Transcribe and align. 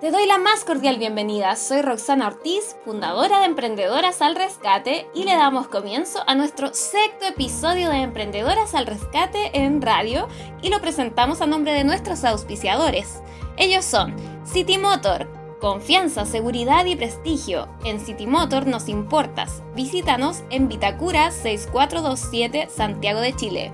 Te 0.00 0.10
doy 0.10 0.26
la 0.26 0.38
más 0.38 0.64
cordial 0.64 0.96
bienvenida. 0.96 1.56
Soy 1.56 1.82
Roxana 1.82 2.28
Ortiz, 2.28 2.74
fundadora 2.86 3.40
de 3.40 3.44
Emprendedoras 3.44 4.22
al 4.22 4.34
Rescate 4.34 5.06
y 5.14 5.24
le 5.24 5.32
damos 5.32 5.68
comienzo 5.68 6.20
a 6.26 6.34
nuestro 6.34 6.68
sexto 6.72 7.26
episodio 7.26 7.90
de 7.90 7.98
Emprendedoras 7.98 8.74
al 8.74 8.86
Rescate 8.86 9.50
en 9.52 9.82
radio 9.82 10.26
y 10.62 10.70
lo 10.70 10.80
presentamos 10.80 11.42
a 11.42 11.46
nombre 11.46 11.74
de 11.74 11.84
nuestros 11.84 12.24
auspiciadores. 12.24 13.20
Ellos 13.58 13.84
son 13.84 14.16
City 14.46 14.78
Motor, 14.78 15.28
confianza, 15.60 16.24
seguridad 16.24 16.86
y 16.86 16.96
prestigio. 16.96 17.68
En 17.84 18.00
City 18.00 18.26
Motor 18.26 18.66
nos 18.66 18.88
importas. 18.88 19.62
Visítanos 19.76 20.44
en 20.48 20.68
Vitacura 20.68 21.30
6427 21.30 22.70
Santiago 22.74 23.20
de 23.20 23.36
Chile. 23.36 23.70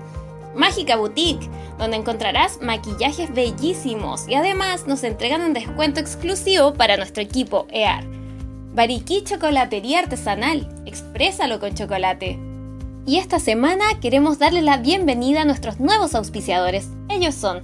Mágica 0.57 0.97
Boutique, 0.97 1.49
donde 1.77 1.97
encontrarás 1.97 2.59
maquillajes 2.61 3.33
bellísimos 3.33 4.27
y 4.27 4.33
además 4.33 4.87
nos 4.87 5.03
entregan 5.03 5.43
un 5.43 5.53
descuento 5.53 5.99
exclusivo 5.99 6.73
para 6.73 6.97
nuestro 6.97 7.21
equipo 7.21 7.67
EAR. 7.69 8.03
Bariquí 8.73 9.23
Chocolatería 9.23 9.99
Artesanal, 9.99 10.67
exprésalo 10.85 11.59
con 11.59 11.75
chocolate. 11.75 12.39
Y 13.05 13.17
esta 13.17 13.39
semana 13.39 13.85
queremos 14.01 14.39
darle 14.39 14.61
la 14.61 14.77
bienvenida 14.77 15.43
a 15.43 15.45
nuestros 15.45 15.79
nuevos 15.79 16.13
auspiciadores. 16.15 16.89
Ellos 17.09 17.35
son 17.35 17.63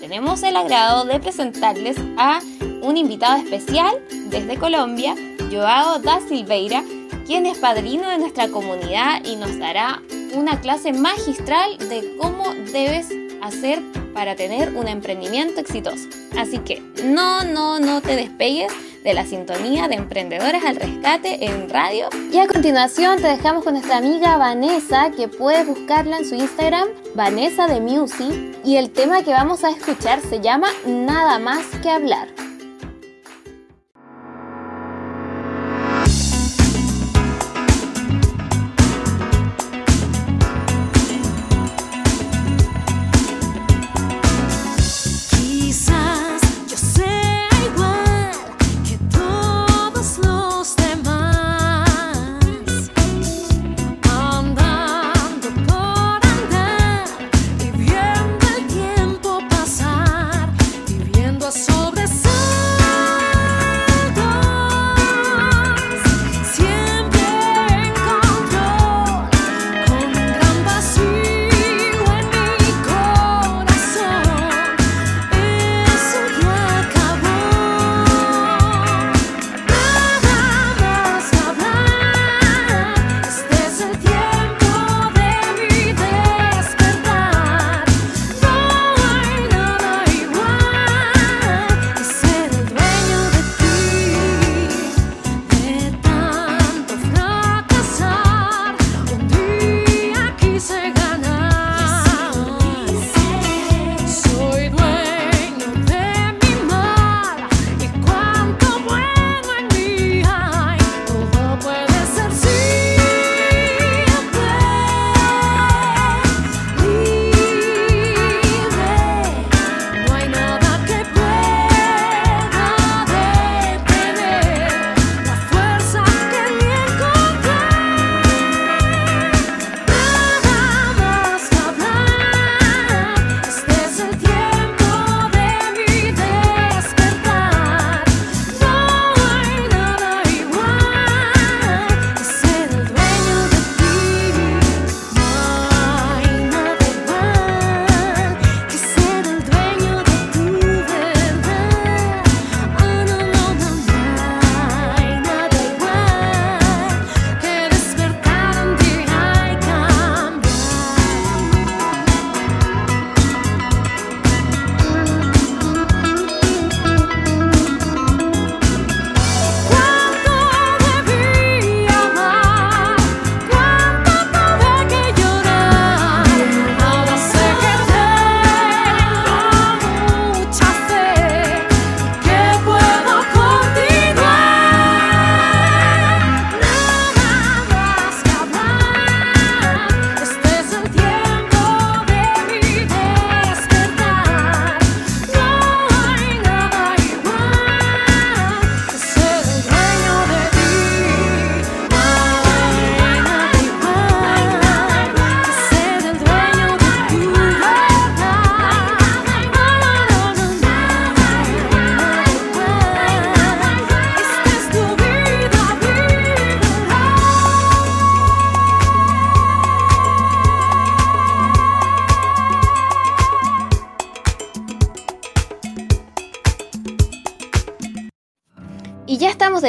tenemos 0.00 0.42
el 0.42 0.56
agrado 0.56 1.04
de 1.04 1.20
presentarles 1.20 1.96
a 2.16 2.40
un 2.82 2.96
invitado 2.96 3.36
especial 3.36 3.94
desde 4.26 4.58
Colombia, 4.58 5.14
Joao 5.50 5.98
da 6.00 6.20
Silveira, 6.20 6.82
quien 7.26 7.46
es 7.46 7.58
padrino 7.58 8.08
de 8.08 8.18
nuestra 8.18 8.48
comunidad 8.48 9.24
y 9.24 9.36
nos 9.36 9.58
dará 9.58 10.02
una 10.34 10.60
clase 10.60 10.92
magistral 10.92 11.78
de 11.78 12.16
cómo 12.20 12.52
debes 12.72 13.10
hacer 13.42 13.82
para 14.14 14.36
tener 14.36 14.74
un 14.74 14.88
emprendimiento 14.88 15.60
exitoso. 15.60 16.08
Así 16.38 16.58
que 16.58 16.80
no, 17.04 17.44
no, 17.44 17.80
no 17.80 18.00
te 18.00 18.16
despegues 18.16 18.72
de 19.04 19.14
la 19.14 19.26
sintonía 19.26 19.88
de 19.88 19.96
Emprendedoras 19.96 20.64
al 20.64 20.76
Rescate 20.76 21.44
en 21.44 21.68
radio. 21.68 22.08
Y 22.32 22.38
a 22.38 22.46
continuación 22.46 23.20
te 23.20 23.26
dejamos 23.26 23.64
con 23.64 23.74
nuestra 23.74 23.96
amiga 23.96 24.36
Vanessa, 24.36 25.10
que 25.10 25.28
puedes 25.28 25.66
buscarla 25.66 26.18
en 26.18 26.24
su 26.24 26.34
Instagram, 26.34 26.88
Vanessa 27.14 27.66
de 27.66 27.80
Music. 27.80 28.32
Y 28.64 28.76
el 28.76 28.90
tema 28.90 29.22
que 29.22 29.32
vamos 29.32 29.64
a 29.64 29.70
escuchar 29.70 30.20
se 30.20 30.40
llama 30.40 30.68
Nada 30.86 31.38
más 31.38 31.66
que 31.82 31.90
hablar. 31.90 32.28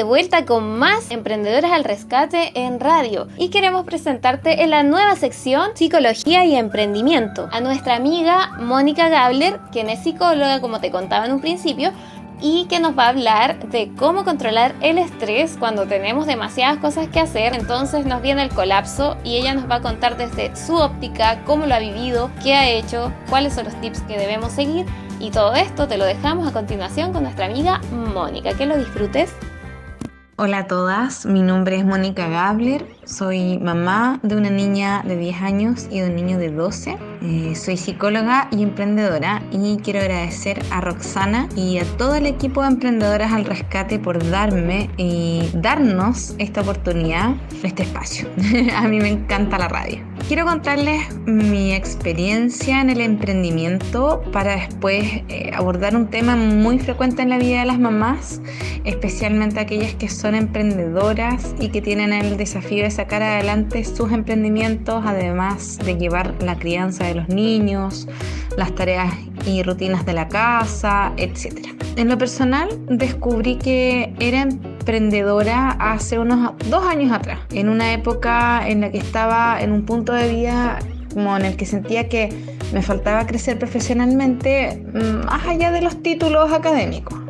Vuelta 0.03 0.45
con 0.45 0.77
más 0.77 1.09
Emprendedoras 1.11 1.71
al 1.71 1.83
Rescate 1.83 2.51
en 2.53 2.79
radio 2.79 3.27
y 3.37 3.49
queremos 3.49 3.85
presentarte 3.85 4.63
en 4.63 4.69
la 4.69 4.83
nueva 4.83 5.15
sección 5.15 5.71
Psicología 5.73 6.45
y 6.45 6.55
Emprendimiento 6.55 7.49
a 7.51 7.61
nuestra 7.61 7.95
amiga 7.95 8.51
Mónica 8.59 9.09
Gabler, 9.09 9.59
quien 9.71 9.89
es 9.89 10.03
psicóloga 10.03 10.61
como 10.61 10.79
te 10.79 10.91
contaba 10.91 11.25
en 11.25 11.33
un 11.33 11.41
principio, 11.41 11.91
y 12.41 12.65
que 12.65 12.81
nos 12.81 12.97
va 12.97 13.05
a 13.05 13.09
hablar 13.09 13.69
de 13.69 13.91
cómo 13.97 14.25
controlar 14.25 14.75
el 14.81 14.97
estrés 14.97 15.55
cuando 15.57 15.85
tenemos 15.85 16.27
demasiadas 16.27 16.77
cosas 16.77 17.07
que 17.07 17.21
hacer. 17.21 17.55
Entonces 17.55 18.05
nos 18.05 18.21
viene 18.21 18.43
el 18.43 18.49
colapso 18.49 19.15
y 19.23 19.37
ella 19.37 19.53
nos 19.53 19.69
va 19.69 19.75
a 19.75 19.81
contar 19.81 20.17
desde 20.17 20.53
su 20.55 20.75
óptica 20.75 21.41
cómo 21.45 21.65
lo 21.65 21.75
ha 21.75 21.79
vivido, 21.79 22.29
qué 22.43 22.53
ha 22.53 22.69
hecho, 22.69 23.13
cuáles 23.29 23.53
son 23.53 23.65
los 23.65 23.79
tips 23.79 24.01
que 24.01 24.17
debemos 24.17 24.51
seguir 24.51 24.85
y 25.19 25.31
todo 25.31 25.53
esto 25.53 25.87
te 25.87 25.97
lo 25.97 26.03
dejamos 26.03 26.45
a 26.45 26.51
continuación 26.51 27.13
con 27.13 27.23
nuestra 27.23 27.45
amiga 27.45 27.79
Mónica. 27.91 28.53
Que 28.53 28.65
lo 28.65 28.77
disfrutes. 28.77 29.33
Hola 30.45 30.57
a 30.57 30.67
todas, 30.67 31.25
mi 31.25 31.41
nombre 31.41 31.77
es 31.77 31.85
Mónica 31.85 32.27
Gabler, 32.27 32.85
soy 33.05 33.59
mamá 33.59 34.19
de 34.23 34.35
una 34.35 34.49
niña 34.49 35.01
de 35.05 35.15
10 35.15 35.41
años 35.41 35.87
y 35.89 36.01
de 36.01 36.09
un 36.09 36.17
niño 36.17 36.37
de 36.37 36.51
12. 36.51 36.97
Eh, 37.21 37.55
soy 37.55 37.77
psicóloga 37.77 38.49
y 38.51 38.61
emprendedora 38.61 39.41
y 39.53 39.77
quiero 39.77 40.01
agradecer 40.01 40.61
a 40.69 40.81
Roxana 40.81 41.47
y 41.55 41.77
a 41.77 41.85
todo 41.95 42.15
el 42.15 42.25
equipo 42.25 42.61
de 42.61 42.67
emprendedoras 42.67 43.31
al 43.31 43.45
rescate 43.45 43.99
por 43.99 44.29
darme 44.31 44.89
y 44.97 45.49
darnos 45.53 46.35
esta 46.39 46.59
oportunidad, 46.59 47.35
este 47.63 47.83
espacio. 47.83 48.27
a 48.75 48.85
mí 48.89 48.99
me 48.99 49.11
encanta 49.11 49.57
la 49.57 49.69
radio. 49.69 50.12
Quiero 50.27 50.45
contarles 50.45 51.13
mi 51.25 51.73
experiencia 51.73 52.79
en 52.79 52.89
el 52.89 53.01
emprendimiento 53.01 54.23
para 54.31 54.55
después 54.55 55.03
eh, 55.27 55.51
abordar 55.53 55.97
un 55.97 56.07
tema 56.07 56.37
muy 56.37 56.79
frecuente 56.79 57.21
en 57.21 57.29
la 57.29 57.37
vida 57.37 57.59
de 57.59 57.65
las 57.65 57.77
mamás, 57.77 58.41
especialmente 58.85 59.59
aquellas 59.59 59.95
que 59.95 60.07
son 60.07 60.33
emprendedoras 60.33 61.53
y 61.59 61.69
que 61.69 61.81
tienen 61.81 62.13
el 62.13 62.37
desafío 62.37 62.83
de 62.83 62.91
sacar 62.91 63.21
adelante 63.21 63.83
sus 63.83 64.13
emprendimientos, 64.13 65.03
además 65.05 65.77
de 65.79 65.97
llevar 65.97 66.33
la 66.41 66.57
crianza 66.57 67.03
de 67.03 67.15
los 67.15 67.27
niños, 67.27 68.07
las 68.57 68.73
tareas 68.73 69.13
y 69.45 69.61
rutinas 69.61 70.05
de 70.05 70.13
la 70.13 70.29
casa, 70.29 71.11
etc. 71.17 71.67
En 71.97 72.07
lo 72.07 72.17
personal, 72.17 72.69
descubrí 72.87 73.57
que 73.57 74.13
era 74.19 74.47
emprendedora 74.83 75.71
hace 75.79 76.19
unos 76.19 76.51
dos 76.69 76.85
años 76.85 77.13
atrás, 77.13 77.39
en 77.53 77.69
una 77.69 77.93
época 77.93 78.67
en 78.67 78.81
la 78.81 78.91
que 78.91 78.97
estaba 78.97 79.61
en 79.61 79.71
un 79.71 79.85
punto 79.85 80.11
de 80.11 80.27
vida 80.27 80.79
como 81.13 81.37
en 81.37 81.45
el 81.45 81.55
que 81.55 81.65
sentía 81.65 82.09
que 82.09 82.29
me 82.73 82.81
faltaba 82.81 83.25
crecer 83.25 83.57
profesionalmente 83.57 84.83
mm, 84.93 85.25
más 85.25 85.47
allá 85.47 85.71
de 85.71 85.81
los 85.81 86.03
títulos 86.03 86.51
académicos. 86.51 87.22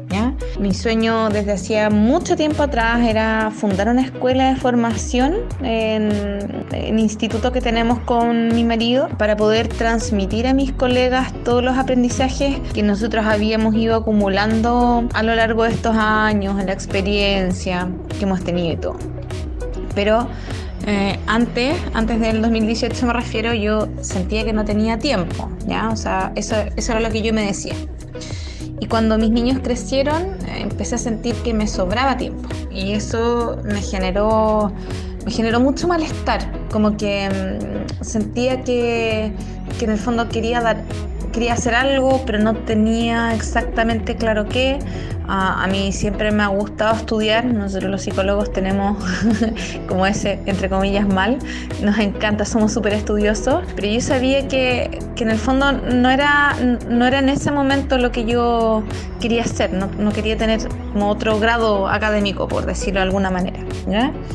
Mi 0.59 0.73
sueño 0.73 1.29
desde 1.29 1.53
hacía 1.53 1.89
mucho 1.89 2.35
tiempo 2.35 2.63
atrás 2.63 3.01
era 3.07 3.51
fundar 3.51 3.89
una 3.89 4.03
escuela 4.03 4.49
de 4.53 4.55
formación 4.55 5.35
en 5.63 6.65
el 6.71 6.99
instituto 6.99 7.51
que 7.51 7.61
tenemos 7.61 7.99
con 7.99 8.49
mi 8.49 8.63
marido 8.63 9.09
para 9.17 9.35
poder 9.35 9.67
transmitir 9.67 10.45
a 10.45 10.53
mis 10.53 10.71
colegas 10.71 11.33
todos 11.43 11.63
los 11.63 11.77
aprendizajes 11.77 12.59
que 12.73 12.83
nosotros 12.83 13.25
habíamos 13.25 13.75
ido 13.75 13.95
acumulando 13.95 15.07
a 15.13 15.23
lo 15.23 15.35
largo 15.35 15.63
de 15.63 15.71
estos 15.71 15.95
años, 15.95 16.63
la 16.63 16.73
experiencia 16.73 17.89
que 18.17 18.25
hemos 18.25 18.43
tenido 18.43 18.73
y 18.73 18.77
todo. 18.77 18.97
Pero 19.95 20.27
eh, 20.85 21.17
antes, 21.27 21.75
antes 21.93 22.19
del 22.19 22.41
2018 22.41 23.05
me 23.05 23.13
refiero, 23.13 23.53
yo 23.53 23.87
sentía 24.01 24.43
que 24.43 24.53
no 24.53 24.63
tenía 24.65 24.99
tiempo, 24.99 25.49
¿ya? 25.65 25.89
O 25.89 25.95
sea, 25.95 26.31
eso 26.35 26.55
era 26.55 26.99
lo 26.99 27.09
que 27.09 27.21
yo 27.21 27.33
me 27.33 27.45
decía. 27.45 27.75
Y 28.83 28.85
cuando 28.87 29.17
mis 29.17 29.29
niños 29.29 29.59
crecieron, 29.63 30.35
empecé 30.45 30.95
a 30.95 30.97
sentir 30.97 31.35
que 31.35 31.53
me 31.53 31.67
sobraba 31.67 32.17
tiempo. 32.17 32.49
Y 32.69 32.91
eso 32.91 33.57
me 33.63 33.81
generó, 33.81 34.73
me 35.23 35.31
generó 35.31 35.61
mucho 35.61 35.87
malestar. 35.87 36.41
Como 36.69 36.97
que 36.97 37.29
mm, 37.29 38.03
sentía 38.03 38.61
que, 38.65 39.31
que 39.79 39.85
en 39.85 39.91
el 39.91 39.97
fondo 39.97 40.27
quería 40.27 40.59
dar 40.59 40.83
quería 41.33 41.53
hacer 41.53 41.75
algo, 41.75 42.21
pero 42.25 42.39
no 42.39 42.55
tenía 42.55 43.33
exactamente 43.33 44.15
claro 44.15 44.47
qué. 44.47 44.79
a 45.27 45.67
mí 45.67 45.91
siempre 45.91 46.31
me 46.31 46.43
ha 46.43 46.47
gustado 46.47 46.95
estudiar, 46.95 47.45
nosotros 47.45 47.89
los 47.89 48.01
psicólogos 48.03 48.51
tenemos 48.53 49.03
como 49.87 50.05
ese, 50.05 50.39
entre 50.45 50.69
comillas, 50.69 51.07
mal, 51.07 51.39
nos 51.81 51.97
encanta, 51.97 52.45
somos 52.45 52.71
súper 52.71 52.93
estudiosos, 52.93 53.63
pero 53.75 53.87
yo 53.87 53.99
sabía 53.99 54.47
que, 54.47 54.99
que, 55.15 55.23
en 55.23 55.31
el 55.31 55.39
fondo 55.39 55.71
no 55.71 56.09
era, 56.09 56.55
no 56.89 57.05
era 57.05 57.19
en 57.19 57.29
ese 57.29 57.51
momento 57.51 57.97
lo 57.97 58.11
que 58.11 58.25
yo 58.25 58.83
quería 59.19 59.43
hacer, 59.43 59.73
no, 59.73 59.87
no 59.97 60.11
quería 60.11 60.37
tener 60.37 60.59
como 60.91 61.09
otro 61.09 61.39
grado 61.39 61.87
académico, 61.87 62.47
por 62.47 62.65
decirlo 62.65 62.99
de 62.99 63.05
alguna 63.05 63.31
manera. 63.31 63.59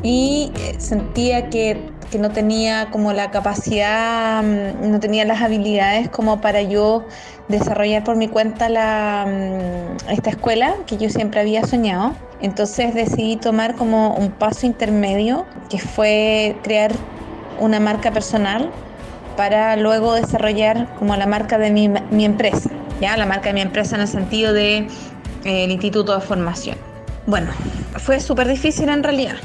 Y 0.03 0.51
eh, 0.57 0.75
sentía 0.79 1.49
que 1.49 1.79
que 2.11 2.19
no 2.19 2.31
tenía 2.31 2.91
como 2.91 3.13
la 3.13 3.31
capacidad, 3.31 4.43
mm, 4.43 4.91
no 4.91 5.01
tenía 5.01 5.25
las 5.25 5.43
habilidades 5.43 6.09
como 6.09 6.41
para 6.41 6.63
yo 6.63 7.07
desarrollar 7.49 8.05
por 8.05 8.17
mi 8.17 8.29
cuenta 8.29 8.69
la, 8.69 9.27
mm, 9.27 10.11
esta 10.11 10.31
escuela 10.31 10.75
que 10.87 10.97
yo 10.97 11.09
siempre 11.11 11.41
había 11.41 11.65
soñado. 11.65 12.15
Entonces 12.41 12.95
decidí 12.95 13.37
tomar 13.37 13.75
como 13.75 14.15
un 14.15 14.31
paso 14.31 14.67
intermedio 14.67 15.47
que 15.69 15.79
fue 15.79 16.57
crear 16.63 16.93
una 17.61 17.81
marca 17.81 18.13
personal 18.13 18.71
para 19.37 19.77
luego 19.77 20.15
desarrollar 20.15 20.89
como 20.99 21.17
la 21.17 21.27
marca 21.27 21.59
de 21.59 21.71
mi, 21.71 21.89
mi 21.89 22.25
empresa, 22.25 22.71
ya 23.01 23.17
la 23.17 23.27
marca 23.27 23.49
de 23.49 23.55
mi 23.55 23.61
empresa 23.61 23.97
en 23.97 24.03
el 24.03 24.09
sentido 24.09 24.53
de 24.53 24.87
eh, 25.45 25.65
instituto 25.65 26.15
de 26.15 26.21
formación. 26.21 26.77
Bueno, 27.27 27.51
fue 27.97 28.21
súper 28.21 28.49
difícil 28.49 28.89
en 28.89 29.03
realidad 29.03 29.37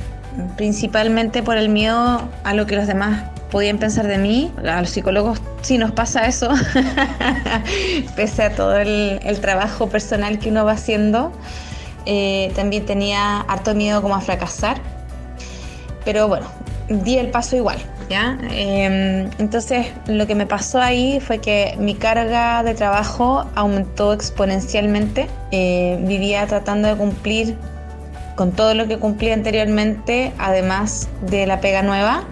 principalmente 0.58 1.44
por 1.44 1.58
el 1.58 1.70
miedo 1.70 2.22
a 2.44 2.54
lo 2.54 2.66
que 2.66 2.76
los 2.76 2.88
demás 2.88 3.24
podían 3.52 3.78
pensar 3.78 4.08
de 4.08 4.18
mí. 4.18 4.52
A 4.68 4.82
los 4.82 4.90
psicólogos 4.90 5.42
sí 5.62 5.78
nos 5.78 5.92
pasa 5.92 6.28
eso, 6.28 6.50
pese 8.16 8.44
a 8.44 8.56
todo 8.56 8.78
el, 8.78 9.20
trabajo 9.42 9.90
personal 9.90 10.40
que 10.40 10.50
uno 10.50 10.66
va 10.66 10.74
haciendo. 10.74 11.32
Eh, 12.06 12.52
también 12.56 12.86
tenía 12.86 13.42
harto 13.42 13.76
miedo 13.76 14.02
como 14.02 14.16
a 14.16 14.22
fracasar, 14.22 14.78
pero 16.04 16.28
bueno, 16.28 16.48
di 16.90 17.18
el 17.18 17.30
paso 17.30 17.56
igual. 17.56 17.78
¿ya? 18.10 18.38
Em, 18.52 19.30
entonces 19.38 19.88
lo 20.08 20.28
que 20.28 20.36
me 20.36 20.46
pasó 20.46 20.82
ahí 20.82 21.20
fue 21.20 21.40
que 21.40 21.76
mi 21.80 21.96
carga 21.96 22.64
de 22.64 22.74
trabajo 22.74 23.46
aumentó 23.56 24.14
exponencialmente. 24.14 25.28
Eh, 25.52 26.00
vivía 26.02 26.46
tratando 26.48 26.88
de 26.88 26.96
cumplir 26.96 27.56
con 28.36 28.52
todo 28.52 28.74
lo 28.74 28.88
que 28.88 28.98
cumplí 28.98 29.32
anteriormente, 29.32 30.32
además 30.38 31.10
de 31.22 31.46
la 31.46 31.60
pega 31.60 31.82
nueva. 31.82 32.24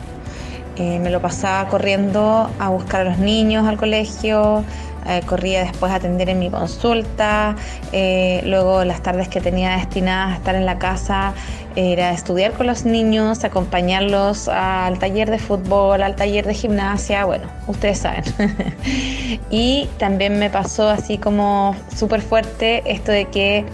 Eh, 0.78 1.00
me 1.00 1.10
lo 1.10 1.22
pasaba 1.22 1.68
corriendo 1.70 2.50
a 2.60 2.70
buscar 2.70 3.02
a 3.02 3.04
los 3.04 3.18
niños 3.18 3.68
al 3.68 3.78
colegio, 3.78 4.64
eh, 5.06 5.22
corría 5.26 5.64
después 5.64 5.92
a 5.92 5.96
atender 5.96 6.30
en 6.30 6.40
mi 6.40 6.50
consulta, 6.50 7.56
eh, 7.92 8.42
luego 8.46 8.86
las 8.86 9.02
tardes 9.02 9.28
que 9.28 9.42
tenía 9.42 9.76
destinadas 9.78 10.34
a 10.34 10.36
estar 10.38 10.56
en 10.56 10.66
la 10.66 10.80
casa 10.80 11.34
era 11.76 12.12
estudiar 12.12 12.54
con 12.54 12.68
los 12.68 12.86
niños, 12.86 13.44
acompañarlos 13.44 14.48
al 14.48 15.00
taller 15.00 15.30
de 15.30 15.40
fútbol, 15.40 16.04
al 16.04 16.16
taller 16.16 16.46
de 16.46 16.54
gimnasia, 16.54 17.26
bueno, 17.26 17.46
ustedes 17.68 18.00
saben. 18.00 18.24
y 19.50 19.90
también 19.98 20.38
me 20.38 20.50
pasó 20.50 20.90
así 20.90 21.18
como 21.18 21.76
súper 21.96 22.22
fuerte 22.22 22.84
esto 22.86 23.12
de 23.12 23.26
que 23.26 23.66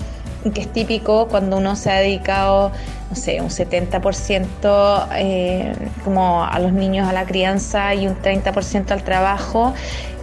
que 0.52 0.62
es 0.62 0.72
típico 0.72 1.28
cuando 1.28 1.58
uno 1.58 1.76
se 1.76 1.92
ha 1.92 1.96
dedicado, 1.96 2.72
no 3.10 3.16
sé, 3.16 3.42
un 3.42 3.50
70% 3.50 5.08
eh, 5.16 5.74
como 6.04 6.44
a 6.44 6.60
los 6.60 6.74
niños, 6.74 7.08
a 7.08 7.14
la 7.14 7.26
crianza 7.26 7.94
y 7.96 8.08
un 8.08 8.16
30% 8.22 8.92
al 8.92 9.04
trabajo, 9.04 9.74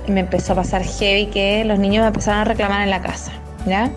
me 0.07 0.21
empezó 0.21 0.52
a 0.52 0.57
pasar 0.57 0.85
heavy 0.85 1.26
que 1.26 1.64
los 1.64 1.78
niños 1.78 2.02
me 2.02 2.09
empezaron 2.09 2.40
a 2.40 2.45
reclamar 2.45 2.83
en 2.83 2.90
la 2.90 3.00
casa, 3.00 3.33
¿ya? 3.66 3.90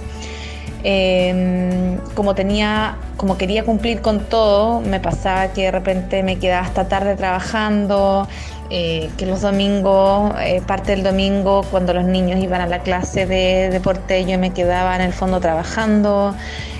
Em, 0.84 1.98
como 2.14 2.36
tenía, 2.36 2.98
como 3.18 3.38
quería 3.38 3.66
cumplir 3.66 4.02
con 4.02 4.20
todo, 4.22 4.80
me 4.80 5.00
pasaba 5.00 5.50
que 5.50 5.64
de 5.64 5.72
repente 5.72 6.24
me 6.24 6.38
quedaba 6.38 6.66
hasta 6.66 6.88
tarde 6.88 7.16
trabajando, 7.16 8.28
eh, 8.70 9.10
que 9.18 9.26
los 9.26 9.42
domingos, 9.42 10.34
eh, 10.42 10.62
parte 10.66 10.92
del 10.92 11.04
domingo, 11.04 11.64
cuando 11.72 11.94
los 11.94 12.04
niños 12.04 12.40
iban 12.42 12.60
a 12.60 12.68
la 12.68 12.80
clase 12.80 13.26
de 13.26 13.70
deporte, 13.70 14.26
yo 14.26 14.38
me 14.38 14.52
quedaba 14.52 14.96
en 14.96 15.02
el 15.02 15.14
fondo 15.14 15.40
trabajando, 15.40 16.36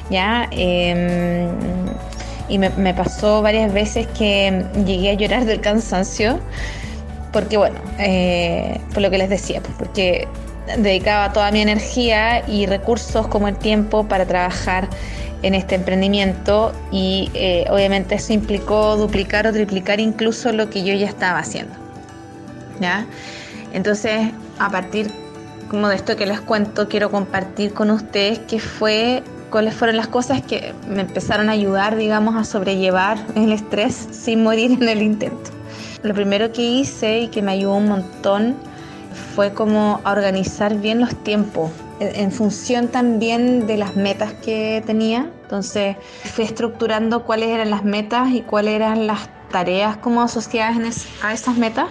¿ya? 0.10 0.50
Em, 0.52 1.50
y 2.50 2.60
me, 2.60 2.94
pasó 2.94 3.42
varias 3.42 3.74
veces 3.74 4.08
que 4.18 4.66
llegué 4.86 5.12
a 5.12 5.14
llorar 5.14 5.46
del 5.46 5.62
cansancio, 5.62 6.40
porque 7.32 7.58
bueno, 7.58 7.80
eh, 8.00 8.80
por 8.94 9.02
lo 9.02 9.10
que 9.10 9.18
les 9.18 9.30
decía, 9.30 9.62
pues, 9.62 9.74
porque 9.78 10.28
dedicaba 10.78 11.32
toda 11.32 11.52
mi 11.52 11.62
energía 11.62 12.44
y 12.48 12.66
recursos 12.66 13.28
como 13.28 13.48
el 13.48 13.56
tiempo 13.56 14.06
para 14.08 14.26
trabajar 14.26 14.90
en 15.44 15.56
este 15.56 15.76
emprendimiento 15.76 16.74
y 16.92 17.30
eh, 17.34 17.66
obviamente 17.70 18.16
eso 18.16 18.34
implicó 18.34 18.98
duplicar 18.98 19.48
o 19.48 19.54
triplicar 19.54 20.00
incluso 20.00 20.52
lo 20.52 20.70
que 20.70 20.84
yo 20.84 20.94
ya 20.94 21.08
estaba 21.08 21.40
haciendo. 21.40 21.74
¿ya? 22.80 23.06
Entonces, 23.74 24.32
a 24.60 24.70
partir 24.70 25.12
como 25.70 25.90
de 25.90 25.96
esto 25.96 26.16
que 26.16 26.26
les 26.26 26.42
cuento, 26.42 26.88
quiero 26.88 27.12
compartir 27.12 27.74
con 27.74 27.92
ustedes 27.92 28.40
qué 28.40 28.60
fue 28.60 29.24
cuáles 29.50 29.74
fueron 29.74 29.98
las 29.98 30.08
cosas 30.08 30.42
que 30.42 30.74
me 30.90 31.02
empezaron 31.02 31.50
a 31.50 31.54
ayudar, 31.54 31.96
digamos, 31.96 32.36
a 32.36 32.44
sobrellevar 32.44 33.18
el 33.36 33.52
estrés 33.52 34.08
sin 34.12 34.44
morir 34.44 34.72
en 34.72 34.90
el 34.90 35.02
intento. 35.02 35.52
Lo 36.04 36.14
primero 36.14 36.52
que 36.52 36.62
hice 36.62 37.22
y 37.22 37.28
que 37.28 37.42
me 37.42 37.52
ayudó 37.52 37.76
un 37.76 37.88
montón 37.88 38.56
fue 39.36 39.54
como 39.54 40.00
a 40.04 40.12
organizar 40.12 40.76
bien 40.76 41.00
los 41.00 41.16
tiempos 41.24 41.72
en 42.00 42.32
función 42.32 42.90
también 42.90 43.68
de 43.68 43.78
las 43.78 43.96
metas 43.96 44.34
que 44.34 44.84
tenía. 44.86 45.32
Entonces 45.44 45.98
fui 46.34 46.44
estructurando 46.44 47.24
cuáles 47.24 47.50
eran 47.50 47.70
las 47.70 47.84
metas 47.84 48.32
y 48.32 48.42
cuáles 48.42 48.76
eran 48.76 49.08
las 49.08 49.30
tareas 49.50 49.98
como 49.98 50.22
asociadas 50.22 51.08
a 51.24 51.34
esas 51.34 51.58
metas. 51.58 51.88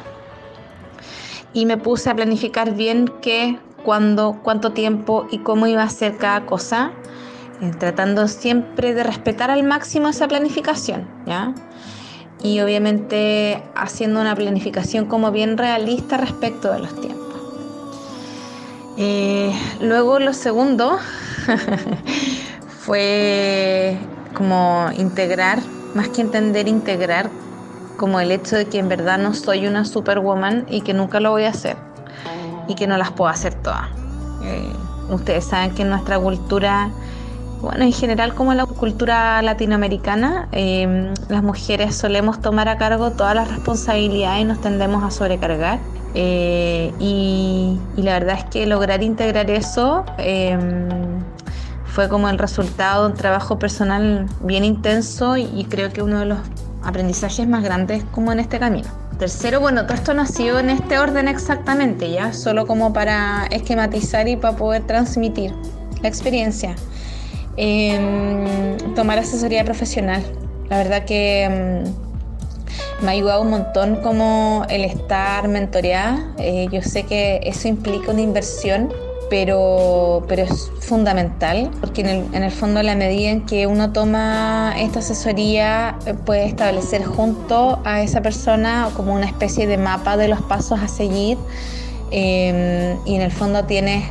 Y 1.53 1.67
me 1.67 1.77
puse 1.77 2.11
a 2.11 2.15
planificar 2.15 2.75
bien 2.75 3.11
qué, 3.23 3.59
cuándo, 3.83 4.41
cuánto 4.43 4.73
tiempo 4.73 5.27
y 5.31 5.39
cómo 5.39 5.67
iba 5.67 5.83
a 5.83 5.89
ser 5.89 6.17
cada 6.19 6.45
cosa, 6.45 6.93
eh, 7.63 7.71
tratando 7.79 8.29
siempre 8.29 8.93
de 8.93 9.03
respetar 9.03 9.51
al 9.51 9.63
máximo 9.63 10.09
esa 10.09 10.29
planificación, 10.29 11.09
¿ya? 11.27 11.55
Y 12.43 12.61
obviamente 12.61 13.63
haciendo 13.75 14.21
una 14.21 14.35
planificación 14.35 15.07
como 15.07 15.33
bien 15.33 15.57
realista 15.57 16.19
respecto 16.19 16.71
de 16.73 16.81
los 16.81 17.01
tiempos. 17.01 17.26
Eh, 18.99 19.53
luego 19.81 20.19
lo 20.19 20.33
segundo 20.33 20.99
fue 22.81 23.99
como 24.35 24.89
integrar, 24.97 25.61
más 25.95 26.09
que 26.09 26.23
entender, 26.23 26.67
integrar 26.67 27.31
como 27.99 28.21
el 28.21 28.31
hecho 28.31 28.57
de 28.57 28.67
que 28.67 28.79
en 28.79 28.89
verdad 28.89 29.19
no 29.19 29.35
soy 29.35 29.67
una 29.67 29.85
superwoman 29.85 30.67
y 30.69 30.83
que 30.83 30.95
nunca 30.95 31.21
lo 31.21 31.31
voy 31.31 31.45
a 31.45 31.51
hacer 31.51 31.77
y 32.69 32.75
que 32.75 32.87
no 32.87 32.97
las 32.97 33.11
puedo 33.13 33.31
hacer 33.31 33.55
todas. 33.55 33.89
Eh, 34.43 34.73
ustedes 35.11 35.45
saben 35.45 35.75
que 35.75 35.83
en 35.83 35.91
nuestra 35.91 36.19
cultura, 36.19 36.91
bueno, 37.61 37.85
en 37.85 37.93
general 37.93 38.35
como 38.35 38.53
en 38.53 38.59
la 38.59 38.67
cultura 38.67 39.41
latinoamericana, 39.43 40.49
eh, 40.53 41.13
las 41.29 41.43
mujeres 41.43 41.97
solemos 41.97 42.41
tomar 42.41 42.69
a 42.69 42.77
cargo 42.77 43.13
todas 43.13 43.35
las 43.35 43.49
responsabilidades 43.49 44.43
y 44.43 44.45
nos 44.45 44.61
tendemos 44.61 45.03
a 45.05 45.11
sobrecargar. 45.11 45.81
Eh, 46.19 46.93
y, 46.99 47.79
la 47.97 48.15
verdad 48.15 48.39
es 48.39 48.45
que 48.45 48.65
lograr 48.67 49.03
integrar 49.03 49.51
eso 49.51 50.05
fue 51.85 52.09
como 52.09 52.29
el 52.29 52.39
resultado 52.39 53.05
de 53.05 53.13
un 53.13 53.17
trabajo 53.17 53.59
personal 53.59 54.27
bien 54.41 54.65
intenso 54.65 55.37
y 55.37 55.67
creo 55.69 55.93
que 55.93 56.03
uno 56.03 56.21
de 56.21 56.27
los 56.27 56.39
aprendizajes 56.83 57.47
más 57.47 57.63
grandes 57.63 58.05
como 58.13 58.33
en 58.33 58.41
este 58.41 58.59
camino. 58.59 58.89
Tercero, 59.19 59.61
bueno, 59.61 59.85
todo 59.85 59.95
esto 59.95 60.15
no 60.15 60.23
ha 60.23 60.27
sido 60.27 60.59
en 60.59 60.71
este 60.71 60.99
orden 60.99 61.27
exactamente, 61.27 62.11
ya, 62.11 62.33
solo 62.33 62.67
como 62.67 62.93
para 62.93 63.47
esquematizar 63.51 64.29
y 64.29 64.37
para 64.37 64.57
poder 64.57 64.87
transmitir 64.87 65.53
la 66.03 66.09
experiencia. 66.09 66.77
Em, 67.57 68.77
tomar 68.95 69.19
asesoría 69.19 69.65
profesional. 69.65 70.23
La 70.69 70.77
verdad 70.79 71.05
que 71.05 71.45
em, 71.45 71.85
me 73.03 73.09
ha 73.09 73.11
ayudado 73.11 73.43
un 73.43 73.51
montón 73.51 73.97
como 73.97 74.65
el 74.69 74.85
estar 74.85 75.49
mentoreada. 75.49 76.33
Eh, 76.39 76.69
yo 76.71 76.83
sé 76.83 77.05
que 77.05 77.41
eso 77.43 77.69
implica 77.69 78.11
una 78.11 78.23
inversión 78.23 78.93
pero, 79.29 80.25
pero 80.29 80.43
es 80.43 80.71
fundamental 80.81 81.71
porque 81.81 82.03
en 82.03 82.09
el, 82.09 82.35
en 82.35 82.43
el 82.43 82.51
fondo 82.51 82.83
la 82.83 82.95
medida 82.95 83.31
en 83.31 83.45
que 83.45 83.67
uno 83.67 83.93
toma 83.93 84.75
esta 84.79 85.01
asesoría 85.01 85.99
eh, 86.07 86.15
puede 86.15 86.47
establecer 86.47 87.05
junto 87.05 87.81
a 87.85 88.03
esa 88.03 88.23
persona 88.23 88.91
como 88.95 89.15
una 89.15 89.27
especie 89.27 89.67
de 89.67 89.79
mapa 89.79 90.17
de 90.17 90.29
los 90.29 90.41
pasos 90.43 90.81
a 90.81 90.89
seguir 90.89 91.39
em, 92.11 92.97
y 93.05 93.17
en 93.17 93.23
el 93.23 93.33
fondo 93.33 93.65
tienes 93.65 94.05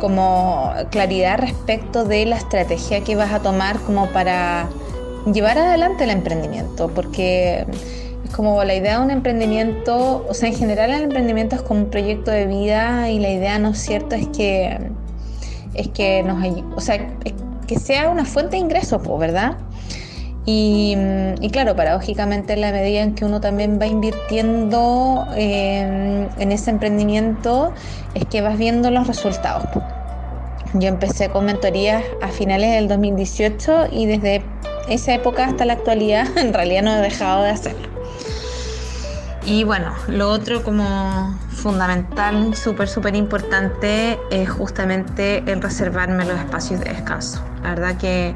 como 0.00 0.72
claridad 0.90 1.38
respecto 1.38 2.04
de 2.04 2.26
la 2.26 2.36
estrategia 2.36 3.02
que 3.02 3.16
vas 3.16 3.32
a 3.32 3.40
tomar 3.40 3.78
como 3.80 4.08
para 4.08 4.68
llevar 5.32 5.58
adelante 5.58 6.04
el 6.04 6.10
emprendimiento 6.10 6.88
porque 6.88 7.66
como 8.30 8.62
la 8.64 8.74
idea 8.74 8.98
de 8.98 9.04
un 9.04 9.10
emprendimiento, 9.10 10.26
o 10.28 10.34
sea, 10.34 10.48
en 10.48 10.54
general 10.54 10.90
el 10.90 11.02
emprendimiento 11.04 11.56
es 11.56 11.62
como 11.62 11.80
un 11.80 11.90
proyecto 11.90 12.30
de 12.30 12.46
vida 12.46 13.10
y 13.10 13.18
la 13.18 13.30
idea, 13.30 13.58
¿no 13.58 13.70
es 13.70 13.78
cierto?, 13.78 14.14
es 14.14 14.28
que, 14.28 14.78
es 15.74 15.88
que 15.88 16.22
nos, 16.22 16.44
o 16.74 16.80
sea, 16.80 17.14
que 17.66 17.78
sea 17.78 18.10
una 18.10 18.24
fuente 18.24 18.52
de 18.52 18.58
ingresos, 18.58 19.00
¿verdad? 19.18 19.56
Y, 20.48 20.96
claro, 21.50 21.74
paradójicamente 21.74 22.52
en 22.52 22.60
la 22.60 22.70
medida 22.70 23.02
en 23.02 23.16
que 23.16 23.24
uno 23.24 23.40
también 23.40 23.80
va 23.80 23.86
invirtiendo 23.86 25.26
en, 25.34 26.28
en 26.38 26.52
ese 26.52 26.70
emprendimiento, 26.70 27.72
es 28.14 28.24
que 28.26 28.42
vas 28.42 28.56
viendo 28.56 28.92
los 28.92 29.08
resultados. 29.08 29.66
Yo 30.74 30.88
empecé 30.88 31.30
con 31.30 31.46
mentorías 31.46 32.04
a 32.22 32.28
finales 32.28 32.70
del 32.70 32.86
2018 32.86 33.88
y 33.90 34.06
desde 34.06 34.44
esa 34.88 35.14
época 35.14 35.46
hasta 35.46 35.64
la 35.64 35.72
actualidad 35.72 36.26
en 36.38 36.52
realidad 36.52 36.82
no 36.82 36.96
he 36.96 37.00
dejado 37.00 37.42
de 37.42 37.50
hacerlo. 37.50 37.95
Y 39.46 39.62
bueno, 39.62 39.94
lo 40.08 40.28
otro 40.30 40.64
como 40.64 41.38
fundamental, 41.50 42.56
súper, 42.56 42.88
súper 42.88 43.14
importante 43.14 44.18
es 44.32 44.50
justamente 44.50 45.38
el 45.46 45.62
reservarme 45.62 46.24
los 46.24 46.36
espacios 46.36 46.80
de 46.80 46.90
descanso. 46.90 47.44
La 47.62 47.70
verdad 47.70 47.96
que 47.96 48.34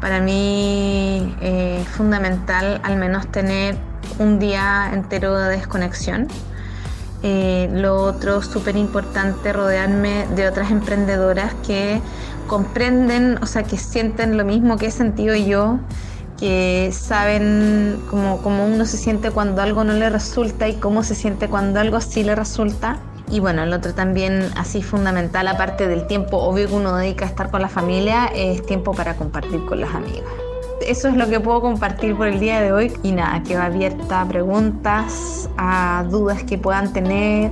para 0.00 0.20
mí 0.20 1.36
es 1.42 1.86
fundamental 1.88 2.80
al 2.82 2.96
menos 2.96 3.30
tener 3.30 3.76
un 4.18 4.38
día 4.38 4.90
entero 4.94 5.36
de 5.36 5.50
desconexión. 5.50 6.28
Eh, 7.22 7.68
lo 7.74 7.96
otro 7.96 8.40
súper 8.40 8.76
importante, 8.76 9.52
rodearme 9.52 10.26
de 10.34 10.48
otras 10.48 10.70
emprendedoras 10.70 11.52
que 11.66 12.00
comprenden, 12.46 13.38
o 13.42 13.46
sea, 13.46 13.64
que 13.64 13.76
sienten 13.76 14.38
lo 14.38 14.46
mismo 14.46 14.78
que 14.78 14.86
he 14.86 14.90
sentido 14.90 15.36
yo 15.36 15.78
que 16.38 16.90
saben 16.92 18.00
cómo, 18.08 18.38
cómo 18.42 18.66
uno 18.66 18.84
se 18.84 18.96
siente 18.96 19.30
cuando 19.30 19.62
algo 19.62 19.84
no 19.84 19.92
le 19.92 20.08
resulta 20.08 20.68
y 20.68 20.74
cómo 20.74 21.02
se 21.02 21.14
siente 21.14 21.48
cuando 21.48 21.80
algo 21.80 22.00
sí 22.00 22.22
le 22.22 22.34
resulta. 22.34 22.98
Y 23.30 23.40
bueno, 23.40 23.62
el 23.62 23.72
otro 23.72 23.92
también 23.92 24.48
así 24.56 24.82
fundamental, 24.82 25.48
aparte 25.48 25.86
del 25.86 26.06
tiempo 26.06 26.38
obvio 26.38 26.68
que 26.68 26.74
uno 26.74 26.96
dedica 26.96 27.26
a 27.26 27.28
estar 27.28 27.50
con 27.50 27.60
la 27.60 27.68
familia, 27.68 28.26
es 28.34 28.64
tiempo 28.64 28.94
para 28.94 29.16
compartir 29.16 29.64
con 29.66 29.80
las 29.80 29.94
amigas. 29.94 30.24
Eso 30.86 31.08
es 31.08 31.16
lo 31.16 31.28
que 31.28 31.40
puedo 31.40 31.60
compartir 31.60 32.16
por 32.16 32.28
el 32.28 32.40
día 32.40 32.62
de 32.62 32.72
hoy 32.72 32.92
y 33.02 33.12
nada, 33.12 33.42
quedo 33.42 33.60
abierta 33.60 34.22
a 34.22 34.28
preguntas, 34.28 35.50
a 35.58 36.06
dudas 36.08 36.44
que 36.44 36.56
puedan 36.56 36.92
tener, 36.92 37.50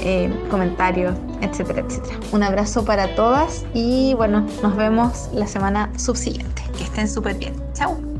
eh, 0.00 0.30
comentarios, 0.50 1.14
etcétera, 1.40 1.82
etcétera. 1.86 2.16
Un 2.32 2.42
abrazo 2.42 2.84
para 2.84 3.14
todas 3.14 3.64
y 3.72 4.14
bueno, 4.14 4.46
nos 4.62 4.76
vemos 4.76 5.30
la 5.32 5.46
semana 5.46 5.90
subsiguiente. 5.96 6.62
Que 6.76 6.84
estén 6.84 7.08
súper 7.08 7.36
bien. 7.36 7.54
Chao. 7.72 8.13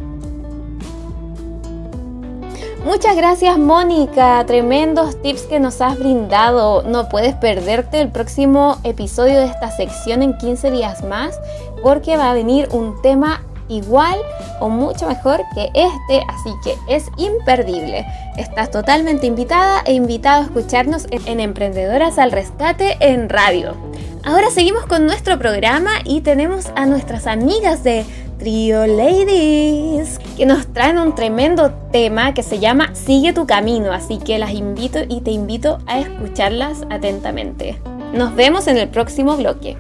Muchas 2.85 3.17
gracias 3.17 3.59
Mónica, 3.59 4.45
tremendos 4.47 5.21
tips 5.23 5.45
que 5.45 5.59
nos 5.59 5.81
has 5.81 5.99
brindado. 5.99 6.83
No 6.83 7.09
puedes 7.09 7.35
perderte 7.35 8.03
el 8.03 8.11
próximo 8.11 8.76
episodio 8.85 9.38
de 9.38 9.47
esta 9.47 9.71
sección 9.71 10.23
en 10.23 10.37
15 10.37 10.71
días 10.71 11.03
más 11.03 11.41
porque 11.83 12.19
va 12.19 12.31
a 12.31 12.35
venir 12.35 12.69
un 12.73 13.00
tema 13.00 13.43
igual 13.69 14.19
o 14.61 14.69
mucho 14.69 15.09
mejor 15.09 15.41
que 15.55 15.71
este, 15.75 16.26
así 16.29 16.50
que 16.62 16.76
es 16.95 17.07
imperdible. 17.17 18.05
Estás 18.37 18.71
totalmente 18.71 19.26
invitada 19.26 19.83
e 19.87 19.95
invitado 19.95 20.43
a 20.43 20.45
escucharnos 20.45 21.07
en 21.11 21.41
Emprendedoras 21.41 22.19
al 22.19 22.33
Rescate 22.33 22.99
en 23.00 23.31
radio. 23.31 23.75
Ahora 24.25 24.50
seguimos 24.50 24.85
con 24.85 25.07
nuestro 25.07 25.38
programa 25.38 25.91
y 26.05 26.21
tenemos 26.21 26.67
a 26.76 26.85
nuestras 26.85 27.26
amigas 27.26 27.83
de 27.83 28.05
Trio 28.45 28.87
Ladies, 28.87 30.19
que 30.37 30.45
nos 30.45 30.67
traen 30.67 30.99
un 30.99 31.15
tremendo 31.15 31.73
tema 31.91 32.35
que 32.35 32.43
se 32.43 32.59
llama 32.59 32.95
Sigue 32.95 33.33
tu 33.33 33.47
camino, 33.47 33.91
así 33.91 34.19
que 34.19 34.39
las 34.39 34.53
invito 34.53 34.99
y 35.09 35.23
te 35.23 35.31
invito 35.31 35.79
a 35.87 36.01
escucharlas 36.01 36.83
atentamente. 36.91 37.81
Nos 38.13 38.37
vemos 38.37 38.67
en 38.67 38.77
el 38.77 38.91
próximo 38.91 39.39
bloque. 39.39 39.79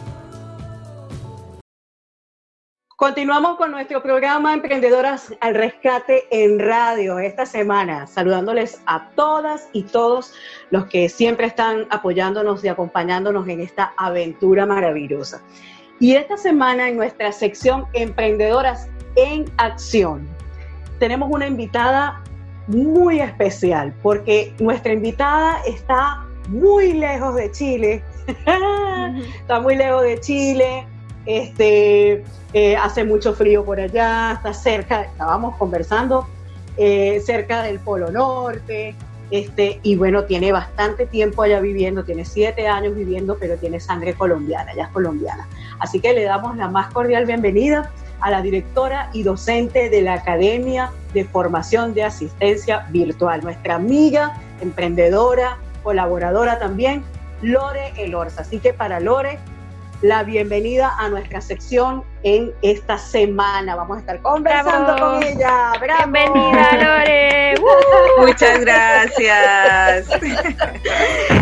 Continuamos 3.03 3.57
con 3.57 3.71
nuestro 3.71 4.01
programa 4.01 4.53
Emprendedoras 4.53 5.33
al 5.41 5.55
Rescate 5.55 6.23
en 6.31 6.57
Radio 6.57 7.19
esta 7.19 7.45
semana, 7.45 8.07
saludándoles 8.07 8.81
a 8.85 9.09
todas 9.09 9.67
y 9.73 9.83
todos 9.83 10.33
los 10.69 10.85
que 10.85 11.09
siempre 11.09 11.47
están 11.47 11.85
apoyándonos 11.89 12.63
y 12.63 12.69
acompañándonos 12.69 13.45
en 13.49 13.59
esta 13.59 13.91
aventura 13.97 14.65
maravillosa. 14.65 15.41
Y 15.99 16.15
esta 16.15 16.37
semana 16.37 16.87
en 16.87 16.95
nuestra 16.95 17.33
sección 17.33 17.87
Emprendedoras 17.91 18.87
en 19.17 19.51
Acción, 19.57 20.25
tenemos 20.97 21.29
una 21.29 21.45
invitada 21.45 22.23
muy 22.67 23.19
especial 23.19 23.93
porque 24.01 24.55
nuestra 24.61 24.93
invitada 24.93 25.57
está 25.67 26.25
muy 26.47 26.93
lejos 26.93 27.35
de 27.35 27.51
Chile, 27.51 28.01
está 29.41 29.59
muy 29.59 29.75
lejos 29.75 30.03
de 30.03 30.21
Chile, 30.21 30.87
este, 31.25 32.23
eh, 32.53 32.75
hace 32.75 33.03
mucho 33.03 33.33
frío 33.33 33.63
por 33.63 33.79
allá, 33.79 34.33
está 34.33 34.53
cerca, 34.53 35.03
estábamos 35.03 35.55
conversando, 35.57 36.27
eh, 36.77 37.21
cerca 37.25 37.63
del 37.63 37.79
Polo 37.79 38.11
Norte, 38.11 38.95
este, 39.31 39.79
y 39.81 39.95
bueno, 39.95 40.25
tiene 40.25 40.51
bastante 40.51 41.07
tiempo 41.07 41.41
allá 41.41 41.59
viviendo, 41.59 42.03
tiene 42.03 42.25
siete 42.25 42.67
años 42.67 42.95
viviendo, 42.95 43.37
pero 43.39 43.57
tiene 43.57 43.79
sangre 43.79 44.13
colombiana, 44.13 44.75
ya 44.75 44.83
es 44.83 44.89
colombiana. 44.89 45.47
Así 45.79 45.99
que 45.99 46.13
le 46.13 46.23
damos 46.23 46.55
la 46.55 46.67
más 46.67 46.93
cordial 46.93 47.25
bienvenida 47.25 47.91
a 48.19 48.29
la 48.29 48.41
directora 48.41 49.09
y 49.11 49.23
docente 49.23 49.89
de 49.89 50.01
la 50.01 50.13
Academia 50.13 50.91
de 51.13 51.25
Formación 51.25 51.93
de 51.93 52.03
Asistencia 52.03 52.85
Virtual, 52.91 53.41
nuestra 53.41 53.75
amiga, 53.75 54.39
emprendedora, 54.61 55.57
colaboradora 55.81 56.59
también, 56.59 57.03
Lore 57.41 57.93
Elorza. 57.97 58.41
Así 58.41 58.59
que 58.59 58.71
para 58.71 58.99
Lore, 58.99 59.39
la 60.03 60.21
bienvenida 60.23 60.93
a 60.99 61.07
nuestra 61.07 61.39
sección 61.39 62.03
en 62.23 62.51
esta 62.61 62.97
semana. 62.97 63.73
Vamos 63.75 63.97
a 63.97 63.99
estar 64.01 64.21
conversando 64.21 64.97
con 64.97 65.23
ella. 65.23 65.71
¡Bravo! 65.79 66.11
Bienvenida, 66.11 66.71
Lore. 66.73 67.55
Muchas 68.19 68.59
gracias. 68.59 70.07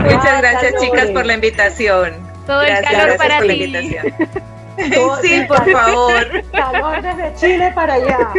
Muchas 0.04 0.42
gracias, 0.42 0.76
chicas, 0.80 1.10
por 1.10 1.26
la 1.26 1.34
invitación. 1.34 2.14
Todo 2.46 2.62
el 2.62 2.68
calor 2.68 2.92
gracias 2.92 3.18
para 3.18 3.38
por 3.40 3.48
la 3.48 3.54
ti. 3.54 3.64
invitación. 3.64 4.44
Sí, 5.22 5.42
por 5.48 5.72
favor. 5.72 6.44
Calor 6.52 7.02
desde 7.02 7.36
Chile 7.36 7.72
para 7.74 7.96
allá. 7.96 8.34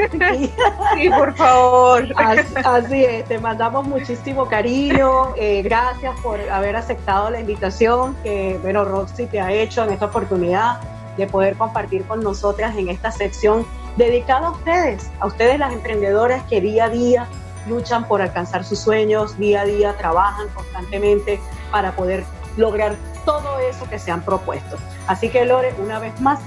Sí, 0.95 1.11
por 1.11 1.35
favor. 1.37 2.07
Así, 2.16 2.55
así 2.64 3.05
es, 3.05 3.25
te 3.27 3.38
mandamos 3.38 3.87
muchísimo 3.87 4.47
cariño, 4.47 5.35
eh, 5.37 5.62
gracias 5.62 6.18
por 6.21 6.40
haber 6.51 6.77
aceptado 6.77 7.31
la 7.31 7.40
invitación 7.40 8.16
que, 8.23 8.59
bueno, 8.62 8.85
Roxy 8.85 9.27
te 9.27 9.40
ha 9.40 9.53
hecho 9.53 9.85
en 9.85 9.92
esta 9.92 10.07
oportunidad 10.07 10.81
de 11.16 11.27
poder 11.27 11.57
compartir 11.57 12.05
con 12.05 12.21
nosotras 12.21 12.77
en 12.77 12.88
esta 12.88 13.11
sección 13.11 13.66
dedicada 13.97 14.49
a 14.49 14.51
ustedes, 14.53 15.11
a 15.21 15.27
ustedes 15.27 15.59
las 15.59 15.73
emprendedoras 15.73 16.42
que 16.45 16.61
día 16.61 16.87
a 16.87 16.88
día 16.88 17.27
luchan 17.68 18.07
por 18.09 18.23
alcanzar 18.23 18.64
sus 18.64 18.79
sueños, 18.79 19.38
día 19.38 19.62
a 19.62 19.64
día 19.64 19.95
trabajan 19.97 20.49
constantemente 20.49 21.40
para 21.71 21.92
poder 21.92 22.25
lograr 22.57 22.97
todo 23.25 23.59
eso 23.61 23.88
que 23.88 23.99
se 23.99 24.11
han 24.11 24.23
propuesto. 24.23 24.77
Así 25.07 25.29
que 25.29 25.45
Lore, 25.45 25.75
una 25.79 25.99
vez 25.99 26.21
más, 26.21 26.41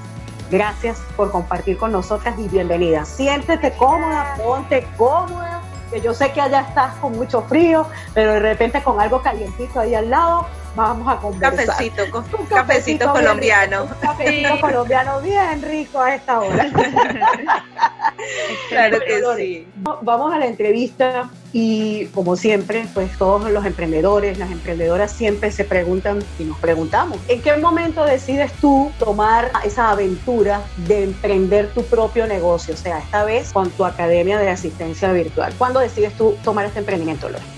Gracias 0.52 1.00
por 1.18 1.32
compartir 1.32 1.78
con 1.78 1.91
nosotras 1.91 2.36
y 2.38 2.48
bienvenida. 2.48 3.04
Siéntete 3.04 3.72
cómoda, 3.74 4.36
ponte 4.38 4.88
cómoda, 4.96 5.62
que 5.89 6.02
yo 6.02 6.13
sé 6.13 6.32
que 6.34 6.41
allá 6.41 6.62
estás 6.62 6.94
con 6.96 7.13
mucho 7.13 7.41
frío, 7.41 7.88
pero 8.13 8.34
de 8.34 8.39
repente 8.39 8.84
con 8.84 9.02
algo 9.02 9.22
calientito 9.24 9.80
ahí 9.80 9.96
al 9.96 10.12
lado, 10.12 10.46
vamos 10.76 11.08
a 11.08 11.18
conversar. 11.18 11.66
Cafecito, 11.66 12.04
un 12.38 12.46
cafecito, 12.46 13.12
colombiano. 13.12 13.84
un 13.84 13.90
cafecito 14.02 14.60
colombiano 14.62 15.22
bien 15.22 15.62
rico 15.62 16.00
a 16.00 16.16
esta 16.16 16.40
hora. 16.42 16.70
claro 18.70 19.00
que 19.00 19.22
sí. 19.38 19.68
Vamos 20.02 20.34
a 20.34 20.40
la 20.40 20.48
entrevista 20.48 21.30
y 21.54 22.08
como 22.08 22.36
siempre, 22.36 22.86
pues 22.94 23.18
todos 23.18 23.50
los 23.50 23.66
emprendedores, 23.66 24.38
las 24.38 24.52
emprendedoras 24.52 25.12
siempre 25.12 25.52
se 25.52 25.64
preguntan 25.64 26.20
y 26.38 26.44
nos 26.44 26.58
preguntamos, 26.60 27.18
¿en 27.30 27.42
qué 27.42 27.56
momento 27.58 28.04
decides 28.04 28.52
tú 28.54 28.92
tomar 29.00 29.52
esa 29.64 29.92
aventura 29.92 30.62
de 30.88 31.04
emprender 31.04 31.70
tu 31.74 31.84
propio 31.84 32.28
negocio? 32.28 32.74
O 32.74 32.78
sea, 32.78 33.00
esta 33.00 33.24
vez 33.24 33.54
con 33.54 33.70
tu 33.70 33.86
academia 33.86 34.38
de 34.38 34.50
asistencia 34.50 35.12
virtual. 35.14 35.54
¿Cuándo 35.58 35.80
decides 35.80 36.14
tú 36.18 36.36
tomar 36.44 36.66
este 36.66 36.80
emprendimiento, 36.80 37.30
Lore? 37.30 37.55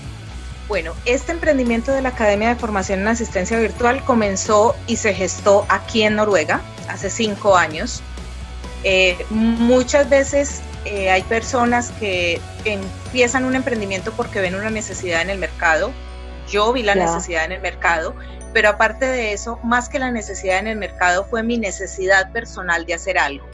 Bueno, 0.68 0.92
este 1.06 1.32
emprendimiento 1.32 1.92
de 1.92 2.02
la 2.02 2.10
Academia 2.10 2.50
de 2.50 2.54
Formación 2.54 3.00
en 3.00 3.08
Asistencia 3.08 3.58
Virtual 3.58 4.04
comenzó 4.04 4.76
y 4.86 4.96
se 4.96 5.14
gestó 5.14 5.64
aquí 5.70 6.02
en 6.02 6.16
Noruega 6.16 6.60
hace 6.88 7.08
cinco 7.08 7.56
años. 7.56 8.02
Eh, 8.84 9.16
muchas 9.30 10.10
veces 10.10 10.60
eh, 10.84 11.10
hay 11.10 11.22
personas 11.22 11.90
que 11.92 12.38
empiezan 12.66 13.46
un 13.46 13.54
emprendimiento 13.54 14.12
porque 14.12 14.40
ven 14.40 14.54
una 14.54 14.68
necesidad 14.68 15.22
en 15.22 15.30
el 15.30 15.38
mercado. 15.38 15.90
Yo 16.50 16.70
vi 16.74 16.82
la 16.82 16.94
necesidad 16.94 17.46
en 17.46 17.52
el 17.52 17.62
mercado, 17.62 18.14
pero 18.52 18.68
aparte 18.68 19.06
de 19.06 19.32
eso, 19.32 19.58
más 19.64 19.88
que 19.88 19.98
la 19.98 20.10
necesidad 20.10 20.58
en 20.58 20.66
el 20.66 20.76
mercado, 20.76 21.24
fue 21.24 21.42
mi 21.42 21.56
necesidad 21.56 22.30
personal 22.32 22.84
de 22.84 22.94
hacer 22.94 23.18
algo. 23.18 23.47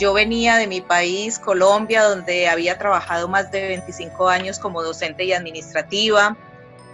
Yo 0.00 0.14
venía 0.14 0.56
de 0.56 0.66
mi 0.66 0.80
país, 0.80 1.38
Colombia, 1.38 2.02
donde 2.04 2.48
había 2.48 2.78
trabajado 2.78 3.28
más 3.28 3.52
de 3.52 3.68
25 3.68 4.28
años 4.28 4.58
como 4.58 4.82
docente 4.82 5.24
y 5.24 5.34
administrativa, 5.34 6.38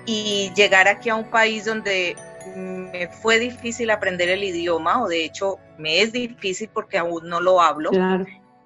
y 0.05 0.53
llegar 0.57 0.89
aquí 0.89 1.09
a 1.11 1.15
un 1.15 1.31
país 1.31 1.65
donde 1.65 2.17
me 2.57 3.07
fue 3.07 3.39
difícil 3.39 3.91
aprender 3.91 4.29
el 4.29 4.43
idioma, 4.43 5.01
o 5.05 5.07
de 5.07 5.25
hecho 5.25 5.61
me 5.79 6.03
es 6.03 6.11
difícil 6.11 6.69
porque 6.75 6.99
aún 6.99 7.29
no 7.29 7.41
lo 7.41 7.61
hablo. 7.61 7.93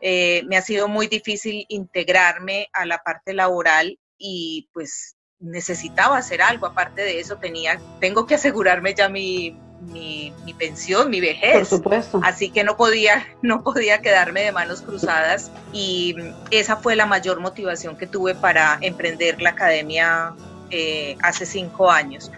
Eh, 0.00 0.42
me 0.46 0.56
ha 0.56 0.62
sido 0.62 0.88
muy 0.88 1.06
difícil 1.06 1.66
integrarme 1.68 2.68
a 2.72 2.86
la 2.86 3.02
parte 3.02 3.34
laboral 3.34 3.98
y 4.16 4.70
pues 4.72 5.16
necesitaba 5.38 6.16
hacer 6.16 6.40
algo. 6.40 6.64
Aparte 6.64 7.02
de 7.02 7.20
eso, 7.20 7.36
tenía, 7.36 7.78
tengo 8.00 8.24
que 8.24 8.36
asegurarme 8.36 8.94
ya 8.94 9.10
mi, 9.10 9.54
mi, 9.80 10.32
pensión, 10.58 11.10
mi 11.10 11.20
vejez. 11.20 11.54
Por 11.54 11.66
supuesto. 11.66 12.20
Así 12.22 12.50
que 12.50 12.64
no 12.64 12.76
podía, 12.76 13.26
no 13.42 13.62
podía 13.62 14.00
quedarme 14.00 14.42
de 14.42 14.52
manos 14.52 14.82
cruzadas 14.82 15.50
y 15.72 16.14
esa 16.50 16.76
fue 16.76 16.96
la 16.96 17.06
mayor 17.06 17.40
motivación 17.40 17.96
que 17.96 18.06
tuve 18.06 18.34
para 18.34 18.78
emprender 18.80 19.40
la 19.40 19.50
academia 19.50 20.34
eh, 20.70 21.16
hace 21.22 21.46
cinco 21.46 21.90
años. 21.90 22.30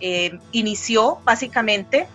Eh, 0.00 0.38
inició 0.52 1.18
básicamente 1.24 2.08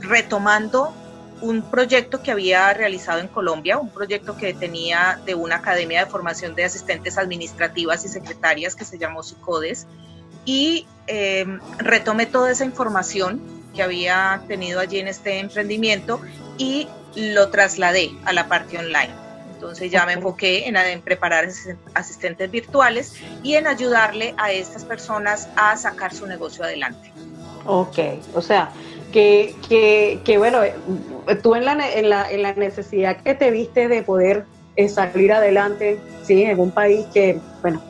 retomando 0.00 0.92
un 1.40 1.62
proyecto 1.62 2.22
que 2.22 2.32
había 2.32 2.72
realizado 2.74 3.20
en 3.20 3.28
Colombia, 3.28 3.78
un 3.78 3.90
proyecto 3.90 4.36
que 4.36 4.54
tenía 4.54 5.20
de 5.24 5.34
una 5.34 5.56
academia 5.56 6.04
de 6.04 6.10
formación 6.10 6.56
de 6.56 6.64
asistentes 6.64 7.16
administrativas 7.16 8.04
y 8.04 8.08
secretarias 8.08 8.74
que 8.74 8.84
se 8.84 8.98
llamó 8.98 9.22
SICODES, 9.22 9.86
y 10.44 10.86
eh, 11.06 11.46
retomé 11.78 12.26
toda 12.26 12.50
esa 12.50 12.64
información 12.64 13.57
que 13.78 13.84
había 13.84 14.42
tenido 14.48 14.80
allí 14.80 14.98
en 14.98 15.06
este 15.06 15.38
emprendimiento 15.38 16.20
y 16.58 16.88
lo 17.14 17.48
trasladé 17.48 18.10
a 18.24 18.32
la 18.32 18.48
parte 18.48 18.76
online. 18.76 19.10
Entonces 19.54 19.92
ya 19.92 20.04
me 20.04 20.14
enfoqué 20.14 20.66
en, 20.66 21.00
preparar 21.00 21.48
asistentes 21.94 22.50
virtuales 22.50 23.14
y 23.44 23.54
en 23.54 23.68
ayudarle 23.68 24.34
a 24.36 24.50
estas 24.50 24.84
personas 24.84 25.48
a 25.54 25.76
sacar 25.76 26.12
su 26.12 26.26
negocio 26.26 26.64
adelante. 26.64 27.12
Ok, 27.66 27.98
o 28.34 28.42
sea, 28.42 28.70
que, 29.12 29.54
que, 29.68 30.20
que 30.24 30.38
bueno, 30.38 30.58
tú 31.40 31.54
en 31.54 31.64
la, 31.64 31.72
en, 31.92 32.10
la, 32.10 32.28
en 32.28 32.42
la 32.42 32.54
necesidad 32.54 33.22
que 33.22 33.34
te 33.34 33.52
viste 33.52 33.86
de 33.86 34.02
poder 34.02 34.44
eh, 34.74 34.88
salir 34.88 35.32
adelante, 35.32 36.00
sí, 36.24 36.42
en 36.42 36.58
un 36.58 36.72
país 36.72 37.06
que, 37.14 37.38
bueno, 37.62 37.80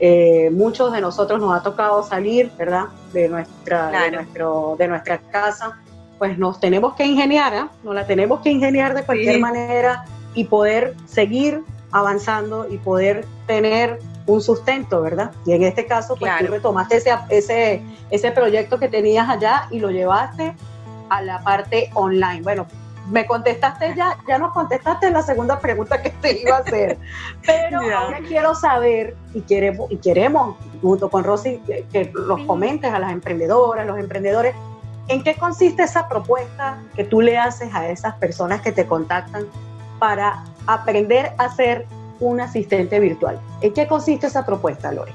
eh, 0.00 0.50
muchos 0.52 0.92
de 0.92 1.00
nosotros 1.00 1.40
nos 1.40 1.58
ha 1.58 1.62
tocado 1.62 2.02
salir, 2.02 2.50
¿verdad? 2.56 2.86
De 3.12 3.28
nuestra, 3.28 3.90
de 3.90 4.10
nuestro, 4.12 4.76
de 4.78 4.88
nuestra 4.88 5.18
casa, 5.18 5.78
pues 6.18 6.38
nos 6.38 6.60
tenemos 6.60 6.94
que 6.94 7.04
ingeniar, 7.04 7.54
¿eh? 7.54 7.64
nos 7.82 7.94
la 7.94 8.06
tenemos 8.06 8.40
que 8.40 8.50
ingeniar 8.50 8.94
de 8.94 9.04
cualquier 9.04 9.40
manera 9.40 10.04
y 10.34 10.44
poder 10.44 10.94
seguir 11.06 11.62
avanzando 11.90 12.66
y 12.68 12.76
poder 12.78 13.24
tener 13.46 13.98
un 14.26 14.42
sustento, 14.42 15.00
¿verdad? 15.00 15.32
Y 15.46 15.52
en 15.52 15.62
este 15.62 15.86
caso, 15.86 16.14
pues 16.16 16.30
tú 16.38 16.46
retomaste 16.48 16.98
ese, 16.98 17.10
ese, 17.30 17.82
ese 18.10 18.30
proyecto 18.30 18.78
que 18.78 18.88
tenías 18.88 19.28
allá 19.28 19.68
y 19.70 19.80
lo 19.80 19.90
llevaste 19.90 20.54
a 21.08 21.22
la 21.22 21.42
parte 21.42 21.90
online. 21.94 22.42
Bueno, 22.42 22.66
me 23.10 23.26
contestaste 23.26 23.94
ya, 23.94 24.18
ya 24.26 24.38
nos 24.38 24.52
contestaste 24.52 25.10
la 25.10 25.22
segunda 25.22 25.58
pregunta 25.58 26.00
que 26.02 26.10
te 26.10 26.40
iba 26.40 26.56
a 26.56 26.60
hacer. 26.60 26.98
Pero 27.46 27.80
ahora 27.96 28.20
quiero 28.26 28.54
saber 28.54 29.16
y 29.34 29.40
queremos, 29.42 29.90
y 29.90 29.96
queremos 29.96 30.56
junto 30.82 31.08
con 31.08 31.24
Rosy 31.24 31.60
que, 31.92 32.12
los 32.14 32.40
comentes 32.42 32.92
a 32.92 32.98
las 32.98 33.12
emprendedoras, 33.12 33.86
los 33.86 33.98
emprendedores, 33.98 34.54
¿en 35.08 35.22
qué 35.22 35.34
consiste 35.34 35.82
esa 35.82 36.08
propuesta 36.08 36.82
que 36.94 37.04
tú 37.04 37.20
le 37.20 37.38
haces 37.38 37.74
a 37.74 37.88
esas 37.88 38.14
personas 38.14 38.60
que 38.60 38.72
te 38.72 38.86
contactan 38.86 39.46
para 39.98 40.44
aprender 40.66 41.32
a 41.38 41.54
ser 41.54 41.86
un 42.20 42.40
asistente 42.40 43.00
virtual? 43.00 43.40
¿En 43.60 43.72
qué 43.72 43.86
consiste 43.86 44.26
esa 44.26 44.44
propuesta, 44.44 44.92
Lore? 44.92 45.12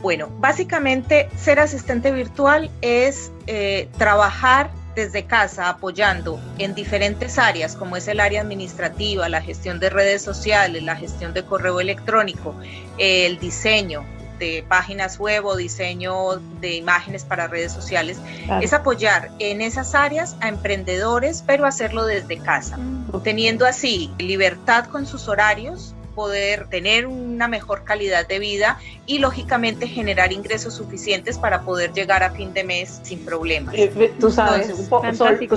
Bueno, 0.00 0.28
básicamente 0.38 1.30
ser 1.34 1.58
asistente 1.58 2.12
virtual 2.12 2.70
es 2.82 3.32
eh, 3.46 3.88
trabajar 3.96 4.70
desde 4.94 5.24
casa 5.24 5.68
apoyando 5.68 6.40
en 6.58 6.74
diferentes 6.74 7.38
áreas 7.38 7.76
como 7.76 7.96
es 7.96 8.08
el 8.08 8.20
área 8.20 8.40
administrativa, 8.40 9.28
la 9.28 9.40
gestión 9.40 9.80
de 9.80 9.90
redes 9.90 10.22
sociales, 10.22 10.82
la 10.82 10.96
gestión 10.96 11.32
de 11.34 11.44
correo 11.44 11.80
electrónico, 11.80 12.54
el 12.98 13.38
diseño 13.38 14.04
de 14.38 14.64
páginas 14.68 15.18
web 15.18 15.46
o 15.46 15.56
diseño 15.56 16.36
de 16.60 16.74
imágenes 16.74 17.24
para 17.24 17.46
redes 17.46 17.72
sociales, 17.72 18.18
es 18.60 18.72
apoyar 18.72 19.30
en 19.38 19.60
esas 19.60 19.94
áreas 19.94 20.36
a 20.40 20.48
emprendedores, 20.48 21.42
pero 21.46 21.66
hacerlo 21.66 22.04
desde 22.04 22.38
casa, 22.38 22.76
mm. 22.76 23.22
teniendo 23.22 23.66
así 23.66 24.12
libertad 24.18 24.86
con 24.86 25.06
sus 25.06 25.28
horarios, 25.28 25.94
poder 26.14 26.68
tener 26.68 27.06
una 27.06 27.48
mejor 27.48 27.84
calidad 27.84 28.26
de 28.26 28.38
vida 28.38 28.78
y 29.06 29.18
lógicamente 29.18 29.86
generar 29.86 30.32
ingresos 30.32 30.74
suficientes 30.74 31.38
para 31.38 31.62
poder 31.62 31.92
llegar 31.92 32.22
a 32.22 32.30
fin 32.30 32.52
de 32.52 32.64
mes 32.64 33.00
sin 33.02 33.24
problemas. 33.24 33.74
Eh, 33.76 34.12
tú 34.18 34.30
sabes, 34.30 34.72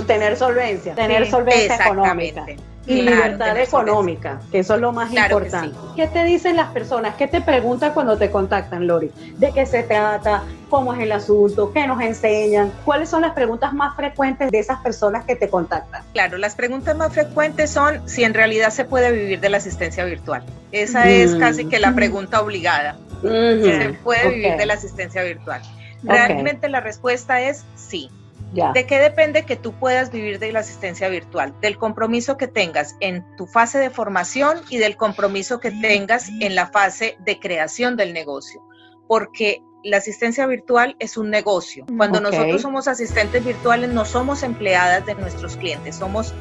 tener 0.06 0.36
solvencia, 0.36 0.94
tener 0.94 1.30
solvencia 1.30 1.76
económica 1.76 2.46
y 2.88 3.02
libertad 3.02 3.56
económica, 3.58 4.40
que 4.50 4.60
eso 4.60 4.74
es 4.74 4.80
lo 4.80 4.92
más 4.92 5.12
importante. 5.12 5.76
¿Qué 5.94 6.06
te 6.06 6.24
dicen 6.24 6.56
las 6.56 6.72
personas? 6.72 7.14
¿Qué 7.16 7.28
te 7.28 7.40
preguntan 7.40 7.92
cuando 7.92 8.16
te 8.16 8.30
contactan, 8.30 8.86
Lori? 8.86 9.12
¿De 9.36 9.52
qué 9.52 9.66
se 9.66 9.82
trata? 9.82 10.42
¿Cómo 10.70 10.94
es 10.94 11.00
el 11.00 11.12
asunto? 11.12 11.72
¿Qué 11.72 11.86
nos 11.86 12.00
enseñan? 12.00 12.72
¿Cuáles 12.84 13.08
son 13.08 13.22
las 13.22 13.32
preguntas 13.32 13.72
más 13.72 13.94
frecuentes 13.94 14.50
de 14.50 14.58
esas 14.58 14.80
personas 14.80 15.24
que 15.24 15.36
te 15.36 15.48
contactan? 15.48 16.02
Claro, 16.12 16.38
las 16.38 16.54
preguntas 16.54 16.96
más 16.96 17.12
frecuentes 17.12 17.70
son 17.70 18.08
si 18.08 18.24
en 18.24 18.34
realidad 18.34 18.70
se 18.70 18.84
puede 18.84 19.12
vivir 19.12 19.40
de 19.40 19.50
la 19.50 19.58
asistencia 19.58 20.04
virtual. 20.04 20.42
Esa 20.72 21.08
es 21.08 21.34
mm. 21.34 21.38
casi 21.38 21.64
que 21.66 21.78
la 21.78 21.94
pregunta 21.94 22.40
obligada. 22.40 22.96
Si 23.22 23.72
se 23.72 23.98
puede 24.02 24.30
vivir 24.30 24.56
de 24.56 24.66
la 24.66 24.74
asistencia 24.74 25.22
virtual. 25.22 25.60
Realmente 26.02 26.68
la 26.68 26.80
respuesta 26.80 27.40
es 27.40 27.64
sí. 27.74 28.10
¿De 28.52 28.86
qué 28.86 28.98
depende 28.98 29.44
que 29.44 29.56
tú 29.56 29.72
puedas 29.72 30.10
vivir 30.10 30.38
de 30.38 30.52
la 30.52 30.60
asistencia 30.60 31.08
virtual? 31.08 31.54
Del 31.60 31.76
compromiso 31.76 32.36
que 32.36 32.48
tengas 32.48 32.96
en 33.00 33.24
tu 33.36 33.46
fase 33.46 33.78
de 33.78 33.90
formación 33.90 34.58
y 34.70 34.78
del 34.78 34.96
compromiso 34.96 35.60
que 35.60 35.70
tengas 35.70 36.28
en 36.40 36.54
la 36.54 36.66
fase 36.66 37.16
de 37.20 37.38
creación 37.38 37.96
del 37.96 38.12
negocio. 38.14 38.62
Porque 39.06 39.62
la 39.84 39.98
asistencia 39.98 40.46
virtual 40.46 40.96
es 40.98 41.16
un 41.16 41.30
negocio. 41.30 41.86
Cuando 41.96 42.20
nosotros 42.20 42.62
somos 42.62 42.88
asistentes 42.88 43.44
virtuales 43.44 43.90
no 43.90 44.04
somos 44.04 44.42
empleadas 44.42 45.04
de 45.06 45.14
nuestros 45.14 45.56
clientes, 45.56 45.96
somos 45.96 46.34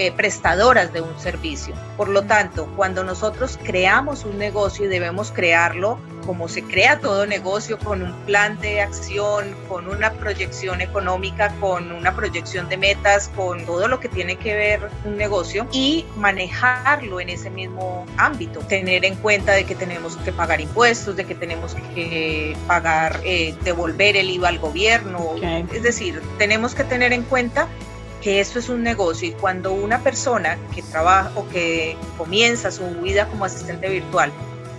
eh, 0.00 0.12
prestadoras 0.12 0.94
de 0.94 1.02
un 1.02 1.20
servicio. 1.20 1.74
Por 1.98 2.08
lo 2.08 2.22
tanto, 2.22 2.66
cuando 2.74 3.04
nosotros 3.04 3.58
creamos 3.62 4.24
un 4.24 4.38
negocio 4.38 4.86
y 4.86 4.88
debemos 4.88 5.30
crearlo 5.30 5.98
como 6.24 6.48
se 6.48 6.62
crea 6.62 7.00
todo 7.00 7.26
negocio, 7.26 7.78
con 7.78 8.02
un 8.02 8.12
plan 8.24 8.58
de 8.60 8.80
acción, 8.80 9.54
con 9.68 9.88
una 9.88 10.12
proyección 10.12 10.80
económica, 10.80 11.52
con 11.60 11.92
una 11.92 12.14
proyección 12.14 12.68
de 12.70 12.78
metas, 12.78 13.28
con 13.34 13.66
todo 13.66 13.88
lo 13.88 14.00
que 14.00 14.08
tiene 14.08 14.36
que 14.36 14.54
ver 14.54 14.88
un 15.04 15.18
negocio 15.18 15.66
y 15.70 16.06
manejarlo 16.16 17.20
en 17.20 17.28
ese 17.28 17.50
mismo 17.50 18.06
ámbito. 18.16 18.60
Tener 18.60 19.04
en 19.04 19.16
cuenta 19.16 19.52
de 19.52 19.64
que 19.64 19.74
tenemos 19.74 20.16
que 20.18 20.32
pagar 20.32 20.62
impuestos, 20.62 21.14
de 21.16 21.26
que 21.26 21.34
tenemos 21.34 21.74
que 21.94 22.56
pagar, 22.66 23.20
eh, 23.24 23.54
devolver 23.62 24.16
el 24.16 24.30
IVA 24.30 24.48
al 24.48 24.58
gobierno. 24.58 25.34
Es 25.72 25.82
decir, 25.82 26.22
tenemos 26.38 26.74
que 26.74 26.84
tener 26.84 27.12
en 27.12 27.22
cuenta 27.24 27.68
que 28.20 28.40
esto 28.40 28.58
es 28.58 28.68
un 28.68 28.82
negocio 28.82 29.28
y 29.28 29.32
cuando 29.32 29.72
una 29.72 30.00
persona 30.00 30.58
que 30.74 30.82
trabaja 30.82 31.32
o 31.36 31.48
que 31.48 31.96
comienza 32.18 32.70
su 32.70 32.84
vida 33.02 33.26
como 33.26 33.44
asistente 33.44 33.88
virtual 33.88 34.32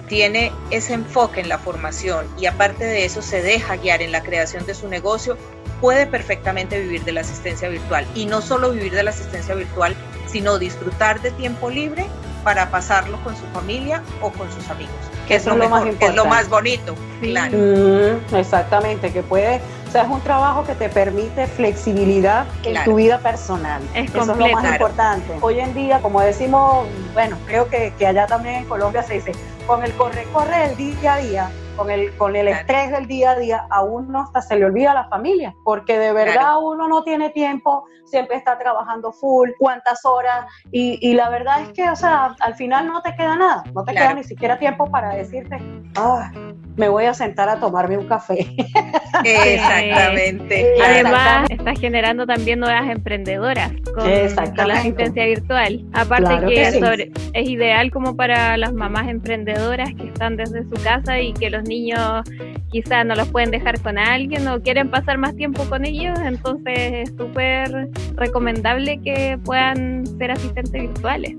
tiene 0.08 0.52
ese 0.72 0.94
enfoque 0.94 1.40
en 1.40 1.50
la 1.50 1.58
formación 1.58 2.28
y 2.38 2.46
aparte 2.46 2.84
de 2.84 3.06
eso 3.06 3.22
se 3.22 3.42
deja 3.42 3.78
guiar 3.78 4.02
en 4.02 4.12
la 4.12 4.22
creación 4.22 4.66
de 4.66 4.74
su 4.74 4.88
negocio, 4.88 5.38
puede 5.80 6.06
perfectamente 6.06 6.80
vivir 6.80 7.04
de 7.04 7.14
la 7.14 7.22
asistencia 7.22 7.70
virtual. 7.70 8.06
Y 8.14 8.26
no 8.26 8.42
solo 8.42 8.72
vivir 8.72 8.94
de 8.94 9.04
la 9.04 9.10
asistencia 9.10 9.56
virtual, 9.56 9.96
sino 10.28 10.60
disfrutar 10.60 11.22
de 11.22 11.32
tiempo 11.32 11.70
libre 11.70 12.06
para 12.44 12.70
pasarlo 12.72 13.22
con 13.24 13.36
su 13.36 13.46
familia 13.54 14.04
o 14.22 14.32
con 14.32 14.52
sus 14.52 14.70
amigos, 14.70 14.94
que 15.28 15.36
es 15.36 15.46
lo, 15.46 15.56
más 15.70 15.86
es 16.00 16.16
lo 16.16 16.26
más 16.26 16.50
bonito. 16.50 16.96
Claro. 17.22 17.58
Mm, 17.58 18.36
exactamente, 18.36 19.12
que 19.12 19.24
puede 19.24 19.62
o 19.92 19.94
sea, 19.94 20.04
es 20.04 20.10
un 20.10 20.22
trabajo 20.22 20.64
que 20.64 20.74
te 20.74 20.88
permite 20.88 21.48
flexibilidad 21.48 22.46
en 22.64 22.82
tu 22.86 22.96
vida 22.96 23.20
personal. 23.20 23.82
Es 23.94 24.10
Eso 24.10 24.22
es 24.22 24.38
lo 24.38 24.48
más 24.48 24.64
importante. 24.64 25.38
Hoy 25.42 25.60
en 25.60 25.74
día, 25.74 26.00
como 26.02 26.22
decimos, 26.22 26.88
bueno, 27.14 27.38
creo 27.46 27.68
que, 27.68 27.94
que 28.00 28.08
allá 28.08 28.26
también 28.26 28.56
en 28.56 28.66
Colombia 28.70 29.04
se 29.04 29.16
dice, 29.16 29.34
con 29.68 29.84
el 29.84 29.92
corre-corre 29.96 30.70
del 30.70 30.78
día 30.78 31.16
a 31.16 31.18
día, 31.18 31.52
con 31.76 31.92
el, 31.92 32.16
con 32.16 32.38
el 32.38 32.48
estrés 32.48 32.90
del 32.92 33.06
día 33.06 33.32
a 33.32 33.36
día, 33.36 33.66
a 33.70 33.84
uno 33.84 34.22
hasta 34.22 34.42
se 34.42 34.56
le 34.56 34.64
olvida 34.64 34.94
la 34.94 35.10
familia, 35.10 35.54
porque 35.66 36.00
de 36.00 36.14
verdad 36.14 36.64
uno 36.64 36.88
no 36.88 37.04
tiene 37.04 37.30
tiempo, 37.32 37.84
siempre 38.06 38.38
está 38.38 38.58
trabajando 38.58 39.12
full, 39.12 39.50
cuántas 39.60 40.06
horas, 40.06 40.46
y, 40.72 41.00
y, 41.02 41.16
la 41.16 41.30
verdad 41.30 41.64
es 41.64 41.74
que, 41.74 41.90
o 41.90 41.98
sea, 41.98 42.34
al 42.40 42.56
final 42.56 42.88
no 42.88 43.02
te 43.02 43.14
queda 43.14 43.36
nada, 43.36 43.64
no 43.74 43.84
te 43.84 43.92
queda 43.92 44.14
ni 44.14 44.24
siquiera 44.24 44.58
tiempo 44.58 44.90
para 44.90 45.10
decirte, 45.16 45.58
ah, 45.98 46.32
me 46.78 46.90
voy 46.90 47.06
a 47.06 47.14
sentar 47.14 47.50
a 47.50 47.60
tomarme 47.60 47.98
un 47.98 48.08
café. 48.08 48.48
Exactamente. 49.24 50.66
Además, 50.84 51.50
está 51.50 51.76
generando 51.76 52.26
también 52.26 52.60
nuevas 52.60 52.90
emprendedoras 52.90 53.72
con, 53.94 54.68
la 54.68 54.74
asistencia 54.76 55.26
virtual. 55.26 55.86
Aparte 55.94 56.46
que, 56.46 57.12
es 57.34 57.50
ideal 57.50 57.92
como 57.92 58.16
para 58.16 58.58
las 58.58 58.74
mamás 58.74 59.08
emprendedoras 59.10 59.94
que 59.96 60.08
están 60.08 60.38
desde 60.38 60.64
su 60.64 60.84
casa 60.84 61.20
y 61.20 61.34
que 61.34 61.50
los 61.50 61.64
niños 61.64 62.24
quizás 62.72 63.06
no 63.06 63.16
los 63.16 63.28
pueden 63.30 63.52
dejar 63.52 63.80
con 63.82 63.98
alguien 63.98 64.48
o 64.48 64.62
quieren 64.62 64.90
pasar 64.90 65.18
más 65.18 65.36
tiempo 65.36 65.64
con 65.66 65.86
ellos, 65.86 66.18
entonces 66.20 66.78
es 66.78 67.10
súper 67.10 67.90
recomendable 68.16 69.00
que 69.02 69.38
puedan 69.44 70.06
ser 70.18 70.32
asistentes 70.32 70.82
virtuales. 70.82 71.36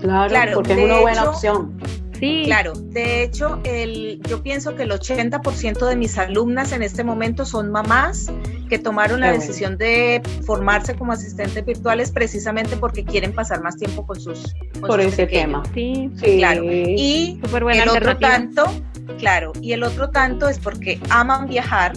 Claro, 0.00 0.54
porque 0.54 0.72
es 0.72 0.84
una 0.84 1.00
buena 1.00 1.30
opción. 1.30 1.72
Sí. 2.20 2.42
Claro, 2.44 2.74
de 2.74 3.22
hecho, 3.22 3.60
el, 3.64 4.20
yo 4.28 4.42
pienso 4.42 4.76
que 4.76 4.82
el 4.82 4.90
80% 4.90 5.88
de 5.88 5.96
mis 5.96 6.18
alumnas 6.18 6.72
en 6.72 6.82
este 6.82 7.02
momento 7.02 7.46
son 7.46 7.70
mamás 7.70 8.30
que 8.68 8.78
tomaron 8.78 9.20
la 9.20 9.32
decisión 9.32 9.76
de 9.78 10.22
formarse 10.46 10.94
como 10.94 11.12
asistentes 11.12 11.64
virtuales 11.64 12.12
precisamente 12.12 12.76
porque 12.76 13.04
quieren 13.04 13.32
pasar 13.32 13.62
más 13.62 13.76
tiempo 13.76 14.06
con 14.06 14.20
sus 14.20 14.54
por 14.86 15.00
ese 15.00 15.26
tema. 15.26 15.62
Sí, 15.74 16.10
sí, 16.22 16.38
claro. 16.38 16.62
Y 16.64 17.40
el 17.72 17.88
otro 17.88 18.16
tanto, 18.18 18.64
claro, 19.18 19.52
y 19.60 19.72
el 19.72 19.82
otro 19.82 20.10
tanto 20.10 20.48
es 20.48 20.58
porque 20.58 21.00
aman 21.10 21.48
viajar 21.48 21.94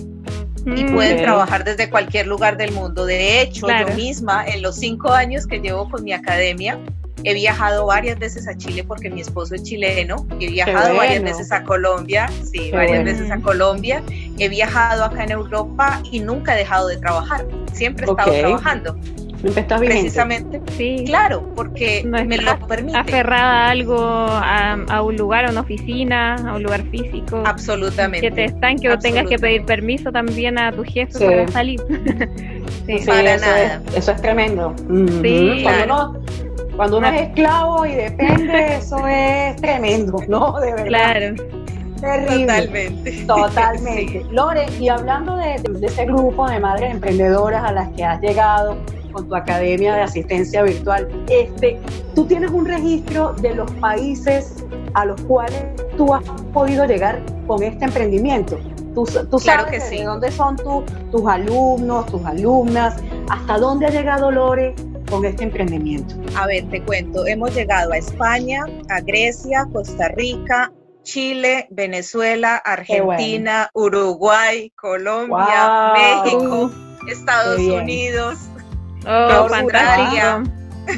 y 0.66 0.84
mm. 0.86 0.94
pueden 0.94 1.18
trabajar 1.18 1.64
desde 1.64 1.90
cualquier 1.90 2.28
lugar 2.28 2.58
del 2.58 2.72
mundo. 2.72 3.06
De 3.06 3.42
hecho, 3.42 3.68
yo 3.68 3.96
misma, 3.96 4.46
en 4.46 4.62
los 4.62 4.78
cinco 4.78 5.12
años 5.12 5.46
que 5.46 5.60
llevo 5.60 5.90
con 5.90 6.04
mi 6.04 6.14
academia, 6.14 6.80
He 7.24 7.34
viajado 7.34 7.86
varias 7.86 8.20
veces 8.20 8.48
a 8.48 8.58
Chile 8.58 8.84
porque 8.84 9.10
mi 9.10 9.22
esposo 9.22 9.56
es 9.56 9.64
chileno. 9.64 10.28
He 10.40 10.50
viajado 10.50 10.96
varias 10.96 11.24
veces 11.24 11.52
a 11.52 11.64
Colombia, 11.64 12.30
sí, 12.52 12.72
varias 12.72 13.04
veces 13.04 13.32
a 13.32 13.40
Colombia. 13.40 14.04
He 14.40 14.50
viajado 14.50 15.06
acá 15.06 15.24
en 15.24 15.32
Europa 15.32 16.02
y 16.12 16.20
nunca 16.20 16.56
he 16.56 16.60
dejado 16.60 16.88
de 16.88 16.98
trabajar. 16.98 17.46
Siempre 17.72 18.06
he 18.06 18.10
estado 18.10 18.32
trabajando. 18.32 18.98
Estás 19.44 19.82
Precisamente, 19.82 20.62
sí. 20.78 21.04
claro, 21.06 21.52
porque 21.54 22.02
me 22.06 22.38
lo 22.38 22.58
permite. 22.66 22.98
Aferrada 22.98 23.68
a 23.68 23.70
algo, 23.72 23.98
a, 24.00 25.02
un 25.02 25.18
lugar, 25.18 25.46
a 25.46 25.52
una 25.52 25.62
oficina, 25.62 26.36
a 26.36 26.56
un 26.56 26.64
lugar 26.64 26.84
físico. 26.84 27.44
Absolutamente. 27.46 28.30
Que 28.30 28.34
te 28.34 28.46
estanque 28.46 28.90
o 28.90 28.98
tengas 28.98 29.28
que 29.28 29.38
pedir 29.38 29.66
permiso 29.66 30.14
también 30.14 30.58
a 30.58 30.72
tu 30.72 30.84
jefe 30.86 31.20
para 31.20 31.48
salir. 31.50 31.82
sí. 32.88 33.06
Para 33.06 33.36
eso 33.36 33.46
nada. 33.46 33.82
Es, 33.88 33.98
eso 33.98 34.12
es 34.14 34.22
tremendo. 34.22 34.76
Sí, 35.22 35.58
claro. 35.60 35.66
Cuando 35.66 36.14
uno 36.14 36.53
es 36.82 37.22
esclavo 37.22 37.86
y 37.86 37.96
depende, 37.96 38.76
eso 38.78 39.08
es 39.08 39.56
tremendo, 39.58 40.18
¿no? 40.28 40.60
De 40.60 40.74
verdad. 40.74 40.86
Claro. 40.86 41.36
Terrible. 42.04 42.46
Totalmente. 42.46 43.26
Totalmente. 43.26 44.26
Lore, 44.30 44.66
y 44.78 44.90
hablando 44.90 45.38
de, 45.38 45.56
ese 45.82 46.06
grupo 46.06 46.50
de 46.50 46.60
madres 46.60 46.92
emprendedoras 46.92 47.64
a 47.64 47.72
las 47.72 47.90
que 47.94 48.04
has 48.04 48.20
llegado 48.20 48.76
con 49.14 49.30
tu 49.30 49.36
academia 49.36 49.96
de 49.96 50.02
asistencia 50.02 50.64
virtual, 50.64 51.08
este, 51.30 51.80
tú 52.14 52.26
tienes 52.26 52.52
un 52.52 52.66
registro 52.66 53.34
de 53.34 53.56
los 53.56 53.72
países 53.74 54.66
a 54.96 55.06
los 55.06 55.22
cuales 55.22 55.64
tú 55.96 56.14
has 56.14 56.24
podido 56.52 56.86
llegar 56.86 57.22
con 57.48 57.64
este 57.64 57.86
emprendimiento. 57.86 58.60
Tú, 58.94 59.08
tú 59.32 59.40
sabes 59.40 59.68
que 59.68 59.80
sí. 59.80 60.00
de 60.00 60.04
dónde 60.04 60.30
son 60.30 60.58
tus 60.58 61.26
alumnos, 61.26 62.06
tus 62.08 62.26
alumnas, 62.26 62.98
hasta 63.30 63.58
dónde 63.58 63.86
ha 63.86 63.90
llegado 63.92 64.30
Lore 64.30 64.76
con 65.14 65.26
este 65.26 65.44
emprendimiento? 65.44 66.16
A 66.36 66.48
ver, 66.48 66.64
te 66.70 66.82
cuento, 66.82 67.28
hemos 67.28 67.54
llegado 67.54 67.92
a 67.94 67.98
España, 67.98 68.66
a 68.90 69.00
Grecia, 69.02 69.68
Costa 69.72 70.08
Rica, 70.10 70.72
Chile, 71.04 71.68
Venezuela, 71.70 72.56
Argentina, 72.56 73.70
Uruguay, 73.76 74.72
Colombia, 74.76 75.94
México, 75.94 76.72
Estados 77.12 77.60
Unidos, 77.60 78.40
oh, 79.06 79.50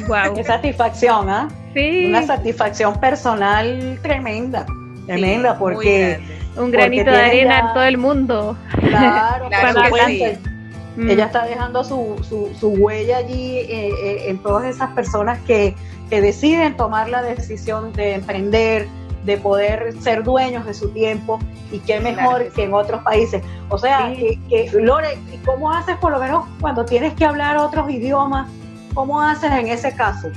Wow. 0.08 0.34
Qué 0.34 0.42
satisfacción, 0.42 1.30
¿ah? 1.30 1.48
Sí. 1.72 2.06
Una 2.08 2.26
satisfacción 2.26 2.98
personal 2.98 3.98
tremenda, 4.02 4.66
tremenda, 5.06 5.58
porque... 5.58 6.20
Un 6.56 6.70
granito 6.70 7.10
de 7.10 7.18
arena 7.18 7.58
en 7.58 7.66
todo 7.74 7.84
el 7.84 7.98
mundo. 7.98 8.56
Claro, 8.80 9.48
claro 9.48 9.82
que 10.08 10.55
Mm. 10.96 11.10
Ella 11.10 11.26
está 11.26 11.44
dejando 11.44 11.84
su, 11.84 12.16
su, 12.58 12.68
huella 12.68 13.18
allí 13.18 13.58
eh, 13.58 13.90
eh, 14.02 14.30
en 14.30 14.38
todas 14.38 14.64
esas 14.64 14.90
personas 14.92 15.38
que, 15.46 15.74
deciden 16.08 16.76
tomar 16.76 17.08
la 17.08 17.20
decisión 17.20 17.92
de 17.92 18.14
emprender, 18.14 18.86
de 19.24 19.36
poder 19.38 19.92
ser 20.00 20.22
dueños 20.22 20.64
de 20.64 20.72
su 20.72 20.90
tiempo 20.90 21.40
y 21.72 21.80
qué 21.80 21.98
mejor 21.98 22.48
que 22.52 22.62
en 22.62 22.74
otros 22.74 23.02
países. 23.02 23.42
O 23.70 23.76
sea, 23.76 24.14
que, 24.14 24.70
Lore, 24.72 25.18
¿cómo 25.44 25.72
haces 25.72 25.96
por 25.96 26.12
lo 26.12 26.20
menos 26.20 26.44
cuando 26.60 26.84
tienes 26.84 27.12
que 27.14 27.24
hablar 27.24 27.56
otros 27.56 27.90
idiomas? 27.90 28.48
¿Cómo 28.94 29.20
haces 29.20 29.50
en 29.50 29.66
ese 29.66 29.96
caso? 29.96 30.28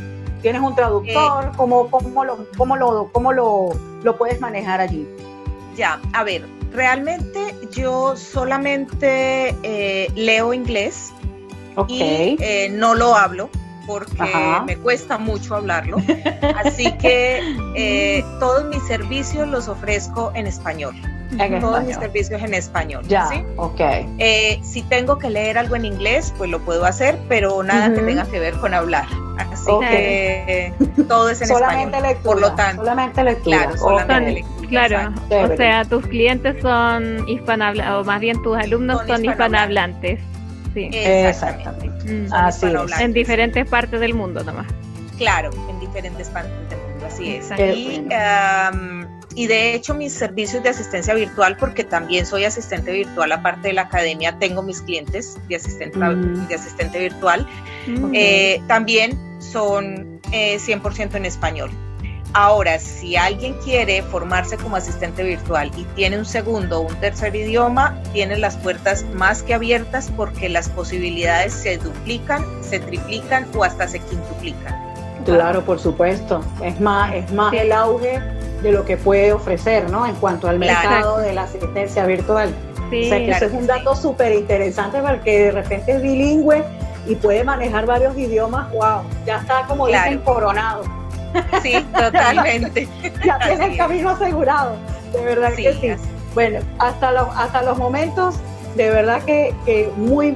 ¿Tienes 0.42 0.60
un 0.60 0.74
traductor? 0.74 1.46
Eh, 1.46 1.52
¿Cómo, 1.56 1.88
cómo, 1.92 2.26
lo, 2.26 2.48
cómo, 2.58 2.76
lo, 2.76 3.10
cómo 3.12 3.32
lo, 3.32 3.70
lo 4.02 4.18
puedes 4.18 4.42
manejar 4.42 4.82
allí? 4.82 5.08
Ya, 5.80 5.98
a 6.12 6.26
ver, 6.26 6.46
realmente 6.74 7.56
yo 7.72 8.18
solamente 8.18 9.56
eh, 9.64 10.12
leo 10.14 10.54
inglés 10.54 11.14
y 11.88 12.36
eh, 12.42 12.70
no 12.70 12.96
lo 12.96 13.16
hablo 13.16 13.50
porque 13.88 14.30
me 14.66 14.76
cuesta 14.76 15.18
mucho 15.18 15.56
hablarlo. 15.56 15.96
Así 16.66 16.92
que 16.98 17.40
eh, 17.78 18.22
todos 18.42 18.66
mis 18.66 18.86
servicios 18.88 19.48
los 19.48 19.70
ofrezco 19.70 20.34
en 20.36 20.48
español. 20.48 20.94
Todos 21.60 21.84
mis 21.84 21.96
servicios 21.96 22.42
en 22.42 22.54
español. 22.54 23.04
Ya, 23.08 23.28
¿sí? 23.28 23.44
ok. 23.56 23.82
si 24.64 24.82
tengo 24.84 25.18
que 25.18 25.30
leer 25.30 25.58
algo 25.58 25.76
en 25.76 25.86
inglés, 25.86 26.34
pues 26.38 26.50
lo 26.50 26.60
puedo 26.60 26.86
hacer, 26.86 27.18
pero 27.28 27.64
nada 27.64 27.94
que 27.94 28.02
tenga 28.02 28.26
que 28.26 28.40
ver 28.40 28.56
con 28.56 28.74
hablar. 28.74 29.06
Así 29.38 29.72
que 29.80 30.74
todo 31.08 31.30
es 31.30 31.42
en 31.42 31.48
solamente 31.48 31.98
español. 31.98 32.10
Lectura, 32.10 32.24
por 32.24 32.42
lo 32.42 32.56
tanto, 32.56 32.82
solamente 32.84 33.24
lectura. 33.24 33.58
Claro, 33.58 33.78
solamente 33.78 34.32
lectura. 34.32 34.60
Claro, 34.70 35.14
o 35.30 35.58
sea, 35.58 35.86
tus 35.86 36.06
clientes 36.06 36.62
son 36.62 37.28
hispanohablantes, 37.28 37.96
o 37.96 38.04
más 38.04 38.20
bien 38.20 38.42
tus 38.44 38.58
alumnos 38.58 39.02
son, 39.08 39.26
hispanohablantes. 39.26 40.20
Sí. 40.74 40.90
Exactamente. 40.94 42.14
Mm. 42.14 42.34
Así 42.34 42.68
es. 42.68 43.00
En 43.00 43.14
diferentes 43.14 43.68
partes 43.68 44.00
del 44.00 44.14
mundo 44.14 44.44
nomás. 44.44 44.68
Claro, 45.18 45.50
en 45.70 45.80
diferentes 45.80 46.30
partes 46.30 46.70
del 46.70 46.80
mundo, 46.80 47.06
así 47.08 47.36
es. 47.36 47.52
Y, 47.60 48.06
y 49.36 49.48
de 49.48 49.74
hecho 49.74 49.94
mis 49.94 50.14
servicios 50.14 50.64
de 50.64 50.70
asistencia 50.70 51.14
virtual, 51.14 51.56
porque 51.58 51.84
también 51.84 52.26
soy 52.26 52.46
asistente 52.46 52.92
virtual, 52.92 53.32
aparte 53.32 53.70
de 53.70 53.74
la 53.74 53.84
academia, 53.84 54.38
tengo 54.40 54.62
mis 54.62 54.82
clientes 54.82 55.38
de 55.48 55.56
asistente, 55.56 55.98
mm. 55.98 56.48
de 56.48 56.56
asistente 56.56 57.00
virtual, 57.00 57.48
mm. 57.88 58.12
eh, 58.14 58.62
también 58.68 59.18
son 59.40 60.20
eh, 60.32 60.58
100% 60.58 61.16
en 61.16 61.26
español. 61.26 61.70
Ahora, 62.34 62.78
si 62.78 63.16
alguien 63.16 63.56
quiere 63.64 64.04
formarse 64.04 64.56
como 64.58 64.76
asistente 64.76 65.24
virtual 65.24 65.72
y 65.76 65.84
tiene 65.96 66.20
un 66.20 66.26
segundo 66.26 66.80
o 66.80 66.82
un 66.82 66.96
tercer 67.00 67.36
idioma, 67.36 68.00
tiene 68.14 68.38
las 68.38 68.56
puertas 68.58 69.04
más 69.16 69.42
que 69.42 69.56
abiertas 69.56 70.12
porque 70.16 70.48
las 70.48 70.70
posibilidades 70.70 71.54
se 71.54 71.78
duplican, 71.78 72.46
se 72.62 72.80
triplican 72.80 73.48
o 73.56 73.64
hasta 73.64 73.88
se 73.88 74.00
quintuplican. 74.00 74.76
Claro, 75.26 75.66
por 75.66 75.80
supuesto. 75.80 76.44
Es 76.64 76.80
más, 76.80 77.16
es 77.16 77.32
más 77.32 77.52
el 77.54 77.72
auge 77.72 78.22
de 78.62 78.72
lo 78.72 78.86
que 78.86 78.98
puede 78.98 79.34
ofrecer, 79.34 79.90
¿no? 79.90 80.06
En 80.06 80.16
cuanto 80.16 80.48
al 80.48 80.60
mercado 80.60 81.20
de 81.20 81.34
la 81.34 81.44
asistencia 81.44 82.06
virtual. 82.06 82.54
Sí, 82.90 83.06
o 83.06 83.10
sea 83.10 83.18
que 83.20 83.32
eso 83.32 83.46
es 83.46 83.54
un 83.54 83.68
dato 83.68 83.96
súper 83.96 84.34
interesante 84.34 85.02
porque 85.02 85.46
de 85.46 85.52
repente 85.52 85.92
es 85.94 86.02
bilingüe 86.02 86.64
y 87.08 87.16
puede 87.16 87.44
manejar 87.44 87.86
varios 87.86 88.18
idiomas, 88.18 88.72
wow, 88.72 89.02
ya 89.26 89.38
está 89.38 89.64
como 89.68 89.88
dicen 89.88 90.20
coronado. 90.20 90.84
Sí, 91.62 91.86
totalmente. 91.94 92.88
ya 93.26 93.38
tiene 93.40 93.66
el 93.66 93.78
camino 93.78 94.10
asegurado, 94.10 94.76
de 95.14 95.24
verdad 95.24 95.54
que 95.54 95.74
sí. 95.74 95.92
Bueno, 96.34 96.60
hasta 96.78 97.12
los, 97.12 97.28
hasta 97.36 97.64
los 97.64 97.78
momentos, 97.78 98.36
de 98.76 98.90
verdad 98.90 99.24
que, 99.24 99.54
que 99.66 99.92
muy 99.98 100.36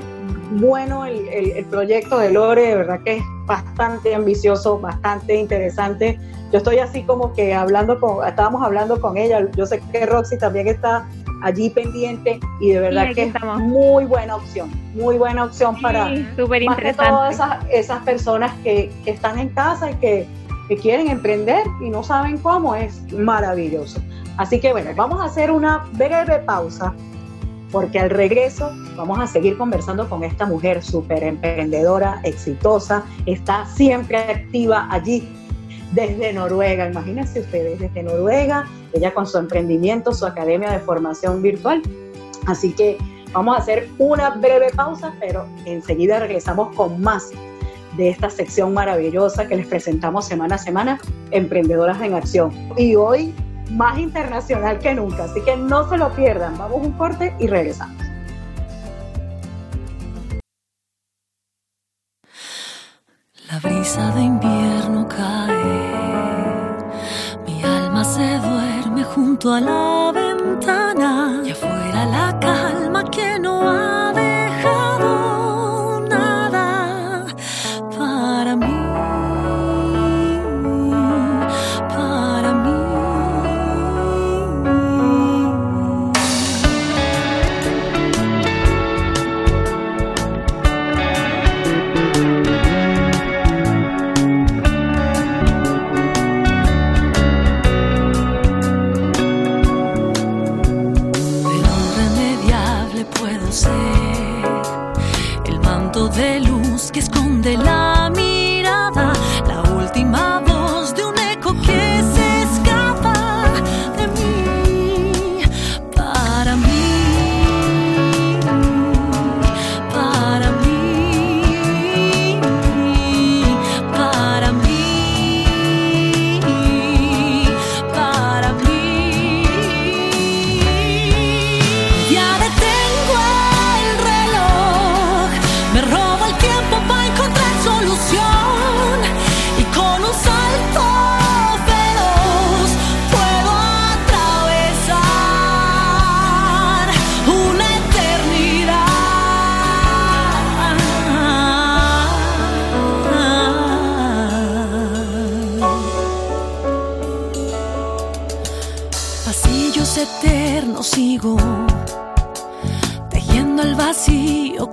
bueno 0.59 1.05
el, 1.05 1.27
el, 1.29 1.65
proyecto 1.65 2.17
de 2.19 2.31
Lore, 2.31 2.67
de 2.67 2.75
verdad 2.75 2.99
que 3.03 3.17
es 3.17 3.23
bastante 3.45 4.13
ambicioso, 4.15 4.79
bastante 4.79 5.35
interesante. 5.35 6.19
Yo 6.51 6.57
estoy 6.57 6.79
así 6.79 7.03
como 7.03 7.33
que 7.33 7.53
hablando 7.53 7.99
con, 7.99 8.27
estábamos 8.27 8.63
hablando 8.63 9.01
con 9.01 9.17
ella, 9.17 9.47
yo 9.55 9.65
sé 9.65 9.81
que 9.91 10.05
Roxy 10.05 10.37
también 10.37 10.67
está 10.67 11.07
allí 11.41 11.69
pendiente 11.69 12.39
y 12.61 12.71
de 12.71 12.79
verdad 12.79 13.13
que 13.13 13.23
es 13.23 13.33
muy 13.59 14.05
buena 14.05 14.35
opción, 14.35 14.71
muy 14.93 15.17
buena 15.17 15.45
opción 15.45 15.79
para 15.81 16.05
más 16.05 16.77
que 16.77 16.93
todas 16.93 17.33
esas, 17.33 17.57
esas 17.69 18.03
personas 18.03 18.53
que, 18.63 18.91
que, 19.03 19.11
están 19.11 19.39
en 19.39 19.49
casa 19.49 19.91
y 19.91 19.95
que, 19.95 20.27
que 20.69 20.77
quieren 20.77 21.09
emprender 21.09 21.65
y 21.81 21.89
no 21.89 22.03
saben 22.03 22.37
cómo, 22.37 22.75
es 22.75 23.11
maravilloso. 23.11 23.99
Así 24.37 24.59
que 24.59 24.71
bueno, 24.71 24.91
vamos 24.95 25.21
a 25.21 25.25
hacer 25.25 25.51
una 25.51 25.85
breve 25.93 26.39
pausa 26.39 26.93
porque 27.73 27.99
al 27.99 28.11
regreso 28.11 28.71
vamos 28.95 29.19
a 29.19 29.25
seguir 29.25 29.57
conversando 29.57 30.07
con 30.07 30.23
esta 30.23 30.45
mujer 30.45 30.83
súper 30.83 31.23
emprendedora, 31.23 32.21
exitosa, 32.23 33.03
está 33.25 33.65
siempre 33.65 34.19
activa 34.19 34.87
allí 34.91 35.27
desde 35.91 36.33
Noruega, 36.33 36.87
imagínense 36.87 37.39
ustedes, 37.41 37.79
desde 37.79 38.03
Noruega, 38.03 38.67
ella 38.93 39.11
con 39.11 39.25
su 39.25 39.39
emprendimiento, 39.39 40.13
su 40.13 40.25
academia 40.25 40.71
de 40.71 40.79
formación 40.79 41.41
virtual. 41.41 41.81
Así 42.45 42.73
que 42.73 42.97
vamos 43.31 43.57
a 43.57 43.59
hacer 43.59 43.89
una 43.97 44.29
breve 44.29 44.69
pausa, 44.75 45.13
pero 45.19 45.47
enseguida 45.65 46.19
regresamos 46.19 46.75
con 46.75 47.01
más 47.01 47.31
de 47.97 48.09
esta 48.09 48.29
sección 48.29 48.73
maravillosa 48.73 49.47
que 49.47 49.55
les 49.55 49.65
presentamos 49.65 50.25
semana 50.25 50.55
a 50.55 50.59
semana, 50.59 50.99
Emprendedoras 51.31 51.99
en 52.01 52.13
Acción. 52.13 52.51
Y 52.77 52.95
hoy 52.95 53.33
más 53.71 53.97
internacional 53.97 54.79
que 54.79 54.93
nunca. 54.93 55.25
Así 55.25 55.41
que 55.41 55.55
no 55.57 55.89
se 55.89 55.97
lo 55.97 56.13
pierdan. 56.13 56.57
Vamos 56.57 56.81
un 56.81 56.91
corte 56.93 57.35
y 57.39 57.47
regresamos. 57.47 58.03
La 63.49 63.59
brisa 63.59 64.09
de 64.15 64.21
invierno 64.21 65.07
cae, 65.07 66.73
mi 67.45 67.63
alma 67.63 68.03
se 68.03 68.39
duerme 68.39 69.03
junto 69.03 69.53
a 69.53 69.61
la 69.61 70.12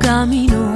con 0.00 0.69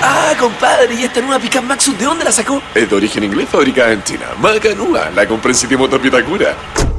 Ah, 0.01 0.33
compadre, 0.39 0.93
¿y 0.93 1.03
esta 1.03 1.21
nueva 1.21 1.39
Pickup 1.39 1.63
Maxus 1.63 1.97
de 1.97 2.05
dónde 2.05 2.25
la 2.25 2.31
sacó? 2.31 2.61
Es 2.75 2.87
de 2.89 2.95
origen 2.95 3.23
inglés, 3.23 3.49
fabricada 3.49 3.91
en 3.91 4.03
China. 4.03 4.27
Macanúa, 4.39 5.09
la 5.15 5.27
compré 5.27 5.51
en 5.51 5.55
City 5.55 5.75
Motor 5.75 6.01
Pitacura. 6.01 6.55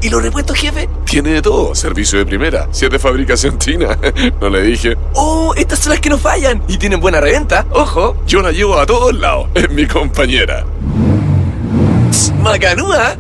¿Y 0.07 0.09
los 0.09 0.23
repuestos, 0.23 0.57
jefe? 0.57 0.89
Tiene 1.05 1.31
de 1.31 1.43
todo, 1.43 1.75
servicio 1.75 2.21
de 2.21 2.27
primera. 2.27 2.69
Si 2.71 2.85
es 2.85 2.91
de 2.93 2.99
fabricación 3.01 3.59
china, 3.59 3.99
no 4.41 4.49
le 4.49 4.63
dije. 4.63 4.97
Oh, 5.15 5.53
estas 5.57 5.81
son 5.81 5.91
las 5.91 6.01
que 6.01 6.09
no 6.09 6.17
fallan 6.17 6.63
y 6.69 6.77
tienen 6.77 7.01
buena 7.01 7.21
reventa. 7.21 7.67
Ojo, 7.73 8.17
Yo 8.25 8.41
la 8.41 8.53
llevo 8.53 8.79
a 8.79 8.87
todos 8.87 9.13
lados, 9.13 9.49
es 9.57 9.69
mi 9.69 9.85
compañera. 9.85 10.65
Macanúa. 12.41 13.17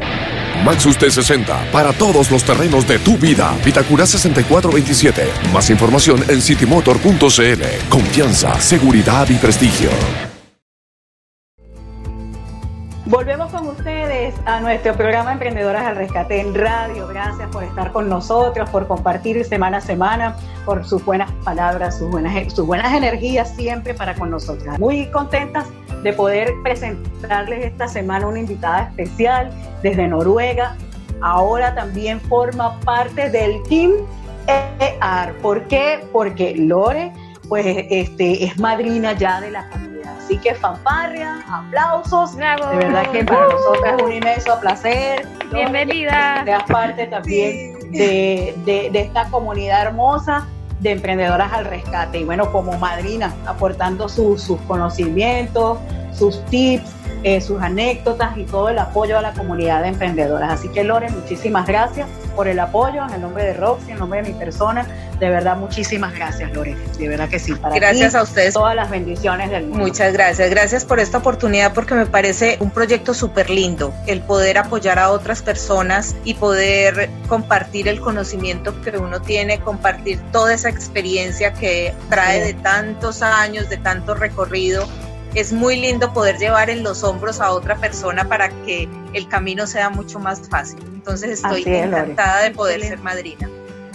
Maxus 0.64 0.96
T60 0.96 1.72
para 1.72 1.92
todos 1.92 2.30
los 2.30 2.44
terrenos 2.44 2.86
de 2.86 3.00
tu 3.00 3.18
vida. 3.18 3.52
Vitacura 3.64 4.06
6427. 4.06 5.24
Más 5.52 5.68
información 5.70 6.22
en 6.28 6.40
citymotor.cl. 6.40 7.88
Confianza, 7.88 8.60
seguridad 8.60 9.28
y 9.28 9.34
prestigio. 9.34 9.90
Volvemos 13.06 13.52
con 13.52 13.68
ustedes 13.68 14.34
a 14.46 14.58
nuestro 14.60 14.92
programa 14.94 15.32
Emprendedoras 15.32 15.86
al 15.86 15.94
Rescate 15.94 16.40
en 16.40 16.52
Radio. 16.52 17.06
Gracias 17.06 17.48
por 17.50 17.62
estar 17.62 17.92
con 17.92 18.08
nosotros, 18.08 18.68
por 18.70 18.88
compartir 18.88 19.44
semana 19.44 19.76
a 19.76 19.80
semana, 19.80 20.36
por 20.64 20.84
sus 20.84 21.04
buenas 21.04 21.30
palabras, 21.44 21.98
sus 21.98 22.10
buenas, 22.10 22.52
sus 22.52 22.66
buenas 22.66 22.92
energías 22.92 23.54
siempre 23.54 23.94
para 23.94 24.16
con 24.16 24.30
nosotras. 24.30 24.80
Muy 24.80 25.08
contentas 25.12 25.68
de 26.02 26.12
poder 26.14 26.52
presentarles 26.64 27.66
esta 27.66 27.86
semana 27.86 28.26
una 28.26 28.40
invitada 28.40 28.88
especial 28.88 29.52
desde 29.84 30.08
Noruega. 30.08 30.76
Ahora 31.20 31.76
también 31.76 32.20
forma 32.22 32.80
parte 32.80 33.30
del 33.30 33.62
Team 33.68 33.92
EAR. 34.48 35.32
¿Por 35.42 35.62
qué? 35.68 36.04
Porque 36.12 36.56
Lore 36.56 37.12
pues 37.48 37.64
este, 37.88 38.44
es 38.44 38.58
madrina 38.58 39.12
ya 39.12 39.40
de 39.40 39.52
la 39.52 39.70
comunidad. 39.70 39.95
Así 40.18 40.38
que 40.38 40.54
fanfarria, 40.54 41.44
aplausos. 41.52 42.34
Bravo. 42.36 42.66
De 42.68 42.76
verdad 42.76 43.10
que 43.10 43.24
para 43.24 43.46
nosotras 43.48 43.94
es 43.98 44.02
un 44.02 44.12
inmenso 44.12 44.60
placer. 44.60 45.28
Bienvenida. 45.52 46.42
Seas 46.44 46.64
parte 46.64 47.06
también 47.06 47.78
de, 47.92 48.54
de- 48.64 48.90
de 48.92 49.00
esta 49.00 49.24
comunidad 49.30 49.82
hermosa 49.82 50.46
de 50.80 50.90
emprendedoras 50.92 51.52
al 51.52 51.64
rescate. 51.64 52.18
Y 52.18 52.24
bueno, 52.24 52.50
como 52.52 52.72
madrina, 52.78 53.32
aportando 53.46 54.08
sus- 54.08 54.42
sus 54.42 54.60
conocimientos, 54.62 55.78
sus 56.12 56.44
tips, 56.46 56.90
eh, 57.22 57.40
sus 57.40 57.60
anécdotas 57.62 58.36
y 58.36 58.44
todo 58.44 58.68
el 58.68 58.78
apoyo 58.78 59.18
a 59.18 59.22
la 59.22 59.32
comunidad 59.32 59.82
de 59.82 59.88
emprendedoras. 59.88 60.52
Así 60.52 60.68
que 60.68 60.84
Lore, 60.84 61.08
muchísimas 61.10 61.66
gracias 61.66 62.06
por 62.36 62.46
el 62.46 62.60
apoyo 62.60 63.04
en 63.04 63.14
el 63.14 63.20
nombre 63.20 63.44
de 63.44 63.54
Roxy, 63.54 63.90
en 63.90 63.98
nombre 63.98 64.22
de 64.22 64.32
mi 64.32 64.38
persona. 64.38 64.86
De 65.18 65.30
verdad, 65.30 65.56
muchísimas 65.56 66.14
gracias, 66.14 66.52
Lore. 66.52 66.76
De 66.98 67.08
verdad 67.08 67.28
que 67.28 67.38
sí. 67.38 67.54
Para 67.54 67.74
Gracias 67.74 68.12
ti, 68.12 68.18
a 68.18 68.22
ustedes. 68.22 68.54
Todas 68.54 68.76
las 68.76 68.90
bendiciones 68.90 69.50
del 69.50 69.64
mundo. 69.64 69.78
Muchas 69.78 70.12
gracias, 70.12 70.50
gracias 70.50 70.84
por 70.84 71.00
esta 71.00 71.18
oportunidad 71.18 71.72
porque 71.72 71.94
me 71.94 72.06
parece 72.06 72.58
un 72.60 72.70
proyecto 72.70 73.14
súper 73.14 73.48
lindo 73.48 73.92
el 74.06 74.20
poder 74.20 74.58
apoyar 74.58 74.98
a 74.98 75.10
otras 75.10 75.42
personas 75.42 76.14
y 76.24 76.34
poder 76.34 77.08
compartir 77.28 77.88
el 77.88 78.00
conocimiento 78.00 78.78
que 78.82 78.90
uno 78.98 79.20
tiene, 79.22 79.58
compartir 79.60 80.20
toda 80.32 80.52
esa 80.54 80.68
experiencia 80.68 81.54
que 81.54 81.94
trae 82.10 82.40
de 82.40 82.54
tantos 82.54 83.22
años, 83.22 83.68
de 83.70 83.78
tanto 83.78 84.14
recorrido. 84.14 84.86
Es 85.36 85.52
muy 85.52 85.76
lindo 85.76 86.12
poder 86.14 86.38
llevar 86.38 86.70
en 86.70 86.82
los 86.82 87.04
hombros 87.04 87.40
a 87.42 87.50
otra 87.50 87.76
persona 87.76 88.26
para 88.26 88.48
que 88.64 88.88
el 89.12 89.28
camino 89.28 89.66
sea 89.66 89.90
mucho 89.90 90.18
más 90.18 90.48
fácil. 90.48 90.78
Entonces 90.94 91.28
estoy 91.30 91.62
Lore. 91.62 91.82
encantada 91.84 92.42
de 92.42 92.52
poder 92.52 92.80
ser 92.80 92.98
madrina. 93.00 93.46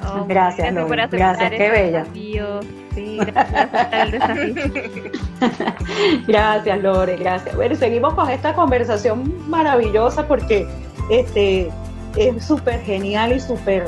Oh, 0.05 0.23
Gracias, 0.27 0.71
por 0.71 0.83
Lore. 0.83 1.01
aceptar 1.01 1.19
Gracias, 1.19 1.49
qué 1.49 1.55
este 1.55 1.69
bella. 1.71 1.99
desafío. 2.03 2.59
Sí. 2.93 3.17
Gracias, 6.27 6.79
Lore, 6.81 7.17
gracias. 7.17 7.55
Bueno, 7.55 7.75
seguimos 7.75 8.13
con 8.13 8.29
esta 8.29 8.53
conversación 8.53 9.49
maravillosa 9.49 10.27
porque 10.27 10.67
este 11.09 11.71
es 12.17 12.45
súper 12.45 12.81
genial 12.81 13.33
y 13.33 13.39
súper 13.39 13.87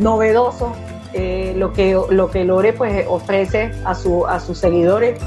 novedoso 0.00 0.74
eh, 1.12 1.52
lo, 1.56 1.72
que, 1.72 1.96
lo 2.10 2.28
que 2.30 2.44
Lore 2.44 2.72
pues, 2.72 3.06
ofrece 3.08 3.70
a, 3.84 3.94
su, 3.94 4.26
a 4.26 4.40
sus 4.40 4.58
seguidores. 4.58 5.20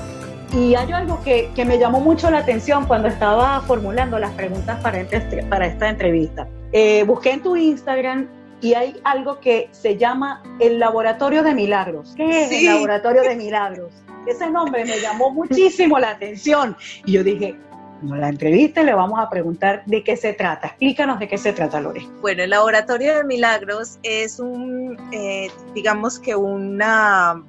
Y 0.53 0.75
hay 0.75 0.91
algo 0.91 1.23
que, 1.23 1.49
que 1.55 1.63
me 1.63 1.79
llamó 1.79 2.01
mucho 2.01 2.29
la 2.29 2.39
atención 2.39 2.85
cuando 2.85 3.07
estaba 3.07 3.61
formulando 3.61 4.19
las 4.19 4.31
preguntas 4.31 4.81
para, 4.81 4.99
este- 4.99 5.43
para 5.43 5.65
esta 5.65 5.87
entrevista. 5.89 6.47
Eh, 6.73 7.03
busqué 7.05 7.31
en 7.31 7.41
tu 7.41 7.55
Instagram 7.55 8.27
y 8.59 8.73
hay 8.73 8.99
algo 9.05 9.39
que 9.39 9.69
se 9.71 9.97
llama 9.97 10.43
el 10.59 10.77
Laboratorio 10.77 11.41
de 11.43 11.53
Milagros. 11.53 12.13
¿Qué 12.17 12.43
es 12.43 12.49
Sí. 12.49 12.67
el 12.67 12.73
Laboratorio 12.75 13.21
de 13.23 13.35
Milagros? 13.35 13.91
Ese 14.27 14.49
nombre 14.51 14.83
me 14.85 14.99
llamó 14.99 15.31
muchísimo 15.31 15.97
la 15.99 16.11
atención. 16.11 16.75
Y 17.05 17.13
yo 17.13 17.23
dije, 17.23 17.55
no 18.01 18.17
la 18.17 18.27
entrevista 18.29 18.83
le 18.83 18.93
vamos 18.93 19.19
a 19.19 19.29
preguntar 19.29 19.83
de 19.85 20.03
qué 20.03 20.17
se 20.17 20.33
trata. 20.33 20.67
Explícanos 20.67 21.17
de 21.19 21.27
qué 21.29 21.37
se 21.37 21.53
trata, 21.53 21.79
Lore. 21.79 22.01
Bueno, 22.19 22.43
el 22.43 22.49
Laboratorio 22.49 23.15
de 23.15 23.23
Milagros 23.23 23.99
es 24.03 24.37
un, 24.39 24.97
eh, 25.13 25.49
digamos 25.73 26.19
que 26.19 26.35
una, 26.35 27.41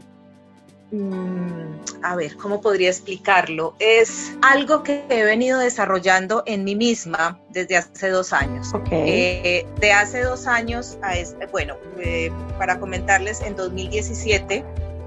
a 2.03 2.17
ver, 2.17 2.37
¿cómo 2.37 2.61
podría 2.61 2.89
explicarlo? 2.89 3.75
Es 3.79 4.33
algo 4.43 4.83
que 4.83 5.05
he 5.09 5.25
venido 5.25 5.59
desarrollando 5.59 6.43
en 6.47 6.65
mí 6.65 6.77
misma 6.77 7.41
desde 7.51 7.79
hace 7.79 8.11
dos 8.11 8.33
años. 8.33 8.75
Ok. 8.75 8.89
Eh, 8.91 9.67
de 9.81 9.93
hace 9.93 10.23
dos 10.23 10.47
años 10.47 10.99
a 11.03 11.17
este, 11.17 11.47
bueno, 11.47 11.77
eh, 11.99 12.31
para 12.59 12.79
comentarles, 12.79 13.41
en 13.41 13.57
2017 13.57 14.65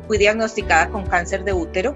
fui 0.08 0.18
diagnosticada 0.18 0.90
con 0.90 1.06
cáncer 1.06 1.44
de 1.44 1.54
útero 1.54 1.94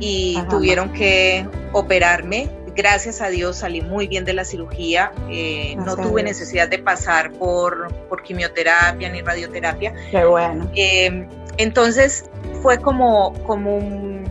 y 0.00 0.36
Ajá. 0.36 0.48
tuvieron 0.48 0.92
que 0.92 1.46
operarme. 1.72 2.50
Gracias 2.74 3.20
a 3.20 3.28
Dios 3.28 3.58
salí 3.58 3.80
muy 3.82 4.08
bien 4.08 4.24
de 4.24 4.32
la 4.32 4.44
cirugía, 4.44 5.12
eh, 5.30 5.76
no 5.76 5.94
tuve 5.96 6.22
Dios. 6.22 6.38
necesidad 6.38 6.68
de 6.68 6.78
pasar 6.78 7.32
por, 7.32 7.92
por 8.08 8.22
quimioterapia 8.22 9.08
ni 9.10 9.20
radioterapia. 9.22 9.94
Qué 10.10 10.24
bueno. 10.24 10.70
Eh, 10.74 11.26
entonces 11.56 12.24
fue 12.62 12.78
como, 12.78 13.32
como, 13.44 13.76
un- 13.76 14.24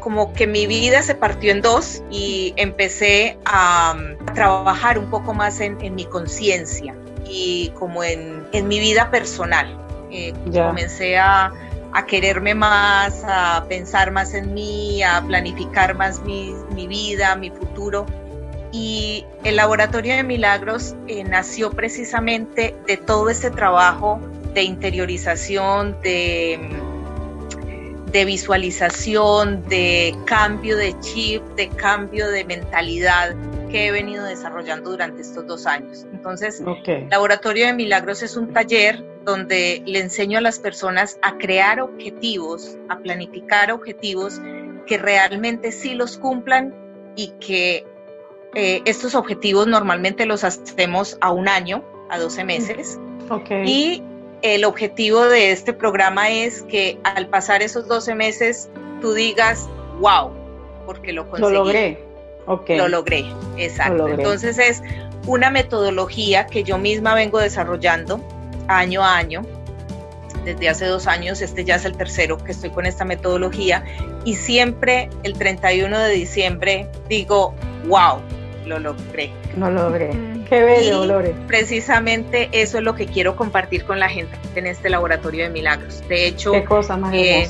como 0.00 0.32
que 0.32 0.46
mi 0.46 0.66
vida 0.66 1.02
se 1.02 1.14
partió 1.14 1.52
en 1.52 1.60
dos 1.60 2.02
y 2.10 2.54
empecé 2.56 3.36
a, 3.44 3.90
a 4.26 4.32
trabajar 4.34 4.98
un 4.98 5.10
poco 5.10 5.34
más 5.34 5.60
en, 5.60 5.80
en 5.80 5.94
mi 5.94 6.04
conciencia 6.06 6.94
y 7.28 7.70
como 7.78 8.02
en, 8.04 8.46
en 8.52 8.68
mi 8.68 8.80
vida 8.80 9.10
personal. 9.10 9.78
Eh. 10.10 10.32
Comencé 10.68 11.18
a, 11.18 11.52
a 11.92 12.06
quererme 12.06 12.54
más, 12.54 13.22
a 13.26 13.64
pensar 13.68 14.10
más 14.10 14.34
en 14.34 14.54
mí, 14.54 15.02
a 15.02 15.22
planificar 15.22 15.94
más 15.94 16.22
mi, 16.22 16.54
mi 16.74 16.86
vida, 16.86 17.36
mi 17.36 17.50
futuro. 17.50 18.06
Y 18.72 19.26
el 19.44 19.56
Laboratorio 19.56 20.16
de 20.16 20.22
Milagros 20.22 20.94
eh, 21.06 21.24
nació 21.24 21.70
precisamente 21.70 22.74
de 22.86 22.96
todo 22.96 23.28
este 23.28 23.50
trabajo 23.50 24.18
de 24.54 24.62
interiorización, 24.62 26.00
de, 26.02 26.58
de 28.10 28.24
visualización, 28.24 29.62
de 29.68 30.16
cambio 30.24 30.78
de 30.78 30.98
chip, 31.00 31.42
de 31.56 31.68
cambio 31.68 32.30
de 32.30 32.44
mentalidad 32.44 33.34
que 33.72 33.86
he 33.86 33.90
venido 33.90 34.24
desarrollando 34.24 34.90
durante 34.90 35.22
estos 35.22 35.46
dos 35.46 35.66
años. 35.66 36.06
Entonces. 36.12 36.62
Laboratorio 37.10 37.66
de 37.66 37.72
Milagros 37.72 38.22
es 38.22 38.36
un 38.36 38.52
taller 38.52 39.02
donde 39.24 39.82
le 39.86 40.00
enseño 40.00 40.38
a 40.38 40.40
las 40.40 40.58
personas 40.58 41.18
a 41.22 41.38
crear 41.38 41.80
objetivos, 41.80 42.76
a 42.88 42.98
planificar 42.98 43.72
objetivos 43.72 44.40
que 44.86 44.98
realmente 44.98 45.72
sí 45.72 45.94
los 45.94 46.18
cumplan 46.18 46.74
y 47.16 47.28
que 47.40 47.86
eh, 48.54 48.82
estos 48.84 49.14
objetivos 49.14 49.66
normalmente 49.66 50.26
los 50.26 50.44
hacemos 50.44 51.16
a 51.20 51.32
un 51.32 51.48
año, 51.48 51.84
a 52.10 52.18
12 52.18 52.44
meses. 52.44 53.00
Y 53.64 54.02
el 54.42 54.64
objetivo 54.64 55.24
de 55.24 55.52
este 55.52 55.72
programa 55.72 56.30
es 56.30 56.62
que 56.62 56.98
al 57.04 57.28
pasar 57.28 57.62
esos 57.62 57.88
12 57.88 58.14
meses 58.14 58.68
tú 59.00 59.14
digas, 59.14 59.68
wow, 60.00 60.30
porque 60.84 61.12
lo 61.12 61.28
conseguí. 61.30 61.52
Lo 61.52 61.64
logré. 61.64 62.11
Okay. 62.46 62.76
Lo 62.76 62.88
logré, 62.88 63.24
exacto. 63.56 64.08
Entonces 64.08 64.58
es 64.58 64.82
una 65.26 65.50
metodología 65.50 66.46
que 66.46 66.64
yo 66.64 66.78
misma 66.78 67.14
vengo 67.14 67.38
desarrollando 67.38 68.20
año 68.68 69.02
a 69.02 69.16
año. 69.16 69.42
Desde 70.44 70.68
hace 70.68 70.86
dos 70.86 71.06
años, 71.06 71.40
este 71.40 71.64
ya 71.64 71.76
es 71.76 71.84
el 71.84 71.96
tercero 71.96 72.36
que 72.38 72.50
estoy 72.50 72.70
con 72.70 72.84
esta 72.84 73.04
metodología 73.04 73.84
y 74.24 74.34
siempre 74.34 75.08
el 75.22 75.34
31 75.34 75.96
de 76.00 76.10
diciembre 76.10 76.88
digo, 77.08 77.54
wow, 77.86 78.18
lo 78.66 78.80
logré. 78.80 79.30
Lo 79.56 79.70
logré. 79.70 80.10
Qué 80.48 80.62
bello, 80.62 81.06
Lore. 81.06 81.34
Precisamente 81.46 82.48
eso 82.52 82.78
es 82.78 82.84
lo 82.84 82.94
que 82.94 83.06
quiero 83.06 83.36
compartir 83.36 83.84
con 83.84 83.98
la 83.98 84.08
gente 84.08 84.36
en 84.54 84.66
este 84.66 84.90
laboratorio 84.90 85.44
de 85.44 85.50
milagros. 85.50 86.02
De 86.08 86.26
hecho, 86.26 86.52
qué 86.52 86.64
cosa 86.64 86.96
más 86.96 87.14
eh, 87.14 87.48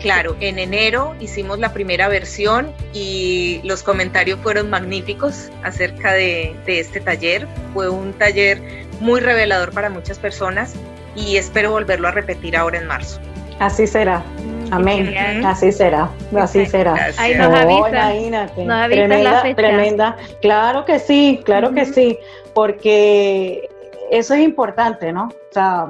Claro, 0.00 0.36
en 0.40 0.58
enero 0.58 1.16
hicimos 1.18 1.58
la 1.58 1.72
primera 1.72 2.08
versión 2.08 2.72
y 2.92 3.60
los 3.64 3.82
comentarios 3.82 4.38
fueron 4.40 4.70
magníficos 4.70 5.50
acerca 5.64 6.12
de, 6.12 6.54
este 6.66 7.00
taller. 7.00 7.48
Fue 7.74 7.88
un 7.88 8.12
taller 8.12 8.60
muy 9.00 9.20
revelador 9.20 9.72
para 9.72 9.90
muchas 9.90 10.18
personas 10.18 10.74
y 11.16 11.36
espero 11.36 11.72
volverlo 11.72 12.08
a 12.08 12.12
repetir 12.12 12.56
ahora 12.56 12.78
en 12.78 12.86
marzo. 12.86 13.20
Así 13.58 13.88
será. 13.88 14.20
Mm, 14.20 14.72
Amén. 14.72 15.44
Así 15.44 15.72
será. 15.72 16.10
Así 16.36 16.64
será. 16.66 17.10
Ahí 17.16 17.34
nos 17.34 17.52
avisa. 17.52 18.14
Imagínate. 18.14 18.64
Nos 18.64 18.86
tremenda, 18.86 19.30
la 19.32 19.40
fecha. 19.40 19.56
tremenda. 19.56 20.16
Claro 20.40 20.84
que 20.84 21.00
sí, 21.00 21.40
claro 21.44 21.72
que 21.72 21.86
sí, 21.86 22.18
porque 22.54 23.68
eso 24.12 24.34
es 24.34 24.40
importante, 24.40 25.12
¿no? 25.12 25.24
O 25.24 25.52
sea, 25.52 25.86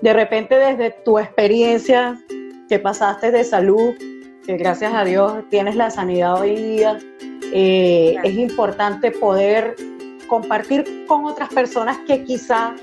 de 0.00 0.12
repente 0.12 0.54
desde 0.56 0.92
tu 0.92 1.18
experiencia 1.18 2.16
que 2.70 2.78
pasaste 2.78 3.32
de 3.32 3.42
salud, 3.42 3.96
que 4.46 4.56
gracias 4.56 4.94
a 4.94 5.02
Dios 5.04 5.42
tienes 5.50 5.74
la 5.74 5.90
sanidad 5.90 6.40
hoy 6.40 6.54
día, 6.54 7.00
eh, 7.52 8.14
es 8.22 8.34
importante 8.34 9.10
poder 9.10 9.74
compartir 10.28 11.04
con 11.08 11.24
otras 11.24 11.48
personas 11.48 11.98
que 12.06 12.22
quizá 12.22 12.76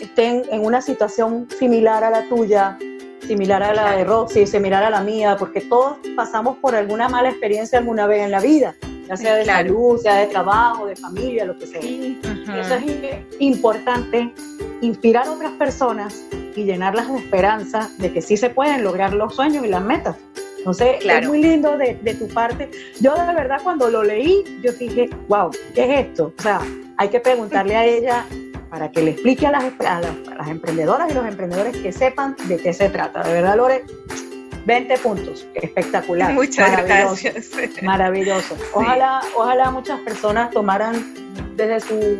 estén 0.00 0.42
en 0.50 0.64
una 0.64 0.82
situación 0.82 1.46
similar 1.56 2.02
a 2.02 2.10
la 2.10 2.28
tuya, 2.28 2.76
similar 3.24 3.62
a 3.62 3.72
la 3.72 3.96
de 3.98 4.02
Roxy, 4.02 4.48
similar 4.48 4.82
a 4.82 4.90
la 4.90 5.00
mía, 5.00 5.36
porque 5.38 5.60
todos 5.60 5.98
pasamos 6.16 6.56
por 6.56 6.74
alguna 6.74 7.08
mala 7.08 7.28
experiencia 7.28 7.78
alguna 7.78 8.08
vez 8.08 8.24
en 8.24 8.32
la 8.32 8.40
vida, 8.40 8.74
ya 9.06 9.16
sea 9.16 9.36
de 9.36 9.44
salud, 9.44 9.96
sea 10.00 10.16
de 10.16 10.26
trabajo, 10.26 10.86
de 10.86 10.96
familia, 10.96 11.44
lo 11.44 11.56
que 11.56 11.68
sea. 11.68 11.80
Eso 11.80 12.74
es 12.74 13.38
importante, 13.38 14.34
inspirar 14.80 15.28
a 15.28 15.30
otras 15.30 15.52
personas 15.52 16.20
y 16.56 16.64
llenarlas 16.64 17.10
de 17.10 17.18
esperanza 17.18 17.90
de 17.98 18.12
que 18.12 18.22
sí 18.22 18.36
se 18.36 18.50
pueden 18.50 18.84
lograr 18.84 19.12
los 19.12 19.34
sueños 19.34 19.64
y 19.64 19.68
las 19.68 19.82
metas. 19.82 20.16
Entonces, 20.58 20.96
es 21.02 21.26
muy 21.26 21.42
lindo 21.42 21.78
de, 21.78 21.94
tu 22.18 22.28
parte. 22.28 22.70
Yo 23.00 23.14
de 23.14 23.34
verdad 23.34 23.60
cuando 23.62 23.88
lo 23.88 24.02
leí, 24.02 24.44
yo 24.62 24.72
dije, 24.72 25.08
wow, 25.28 25.50
¿qué 25.74 25.84
es 25.84 26.06
esto? 26.06 26.34
O 26.38 26.42
sea, 26.42 26.60
hay 26.98 27.08
que 27.08 27.18
preguntarle 27.18 27.76
a 27.76 27.86
ella 27.86 28.26
para 28.68 28.90
que 28.90 29.02
le 29.02 29.12
explique 29.12 29.46
a 29.46 29.52
las, 29.52 29.64
a 29.80 30.00
las, 30.00 30.48
emprendedoras 30.48 31.10
y 31.10 31.14
los 31.14 31.26
emprendedores 31.26 31.76
que 31.78 31.92
sepan 31.92 32.36
de 32.46 32.58
qué 32.58 32.74
se 32.74 32.90
trata. 32.90 33.22
De 33.22 33.32
verdad, 33.32 33.56
Lore, 33.56 33.84
20 34.66 34.98
puntos, 34.98 35.46
espectacular. 35.54 36.34
Muchas 36.34 36.86
gracias. 36.86 37.50
Maravilloso. 37.82 38.54
Ojalá, 38.74 39.20
ojalá 39.36 39.70
muchas 39.70 39.98
personas 40.00 40.50
tomaran 40.50 41.14
desde 41.56 41.80
su 41.80 42.18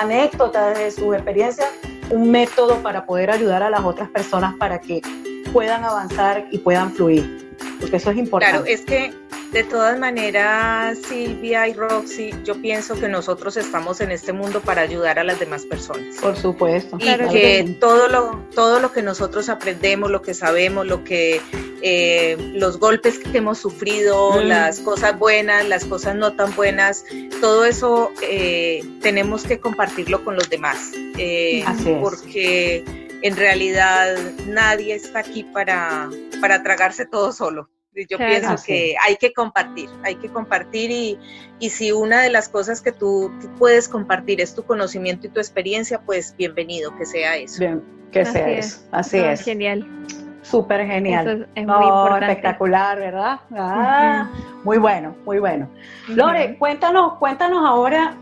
anécdota, 0.00 0.70
desde 0.70 1.02
su 1.02 1.12
experiencia, 1.12 1.66
un 2.12 2.30
método 2.30 2.82
para 2.82 3.06
poder 3.06 3.30
ayudar 3.30 3.62
a 3.62 3.70
las 3.70 3.82
otras 3.82 4.10
personas 4.10 4.54
para 4.58 4.78
que 4.78 5.00
puedan 5.50 5.82
avanzar 5.82 6.46
y 6.50 6.58
puedan 6.58 6.92
fluir, 6.92 7.51
porque 7.80 7.96
eso 7.96 8.10
es 8.10 8.18
importante. 8.18 8.58
Claro, 8.58 8.66
es 8.66 8.82
que 8.82 9.12
de 9.52 9.64
todas 9.64 9.98
maneras, 9.98 10.98
Silvia 11.06 11.68
y 11.68 11.74
Roxy, 11.74 12.30
yo 12.42 12.54
pienso 12.62 12.94
que 12.94 13.06
nosotros 13.06 13.58
estamos 13.58 14.00
en 14.00 14.10
este 14.10 14.32
mundo 14.32 14.60
para 14.60 14.80
ayudar 14.80 15.18
a 15.18 15.24
las 15.24 15.38
demás 15.38 15.66
personas. 15.66 16.16
Por 16.22 16.36
supuesto. 16.36 16.96
Y 16.98 17.04
que 17.28 17.76
todo 17.78 18.08
lo, 18.08 18.42
todo 18.54 18.80
lo 18.80 18.92
que 18.92 19.02
nosotros 19.02 19.50
aprendemos, 19.50 20.10
lo 20.10 20.22
que 20.22 20.32
sabemos, 20.32 20.86
lo 20.86 21.04
que 21.04 21.42
eh, 21.82 22.36
los 22.54 22.78
golpes 22.78 23.18
que 23.18 23.36
hemos 23.36 23.58
sufrido, 23.58 24.40
mm. 24.40 24.46
las 24.46 24.80
cosas 24.80 25.18
buenas, 25.18 25.68
las 25.68 25.84
cosas 25.84 26.16
no 26.16 26.32
tan 26.32 26.54
buenas, 26.56 27.04
todo 27.42 27.66
eso 27.66 28.10
eh, 28.22 28.82
tenemos 29.02 29.42
que 29.42 29.60
compartirlo 29.60 30.24
con 30.24 30.34
los 30.34 30.48
demás. 30.48 30.92
Eh, 31.18 31.62
porque 32.00 33.02
en 33.22 33.36
realidad 33.36 34.16
nadie 34.46 34.94
está 34.94 35.20
aquí 35.20 35.44
para, 35.44 36.10
para 36.40 36.62
tragarse 36.62 37.06
todo 37.06 37.32
solo. 37.32 37.68
Yo 38.08 38.16
pienso 38.16 38.54
que 38.64 38.94
hay 39.06 39.16
que 39.16 39.34
compartir, 39.34 39.90
hay 40.02 40.14
que 40.14 40.30
compartir 40.30 40.90
y, 40.90 41.18
y, 41.58 41.68
si 41.68 41.92
una 41.92 42.22
de 42.22 42.30
las 42.30 42.48
cosas 42.48 42.80
que 42.80 42.90
tú, 42.90 43.30
puedes 43.58 43.86
compartir 43.86 44.40
es 44.40 44.54
tu 44.54 44.62
conocimiento 44.62 45.26
y 45.26 45.30
tu 45.30 45.40
experiencia, 45.40 46.00
pues 46.00 46.34
bienvenido, 46.38 46.96
que 46.96 47.04
sea 47.04 47.36
eso. 47.36 47.58
Bien, 47.60 47.82
que 48.10 48.24
sea 48.24 48.48
eso, 48.48 48.80
así 48.92 49.18
es. 49.18 49.42
Genial. 49.42 49.86
Súper 50.40 50.86
genial. 50.86 51.46
es, 51.54 51.66
muy 51.66 51.84
importante. 51.84 52.26
Espectacular, 52.26 52.98
¿verdad? 52.98 53.40
Ah, 53.54 54.30
Muy 54.64 54.78
bueno, 54.78 55.14
muy 55.26 55.38
bueno. 55.38 55.68
Lore, 56.08 56.56
cuéntanos, 56.58 57.18
cuéntanos 57.18 57.62
ahora, 57.62 58.16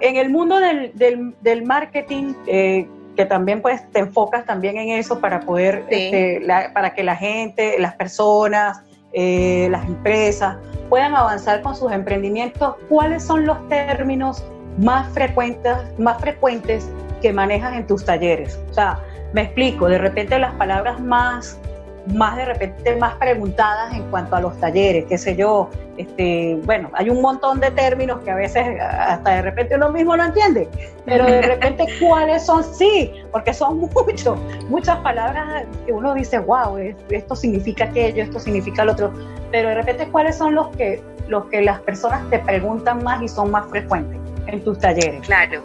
en 0.00 0.16
el 0.16 0.30
mundo 0.30 0.60
del, 0.60 0.92
del, 0.94 1.34
del 1.40 1.64
marketing, 1.64 2.32
eh, 2.46 2.88
que 3.16 3.26
también 3.26 3.60
pues 3.60 3.88
te 3.90 4.00
enfocas 4.00 4.44
también 4.46 4.76
en 4.76 4.90
eso 4.90 5.20
para 5.20 5.40
poder, 5.40 5.84
este, 5.88 6.42
para 6.72 6.94
que 6.94 7.02
la 7.02 7.16
gente, 7.16 7.76
las 7.78 7.94
personas, 7.94 8.82
eh, 9.12 9.68
las 9.70 9.84
empresas 9.86 10.56
puedan 10.88 11.14
avanzar 11.14 11.62
con 11.62 11.76
sus 11.76 11.92
emprendimientos. 11.92 12.76
¿Cuáles 12.88 13.22
son 13.22 13.46
los 13.46 13.68
términos 13.68 14.44
más 14.78 15.12
frecuentes, 15.12 15.76
más 15.98 16.20
frecuentes 16.20 16.88
que 17.20 17.32
manejas 17.32 17.74
en 17.74 17.86
tus 17.86 18.04
talleres? 18.04 18.58
O 18.70 18.74
sea, 18.74 18.98
me 19.32 19.42
explico, 19.42 19.88
de 19.88 19.98
repente 19.98 20.38
las 20.38 20.54
palabras 20.54 21.00
más 21.00 21.58
más 22.06 22.36
de 22.36 22.44
repente 22.44 22.96
más 22.96 23.14
preguntadas 23.16 23.94
en 23.94 24.02
cuanto 24.10 24.36
a 24.36 24.40
los 24.40 24.58
talleres, 24.58 25.04
qué 25.08 25.18
sé 25.18 25.36
yo, 25.36 25.70
este, 25.96 26.58
bueno, 26.64 26.90
hay 26.94 27.10
un 27.10 27.20
montón 27.20 27.60
de 27.60 27.70
términos 27.70 28.22
que 28.24 28.30
a 28.30 28.34
veces 28.34 28.64
hasta 28.80 29.36
de 29.36 29.42
repente 29.42 29.76
uno 29.76 29.90
mismo 29.90 30.16
no 30.16 30.24
entiende, 30.24 30.68
pero 31.04 31.24
de 31.24 31.42
repente 31.42 31.86
cuáles 32.00 32.44
son, 32.44 32.64
sí, 32.64 33.12
porque 33.30 33.52
son 33.54 33.78
muchos, 33.78 34.38
muchas 34.68 34.98
palabras 34.98 35.64
que 35.86 35.92
uno 35.92 36.14
dice, 36.14 36.38
wow, 36.38 36.76
esto 37.10 37.36
significa 37.36 37.84
aquello, 37.84 38.22
esto 38.22 38.40
significa 38.40 38.84
lo 38.84 38.92
otro, 38.92 39.12
pero 39.50 39.68
de 39.68 39.74
repente 39.76 40.08
cuáles 40.08 40.36
son 40.36 40.54
los 40.54 40.68
que, 40.76 41.02
los 41.28 41.46
que 41.46 41.62
las 41.62 41.80
personas 41.80 42.28
te 42.30 42.38
preguntan 42.38 43.04
más 43.04 43.22
y 43.22 43.28
son 43.28 43.50
más 43.50 43.66
frecuentes 43.68 44.18
en 44.46 44.64
tus 44.64 44.78
talleres. 44.78 45.20
Claro. 45.26 45.62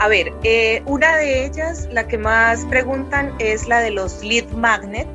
A 0.00 0.08
ver, 0.08 0.32
eh, 0.44 0.82
una 0.86 1.16
de 1.16 1.44
ellas, 1.44 1.86
la 1.92 2.08
que 2.08 2.16
más 2.16 2.64
preguntan 2.66 3.34
es 3.38 3.68
la 3.68 3.80
de 3.80 3.90
los 3.90 4.24
lead 4.24 4.48
magnet, 4.52 5.08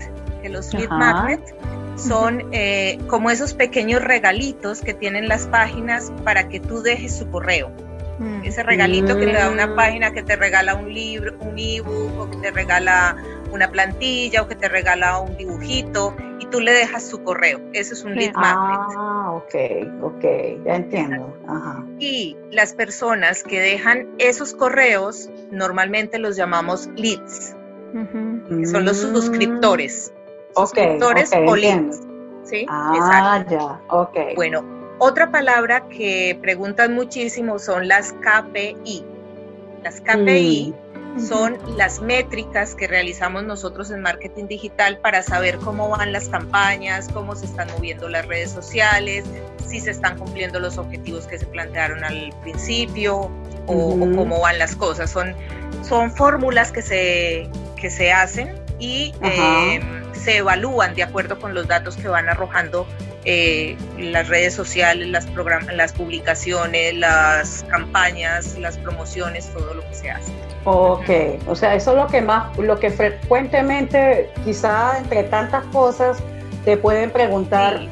los 0.50 0.74
lead 0.74 0.90
magnet 0.90 1.56
son 1.98 2.44
eh, 2.52 3.00
como 3.08 3.30
esos 3.30 3.54
pequeños 3.54 4.04
regalitos 4.04 4.82
que 4.82 4.94
tienen 4.94 5.28
las 5.28 5.48
páginas 5.48 6.12
para 6.24 6.50
que 6.50 6.60
tú 6.60 6.82
dejes 6.82 7.18
su 7.18 7.30
correo. 7.30 7.72
Mm. 8.20 8.44
Ese 8.46 8.64
regalito 8.64 9.18
que 9.18 9.26
te 9.26 9.34
da 9.34 9.50
una 9.50 9.68
mm. 9.68 9.76
página 9.76 10.12
que 10.12 10.24
te 10.24 10.36
regala 10.36 10.76
un 10.76 10.94
libro, 10.94 11.36
un 11.40 11.58
ebook, 11.58 12.18
o 12.18 12.32
que 12.32 12.38
te 12.38 12.52
regala 12.52 13.18
una 13.52 13.70
plantilla, 13.72 14.42
o 14.42 14.48
que 14.48 14.56
te 14.56 14.70
regala 14.70 15.20
un 15.20 15.36
dibujito, 15.38 16.16
y 16.40 16.46
tú 16.48 16.62
le 16.62 16.72
dejas 16.72 17.08
su 17.08 17.24
correo. 17.24 17.60
Eso 17.74 17.94
es 17.94 18.04
un 18.04 18.16
lead 18.16 18.34
magnet. 18.34 18.80
Ah, 18.98 19.32
ok, 19.34 19.56
ok, 20.02 20.24
ya 20.66 20.76
entiendo. 20.76 21.38
Y 22.00 22.38
las 22.52 22.74
personas 22.74 23.44
que 23.44 23.60
dejan 23.60 24.08
esos 24.18 24.54
correos, 24.54 25.30
normalmente 25.52 26.20
los 26.20 26.36
llamamos 26.36 26.88
leads. 26.96 27.56
Son 28.66 28.86
los 28.86 29.06
mm. 29.06 29.14
Suscriptores 30.56 31.30
suscriptores 31.30 31.52
o 31.52 31.56
links. 31.56 32.00
¿Sí? 32.44 32.66
Ah, 32.70 33.44
ya, 33.50 33.82
ok. 33.90 34.36
Bueno, 34.36 34.64
otra 35.00 35.30
palabra 35.30 35.88
que 35.90 36.38
preguntan 36.42 36.94
muchísimo 36.94 37.60
son 37.60 37.88
las 37.88 38.14
KPI. 38.14 39.04
Las 39.84 40.00
KPI 40.00 40.74
mm. 41.16 41.20
son 41.20 41.58
las 41.76 42.02
métricas 42.02 42.76
que 42.76 42.88
realizamos 42.88 43.44
nosotros 43.44 43.92
en 43.92 44.02
marketing 44.02 44.46
digital 44.48 45.00
para 45.00 45.22
saber 45.22 45.58
cómo 45.58 45.90
van 45.90 46.14
las 46.14 46.30
campañas, 46.30 47.10
cómo 47.14 47.36
se 47.36 47.46
están 47.46 47.68
moviendo 47.72 48.08
las 48.08 48.26
redes 48.28 48.52
sociales, 48.52 49.26
si 49.68 49.82
se 49.82 49.92
están 49.92 50.18
cumpliendo 50.18 50.60
los 50.60 50.78
objetivos 50.78 51.28
que 51.28 51.40
se 51.40 51.46
plantearon 51.46 52.04
al 52.04 52.34
principio 52.42 53.30
o, 53.68 54.00
cómo 54.16 54.40
van 54.40 54.60
las 54.60 54.76
cosas. 54.76 55.12
Son, 55.12 55.36
son 55.82 56.10
fórmulas 56.12 56.72
que 56.72 56.82
se, 56.82 57.50
que 57.76 57.90
se 57.90 58.14
hacen 58.14 58.65
y 58.80 59.14
se 60.14 60.38
evalúan 60.38 60.96
de 60.96 61.04
acuerdo 61.04 61.40
con 61.40 61.54
los 61.54 61.68
datos 61.68 61.96
que 61.98 62.08
van 62.08 62.30
arrojando 62.30 62.88
eh, 63.26 63.76
las 63.98 64.28
redes 64.28 64.54
sociales, 64.54 65.08
las, 65.08 65.28
las 65.74 65.94
publicaciones, 65.94 66.96
las 66.96 67.66
campañas, 67.70 68.58
las 68.58 68.78
promociones, 68.78 69.48
todo 69.54 69.74
lo 69.74 69.82
que 69.90 69.96
se 69.96 70.12
hace. 70.12 70.32
Ok, 70.66 71.10
o 71.48 71.56
sea, 71.56 71.76
eso 71.76 71.92
es 71.92 71.98
lo 71.98 72.08
que 72.08 72.22
más, 72.22 72.58
lo 72.58 72.80
que 72.80 72.90
frecuentemente, 72.90 74.32
quizá 74.44 74.98
entre 74.98 75.24
tantas 75.24 75.64
cosas, 75.66 76.18
te 76.66 76.78
pueden 76.78 77.12
preguntar 77.12 77.88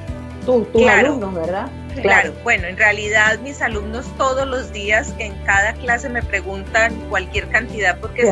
tus, 0.45 0.71
tus 0.71 0.87
alumnos, 0.87 1.33
¿verdad? 1.33 1.67
Claro. 2.01 2.33
bueno, 2.43 2.67
en 2.67 2.77
realidad 2.77 3.39
mis 3.39 3.61
alumnos 3.61 4.05
todos 4.17 4.47
los 4.47 4.71
días 4.71 5.13
en 5.19 5.35
cada 5.45 5.73
clase 5.73 6.09
me 6.09 6.21
preguntan 6.21 6.93
cualquier 7.09 7.47
cantidad 7.49 7.99
porque 7.99 8.25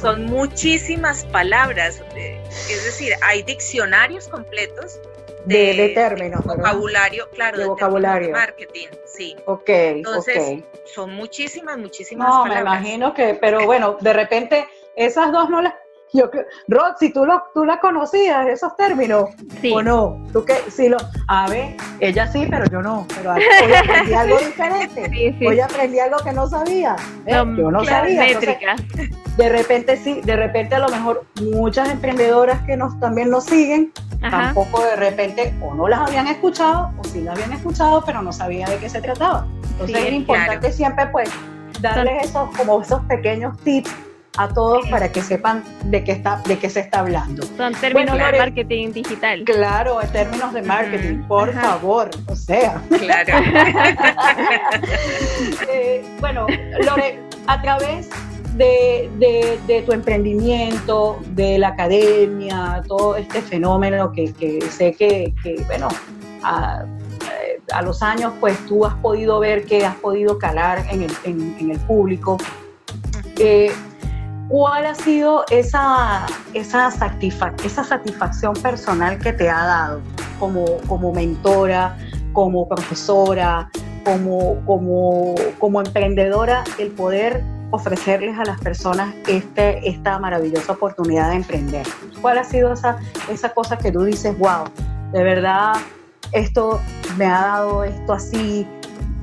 son 0.00 0.26
muchísimas 0.26 1.24
palabras, 1.26 2.02
es 2.14 2.84
decir, 2.84 3.12
hay 3.22 3.42
diccionarios 3.42 4.28
completos 4.28 5.00
de, 5.44 5.92
términos, 5.94 6.44
vocabulario, 6.44 7.28
claro, 7.30 7.58
de, 7.58 7.66
vocabulario, 7.66 8.30
marketing, 8.30 8.88
sí. 9.04 9.36
Ok, 9.44 9.68
entonces 9.68 10.62
son 10.86 11.14
muchísimas, 11.14 11.76
muchísimas 11.76 12.28
no, 12.28 12.46
me 12.46 12.60
imagino 12.60 13.12
que, 13.12 13.34
pero 13.34 13.66
bueno, 13.66 13.98
de 14.00 14.12
repente 14.12 14.66
esas 14.96 15.32
dos 15.32 15.50
no 15.50 15.60
las 15.60 15.74
yo, 16.14 16.30
Rod, 16.68 16.94
si 17.00 17.12
tú, 17.12 17.26
lo, 17.26 17.42
tú 17.52 17.64
la 17.64 17.80
conocías, 17.80 18.46
esos 18.46 18.76
términos, 18.76 19.30
o 19.72 19.82
no, 19.82 20.24
tú 20.32 20.44
que, 20.44 20.54
si 20.70 20.88
lo, 20.88 20.96
a 21.26 21.48
ver, 21.48 21.76
ella 21.98 22.28
sí, 22.28 22.46
pero 22.48 22.66
yo 22.66 22.80
no, 22.82 23.04
pero 23.16 23.34
hoy 23.34 23.42
aprendí 23.82 24.14
algo 24.14 24.38
diferente, 24.38 25.36
hoy 25.44 25.58
aprendí 25.58 25.98
algo 25.98 26.18
que 26.18 26.32
no 26.32 26.46
sabía, 26.46 26.94
¿eh? 27.26 27.32
yo 27.32 27.70
no 27.70 27.84
sabía. 27.84 28.26
de 29.36 29.48
repente 29.48 29.96
sí, 29.96 30.20
de 30.22 30.36
repente 30.36 30.76
a 30.76 30.78
lo 30.78 30.88
mejor 30.88 31.24
muchas 31.52 31.90
emprendedoras 31.90 32.62
que 32.62 32.76
nos 32.76 32.98
también 33.00 33.30
nos 33.30 33.46
siguen, 33.46 33.92
tampoco 34.20 34.84
de 34.84 34.94
repente 34.94 35.52
o 35.60 35.74
no 35.74 35.88
las 35.88 36.08
habían 36.08 36.28
escuchado, 36.28 36.92
o 36.96 37.02
sí 37.02 37.22
las 37.22 37.34
habían 37.34 37.54
escuchado, 37.54 38.04
pero 38.06 38.22
no 38.22 38.32
sabían 38.32 38.70
de 38.70 38.78
qué 38.78 38.88
se 38.88 39.02
trataba. 39.02 39.48
Entonces 39.72 39.96
es 39.96 40.12
importante 40.12 40.72
siempre 40.72 41.08
pues 41.08 41.28
darles 41.80 42.26
esos, 42.26 42.56
como 42.56 42.80
esos 42.80 43.02
pequeños 43.06 43.58
tips 43.64 43.92
a 44.36 44.48
todos 44.48 44.88
para 44.88 45.10
que 45.12 45.22
sepan 45.22 45.62
de 45.84 46.02
qué 46.02 46.12
está 46.12 46.42
de 46.46 46.58
qué 46.58 46.68
se 46.68 46.80
está 46.80 47.00
hablando. 47.00 47.44
Son 47.56 47.72
términos 47.74 48.16
de 48.18 48.38
marketing 48.38 48.92
digital. 48.92 49.44
Claro, 49.44 50.02
en 50.02 50.08
términos 50.10 50.52
de 50.52 50.62
marketing, 50.62 51.22
por 51.28 51.52
favor, 51.52 52.10
o 52.26 52.36
sea. 52.36 52.82
Claro. 52.98 53.34
Eh, 55.68 56.04
bueno, 56.20 56.46
Lore, 56.84 57.20
a 57.46 57.60
través 57.60 58.08
de, 58.54 59.10
de, 59.66 59.82
tu 59.82 59.92
emprendimiento, 59.92 61.20
de 61.30 61.58
la 61.58 61.68
academia, 61.68 62.82
todo 62.86 63.16
este 63.16 63.40
fenómeno 63.42 64.12
que, 64.12 64.32
que 64.32 64.60
sé 64.62 64.92
que, 64.92 65.34
que 65.42 65.62
bueno, 65.66 65.88
a, 66.42 66.84
a, 67.72 67.82
los 67.82 68.02
años 68.02 68.32
pues 68.40 68.56
tú 68.66 68.84
has 68.84 68.94
podido 68.96 69.40
ver 69.40 69.64
que 69.64 69.84
has 69.84 69.96
podido 69.96 70.38
calar 70.38 70.84
en 70.90 71.02
el, 71.02 71.12
en, 71.24 71.56
en 71.58 71.70
el 71.70 71.78
público. 71.80 72.38
Eh, 73.38 73.72
¿Cuál 74.54 74.86
ha 74.86 74.94
sido 74.94 75.44
esa, 75.50 76.26
esa, 76.52 76.88
satisfacción 76.92 78.54
personal 78.54 79.18
que 79.18 79.32
te 79.32 79.50
ha 79.50 79.64
dado 79.64 80.00
como, 80.38 80.64
como 80.86 81.12
mentora, 81.12 81.98
como 82.32 82.68
profesora, 82.68 83.68
como, 84.04 84.64
como, 84.64 85.34
como 85.58 85.80
emprendedora, 85.80 86.62
el 86.78 86.92
poder 86.92 87.42
ofrecerles 87.72 88.38
a 88.38 88.44
las 88.44 88.60
personas 88.60 89.12
este, 89.26 89.88
esta 89.88 90.20
maravillosa 90.20 90.74
oportunidad 90.74 91.30
de 91.30 91.36
emprender? 91.38 91.84
¿Cuál 92.22 92.38
ha 92.38 92.44
sido 92.44 92.74
esa, 92.74 92.98
esa 93.28 93.48
cosa 93.48 93.76
que 93.76 93.90
tú 93.90 94.04
dices, 94.04 94.38
wow, 94.38 94.66
de 95.10 95.24
verdad, 95.24 95.72
esto 96.30 96.80
me 97.16 97.26
ha 97.26 97.40
dado 97.40 97.82
esto 97.82 98.12
así, 98.12 98.68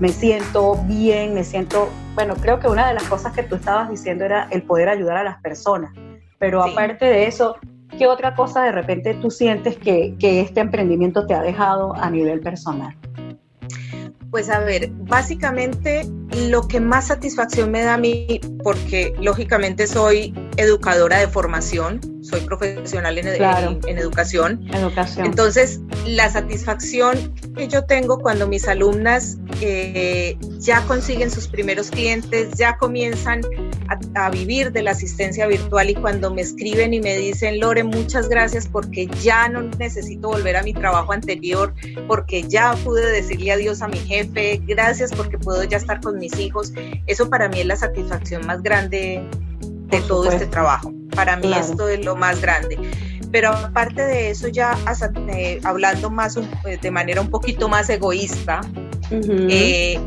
me 0.02 0.10
siento 0.10 0.78
bien, 0.88 1.36
me 1.36 1.44
siento, 1.44 1.88
bueno, 2.16 2.34
creo 2.36 2.60
que 2.60 2.68
una 2.68 2.88
de 2.88 2.96
las 2.96 3.04
cosas 3.04 3.34
que 3.34 3.44
tú 3.44 3.54
estabas 3.54 3.88
diciendo 3.88 4.26
era 4.26 4.48
el 4.50 4.64
poder 4.64 4.90
ayudar 4.90 5.18
a 5.18 5.24
las 5.24 5.40
personas, 5.44 5.94
pero 6.40 6.64
aparte 6.64 7.06
de 7.06 7.28
eso, 7.28 7.56
¿qué 8.00 8.08
otra 8.08 8.34
cosa 8.34 8.64
de 8.64 8.72
repente 8.72 9.14
tú 9.14 9.30
sientes 9.30 9.78
que, 9.78 10.16
que 10.18 10.42
este 10.42 10.60
emprendimiento 10.60 11.28
te 11.28 11.36
ha 11.36 11.44
dejado 11.44 11.96
a 11.96 12.10
nivel 12.10 12.40
personal? 12.40 12.98
Pues 14.32 14.50
a 14.50 14.62
ver, 14.62 14.90
básicamente 14.92 16.08
lo 16.50 16.68
que 16.68 16.80
más 16.80 17.08
satisfacción 17.08 17.70
me 17.70 17.84
da 17.84 17.94
a 17.94 17.98
mí, 18.00 18.42
porque 18.64 19.14
lógicamente 19.22 19.86
soy 19.86 20.34
educadora 20.58 21.20
de 21.20 21.28
formación, 21.28 22.02
soy 22.32 22.42
profesional 22.42 23.18
en, 23.18 23.28
en, 23.28 23.98
educación. 23.98 24.66
educación. 24.74 25.26
Entonces, 25.26 25.82
la 26.06 26.30
satisfacción 26.30 27.36
que 27.56 27.68
yo 27.68 27.84
tengo 27.84 28.20
cuando 28.20 28.48
mis 28.48 28.68
alumnas 28.68 29.38
eh, 29.60 30.38
ya 30.60 30.82
consiguen 30.86 31.30
sus 31.30 31.48
primeros 31.48 31.92
clientes, 31.92 32.54
ya 32.58 32.78
comienzan 32.78 33.42
a, 34.16 34.30
vivir 34.30 34.72
de 34.72 34.82
la 34.82 34.92
asistencia 34.92 35.46
virtual 35.48 35.90
y 35.90 35.96
cuando 35.96 36.34
me 36.34 36.42
escriben 36.42 36.94
y 36.94 37.02
me 37.02 37.18
dicen, 37.18 37.60
Lore, 37.60 37.84
muchas 37.84 38.30
gracias 38.30 38.68
porque 38.68 39.08
ya 39.22 39.50
no 39.50 39.64
necesito 39.78 40.30
volver 40.30 40.56
a 40.56 40.64
mi 40.64 40.74
trabajo 40.74 41.12
anterior, 41.12 41.74
porque 42.08 42.44
ya 42.44 42.74
pude 42.86 43.12
decirle 43.12 43.52
adiós 43.52 43.82
a 43.82 43.90
mi 43.90 43.98
jefe, 43.98 44.62
gracias 44.66 45.12
porque 45.14 45.38
puedo 45.38 45.64
ya 45.66 45.78
estar 45.78 46.00
con 46.00 46.18
mis 46.18 46.40
hijos. 46.40 46.72
Eso 47.08 47.30
para 47.30 47.50
mí 47.50 47.60
es 47.60 47.66
la 47.66 47.76
satisfacción 47.76 48.46
más 48.48 48.64
grande 48.64 49.28
de 49.92 50.02
todo 50.02 50.30
este 50.30 50.48
trabajo. 50.48 50.92
Para 51.16 51.38
mí 51.38 51.54
esto 51.54 51.88
es 51.88 52.04
lo 52.04 52.16
más 52.16 52.42
grande. 52.42 52.80
Pero 53.32 53.50
aparte 53.50 54.02
de 54.02 54.30
eso, 54.30 54.50
ya 54.50 54.78
eh, 55.34 55.62
hablando 55.64 56.10
más 56.10 56.38
eh, 56.38 56.78
de 56.82 56.92
manera 56.92 57.22
un 57.22 57.30
poquito 57.30 57.70
más 57.70 57.90
egoísta, 57.90 58.62
eh, 59.10 60.00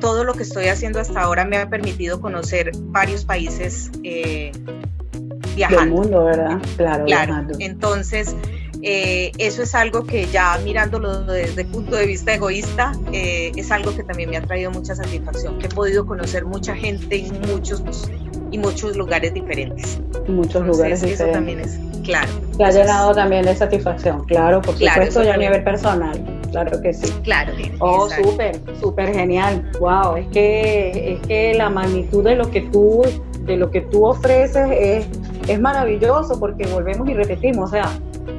todo 0.00 0.24
lo 0.24 0.34
que 0.34 0.42
estoy 0.42 0.66
haciendo 0.66 1.00
hasta 1.00 1.20
ahora 1.20 1.44
me 1.44 1.58
ha 1.58 1.68
permitido 1.68 2.20
conocer 2.20 2.72
varios 2.76 3.24
países 3.24 3.90
viajando. 5.54 5.84
Del 5.84 5.90
mundo, 5.90 6.24
¿verdad? 6.24 6.60
Claro. 6.76 7.04
claro. 7.04 7.46
Entonces, 7.60 8.34
eso 8.82 9.62
es 9.62 9.74
algo 9.74 10.04
que 10.04 10.26
ya 10.26 10.58
mirándolo 10.64 11.22
desde 11.24 11.62
el 11.62 11.68
punto 11.68 11.94
de 11.94 12.06
vista 12.06 12.34
egoísta, 12.34 12.92
es 13.12 13.70
algo 13.70 13.94
que 13.94 14.02
también 14.02 14.30
me 14.30 14.38
ha 14.38 14.42
traído 14.42 14.72
mucha 14.72 14.96
satisfacción, 14.96 15.58
que 15.58 15.66
he 15.66 15.70
podido 15.70 16.04
conocer 16.04 16.44
mucha 16.44 16.74
gente 16.74 17.26
en 17.26 17.40
muchos 17.42 17.80
y 18.52 18.58
muchos 18.58 18.96
lugares 18.96 19.34
diferentes. 19.34 20.00
Muchos 20.28 20.64
lugares 20.64 21.00
diferentes. 21.00 21.26
Eso 21.26 21.32
también 21.32 21.60
es, 21.60 21.80
claro. 22.04 22.30
Te 22.56 22.64
ha 22.64 22.70
llenado 22.70 23.14
también 23.14 23.44
de 23.44 23.56
satisfacción, 23.56 24.24
claro, 24.26 24.62
por 24.62 24.74
supuesto, 24.74 25.24
ya 25.24 25.34
a 25.34 25.36
nivel 25.36 25.64
personal, 25.64 26.22
claro 26.50 26.80
que 26.80 26.92
sí. 26.92 27.10
Claro. 27.24 27.52
Oh, 27.80 28.08
súper, 28.08 28.60
súper 28.78 29.12
genial. 29.12 29.68
Wow, 29.80 30.16
es 30.16 30.28
que, 30.28 31.14
es 31.14 31.26
que 31.26 31.54
la 31.54 31.70
magnitud 31.70 32.22
de 32.22 32.36
lo 32.36 32.50
que 32.50 32.60
tú, 32.60 33.02
de 33.40 33.56
lo 33.56 33.70
que 33.70 33.80
tú 33.80 34.04
ofreces 34.04 34.68
es, 34.70 35.06
es 35.48 35.60
maravilloso 35.60 36.38
porque 36.38 36.66
volvemos 36.66 37.08
y 37.08 37.14
repetimos, 37.14 37.70
o 37.70 37.72
sea, 37.72 37.90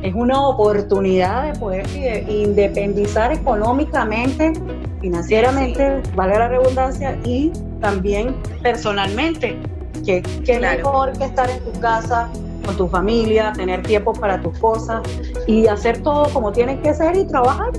es 0.03 0.13
una 0.13 0.47
oportunidad 0.47 1.51
de 1.51 1.59
poder 1.59 1.85
independizar 2.29 3.33
económicamente, 3.33 4.53
financieramente, 5.01 6.01
valga 6.15 6.39
la 6.39 6.47
redundancia, 6.49 7.17
y 7.25 7.51
también 7.81 8.35
personalmente. 8.61 9.57
Que, 10.05 10.21
que 10.21 10.59
mejor 10.59 11.17
que 11.17 11.25
estar 11.25 11.49
en 11.49 11.63
tu 11.63 11.79
casa 11.79 12.29
con 12.65 12.77
tu 12.77 12.87
familia, 12.87 13.53
tener 13.53 13.83
tiempo 13.83 14.13
para 14.13 14.41
tus 14.41 14.57
cosas 14.59 15.01
y 15.47 15.67
hacer 15.67 16.01
todo 16.01 16.29
como 16.33 16.51
tienes 16.51 16.79
que 16.81 16.93
ser 16.93 17.15
y 17.15 17.25
trabajar. 17.25 17.71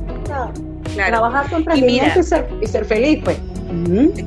Trabajar 0.95 1.49
tu 1.49 1.57
emprendimiento 1.57 2.21
y, 2.21 2.67
ser, 2.67 2.85
feliz, 2.85 3.23
pues. 3.25 3.39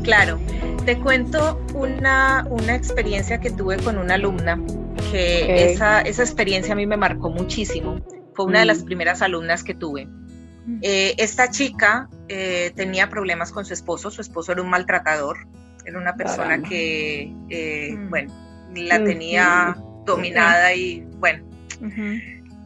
Claro. 0.03 0.39
Te 0.85 0.97
cuento 0.99 1.59
una, 1.73 2.45
una 2.49 2.75
experiencia 2.75 3.39
que 3.39 3.51
tuve 3.51 3.77
con 3.77 3.97
una 3.97 4.15
alumna, 4.15 4.61
que 5.11 5.71
esa, 5.71 6.01
esa 6.01 6.23
experiencia 6.23 6.73
a 6.73 6.75
mí 6.75 6.85
me 6.85 6.97
marcó 6.97 7.29
muchísimo. 7.29 7.99
Fue 8.33 8.45
una 8.45 8.59
de 8.59 8.65
las 8.65 8.83
primeras 8.83 9.21
alumnas 9.21 9.63
que 9.63 9.73
tuve. 9.73 10.07
Eh, 10.81 11.15
esta 11.17 11.49
chica 11.49 12.09
eh, 12.27 12.71
tenía 12.75 13.09
problemas 13.09 13.51
con 13.51 13.65
su 13.65 13.73
esposo, 13.73 14.11
su 14.11 14.21
esposo 14.21 14.51
era 14.51 14.61
un 14.61 14.69
maltratador, 14.69 15.47
era 15.87 15.97
una 15.97 16.15
persona 16.15 16.61
que, 16.61 17.33
eh, 17.49 17.95
mm. 17.95 18.09
bueno, 18.09 18.33
la 18.75 19.01
tenía 19.03 19.77
dominada 20.05 20.73
y 20.73 20.99
bueno. 21.15 21.45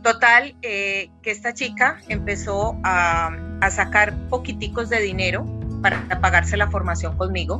Total, 0.01 0.55
eh, 0.63 1.11
que 1.21 1.29
esta 1.29 1.53
chica 1.53 1.99
empezó 2.07 2.75
a, 2.83 3.37
sacar 3.69 4.15
poquiticos 4.29 4.89
de 4.89 4.99
dinero 5.01 5.45
para 5.83 6.19
pagarse 6.19 6.57
la 6.57 6.67
formación 6.71 7.15
conmigo 7.15 7.59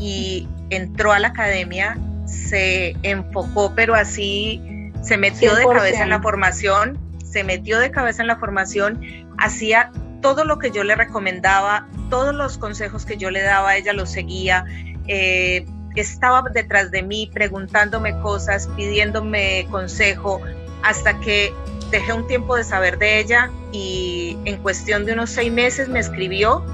y 0.00 0.48
entró 0.70 1.12
a 1.12 1.18
la 1.18 1.28
academia, 1.28 1.98
se 2.24 2.96
enfocó, 3.02 3.74
pero 3.76 3.94
así 3.94 4.90
se 5.02 5.18
metió 5.18 5.54
de 5.54 5.66
cabeza 5.66 6.02
en 6.02 6.08
la 6.08 6.22
formación, 6.22 6.98
se 7.22 7.44
metió 7.44 7.78
de 7.78 7.90
cabeza 7.90 8.22
en 8.22 8.28
la 8.28 8.36
formación, 8.38 9.02
hacía 9.36 9.92
todo 10.22 10.46
lo 10.46 10.58
que 10.58 10.70
yo 10.70 10.82
le 10.82 10.94
recomendaba, 10.94 11.86
todos 12.08 12.34
los 12.34 12.56
consejos 12.56 13.04
que 13.04 13.18
yo 13.18 13.30
le 13.30 13.42
daba, 13.42 13.76
ella 13.76 13.92
los 13.92 14.10
seguía, 14.10 14.64
eh, 15.06 15.66
estaba 15.94 16.42
detrás 16.52 16.90
de 16.90 17.02
mí 17.02 17.30
preguntándome 17.32 18.18
cosas, 18.20 18.68
pidiéndome 18.76 19.66
consejo, 19.70 20.40
hasta 20.82 21.18
que 21.20 21.52
dejé 21.90 22.12
un 22.12 22.26
tiempo 22.26 22.56
de 22.56 22.64
saber 22.64 22.98
de 22.98 23.20
ella 23.20 23.50
y 23.72 24.36
en 24.44 24.56
cuestión 24.58 25.04
de 25.04 25.12
unos 25.12 25.30
seis 25.30 25.52
meses 25.52 25.88
me 25.88 26.00
escribió 26.00 26.64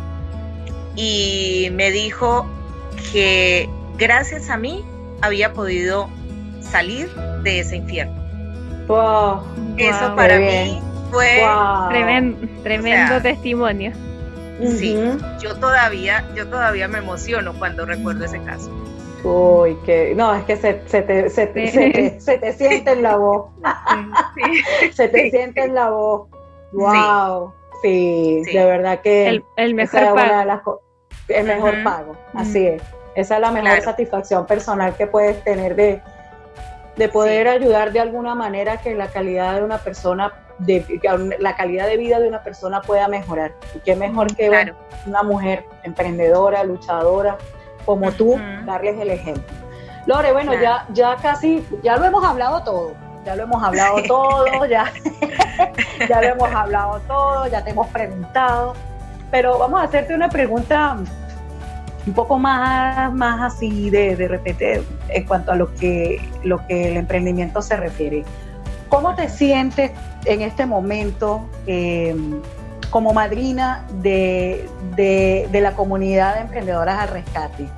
y 0.96 1.68
me 1.72 1.90
dijo 1.90 2.46
que 3.12 3.68
gracias 3.98 4.48
a 4.50 4.56
mí 4.56 4.84
había 5.20 5.52
podido 5.52 6.08
salir 6.60 7.10
de 7.42 7.60
ese 7.60 7.76
infierno. 7.76 8.20
Wow, 8.86 9.42
Eso 9.76 10.16
para 10.16 10.38
mí 10.38 10.80
fue 11.10 11.42
tremendo, 12.62 13.20
testimonio. 13.22 13.92
Sí, 14.60 14.96
yo 15.40 15.56
todavía, 15.56 16.28
yo 16.34 16.48
todavía 16.48 16.88
me 16.88 16.98
emociono 16.98 17.54
cuando 17.58 17.86
recuerdo 17.86 18.24
ese 18.24 18.42
caso. 18.42 18.70
Uy, 19.22 19.76
que 19.84 20.14
no, 20.14 20.34
es 20.34 20.44
que 20.44 20.56
se, 20.56 20.82
se, 20.86 21.02
te, 21.02 21.28
se, 21.28 21.46
se, 22.20 22.38
te, 22.38 22.52
siente 22.52 22.92
en 22.92 23.02
la 23.02 23.16
voz. 23.16 23.50
se 24.92 25.08
te 25.08 25.30
siente 25.30 25.64
en 25.64 25.74
la 25.74 25.90
voz. 25.90 26.28
Wow. 26.72 27.52
Sí, 27.82 28.42
de 28.52 28.64
verdad 28.64 29.00
que 29.00 29.42
el, 29.56 29.74
mejor 29.74 30.14
pago. 30.14 30.80
el 31.28 31.46
mejor 31.46 31.82
pago, 31.82 32.16
así 32.34 32.66
es. 32.66 32.82
Esa 33.14 33.36
es 33.36 33.40
la 33.40 33.50
mejor 33.50 33.80
satisfacción 33.80 34.46
personal 34.46 34.94
que 34.96 35.06
puedes 35.06 35.42
tener 35.44 35.74
de, 35.74 36.00
de 36.96 37.08
poder 37.08 37.48
ayudar 37.48 37.92
de 37.92 38.00
alguna 38.00 38.34
manera 38.34 38.78
que 38.78 38.94
la 38.94 39.08
calidad 39.08 39.56
de 39.56 39.62
una 39.62 39.78
persona, 39.78 40.32
de, 40.58 40.84
la 41.38 41.56
calidad 41.56 41.86
de 41.86 41.96
vida 41.96 42.18
de 42.18 42.28
una 42.28 42.42
persona 42.42 42.82
pueda 42.82 43.08
mejorar. 43.08 43.52
Y 43.74 43.78
qué 43.80 43.96
mejor 43.96 44.34
que 44.34 44.72
una 45.06 45.22
mujer 45.22 45.64
emprendedora, 45.82 46.64
luchadora, 46.64 47.38
como 47.84 48.12
tú, 48.12 48.38
darles 48.64 48.98
el 49.00 49.10
ejemplo. 49.10 49.44
Lore, 50.06 50.32
bueno, 50.32 50.54
ya, 50.60 50.86
ya 50.92 51.16
casi, 51.16 51.66
ya 51.82 51.96
lo 51.96 52.04
hemos 52.06 52.24
hablado 52.24 52.62
todo, 52.64 52.94
ya 53.24 53.36
lo 53.36 53.44
hemos 53.44 53.62
hablado 53.62 54.02
todo, 54.08 54.66
ya, 54.66 54.90
ya 56.08 56.20
lo 56.20 56.28
hemos 56.28 56.52
hablado 56.52 57.00
todo, 57.00 57.46
ya 57.48 57.62
te 57.62 57.70
hemos 57.70 57.86
preguntado, 57.88 58.74
pero 59.30 59.58
vamos 59.58 59.80
a 59.80 59.84
hacerte 59.84 60.14
una 60.14 60.28
pregunta 60.28 60.96
un 62.06 62.14
poco 62.14 62.38
más, 62.38 63.12
más 63.12 63.54
así 63.54 63.90
de, 63.90 64.16
de 64.16 64.28
repente 64.28 64.82
en 65.08 65.24
cuanto 65.24 65.52
a 65.52 65.56
lo 65.56 65.74
que, 65.74 66.20
lo 66.44 66.66
que 66.66 66.88
el 66.88 66.96
emprendimiento 66.96 67.62
se 67.62 67.76
refiere. 67.76 68.24
¿Cómo 68.88 69.14
te 69.14 69.28
sientes 69.28 69.92
en 70.24 70.42
este 70.42 70.66
momento 70.66 71.48
eh, 71.66 72.16
como 72.90 73.12
madrina 73.12 73.86
de, 74.02 74.68
de, 74.96 75.60
la 75.60 75.72
comunidad 75.72 76.34
de 76.34 76.40
emprendedoras 76.40 76.98
al 76.98 77.08
rescate? 77.08 77.68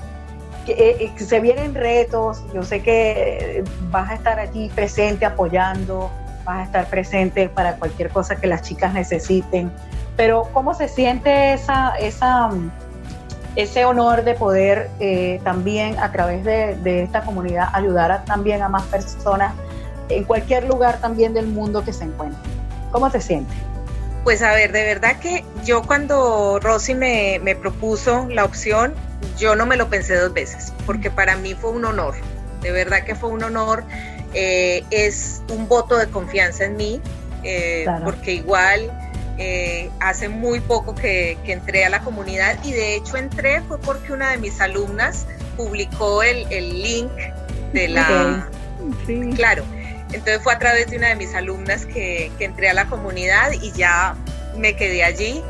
Que, 0.65 0.73
eh, 1.01 1.13
se 1.17 1.41
vienen 1.41 1.75
retos, 1.75 2.43
yo 2.55 2.63
sé 2.63 2.81
que 2.83 3.63
vas 3.91 4.11
a 4.11 4.15
estar 4.15 4.39
allí 4.39 4.71
presente 4.75 5.27
apoyando, 5.27 6.11
vas 6.45 6.61
a 6.61 6.63
estar 6.63 6.87
presente 6.87 7.49
para 7.49 7.77
cualquier 7.77 8.09
cosa 8.09 8.37
que 8.37 8.47
las 8.47 8.63
chicas 8.63 8.95
necesiten, 8.95 9.71
pero 10.17 10.49
¿cómo 10.53 10.73
se 10.73 10.89
siente 10.89 11.53
esa, 11.53 11.95
esa, 11.97 12.49
ese 13.57 13.85
honor 13.85 14.25
de 14.25 14.35
poder 14.35 14.91
eh, 14.99 15.41
también 15.45 15.99
a 15.99 16.11
través 16.13 16.45
de, 16.45 17.03
esta 17.03 17.23
comunidad 17.23 17.69
ayudar 17.73 18.25
también 18.25 18.63
a 18.63 18.69
más 18.69 18.85
personas 18.85 19.55
en 20.09 20.25
cualquier 20.25 20.65
lugar 20.65 21.01
también 21.01 21.35
del 21.35 21.47
mundo 21.47 21.85
que 21.85 21.93
se 21.93 22.05
encuentren. 22.05 22.43
¿Cómo 22.91 23.11
te 23.11 23.21
sientes? 23.21 23.57
Pues 24.25 24.43
a 24.43 24.53
ver, 24.53 24.73
de 24.73 24.85
verdad 24.85 25.19
que 25.19 25.45
yo 25.65 25.83
cuando 25.83 26.61
Rosy 26.61 26.95
me, 26.95 27.41
propuso 27.61 28.27
la 28.29 28.45
opción, 28.45 28.95
yo 29.39 29.57
no 29.57 29.67
me 29.67 29.77
lo 29.77 29.89
pensé 29.89 30.17
dos 30.17 30.33
veces, 30.33 30.73
porque 30.87 31.11
para 31.11 31.37
mí 31.37 31.55
fue 31.55 31.71
un 31.71 31.85
honor, 31.85 32.15
de 32.61 32.71
verdad 32.71 33.05
que 33.05 33.15
fue 33.15 33.31
un 33.31 33.43
honor, 33.43 33.85
eh, 34.33 34.85
es 34.91 35.43
un 35.51 35.69
voto 35.69 35.97
de 35.99 36.07
confianza 36.07 36.65
en 36.65 36.77
mí, 36.77 37.01
eh, 37.43 37.85
porque 38.05 38.35
igual 38.35 38.91
eh, 39.39 39.91
hace 40.01 40.29
muy 40.29 40.61
poco 40.61 40.95
que, 40.95 41.39
entré 41.47 41.85
a 41.85 41.89
la 41.91 42.01
comunidad 42.01 42.63
y 42.65 42.73
de 42.73 42.97
hecho 42.97 43.17
entré 43.17 43.61
fue 43.63 43.79
porque 43.81 44.13
una 44.13 44.31
de 44.31 44.39
mis 44.39 44.61
alumnas 44.61 45.27
publicó 45.57 46.23
el, 46.23 46.49
link 46.51 47.11
de 47.73 47.89
la... 47.89 48.49
Claro, 49.37 49.65
entonces 50.13 50.43
fue 50.43 50.53
a 50.53 50.59
través 50.59 50.91
de 50.91 50.99
una 50.99 51.09
de 51.09 51.17
mis 51.17 51.35
alumnas 51.35 51.87
que, 51.87 52.31
entré 52.41 52.69
a 52.69 52.75
la 52.75 52.87
comunidad 52.87 53.53
y 53.53 53.73
ya 53.73 54.15
me 54.57 54.77
quedé 54.77 55.05
allí 55.05 55.43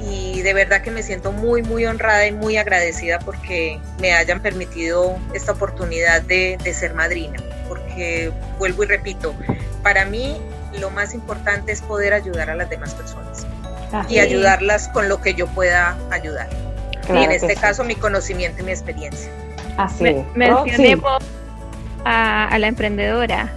y 0.00 0.40
de 0.42 0.54
verdad 0.54 0.82
que 0.82 0.90
me 0.90 1.02
siento 1.02 1.30
muy, 1.30 1.62
muy 1.62 1.84
honrada 1.84 2.26
y 2.26 2.32
muy 2.32 2.56
agradecida 2.56 3.18
porque 3.18 3.78
me 4.00 4.12
hayan 4.12 4.40
permitido 4.40 5.18
esta 5.34 5.52
oportunidad 5.52 6.22
de, 6.22 6.58
de 6.64 6.74
ser 6.74 6.94
madrina, 6.94 7.38
porque 7.68 8.32
vuelvo 8.58 8.84
y 8.84 8.86
repito, 8.86 9.34
para 9.82 10.06
mí 10.06 10.40
lo 10.80 10.90
más 10.90 11.14
importante 11.14 11.72
es 11.72 11.82
poder 11.82 12.12
ayudar 12.12 12.50
a 12.50 12.54
las 12.54 12.70
demás 12.70 12.94
personas 12.94 13.46
y 14.08 14.18
ayudarlas 14.18 14.88
con 14.88 15.08
lo 15.08 15.20
que 15.20 15.34
yo 15.34 15.46
pueda 15.48 15.96
ayudar. 16.10 16.48
y 17.08 17.24
en 17.24 17.32
este 17.32 17.56
caso 17.56 17.84
mi 17.84 17.94
conocimiento 17.94 18.62
y 18.62 18.64
mi 18.64 18.72
experiencia. 18.72 19.30
Así 19.76 20.04
Me, 20.04 20.26
Mencioné 20.34 21.00
a, 22.04 22.56
la 22.58 22.66
emprendedora. 22.66 23.52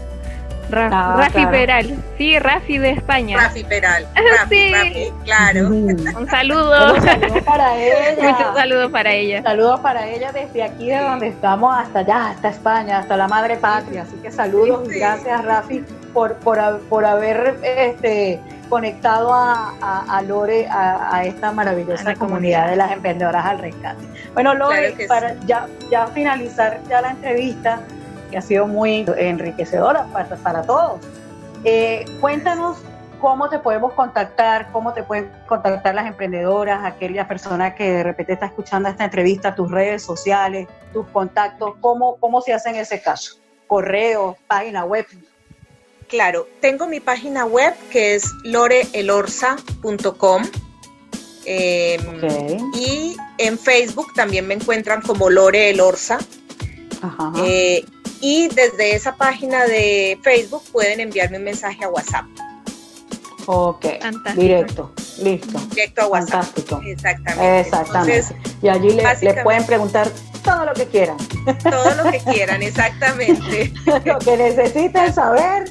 Ah, 0.71 1.15
Rafi 1.17 1.45
Peral, 1.47 2.03
sí, 2.17 2.39
Rafi 2.39 2.77
de 2.77 2.91
España. 2.91 3.37
Rafi 3.37 3.63
Peral, 3.63 4.07
Rafi, 4.15 4.73
Rafi 4.73 5.11
claro. 5.23 5.67
Un 5.67 6.27
saludo. 6.29 6.93
Un 6.95 7.01
saludo 7.01 7.43
para 7.45 7.77
ella. 7.83 8.31
Muchos 8.31 8.55
saludos 8.55 8.91
para 8.91 9.13
ella. 9.13 9.43
Saludos 9.43 9.79
para 9.81 10.07
ella 10.07 10.31
desde 10.31 10.63
aquí, 10.63 10.89
de 10.89 10.99
donde 10.99 11.27
estamos, 11.27 11.75
hasta 11.75 11.99
allá, 11.99 12.29
hasta 12.29 12.49
España, 12.49 12.99
hasta 12.99 13.17
la 13.17 13.27
madre 13.27 13.57
patria. 13.57 14.03
Así 14.03 14.15
que 14.17 14.31
saludos 14.31 14.87
y 14.89 14.99
gracias, 14.99 15.43
Rafi, 15.43 15.83
por, 16.13 16.35
por, 16.35 17.05
haber 17.05 17.59
este, 17.63 18.39
conectado 18.69 19.33
a, 19.33 20.21
Lore, 20.27 20.67
a, 20.69 21.23
esta 21.25 21.51
maravillosa 21.51 22.15
comunidad. 22.15 22.69
de 22.69 22.75
las 22.75 22.91
emprendedoras 22.91 23.45
al 23.45 23.59
rescate. 23.59 24.03
Bueno, 24.33 24.53
Lore, 24.53 24.95
para 25.07 25.35
ya, 25.45 25.67
ya 25.91 26.07
finalizar 26.07 26.79
ya 26.89 27.01
la 27.01 27.11
entrevista, 27.11 27.81
que 28.33 28.39
ha 28.39 28.41
sido 28.41 28.65
muy 28.65 29.05
enriquecedora 29.15 30.07
para, 30.11 30.35
para 30.37 30.63
todos, 30.63 30.99
eh, 31.63 32.03
cuéntanos 32.19 32.77
cómo 33.21 33.47
te 33.47 33.59
podemos 33.59 33.93
contactar, 33.93 34.71
cómo 34.71 34.91
te 34.91 35.03
pueden 35.03 35.31
contactar 35.47 35.93
las 35.93 36.07
emprendedoras, 36.07 36.83
aquella 36.83 37.27
persona 37.27 37.75
que 37.75 37.91
de 37.91 38.03
repente 38.03 38.33
está 38.33 38.47
escuchando 38.47 38.89
esta 38.89 39.05
entrevista, 39.05 39.53
tus 39.53 39.69
redes 39.69 40.01
sociales, 40.01 40.67
tus 40.91 41.05
contactos, 41.09 41.75
cómo, 41.79 42.17
cómo 42.19 42.41
se 42.41 42.53
hace 42.53 42.71
en 42.71 42.77
ese 42.77 43.03
caso, 43.03 43.35
correo, 43.67 44.35
página 44.47 44.83
web, 44.83 45.05
Claro, 46.07 46.47
tengo 46.59 46.85
mi 46.85 46.99
página 46.99 47.45
web 47.45 47.73
que 47.89 48.15
es 48.15 48.29
loreelorza.com. 48.43 50.43
Em, 51.45 52.71
y 52.75 53.17
en 53.39 53.57
Facebook 53.57 54.13
también 54.13 54.45
me 54.45 54.53
encuentran 54.53 55.01
como 55.01 55.31
Lore 55.31 55.71
Elorza. 55.71 56.19
Eh, 57.43 57.83
y 58.23 58.47
desde 58.47 58.95
esa 58.95 59.17
página 59.17 59.65
de 59.65 60.17
Facebook 60.23 60.63
pueden 60.71 61.01
enviarme 61.01 61.39
un 61.39 61.43
mensaje 61.43 61.83
a 61.83 61.89
WhatsApp. 61.89 62.23
Ok, 63.47 63.85
directo, 64.37 64.93
listo. 65.21 65.59
Directo 65.71 66.03
a 66.03 66.07
WhatsApp. 66.07 66.45
Fantástico. 66.45 66.81
Exactamente. 66.85 67.59
Exactamente. 67.59 68.35
y 68.61 68.69
allí 68.69 68.91
le, 68.91 69.43
pueden 69.43 69.65
preguntar 69.65 70.09
todo 70.41 70.63
lo 70.63 70.73
que 70.73 70.85
quieran. 70.85 71.17
Todo 71.69 71.95
lo 71.95 72.11
que 72.11 72.19
quieran, 72.19 72.63
exactamente. 72.63 73.73
lo 74.05 74.17
que 74.19 74.37
necesiten 74.37 75.13
saber 75.13 75.69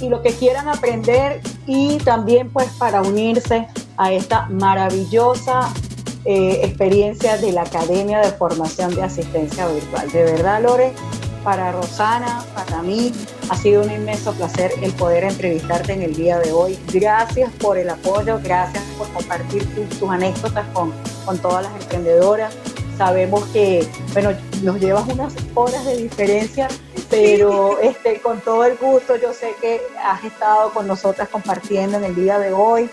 y 0.00 0.08
lo 0.08 0.22
que 0.22 0.32
quieran 0.32 0.68
aprender 0.68 1.42
y 1.66 1.98
también 1.98 2.48
pues 2.48 2.68
para 2.78 3.02
unirse 3.02 3.66
a 3.98 4.10
esta 4.10 4.46
maravillosa 4.48 5.70
eh, 6.24 6.60
experiencia 6.64 7.36
de 7.36 7.52
la 7.52 7.62
Academia 7.62 8.20
de 8.20 8.30
Formación 8.32 8.94
de 8.94 9.02
Asistencia 9.02 9.66
Virtual. 9.68 10.10
De 10.10 10.24
verdad, 10.24 10.62
Lore, 10.62 10.94
para 11.44 11.72
Rosana, 11.72 12.44
para 12.54 12.82
mí, 12.82 13.12
ha 13.48 13.56
sido 13.56 13.82
un 13.82 13.90
inmenso 13.90 14.32
placer 14.32 14.72
el 14.82 14.92
poder 14.92 15.24
entrevistarte 15.24 15.92
en 15.92 16.02
el 16.02 16.14
día 16.14 16.38
de 16.38 16.52
hoy. 16.52 16.78
Gracias 16.92 17.50
por 17.54 17.78
el 17.78 17.90
apoyo, 17.90 18.40
gracias 18.42 18.82
por 18.98 19.08
compartir 19.12 19.66
tus, 19.74 20.10
anécdotas 20.10 20.66
con, 20.72 20.92
con 21.24 21.38
todas 21.38 21.64
las 21.64 21.82
emprendedoras. 21.82 22.54
Sabemos 22.96 23.44
que, 23.46 23.88
bueno, 24.12 24.32
nos 24.62 24.78
llevas 24.80 25.08
unas 25.08 25.34
horas 25.54 25.84
de 25.86 25.96
diferencia, 25.96 26.68
pero 27.08 27.78
este, 27.80 28.20
con 28.20 28.40
todo 28.40 28.64
el 28.64 28.76
gusto, 28.76 29.16
yo 29.16 29.32
sé 29.32 29.54
que 29.60 29.80
has 30.04 30.22
estado 30.22 30.70
con 30.72 30.86
nosotras 30.86 31.28
compartiendo 31.28 31.96
en 31.96 32.04
el 32.04 32.14
día 32.14 32.38
de 32.38 32.52
hoy 32.52 32.90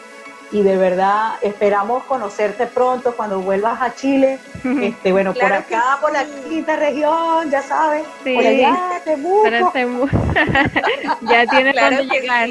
y 0.51 0.61
de 0.63 0.77
verdad 0.77 1.33
esperamos 1.41 2.03
conocerte 2.03 2.67
pronto 2.67 3.15
cuando 3.15 3.41
vuelvas 3.41 3.81
a 3.81 3.95
Chile. 3.95 4.39
Este, 4.87 5.11
bueno, 5.11 5.33
por 5.33 5.51
acá, 5.51 5.97
por 6.01 6.11
la 6.11 6.25
quinta 6.47 6.75
región, 6.75 7.49
ya 7.49 7.61
sabes, 7.61 8.03
sí. 8.23 8.33
por 8.35 8.45
allá, 8.45 9.01
Temuco. 9.03 10.09
ya 11.21 11.45
tienes 11.47 11.73
claro 11.73 11.97
cuando 11.97 12.13
llegar. 12.13 12.49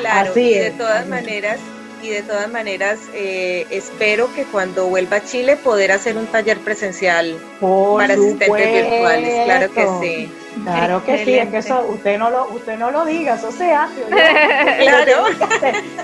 Claro, 0.00 0.30
Así 0.30 0.40
y 0.40 0.54
de 0.58 0.70
todas 0.72 1.06
maneras, 1.08 1.58
y 2.06 2.10
de 2.10 2.22
todas 2.22 2.48
maneras 2.48 3.00
eh, 3.14 3.66
espero 3.70 4.32
que 4.32 4.44
cuando 4.44 4.86
vuelva 4.86 5.16
a 5.16 5.24
Chile 5.24 5.56
poder 5.56 5.90
hacer 5.90 6.16
un 6.16 6.26
taller 6.26 6.58
presencial 6.58 7.36
para 7.60 8.14
asistentes 8.14 8.72
virtuales, 8.72 9.44
claro 9.44 9.72
que 9.72 9.86
sí. 10.00 10.32
Claro 10.64 11.04
que 11.04 11.24
sí, 11.24 11.34
es 11.34 11.48
que 11.48 11.58
eso 11.58 11.86
usted 11.88 12.18
no 12.18 12.30
lo, 12.30 12.48
usted 12.48 12.78
no 12.78 12.90
lo 12.90 13.04
diga, 13.04 13.34
eso 13.34 13.50
se 13.52 13.72
hace. 13.72 14.02
claro. 14.08 15.24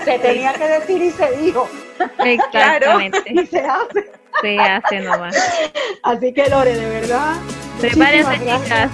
Se, 0.05 0.19
tenía 0.19 0.53
que 0.53 0.67
decir 0.67 1.01
y 1.01 1.11
se 1.11 1.31
dijo. 1.37 1.67
Exactamente. 2.23 3.23
y 3.25 3.47
se 3.47 3.59
hace. 3.61 4.11
Se 4.41 4.59
hace 4.59 4.99
nomás. 4.99 5.35
Así 6.03 6.33
que 6.33 6.49
Lore, 6.49 6.75
de 6.75 6.89
verdad. 6.89 7.35
Prepárense 7.79 8.39
chicas. 8.39 8.91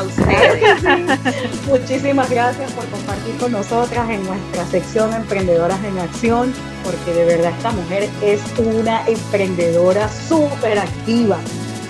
A 0.00 0.02
ustedes. 0.02 0.82
Muchísimas 1.68 2.30
gracias 2.30 2.72
por 2.72 2.86
compartir 2.86 3.36
con 3.36 3.52
nosotras 3.52 4.08
en 4.08 4.24
nuestra 4.24 4.64
sección 4.64 5.12
Emprendedoras 5.12 5.78
en 5.84 5.98
Acción, 5.98 6.54
porque 6.82 7.12
de 7.12 7.26
verdad 7.26 7.52
esta 7.54 7.70
mujer 7.72 8.08
es 8.22 8.40
una 8.56 9.06
emprendedora 9.06 10.08
súper 10.08 10.78
activa, 10.78 11.36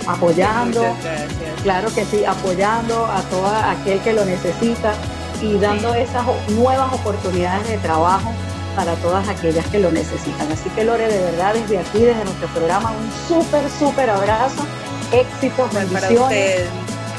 apoyando, 0.09 0.83
claro 1.63 1.95
que 1.95 2.05
sí, 2.05 2.25
apoyando 2.25 3.07
a 3.07 3.23
todo 3.31 3.47
aquel 3.47 4.01
que 4.01 4.13
lo 4.13 4.25
necesita 4.25 4.93
y 5.41 5.57
dando 5.59 5.95
esas 5.95 6.25
nuevas 6.49 6.93
oportunidades 6.93 7.69
de 7.69 7.79
trabajo 7.79 8.33
para 8.75 8.95
todas 8.97 9.29
aquellas 9.29 9.65
que 9.69 9.79
lo 9.79 9.93
necesitan. 9.93 10.51
Así 10.51 10.69
que 10.71 10.83
Lore, 10.83 11.07
de 11.07 11.21
verdad, 11.21 11.55
desde 11.55 11.79
aquí, 11.79 12.01
desde 12.01 12.25
nuestro 12.25 12.49
programa, 12.49 12.91
un 12.91 13.13
súper, 13.29 13.71
súper 13.71 14.11
abrazo, 14.11 14.67
éxitos, 15.13 15.73
bendiciones. 15.73 16.69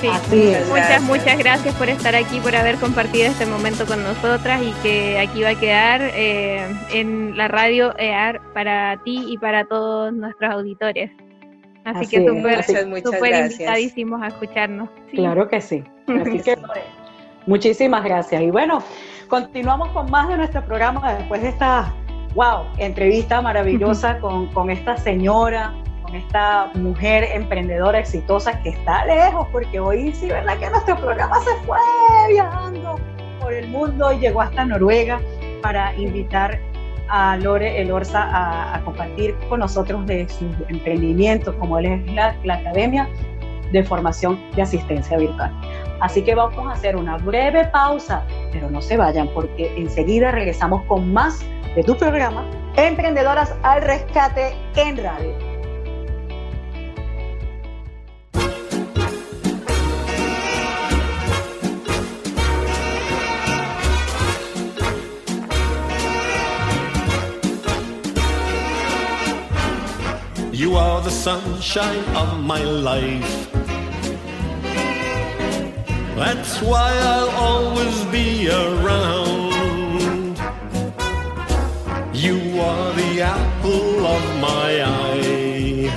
Muchas, 0.07 1.01
muchas 1.03 1.37
gracias 1.37 1.75
por 1.75 1.89
estar 1.89 2.15
aquí, 2.15 2.39
por 2.39 2.55
haber 2.55 2.77
compartido 2.77 3.27
este 3.27 3.45
momento 3.45 3.85
con 3.85 4.03
nosotras 4.03 4.61
y 4.61 4.71
que 4.83 5.19
aquí 5.19 5.41
va 5.43 5.49
a 5.49 5.59
quedar 5.59 6.01
eh, 6.01 6.65
en 6.91 7.37
la 7.37 7.47
radio 7.47 7.97
EAR 7.97 8.41
para 8.53 9.01
ti 9.03 9.25
y 9.27 9.37
para 9.37 9.65
todos 9.65 10.13
nuestros 10.13 10.51
auditores. 10.51 11.11
Así, 11.83 12.07
que 12.07 12.23
súper 13.03 13.45
invitadísimos 13.45 14.21
a 14.21 14.27
escucharnos. 14.27 14.89
Claro 15.11 15.47
que 15.47 15.61
sí. 15.61 15.83
Así 16.07 16.39
que, 16.39 16.55
muchísimas 17.47 18.03
gracias. 18.03 18.41
Y 18.41 18.51
bueno, 18.51 18.83
Continuamos 19.31 19.87
con 19.91 20.11
más 20.11 20.27
de 20.27 20.35
nuestro 20.35 20.61
programa 20.65 21.13
después 21.13 21.41
de 21.41 21.47
esta, 21.47 21.93
wow, 22.35 22.65
entrevista 22.79 23.41
maravillosa 23.41 24.19
con, 24.19 24.47
con 24.47 24.69
esta 24.69 24.97
señora, 24.97 25.73
con 26.11 26.19
esta 26.19 26.69
mujer 26.75 27.23
emprendedora 27.33 27.99
exitosa 27.99 28.61
que 28.61 28.69
está 28.69 29.05
lejos, 29.05 29.47
porque 29.51 29.79
hoy 29.79 30.11
sí, 30.13 30.27
¿verdad? 30.27 30.57
Que 30.57 30.69
nuestro 30.69 30.97
programa 30.97 31.37
se 31.39 31.55
fue 31.65 31.77
viajando 32.27 32.99
por 33.39 33.53
el 33.53 33.69
mundo 33.69 34.11
y 34.11 34.19
llegó 34.19 34.41
hasta 34.41 34.65
Noruega 34.65 35.21
para 35.61 35.95
invitar 35.95 36.59
a 37.07 37.37
Lore 37.37 37.81
Elorza 37.81 38.23
a, 38.23 38.75
a 38.75 38.81
compartir 38.81 39.35
con 39.47 39.61
nosotros 39.61 40.05
de 40.05 40.27
su 40.27 40.45
emprendimiento, 40.67 41.57
como 41.57 41.77
él 41.79 41.85
es 41.85 42.13
la, 42.13 42.35
la 42.43 42.55
Academia 42.55 43.07
de 43.71 43.81
Formación 43.83 44.37
de 44.55 44.63
Asistencia 44.63 45.17
Virtual. 45.17 45.49
Así 46.01 46.23
que 46.23 46.35
vamos 46.35 46.67
a 46.67 46.73
hacer 46.73 46.97
una 46.97 47.17
breve 47.17 47.65
pausa, 47.67 48.23
pero 48.51 48.69
no 48.69 48.81
se 48.81 48.97
vayan 48.97 49.29
porque 49.29 49.73
enseguida 49.77 50.31
regresamos 50.31 50.83
con 50.87 51.13
más 51.13 51.45
de 51.73 51.83
tu 51.83 51.95
programa 51.95 52.43
Emprendedoras 52.75 53.55
al 53.63 53.81
Rescate 53.81 54.53
en 54.75 54.97
Radio. 54.97 55.50
You 70.61 70.75
are 70.75 71.01
the 71.01 71.09
sunshine 71.09 72.05
of 72.15 72.39
my 72.39 72.61
life. 72.63 73.51
That's 76.15 76.61
why 76.61 76.91
I'll 77.13 77.31
always 77.49 78.03
be 78.17 78.47
around. 78.47 80.37
You 82.13 82.37
are 82.61 82.93
the 82.93 83.21
apple 83.21 84.05
of 84.05 84.23
my 84.39 84.69
eye. 84.85 85.89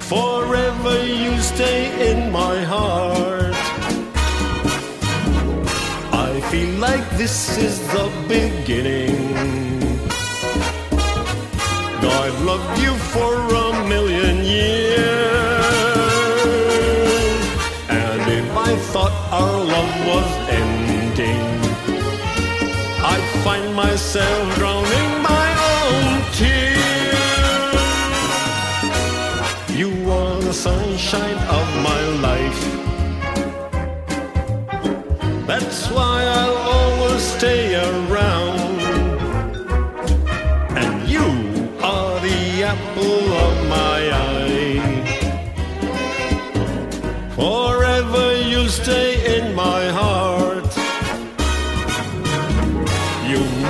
Forever 0.00 1.04
you 1.04 1.38
stay 1.42 2.10
in 2.10 2.32
my 2.32 2.64
heart. 2.64 3.54
I 6.26 6.40
feel 6.50 6.72
like 6.78 7.06
this 7.18 7.58
is 7.58 7.78
the 7.88 8.10
beginning. 8.26 9.85
I've 12.08 12.40
loved 12.42 12.80
you 12.80 12.94
for 13.12 13.32
a 13.66 13.88
million 13.88 14.44
years. 14.44 15.06
And 17.88 18.22
if 18.40 18.56
I 18.56 18.76
thought 18.92 19.12
our 19.32 19.64
love 19.74 19.94
was 20.10 20.30
ending. 20.62 21.42
I'd 23.12 23.26
find 23.44 23.74
myself 23.74 24.54
drowning 24.56 25.10
my 25.22 25.48
own 25.74 26.06
tears. 26.38 26.76
You 29.80 29.90
are 30.10 30.40
the 30.40 30.52
sunshine 30.52 31.38
of 31.58 31.66
my 31.88 32.00
life. 32.28 32.62
That's 35.46 35.88
why 35.90 36.24
I'll 36.24 36.60
always 36.76 37.22
stay 37.22 37.74
around. 37.74 38.15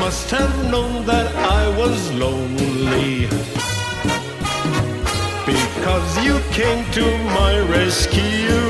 Must 0.07 0.31
have 0.31 0.71
known 0.71 1.05
that 1.05 1.29
I 1.35 1.63
was 1.81 1.99
lonely. 2.13 3.27
Because 5.53 6.09
you 6.27 6.35
came 6.59 6.83
to 6.99 7.07
my 7.39 7.55
rescue. 7.77 8.69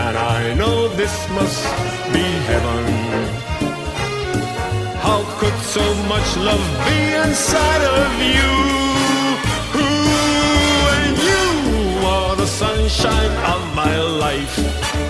And 0.00 0.14
I 0.38 0.54
know 0.60 0.88
this 1.00 1.16
must 1.38 1.62
be 2.14 2.26
heaven. 2.50 2.86
How 5.06 5.20
could 5.38 5.58
so 5.76 5.86
much 6.12 6.28
love 6.48 6.66
be 6.88 6.98
inside 7.24 7.84
of 8.00 8.10
you? 8.34 8.52
Ooh, 9.78 10.94
And 10.98 11.14
you 11.30 11.46
are 12.16 12.34
the 12.34 12.50
sunshine 12.62 13.34
of 13.54 13.60
my 13.76 13.94
life. 14.24 15.09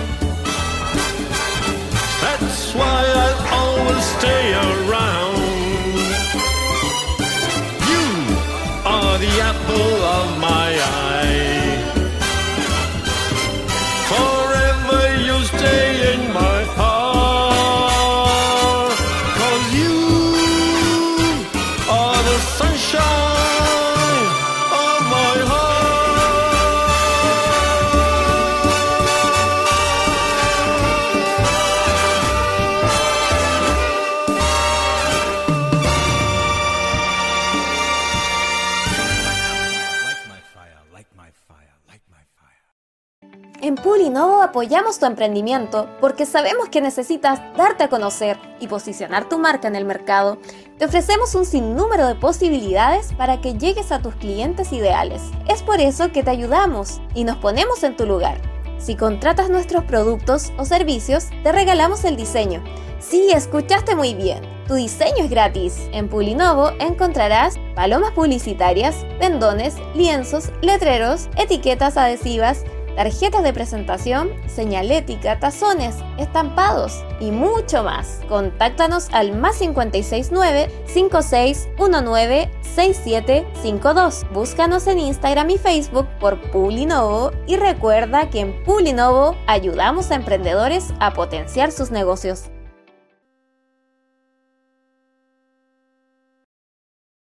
Apoyamos 44.51 44.99
tu 44.99 45.05
emprendimiento 45.05 45.87
porque 46.01 46.25
sabemos 46.25 46.67
que 46.67 46.81
necesitas 46.81 47.39
darte 47.55 47.85
a 47.85 47.89
conocer 47.89 48.37
y 48.59 48.67
posicionar 48.67 49.29
tu 49.29 49.39
marca 49.39 49.69
en 49.69 49.77
el 49.77 49.85
mercado. 49.85 50.39
Te 50.77 50.83
ofrecemos 50.83 51.35
un 51.35 51.45
sinnúmero 51.45 52.05
de 52.05 52.15
posibilidades 52.15 53.13
para 53.13 53.39
que 53.39 53.53
llegues 53.53 53.93
a 53.93 54.01
tus 54.01 54.13
clientes 54.15 54.73
ideales. 54.73 55.21
Es 55.47 55.63
por 55.63 55.79
eso 55.79 56.11
que 56.11 56.21
te 56.21 56.31
ayudamos 56.31 56.99
y 57.15 57.23
nos 57.23 57.37
ponemos 57.37 57.81
en 57.83 57.95
tu 57.95 58.05
lugar. 58.05 58.41
Si 58.77 58.95
contratas 58.95 59.49
nuestros 59.49 59.85
productos 59.85 60.51
o 60.57 60.65
servicios, 60.65 61.29
te 61.43 61.53
regalamos 61.53 62.03
el 62.03 62.17
diseño. 62.17 62.61
Sí, 62.99 63.31
escuchaste 63.31 63.95
muy 63.95 64.15
bien. 64.15 64.41
Tu 64.67 64.73
diseño 64.73 65.23
es 65.23 65.29
gratis. 65.29 65.77
En 65.93 66.09
Pulinovo 66.09 66.71
encontrarás 66.79 67.55
palomas 67.73 68.11
publicitarias, 68.11 69.05
pendones, 69.17 69.75
lienzos, 69.95 70.51
letreros, 70.61 71.29
etiquetas 71.37 71.95
adhesivas, 71.95 72.65
tarjetas 73.01 73.41
de 73.41 73.51
presentación, 73.51 74.29
señalética, 74.45 75.39
tazones, 75.39 75.95
estampados 76.19 77.03
y 77.19 77.31
mucho 77.31 77.81
más. 77.81 78.21
Contáctanos 78.29 79.07
al 79.11 79.35
más 79.35 79.57
569 79.57 80.69
5619 80.85 82.51
6752. 82.61 84.25
Búscanos 84.31 84.85
en 84.85 84.99
Instagram 84.99 85.49
y 85.49 85.57
Facebook 85.57 86.07
por 86.19 86.39
Pulinovo 86.51 87.31
y 87.47 87.55
recuerda 87.55 88.29
que 88.29 88.41
en 88.41 88.63
Pulinovo 88.63 89.35
ayudamos 89.47 90.11
a 90.11 90.15
emprendedores 90.15 90.93
a 90.99 91.13
potenciar 91.13 91.71
sus 91.71 91.89
negocios. 91.89 92.51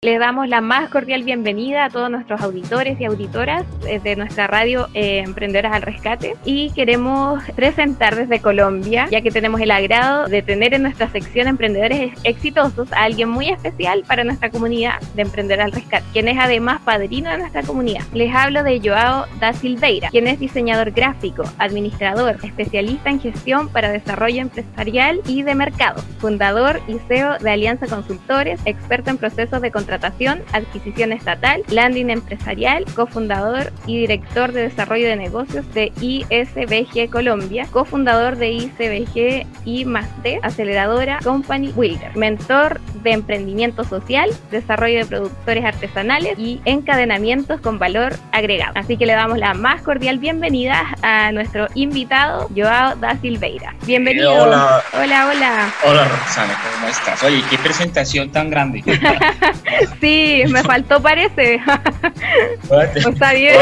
Les 0.06 0.20
damos 0.20 0.47
la 0.47 0.62
más 0.62 0.91
cordial 0.91 1.24
bienvenida 1.24 1.86
a 1.86 1.89
todos 1.89 2.12
nuestros 2.12 2.39
auditores 2.41 3.01
y 3.01 3.06
auditoras 3.06 3.66
de 3.82 4.16
nuestra 4.16 4.45
radio 4.45 4.88
eh, 4.93 5.24
Emprendedoras 5.26 5.74
al 5.74 5.82
Rescate 5.82 6.36
y 6.45 6.70
queremos 6.74 7.43
presentar 7.56 8.16
desde 8.16 8.39
Colombia, 8.39 9.08
ya 9.10 9.22
que 9.22 9.32
tenemos 9.32 9.62
el 9.62 9.72
agrado 9.72 10.28
de 10.28 10.43
tener 10.43 10.76
en 10.76 10.84
nuestra 10.84 11.10
sección 11.10 11.47
Emprendedores 11.47 12.14
Exitosos 12.24 12.93
a 12.93 13.01
alguien 13.01 13.30
muy 13.30 13.49
especial 13.49 14.03
para 14.08 14.24
nuestra 14.24 14.51
comunidad 14.51 15.01
de 15.16 15.24
Emprendedores 15.24 15.66
al 15.66 15.72
Rescate, 15.72 16.06
quien 16.14 16.28
es 16.28 16.38
además 16.38 16.82
padrino 16.86 17.32
de 17.32 17.39
nuestra 17.39 17.64
comunidad. 17.64 18.03
Les 18.14 18.32
hablo 18.32 18.62
de 18.62 18.80
Joao 18.88 19.26
da 19.39 19.53
Silveira, 19.53 20.10
quien 20.10 20.28
es 20.28 20.39
diseñador 20.39 20.91
gráfico, 20.91 21.45
administrador, 21.58 22.38
especialista 22.43 23.10
en 23.10 23.20
gestión 23.20 23.70
para 23.70 23.89
desarrollo 23.89 24.43
empresarial 24.43 25.22
y 25.26 25.41
de 25.41 25.56
mercado, 25.56 25.99
fundador 26.20 26.80
y 26.88 26.99
CEO 27.08 27.39
de 27.39 27.49
Alianza 27.49 27.88
Consultores, 27.88 28.60
experto 28.66 29.10
en 29.10 29.18
procesos 29.18 29.64
de 29.64 29.72
contratación, 29.72 29.95
adquisición 29.96 31.12
estatal, 31.12 31.64
landing 31.70 32.10
empresarial, 32.10 32.86
cofundador 32.96 33.72
y 33.88 34.00
director 34.00 34.52
de 34.52 34.64
desarrollo 34.64 35.08
de 35.08 35.16
negocios 35.16 35.66
de 35.74 35.91
ISBG 36.02 37.10
Colombia, 37.10 37.68
cofundador 37.72 38.38
de 38.38 38.52
ISBG 38.52 39.46
y 39.66 39.86
más 39.86 40.08
D, 40.24 40.39
aceleradora 40.43 41.20
Company 41.24 41.72
Builder, 41.76 42.16
mentor 42.16 42.80
de 43.04 43.12
emprendimiento 43.12 43.84
social, 43.84 44.30
desarrollo 44.52 45.00
de 45.00 45.06
productores 45.06 45.64
artesanales 45.64 46.38
y 46.38 46.62
encadenamientos 46.66 47.62
con 47.62 47.80
valor 47.80 48.16
agregado. 48.32 48.74
Así 48.76 48.98
que 48.98 49.06
le 49.06 49.14
damos 49.14 49.38
la 49.38 49.54
más 49.54 49.82
cordial 49.82 50.20
bienvenida 50.20 50.84
a 51.02 51.32
nuestro 51.32 51.68
invitado, 51.76 52.50
Joao 52.56 52.96
da 52.96 53.16
Silveira. 53.22 53.76
Bienvenido. 53.86 54.32
hola. 54.34 54.82
Hola, 54.93 55.28
hola. 55.28 55.74
Hola, 55.86 56.08
Roxana, 56.08 56.54
¿cómo 56.74 56.88
estás? 56.88 57.24
Oye, 57.24 57.43
qué 57.50 57.58
presentación 57.58 58.32
tan 58.32 58.50
grande. 58.50 58.84
sí, 60.00 60.44
me 60.50 60.64
faltó 60.64 61.02
parece. 61.02 61.60
Está 62.96 63.34
bien. 63.34 63.58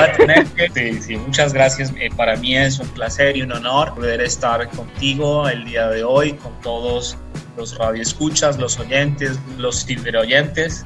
sí, 0.74 1.02
sí, 1.02 1.18
muchas 1.18 1.54
gracias. 1.54 1.94
Eh, 2.00 2.10
para 2.16 2.36
mí 2.36 2.56
es 2.56 2.80
un 2.80 2.88
placer 2.90 3.38
y 3.38 3.42
un 3.42 3.52
honor 3.52 3.94
poder 3.96 4.22
estar 4.22 4.68
contigo 4.70 5.48
el 5.48 5.66
día 5.66 5.88
de 5.90 6.04
hoy, 6.04 6.34
con 6.34 6.60
todos 6.62 7.18
los 7.58 7.78
radioescuchas, 7.78 8.58
los 8.58 8.80
oyentes, 8.80 9.40
los 9.58 9.86
ciberoyentes. 9.86 10.86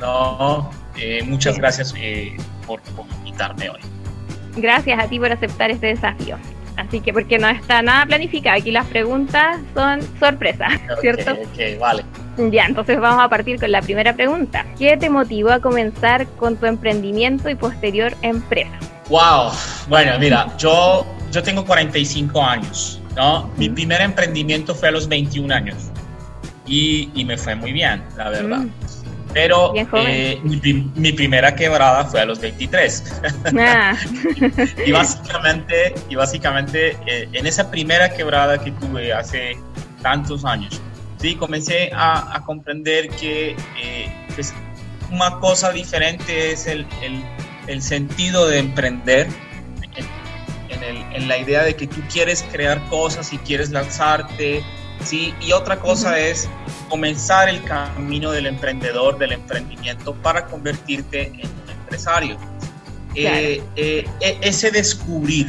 No, 0.00 0.70
eh, 0.96 1.22
muchas 1.24 1.58
gracias 1.58 1.94
eh, 1.96 2.36
por, 2.66 2.80
invitarme 3.18 3.70
hoy. 3.70 3.80
Gracias 4.56 4.98
a 4.98 5.08
ti 5.08 5.18
por 5.18 5.32
aceptar 5.32 5.70
este 5.70 5.88
desafío. 5.88 6.36
Así 6.76 7.00
que 7.00 7.12
porque 7.12 7.38
no 7.38 7.48
está 7.48 7.82
nada 7.82 8.04
planificado, 8.06 8.58
aquí 8.58 8.72
las 8.72 8.86
preguntas 8.86 9.60
son 9.74 10.00
sorpresas, 10.18 10.72
¿cierto? 11.00 11.32
Ok, 11.32 11.78
vale. 11.78 12.04
Ya, 12.36 12.66
entonces 12.66 12.98
vamos 13.00 13.22
a 13.22 13.28
partir 13.28 13.58
con 13.60 13.70
la 13.70 13.80
primera 13.82 14.14
pregunta. 14.14 14.66
¿Qué 14.78 14.96
te 14.96 15.08
motivó 15.10 15.50
a 15.50 15.60
comenzar 15.60 16.26
con 16.36 16.56
tu 16.56 16.66
emprendimiento 16.66 17.48
y 17.48 17.54
posterior 17.54 18.14
empresa? 18.22 18.72
Wow, 19.08 19.52
bueno, 19.88 20.18
mira, 20.18 20.48
yo, 20.56 21.06
yo 21.30 21.42
tengo 21.42 21.64
45 21.64 22.42
años, 22.42 23.00
¿no? 23.14 23.50
Mi 23.56 23.68
primer 23.68 24.00
emprendimiento 24.00 24.74
fue 24.74 24.88
a 24.88 24.92
los 24.92 25.08
21 25.08 25.54
años 25.54 25.76
y, 26.66 27.10
y 27.14 27.24
me 27.24 27.36
fue 27.36 27.54
muy 27.54 27.72
bien, 27.72 28.02
la 28.16 28.30
verdad. 28.30 28.58
Mm. 28.58 28.70
Pero 29.34 29.74
eh, 29.74 30.40
mi, 30.94 31.12
primera 31.12 31.56
quebrada 31.56 32.04
fue 32.04 32.20
a 32.20 32.24
los 32.24 32.38
23. 32.38 33.20
Ah. 33.58 33.96
y 34.86 34.92
básicamente, 34.92 35.94
y 36.08 36.14
básicamente 36.14 36.96
eh, 37.04 37.28
en 37.32 37.44
esa 37.44 37.68
primera 37.68 38.10
quebrada 38.10 38.58
que 38.58 38.70
tuve 38.70 39.12
hace 39.12 39.58
tantos 40.02 40.44
años, 40.44 40.80
sí, 41.24 41.36
comencé 41.36 41.90
a, 41.94 42.36
a 42.36 42.44
comprender 42.44 43.08
que 43.08 43.56
eh, 43.80 44.12
pues, 44.34 44.52
una 45.10 45.40
cosa 45.40 45.72
diferente 45.72 46.52
es 46.52 46.66
el, 46.66 46.86
el, 47.00 47.24
el 47.66 47.80
sentido 47.80 48.46
de 48.46 48.58
emprender. 48.58 49.28
En, 50.68 50.82
el, 50.82 50.96
en 51.14 51.28
la 51.28 51.38
idea 51.38 51.62
de 51.62 51.76
que 51.76 51.86
tú 51.86 52.02
quieres 52.12 52.44
crear 52.52 52.82
cosas 52.90 53.32
y 53.32 53.38
quieres 53.38 53.70
lanzarte, 53.70 54.62
¿sí? 55.02 55.32
Y 55.40 55.52
otra 55.52 55.78
cosa 55.78 56.18
es 56.18 56.48
comenzar 56.90 57.48
el 57.48 57.62
camino 57.64 58.32
del 58.32 58.46
emprendedor, 58.46 59.16
del 59.16 59.32
emprendimiento, 59.32 60.14
para 60.16 60.46
convertirte 60.46 61.28
en 61.28 61.46
un 61.46 61.70
empresario. 61.70 62.36
Eh, 63.14 63.62
eh, 63.76 64.04
e, 64.20 64.38
ese 64.42 64.70
descubrir 64.72 65.46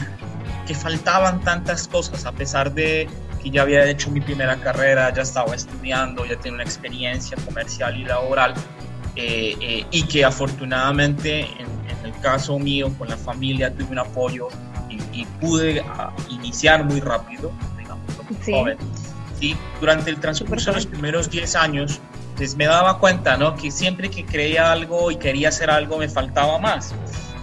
que 0.67 0.75
faltaban 0.75 1.41
tantas 1.41 1.87
cosas, 1.87 2.25
a 2.25 2.31
pesar 2.31 2.73
de 2.73 3.09
que 3.45 3.51
ya 3.51 3.61
había 3.61 3.85
hecho 3.85 4.09
mi 4.09 4.21
primera 4.21 4.57
carrera, 4.57 5.13
ya 5.13 5.21
estaba 5.21 5.53
estudiando, 5.53 6.25
ya 6.25 6.35
tenía 6.35 6.55
una 6.55 6.63
experiencia 6.63 7.37
comercial 7.45 7.95
y 7.95 8.03
laboral, 8.03 8.55
eh, 9.15 9.85
y 9.91 10.03
que 10.07 10.25
afortunadamente 10.25 11.41
en, 11.41 11.75
el 12.03 12.19
caso 12.21 12.59
mío 12.59 12.91
con 12.99 13.09
la 13.09 13.17
familia 13.17 13.73
tuve 13.73 13.91
un 13.91 13.99
apoyo 13.99 14.47
y, 15.11 15.25
pude 15.41 15.81
ah, 15.81 16.13
iniciar 16.29 16.83
muy 16.83 16.99
rápido, 16.99 17.51
digamos, 17.77 18.05
muy 18.29 18.53
joven 18.53 18.77
durante 19.79 20.09
el 20.09 20.19
transcurso 20.19 20.71
de 20.71 20.77
los 20.77 20.85
primeros 20.87 21.29
10 21.29 21.55
años, 21.55 21.99
pues 22.35 22.55
me 22.55 22.65
daba 22.65 22.97
cuenta, 22.97 23.37
¿no? 23.37 23.55
Que 23.55 23.69
siempre 23.69 24.09
que 24.09 24.25
creía 24.25 24.71
algo 24.71 25.11
y 25.11 25.17
quería 25.17 25.49
hacer 25.49 25.69
algo, 25.69 25.97
me 25.97 26.09
faltaba 26.09 26.57
más. 26.57 26.95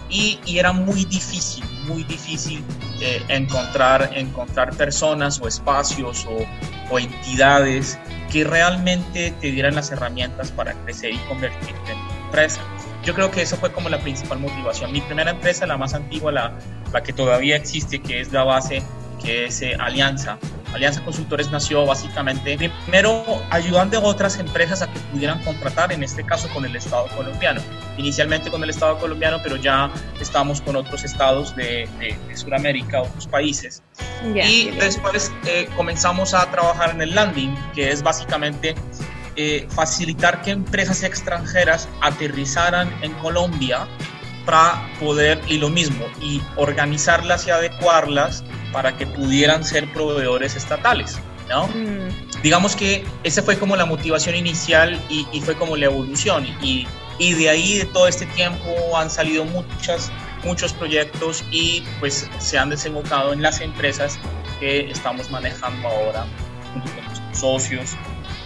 Y, 0.09 0.39
era 0.45 0.73
muy 0.73 1.05
difícil, 1.05 1.63
muy 1.87 2.03
difícil 2.03 2.61
eh, 3.01 3.23
encontrar, 3.29 4.11
encontrar 4.15 4.75
personas 4.75 5.39
o 5.41 5.47
espacios 5.47 6.27
o, 6.29 6.45
entidades 6.99 7.97
que 8.31 8.43
realmente 8.43 9.33
te 9.41 9.51
dieran 9.51 9.73
las 9.73 9.91
herramientas 9.91 10.51
para 10.51 10.73
crecer 10.73 11.11
y 11.11 11.17
convertirte 11.27 11.91
en 11.91 11.97
empresa. 12.25 12.61
Yo 13.03 13.15
creo 13.15 13.31
que 13.31 13.41
eso 13.41 13.57
fue 13.57 13.71
como 13.71 13.89
la 13.89 13.99
principal 13.99 14.37
motivación. 14.37 14.91
Mi 14.91 15.01
primera 15.01 15.31
empresa, 15.31 15.65
la 15.65 15.75
más 15.75 15.95
antigua, 15.95 16.31
la, 16.31 16.53
la 16.91 17.01
que 17.01 17.11
todavía 17.11 17.55
existe, 17.55 17.99
que 17.99 18.21
es 18.21 18.31
la 18.31 18.43
base, 18.43 18.83
que 19.23 19.45
es 19.45 19.63
eh, 19.63 19.75
Alianza, 19.79 20.37
Alianza 20.73 21.03
Consultores 21.03 21.51
nació 21.51 21.85
básicamente 21.85 22.57
primero 22.85 23.43
ayudando 23.49 23.97
a 23.97 24.01
otras 24.01 24.39
empresas 24.39 24.81
a 24.81 24.91
que 24.91 24.99
pudieran 25.11 25.43
contratar, 25.43 25.91
en 25.91 26.03
este 26.03 26.23
caso 26.23 26.49
con 26.49 26.65
el 26.65 26.75
Estado 26.75 27.07
colombiano. 27.15 27.61
Inicialmente 27.97 28.49
con 28.49 28.63
el 28.63 28.69
Estado 28.69 28.97
colombiano, 28.97 29.39
pero 29.43 29.55
ya 29.55 29.91
estamos 30.19 30.61
con 30.61 30.75
otros 30.75 31.03
estados 31.03 31.55
de, 31.55 31.87
Sudamérica, 32.35 33.01
otros 33.01 33.27
países. 33.27 33.83
y 34.33 34.71
después 34.71 35.31
eh, 35.45 35.67
comenzamos 35.75 36.33
a 36.33 36.49
trabajar 36.49 36.91
en 36.91 37.01
el 37.01 37.13
landing, 37.13 37.55
que 37.73 37.91
es 37.91 38.01
básicamente 38.01 38.75
eh, 39.35 39.67
facilitar 39.69 40.41
que 40.41 40.51
empresas 40.51 41.03
extranjeras 41.03 41.87
aterrizaran 42.01 42.91
en 43.01 43.11
Colombia 43.13 43.87
para 44.45 44.87
poder, 44.99 45.39
y 45.47 45.57
lo 45.57 45.69
mismo, 45.69 46.05
y 46.21 46.41
organizarlas 46.55 47.47
y 47.47 47.51
adecuarlas 47.51 48.43
para 48.73 48.97
que 48.97 49.07
pudieran 49.07 49.63
ser 49.63 49.89
proveedores 49.93 50.57
estatales. 50.57 51.17
¿no? 51.47 51.67
Mm. 51.67 52.41
Digamos 52.41 52.75
que 52.75 53.05
esa 53.23 53.41
fue 53.43 53.57
como 53.57 53.77
la 53.77 53.85
motivación 53.85 54.35
inicial 54.35 54.99
y, 55.09 55.39
fue 55.41 55.55
como 55.55 55.77
la 55.77 55.85
evolución. 55.85 56.45
Y, 56.61 56.85
y, 57.19 57.33
de 57.35 57.49
ahí, 57.49 57.77
de 57.77 57.85
todo 57.85 58.07
este 58.07 58.25
tiempo, 58.25 58.97
han 58.97 59.09
salido 59.09 59.45
muchas, 59.45 60.11
muchos 60.43 60.73
proyectos 60.73 61.43
y 61.51 61.83
pues 61.99 62.27
se 62.39 62.57
han 62.57 62.69
desembocado 62.69 63.31
en 63.31 63.41
las 63.41 63.61
empresas 63.61 64.19
que 64.59 64.89
estamos 64.91 65.29
manejando 65.29 65.87
ahora 65.87 66.25
junto 66.73 66.91
con 66.91 67.05
nuestros 67.05 67.37
socios 67.37 67.95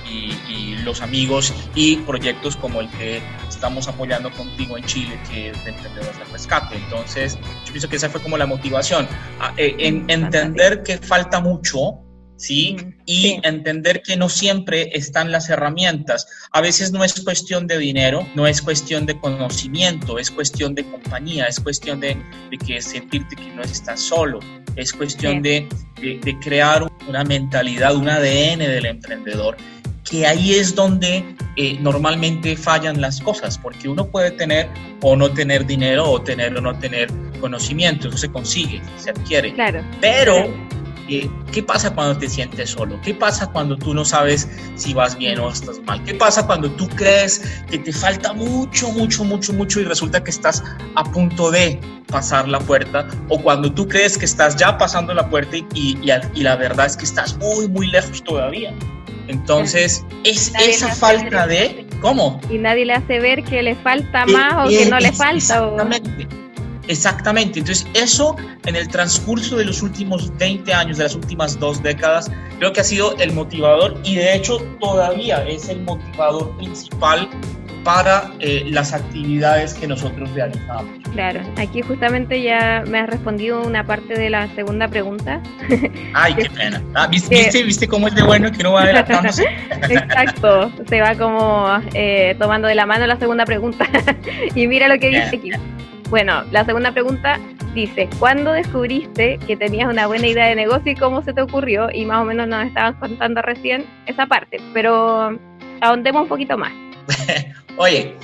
y, 0.09 0.75
los 0.83 1.01
amigos 1.01 1.53
y 1.75 1.97
proyectos 1.97 2.55
como 2.55 2.79
el 2.79 2.89
que 2.91 3.21
estamos 3.49 3.89
apoyando 3.89 4.31
contigo 4.31 4.77
en 4.77 4.85
Chile, 4.85 5.19
que 5.29 5.49
es 5.49 5.65
de 5.65 5.71
Emprendedores 5.71 6.17
del 6.17 6.29
Rescate. 6.31 6.77
Entonces, 6.77 7.37
yo 7.65 7.73
pienso 7.73 7.89
que 7.89 7.97
esa 7.97 8.09
fue 8.09 8.21
como 8.21 8.37
la 8.37 8.45
motivación, 8.45 9.05
eh, 9.57 9.75
en 9.79 10.09
entender 10.09 10.83
que 10.83 10.97
falta 10.97 11.41
mucho, 11.41 11.99
¿sí? 12.37 12.77
Y 13.05 13.39
entender 13.43 14.01
que 14.01 14.15
no 14.15 14.29
siempre 14.29 14.91
están 14.93 15.31
las 15.31 15.49
herramientas. 15.49 16.27
A 16.51 16.61
veces 16.61 16.91
no 16.93 17.03
es 17.03 17.21
cuestión 17.21 17.67
de 17.67 17.77
dinero, 17.77 18.25
no 18.33 18.47
es 18.47 18.61
cuestión 18.61 19.05
de 19.05 19.19
conocimiento, 19.19 20.19
es 20.19 20.31
cuestión 20.31 20.73
de 20.73 20.89
compañía, 20.89 21.47
es 21.47 21.59
cuestión 21.59 21.99
de, 21.99 22.15
de 22.49 22.57
que 22.57 22.81
sentirte 22.81 23.35
que 23.35 23.49
no 23.49 23.63
estás 23.63 23.99
solo, 23.99 24.39
es 24.77 24.93
cuestión 24.93 25.41
de, 25.41 25.67
de, 25.99 26.19
de, 26.23 26.39
crear 26.39 26.87
una 27.07 27.23
mentalidad, 27.23 27.95
un 27.95 28.07
ADN 28.07 28.59
del 28.59 28.85
emprendedor 28.85 29.57
que 30.09 30.25
ahí 30.25 30.53
es 30.53 30.75
donde 30.75 31.35
eh, 31.55 31.77
normalmente 31.79 32.55
fallan 32.55 33.01
las 33.01 33.21
cosas, 33.21 33.57
porque 33.57 33.89
uno 33.89 34.05
puede 34.07 34.31
tener 34.31 34.69
o 35.01 35.15
no 35.15 35.29
tener 35.31 35.65
dinero 35.65 36.09
o 36.09 36.21
tener 36.21 36.55
o 36.57 36.61
no 36.61 36.77
tener 36.77 37.09
conocimiento, 37.39 38.07
eso 38.07 38.17
se 38.17 38.31
consigue, 38.31 38.81
se 38.97 39.11
adquiere. 39.11 39.53
Claro. 39.53 39.83
Pero, 40.01 40.53
eh, 41.09 41.29
¿qué 41.51 41.63
pasa 41.63 41.93
cuando 41.93 42.17
te 42.17 42.29
sientes 42.29 42.71
solo? 42.71 42.99
¿Qué 43.01 43.13
pasa 43.13 43.47
cuando 43.47 43.77
tú 43.77 43.93
no 43.93 44.05
sabes 44.05 44.49
si 44.75 44.93
vas 44.93 45.17
bien 45.17 45.39
o 45.39 45.49
estás 45.49 45.79
mal? 45.81 46.03
¿Qué 46.03 46.13
pasa 46.13 46.45
cuando 46.45 46.69
tú 46.71 46.87
crees 46.89 47.41
que 47.69 47.79
te 47.79 47.91
falta 47.91 48.33
mucho, 48.33 48.91
mucho, 48.91 49.23
mucho, 49.23 49.53
mucho 49.53 49.79
y 49.79 49.85
resulta 49.85 50.23
que 50.23 50.31
estás 50.31 50.63
a 50.95 51.03
punto 51.03 51.51
de 51.51 51.79
pasar 52.07 52.47
la 52.47 52.59
puerta? 52.59 53.07
O 53.29 53.41
cuando 53.41 53.71
tú 53.71 53.87
crees 53.87 54.17
que 54.17 54.25
estás 54.25 54.55
ya 54.57 54.77
pasando 54.77 55.13
la 55.13 55.29
puerta 55.29 55.57
y, 55.57 55.65
y, 55.73 56.11
y 56.33 56.43
la 56.43 56.55
verdad 56.55 56.85
es 56.85 56.97
que 56.97 57.05
estás 57.05 57.37
muy, 57.37 57.67
muy 57.67 57.87
lejos 57.87 58.23
todavía. 58.23 58.73
Entonces, 59.27 60.05
es 60.23 60.53
esa 60.59 60.93
falta 60.95 61.47
de, 61.47 61.87
¿Cómo? 62.01 62.39
Y 62.49 62.57
nadie 62.57 62.85
le 62.85 62.93
hace 62.93 63.19
ver 63.19 63.43
que 63.43 63.61
le 63.61 63.75
falta 63.75 64.25
más 64.25 64.67
o 64.67 64.69
que 64.69 64.85
no 64.85 64.99
le 64.99 65.11
falta. 65.11 65.35
Exactamente. 65.35 66.27
Exactamente. 66.87 67.59
Entonces, 67.59 67.87
eso 67.93 68.35
en 68.65 68.75
el 68.75 68.87
transcurso 68.87 69.57
de 69.57 69.65
los 69.65 69.81
últimos 69.81 70.35
20 70.37 70.73
años, 70.73 70.97
de 70.97 71.03
las 71.03 71.15
últimas 71.15 71.59
dos 71.59 71.81
décadas, 71.83 72.31
creo 72.59 72.71
que 72.71 72.81
ha 72.81 72.83
sido 72.83 73.17
el 73.17 73.33
motivador 73.33 73.99
y 74.03 74.15
de 74.15 74.35
hecho 74.35 74.59
todavía 74.79 75.45
es 75.47 75.67
el 75.69 75.81
motivador 75.81 76.55
principal 76.57 77.29
para 77.87 78.31
eh, 78.41 78.65
las 78.69 78.91
actividades 78.91 79.73
que 79.73 79.87
nosotros 79.87 80.29
realizamos. 80.33 80.91
Claro, 81.13 81.39
aquí 81.55 81.81
justamente 81.81 82.41
ya 82.41 82.83
me 82.85 82.99
has 82.99 83.09
respondido 83.09 83.65
una 83.65 83.85
parte 83.85 84.13
de 84.19 84.29
la 84.29 84.53
segunda 84.55 84.89
pregunta. 84.89 85.41
Ay, 86.13 86.33
qué 86.33 86.49
pena. 86.53 86.83
Ah, 86.95 87.07
¿viste, 87.07 87.63
¿viste, 87.63 87.87
cómo 87.87 88.09
es 88.09 88.15
de 88.15 88.23
bueno 88.23 88.51
que 88.51 88.61
no 88.61 88.73
va 88.73 88.81
adelantándose? 88.81 89.45
Exacto, 89.89 90.69
se 90.89 90.99
va 90.99 91.15
como 91.15 91.79
eh, 91.93 92.35
tomando 92.37 92.67
de 92.67 92.75
la 92.75 92.85
mano 92.85 93.07
la 93.07 93.15
segunda 93.15 93.45
pregunta. 93.45 93.87
y 94.53 94.67
mira 94.67 94.89
lo 94.89 94.99
que 94.99 95.07
dice 95.07 95.37
aquí. 95.37 95.51
Bueno, 96.09 96.43
la 96.51 96.65
segunda 96.65 96.91
pregunta 96.91 97.39
dice, 97.73 98.09
¿cuándo 98.19 98.51
descubriste 98.51 99.39
que 99.47 99.55
tenías 99.55 99.89
una 99.89 100.07
buena 100.07 100.27
idea 100.27 100.47
de 100.47 100.55
negocio 100.55 100.91
y 100.91 100.95
cómo 100.95 101.23
se 101.23 101.31
te 101.31 101.41
ocurrió? 101.41 101.87
Y 101.89 102.03
más 102.03 102.21
o 102.21 102.25
menos 102.25 102.49
nos 102.49 102.65
estabas 102.65 102.95
contando 102.95 103.41
recién 103.41 103.85
esa 104.07 104.25
parte, 104.25 104.59
pero 104.73 105.39
ahondemos 105.79 106.23
un 106.23 106.27
poquito 106.27 106.57
más. 106.57 106.73
Oye, 107.77 108.15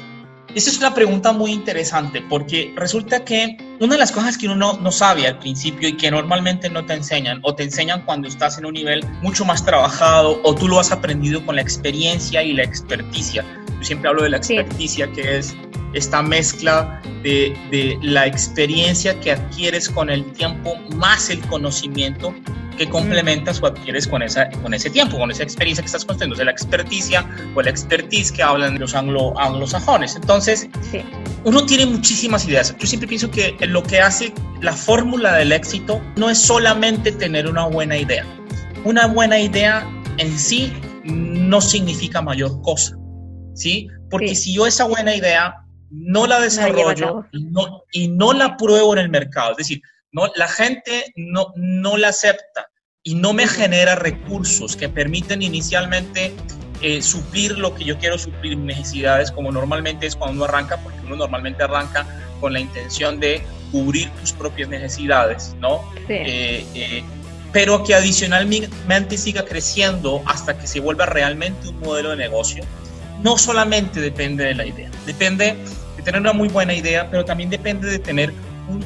esa 0.55 0.69
es 0.69 0.77
una 0.77 0.93
pregunta 0.93 1.31
muy 1.31 1.51
interesante 1.51 2.21
porque 2.29 2.73
resulta 2.75 3.23
que 3.25 3.57
una 3.79 3.95
de 3.95 3.99
las 3.99 4.11
cosas 4.11 4.37
que 4.37 4.47
uno 4.47 4.77
no, 4.79 4.91
sabe 4.91 5.27
al 5.27 5.39
principio 5.39 5.89
y 5.89 5.97
que 5.97 6.11
normalmente 6.11 6.69
no 6.69 6.85
te 6.85 6.93
enseñan 6.93 7.39
o 7.43 7.55
te 7.55 7.63
enseñan 7.63 8.03
cuando 8.05 8.27
estás 8.27 8.57
en 8.57 8.65
un 8.65 8.73
nivel 8.73 9.05
mucho 9.21 9.45
más 9.45 9.65
trabajado 9.65 10.39
o 10.43 10.55
tú 10.55 10.67
lo 10.67 10.79
has 10.79 10.91
aprendido 10.91 11.45
con 11.45 11.55
la 11.55 11.61
experiencia 11.61 12.43
y 12.43 12.53
la 12.53 12.63
experticia. 12.63 13.43
Yo 13.79 13.83
siempre 13.83 14.09
hablo 14.09 14.23
de 14.23 14.29
la 14.29 14.37
experticia 14.37 15.11
que 15.11 15.37
es 15.37 15.55
esta 15.93 16.21
mezcla 16.21 17.01
de, 17.23 17.55
de, 17.71 17.97
la 18.01 18.25
experiencia 18.25 19.19
que 19.19 19.31
adquieres 19.31 19.89
con 19.89 20.09
el 20.09 20.25
tiempo 20.33 20.75
más 20.95 21.29
el 21.29 21.39
conocimiento 21.41 22.33
que 22.77 22.89
complementas 22.89 23.61
o 23.61 23.67
adquieres 23.67 24.07
con, 24.07 24.21
esa, 24.21 24.49
con 24.61 24.73
ese 24.73 24.89
tiempo, 24.89 25.17
con 25.17 25.31
esa 25.31 25.43
experiencia 25.43 25.83
que 25.83 25.87
estás 25.87 26.05
construyendo, 26.05 26.35
de 26.35 26.45
la 26.45 26.51
experticia 26.51 27.25
o 27.55 27.61
la 27.61 27.69
expertise 27.69 28.31
que 28.31 28.43
hablan 28.43 28.79
los 28.79 28.95
anglo, 28.95 29.39
anglosajones. 29.39 30.15
Entonces, 30.15 30.67
uno 31.43 31.65
tiene 31.65 31.85
muchísimas 31.85 32.47
ideas. 32.47 32.75
Yo 32.77 32.87
siempre 32.87 33.07
pienso 33.07 33.29
que 33.29 33.55
lo 33.73 33.83
que 33.83 33.99
hace 33.99 34.31
la 34.61 34.71
fórmula 34.71 35.33
del 35.35 35.51
éxito 35.51 35.99
no 36.15 36.29
es 36.29 36.37
solamente 36.37 37.11
tener 37.11 37.49
una 37.49 37.65
buena 37.65 37.97
idea. 37.97 38.25
Una 38.85 39.07
buena 39.07 39.39
idea 39.39 39.85
en 40.17 40.37
sí 40.37 40.71
no 41.03 41.59
significa 41.59 42.21
mayor 42.21 42.61
cosa, 42.61 42.95
¿sí? 43.55 43.87
Porque 44.09 44.35
si 44.35 44.53
yo 44.53 44.67
esa 44.67 44.85
buena 44.85 45.15
idea 45.15 45.55
no 45.89 46.27
la 46.27 46.39
desarrollo 46.39 47.25
no, 47.33 47.83
y 47.91 48.07
no 48.07 48.33
la 48.33 48.57
pruebo 48.57 48.93
en 48.93 48.99
el 48.99 49.09
mercado. 49.09 49.51
Es 49.51 49.57
decir, 49.57 49.81
no, 50.11 50.27
la 50.35 50.47
gente 50.47 51.11
no, 51.15 51.47
no 51.55 51.97
la 51.97 52.09
acepta 52.09 52.69
y 53.01 53.15
no 53.15 53.33
me 53.33 53.47
genera 53.47 53.95
recursos 53.95 54.75
que 54.75 54.87
permiten 54.87 55.41
inicialmente 55.41 56.33
eh, 56.81 57.01
suplir 57.01 57.57
lo 57.57 57.73
que 57.73 57.85
yo 57.85 57.97
quiero 57.97 58.17
suplir, 58.17 58.57
necesidades, 58.57 59.31
como 59.31 59.51
normalmente 59.51 60.05
es 60.05 60.15
cuando 60.15 60.35
uno 60.35 60.45
arranca, 60.45 60.77
porque 60.77 60.99
uno 61.05 61.15
normalmente 61.15 61.63
arranca 61.63 62.05
con 62.39 62.53
la 62.53 62.59
intención 62.59 63.19
de 63.19 63.41
cubrir 63.73 64.09
tus 64.21 64.31
propias 64.31 64.69
necesidades, 64.69 65.53
¿no? 65.59 65.81
Eh, 66.07 66.65
eh, 66.73 67.03
pero 67.51 67.83
que 67.83 67.93
adicionalmente 67.93 69.17
siga 69.17 69.43
creciendo 69.43 70.23
hasta 70.25 70.57
que 70.57 70.67
se 70.67 70.79
vuelva 70.79 71.05
realmente 71.05 71.67
un 71.67 71.79
modelo 71.81 72.11
de 72.11 72.17
negocio, 72.17 72.63
no 73.21 73.37
solamente 73.37 73.99
depende 73.99 74.45
de 74.45 74.55
la 74.55 74.65
idea, 74.65 74.89
depende 75.05 75.57
tener 76.03 76.21
una 76.21 76.33
muy 76.33 76.49
buena 76.49 76.73
idea, 76.73 77.09
pero 77.09 77.25
también 77.25 77.49
depende 77.49 77.89
de 77.89 77.99
tener 77.99 78.33
un 78.69 78.83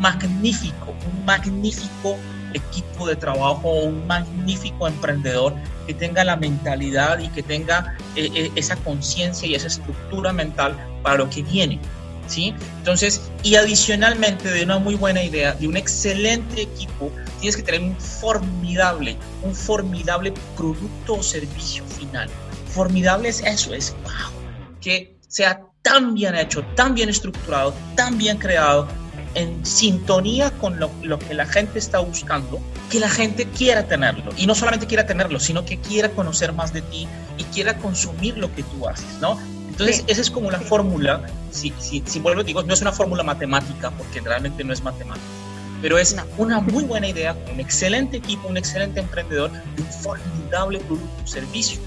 magnífico, 0.00 0.94
un 1.12 1.24
magnífico 1.24 2.16
equipo 2.54 3.06
de 3.06 3.16
trabajo, 3.16 3.70
un 3.70 4.06
magnífico 4.06 4.86
emprendedor 4.86 5.54
que 5.86 5.94
tenga 5.94 6.24
la 6.24 6.36
mentalidad 6.36 7.18
y 7.18 7.28
que 7.28 7.42
tenga 7.42 7.96
eh, 8.16 8.50
esa 8.54 8.76
conciencia 8.76 9.48
y 9.48 9.54
esa 9.54 9.66
estructura 9.66 10.32
mental 10.32 10.76
para 11.02 11.16
lo 11.16 11.30
que 11.30 11.42
viene. 11.42 11.78
¿Sí? 12.28 12.54
Entonces, 12.76 13.22
y 13.42 13.54
adicionalmente 13.56 14.50
de 14.50 14.62
una 14.62 14.78
muy 14.78 14.94
buena 14.94 15.22
idea, 15.22 15.54
de 15.54 15.66
un 15.66 15.76
excelente 15.78 16.62
equipo, 16.62 17.10
tienes 17.40 17.56
que 17.56 17.62
tener 17.62 17.80
un 17.80 17.98
formidable, 17.98 19.16
un 19.42 19.54
formidable 19.54 20.34
producto 20.54 21.14
o 21.14 21.22
servicio 21.22 21.84
final. 21.86 22.28
Formidable 22.68 23.30
es 23.30 23.40
eso, 23.40 23.72
es 23.72 23.96
wow, 24.04 24.30
que 24.80 25.16
sea 25.26 25.62
tan 25.80 26.14
bien 26.14 26.34
hecho, 26.34 26.62
tan 26.76 26.94
bien 26.94 27.08
estructurado, 27.08 27.74
tan 27.96 28.18
bien 28.18 28.36
creado, 28.36 28.86
en 29.34 29.64
sintonía 29.64 30.50
con 30.52 30.78
lo, 30.80 31.18
que 31.18 31.34
la 31.34 31.46
gente 31.46 31.78
está 31.78 32.00
buscando, 32.00 32.60
que 32.90 32.98
la 32.98 33.08
gente 33.08 33.46
quiera 33.46 33.86
tenerlo. 33.86 34.32
Y 34.36 34.46
no 34.46 34.54
solamente 34.54 34.86
quiera 34.86 35.06
tenerlo, 35.06 35.38
sino 35.38 35.64
que 35.64 35.78
quiera 35.78 36.10
conocer 36.10 36.52
más 36.52 36.72
de 36.72 36.82
ti 36.82 37.06
y 37.36 37.44
quiera 37.44 37.76
consumir 37.78 38.36
lo 38.36 38.52
que 38.54 38.62
tú 38.62 38.88
haces, 38.88 39.18
¿no? 39.20 39.38
Entonces, 39.78 40.04
esa 40.08 40.20
es 40.20 40.30
como 40.30 40.50
la 40.50 40.58
fórmula, 40.58 41.22
si, 41.52 41.72
si, 41.78 42.02
si 42.04 42.18
vuelvo, 42.18 42.42
digo, 42.42 42.64
no 42.64 42.74
es 42.74 42.82
una 42.82 42.90
fórmula 42.90 43.22
matemática, 43.22 43.92
porque 43.92 44.20
realmente 44.20 44.64
no 44.64 44.72
es 44.72 44.82
matemática, 44.82 45.24
pero 45.80 45.98
es 45.98 46.16
una 46.36 46.58
muy 46.58 46.82
buena 46.82 47.06
idea, 47.06 47.36
un 47.52 47.60
excelente 47.60 48.16
equipo, 48.16 48.48
un 48.48 48.56
excelente 48.56 48.98
emprendedor 48.98 49.52
un 49.78 49.84
formidable 49.84 50.80
producto 50.80 51.22
o 51.22 51.26
servicio. 51.28 51.80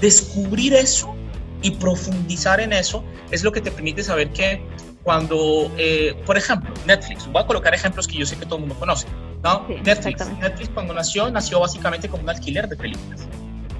Descubrir 0.00 0.74
eso 0.74 1.14
y 1.62 1.70
profundizar 1.70 2.58
en 2.58 2.72
eso 2.72 3.04
es 3.30 3.44
lo 3.44 3.52
que 3.52 3.60
te 3.60 3.70
permite 3.70 4.02
saber 4.02 4.32
que 4.32 4.60
cuando, 5.04 5.70
eh, 5.78 6.20
por 6.26 6.36
ejemplo, 6.36 6.74
Netflix, 6.84 7.30
voy 7.30 7.44
a 7.44 7.46
colocar 7.46 7.72
ejemplos 7.72 8.08
que 8.08 8.18
yo 8.18 8.26
sé 8.26 8.36
que 8.36 8.44
todo 8.44 8.56
el 8.56 8.62
mundo 8.62 8.74
conoce, 8.74 9.06
¿no? 9.44 9.64
Netflix, 9.84 10.26
Netflix 10.40 10.68
cuando 10.70 10.92
nació, 10.94 11.30
nació 11.30 11.60
básicamente 11.60 12.08
como 12.08 12.24
un 12.24 12.30
alquiler 12.30 12.68
de 12.68 12.74
películas, 12.74 13.20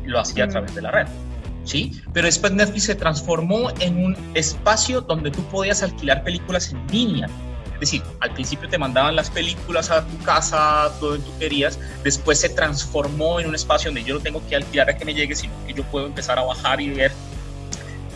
lo 0.04 0.20
hacía 0.20 0.44
a 0.44 0.48
través 0.48 0.72
de 0.72 0.82
la 0.82 0.92
red. 0.92 1.08
¿Sí? 1.66 2.00
Pero 2.14 2.26
después 2.26 2.52
Netflix 2.52 2.84
se 2.84 2.94
transformó 2.94 3.70
en 3.80 4.02
un 4.02 4.16
espacio 4.34 5.02
donde 5.02 5.30
tú 5.30 5.42
podías 5.48 5.82
alquilar 5.82 6.22
películas 6.22 6.72
en 6.72 6.86
línea. 6.90 7.28
Es 7.74 7.80
decir, 7.80 8.02
al 8.20 8.32
principio 8.32 8.68
te 8.70 8.78
mandaban 8.78 9.14
las 9.14 9.28
películas 9.28 9.90
a 9.90 10.06
tu 10.06 10.16
casa, 10.24 10.90
donde 10.98 11.18
tú 11.18 11.38
querías, 11.38 11.78
después 12.02 12.40
se 12.40 12.48
transformó 12.48 13.38
en 13.38 13.48
un 13.48 13.54
espacio 13.54 13.90
donde 13.90 14.02
yo 14.02 14.14
no 14.14 14.20
tengo 14.20 14.40
que 14.48 14.56
alquilar 14.56 14.88
a 14.88 14.96
que 14.96 15.04
me 15.04 15.12
llegue, 15.12 15.34
sino 15.34 15.52
que 15.66 15.74
yo 15.74 15.84
puedo 15.84 16.06
empezar 16.06 16.38
a 16.38 16.42
bajar 16.42 16.80
y 16.80 16.88
ver 16.88 17.12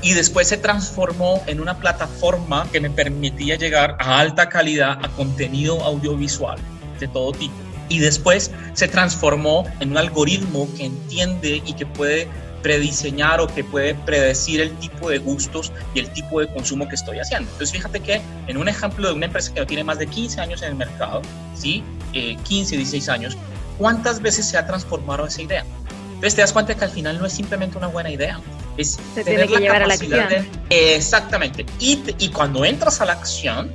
y 0.02 0.14
después 0.14 0.48
se 0.48 0.56
transformó 0.56 1.42
en 1.46 1.60
una 1.60 1.78
plataforma 1.78 2.66
que 2.72 2.80
me 2.80 2.90
permitía 2.90 3.56
llegar 3.56 3.96
a 3.98 4.18
alta 4.18 4.48
calidad 4.48 4.98
a 5.04 5.08
contenido 5.08 5.82
audiovisual 5.82 6.58
de 6.98 7.08
todo 7.08 7.32
tipo. 7.32 7.54
Y 7.88 7.98
después 7.98 8.50
se 8.72 8.88
transformó 8.88 9.64
en 9.80 9.90
un 9.90 9.98
algoritmo 9.98 10.68
que 10.76 10.86
entiende 10.86 11.62
y 11.66 11.72
que 11.74 11.86
puede 11.86 12.28
prediseñar 12.62 13.40
o 13.40 13.46
que 13.46 13.64
puede 13.64 13.94
predecir 13.94 14.60
el 14.60 14.70
tipo 14.78 15.10
de 15.10 15.18
gustos 15.18 15.72
y 15.94 16.00
el 16.00 16.10
tipo 16.10 16.40
de 16.40 16.48
consumo 16.48 16.88
que 16.88 16.94
estoy 16.94 17.18
haciendo. 17.18 17.50
Entonces 17.50 17.72
fíjate 17.72 18.00
que 18.00 18.20
en 18.46 18.56
un 18.56 18.68
ejemplo 18.68 19.08
de 19.08 19.14
una 19.14 19.26
empresa 19.26 19.52
que 19.54 19.64
tiene 19.66 19.84
más 19.84 19.98
de 19.98 20.06
15 20.06 20.40
años 20.40 20.62
en 20.62 20.70
el 20.70 20.74
mercado, 20.76 21.22
¿sí? 21.54 21.82
15, 22.12 22.74
eh, 22.74 22.78
16 22.78 23.08
años, 23.08 23.36
¿cuántas 23.78 24.20
veces 24.20 24.46
se 24.46 24.56
ha 24.56 24.66
transformado 24.66 25.26
esa 25.26 25.42
idea? 25.42 25.64
Entonces 26.14 26.34
te 26.34 26.42
das 26.42 26.52
cuenta 26.52 26.74
que 26.74 26.84
al 26.84 26.90
final 26.90 27.18
no 27.18 27.26
es 27.26 27.32
simplemente 27.32 27.78
una 27.78 27.86
buena 27.86 28.10
idea, 28.10 28.40
es 28.76 28.98
Se 29.14 29.24
tener 29.24 29.46
tiene 29.46 29.54
que 29.54 29.62
llevar 29.62 29.82
a 29.82 29.86
la 29.86 29.94
acción. 29.94 30.26
exactamente. 30.68 31.64
Y, 31.78 32.02
y 32.18 32.28
cuando 32.28 32.64
entras 32.64 33.00
a 33.00 33.06
la 33.06 33.14
acción, 33.14 33.70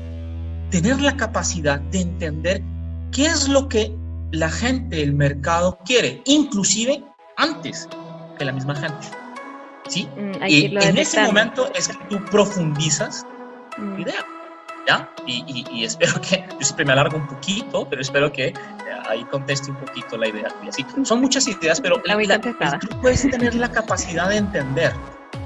tener 0.70 1.02
la 1.02 1.18
capacidad 1.18 1.80
de 1.80 2.02
entender 2.02 2.62
qué 3.12 3.26
es 3.26 3.48
lo 3.48 3.68
que 3.68 3.92
la 4.32 4.50
gente, 4.50 5.02
el 5.02 5.14
mercado 5.14 5.80
quiere, 5.86 6.22
inclusive 6.26 7.04
antes 7.38 7.88
que 8.36 8.46
la 8.46 8.52
misma 8.52 8.76
gente. 8.76 9.08
¿Sí? 9.88 10.08
Mm, 10.16 10.44
y 10.48 10.66
en 10.78 10.98
ese 10.98 11.22
momento 11.22 11.72
es 11.76 11.88
que 11.88 11.96
tú 12.10 12.24
profundizas 12.26 13.26
mm. 13.78 14.00
idea. 14.02 14.26
¿Ya? 14.88 15.10
Y, 15.26 15.44
y, 15.48 15.80
y, 15.80 15.84
espero 15.84 16.14
que, 16.22 16.46
yo 16.48 16.62
siempre 16.62 16.86
me 16.86 16.94
alargo 16.94 17.18
un 17.18 17.26
poquito, 17.26 17.88
pero 17.90 18.04
espero 18.04 18.32
que 18.32 18.54
ahí 19.10 19.24
conteste 19.26 19.72
un 19.72 19.78
poquito 19.78 20.18
la 20.18 20.28
idea. 20.28 20.48
Así, 20.68 20.86
son 21.04 21.22
muchas 21.22 21.48
ideas, 21.48 21.82
pero 21.82 22.02
la, 22.06 22.40
tú 22.40 23.02
puedes 23.02 23.22
tener 23.30 23.56
la 23.56 23.72
capacidad 23.72 24.30
de 24.30 24.38
entender, 24.38 24.94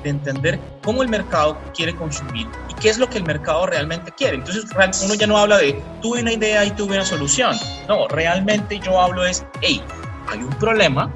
de 0.03 0.09
entender 0.09 0.59
cómo 0.83 1.03
el 1.03 1.09
mercado 1.09 1.57
quiere 1.73 1.95
consumir 1.95 2.47
y 2.69 2.73
qué 2.75 2.89
es 2.89 2.97
lo 2.97 3.09
que 3.09 3.17
el 3.17 3.23
mercado 3.23 3.65
realmente 3.65 4.11
quiere. 4.11 4.35
Entonces, 4.35 4.65
uno 5.03 5.13
ya 5.13 5.27
no 5.27 5.37
habla 5.37 5.57
de 5.57 5.81
tuve 6.01 6.21
una 6.21 6.33
idea 6.33 6.65
y 6.65 6.71
tuve 6.71 6.95
una 6.95 7.05
solución. 7.05 7.55
No, 7.87 8.07
realmente 8.07 8.79
yo 8.79 8.99
hablo 8.99 9.25
es, 9.25 9.45
hey, 9.61 9.81
hay 10.27 10.39
un 10.39 10.53
problema, 10.55 11.11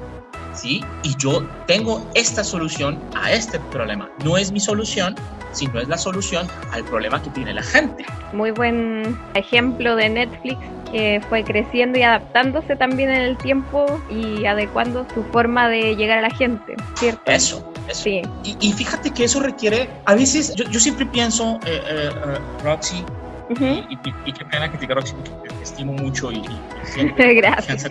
¿sí? 0.54 0.84
Y 1.02 1.16
yo 1.16 1.46
tengo 1.66 2.08
esta 2.14 2.44
solución 2.44 2.98
a 3.14 3.32
este 3.32 3.58
problema. 3.70 4.08
No 4.24 4.36
es 4.36 4.52
mi 4.52 4.60
solución, 4.60 5.14
sino 5.52 5.80
es 5.80 5.88
la 5.88 5.98
solución 5.98 6.46
al 6.72 6.84
problema 6.84 7.22
que 7.22 7.30
tiene 7.30 7.54
la 7.54 7.62
gente. 7.62 8.04
Muy 8.32 8.50
buen 8.50 9.18
ejemplo 9.34 9.96
de 9.96 10.08
Netflix 10.08 10.58
que 10.90 11.20
fue 11.28 11.42
creciendo 11.42 11.98
y 11.98 12.02
adaptándose 12.02 12.76
también 12.76 13.10
en 13.10 13.22
el 13.22 13.36
tiempo 13.36 13.86
y 14.10 14.44
adecuando 14.44 15.06
su 15.12 15.24
forma 15.24 15.68
de 15.68 15.96
llegar 15.96 16.18
a 16.18 16.22
la 16.22 16.30
gente, 16.30 16.76
¿cierto? 16.96 17.30
Eso, 17.30 17.74
Sí. 17.92 18.22
Y, 18.42 18.72
fíjate 18.72 19.10
que 19.10 19.24
eso 19.24 19.40
requiere, 19.40 19.88
a 20.06 20.14
veces, 20.14 20.54
yo, 20.54 20.80
siempre 20.80 21.06
pienso, 21.06 21.60
eh, 21.66 21.82
eh, 21.86 22.10
eh, 22.10 22.38
Roxy, 22.62 23.04
y, 23.50 24.32
qué 24.32 24.44
pena 24.46 24.70
que 24.70 24.78
te 24.78 24.82
diga 24.82 24.94
Roxy, 24.94 25.14
porque 25.14 25.54
te 25.54 25.62
estimo 25.62 25.92
mucho 25.92 26.32
y, 26.32 26.42
siempre 26.84 27.34
Gracias. 27.34 27.90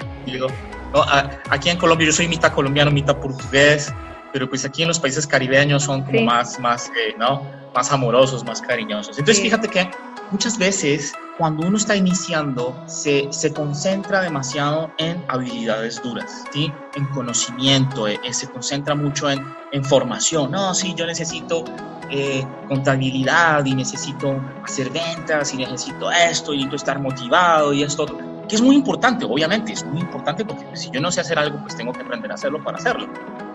Aquí 1.50 1.70
en 1.70 1.78
Colombia, 1.78 2.08
yo 2.08 2.14
soy 2.14 2.28
mitad 2.28 2.54
colombiano, 2.54 2.92
mitad 2.92 3.18
portugués, 3.18 3.94
pero 4.32 4.50
pues 4.50 4.66
aquí 4.66 4.82
en 4.82 4.88
los 4.90 5.00
países 5.00 5.26
caribeños 5.28 5.84
son 5.84 6.04
como 6.04 6.22
más, 6.22 6.60
más, 6.60 6.92
¿no? 7.18 7.44
más 7.74 7.92
amorosos, 7.92 8.44
más 8.44 8.62
cariñosos. 8.62 9.18
Entonces, 9.18 9.42
fíjate 9.42 9.68
que 9.68 9.90
muchas 10.32 10.58
veces 10.58 11.14
cuando 11.38 11.68
uno 11.68 11.78
está 11.78 11.96
iniciando 11.96 12.76
se, 12.88 13.28
se 13.32 13.52
concentra 13.54 14.22
demasiado 14.22 14.92
en 14.98 15.24
habilidades 15.28 16.02
duras, 16.02 16.44
¿sí? 16.52 16.72
en 16.96 17.06
conocimiento, 17.08 18.08
eh, 18.08 18.20
eh, 18.24 18.34
se 18.34 18.48
concentra 18.50 18.96
mucho 18.96 19.30
en, 19.30 19.44
en, 19.72 19.84
formación. 19.84 20.52
No, 20.52 20.74
sí, 20.74 20.94
yo 20.96 21.06
necesito 21.06 21.64
eh, 22.12 22.46
contabilidad 22.68 23.66
y 23.66 23.74
necesito 23.74 24.40
hacer 24.64 24.90
ventas 24.92 25.54
y 25.54 25.58
necesito 25.58 26.12
esto 26.12 26.54
y 26.54 26.58
necesito 26.58 26.76
estar 26.76 27.00
motivado 27.00 27.74
y 27.74 27.84
esto, 27.84 28.06
que 28.48 28.56
es 28.56 28.62
muy 28.62 28.76
importante, 28.76 29.26
obviamente, 29.26 29.74
es 29.74 29.86
muy 29.86 30.02
importante 30.02 30.46
porque 30.46 30.66
si 30.76 30.90
yo 30.92 31.00
no 31.00 31.12
sé 31.12 31.22
hacer 31.22 31.40
algo, 31.40 31.60
pues 31.62 31.76
tengo 31.76 31.94
que 31.94 32.02
aprender 32.02 32.32
a 32.32 32.36
hacerlo 32.36 32.64
para 32.64 32.78
hacerlo. 32.78 33.08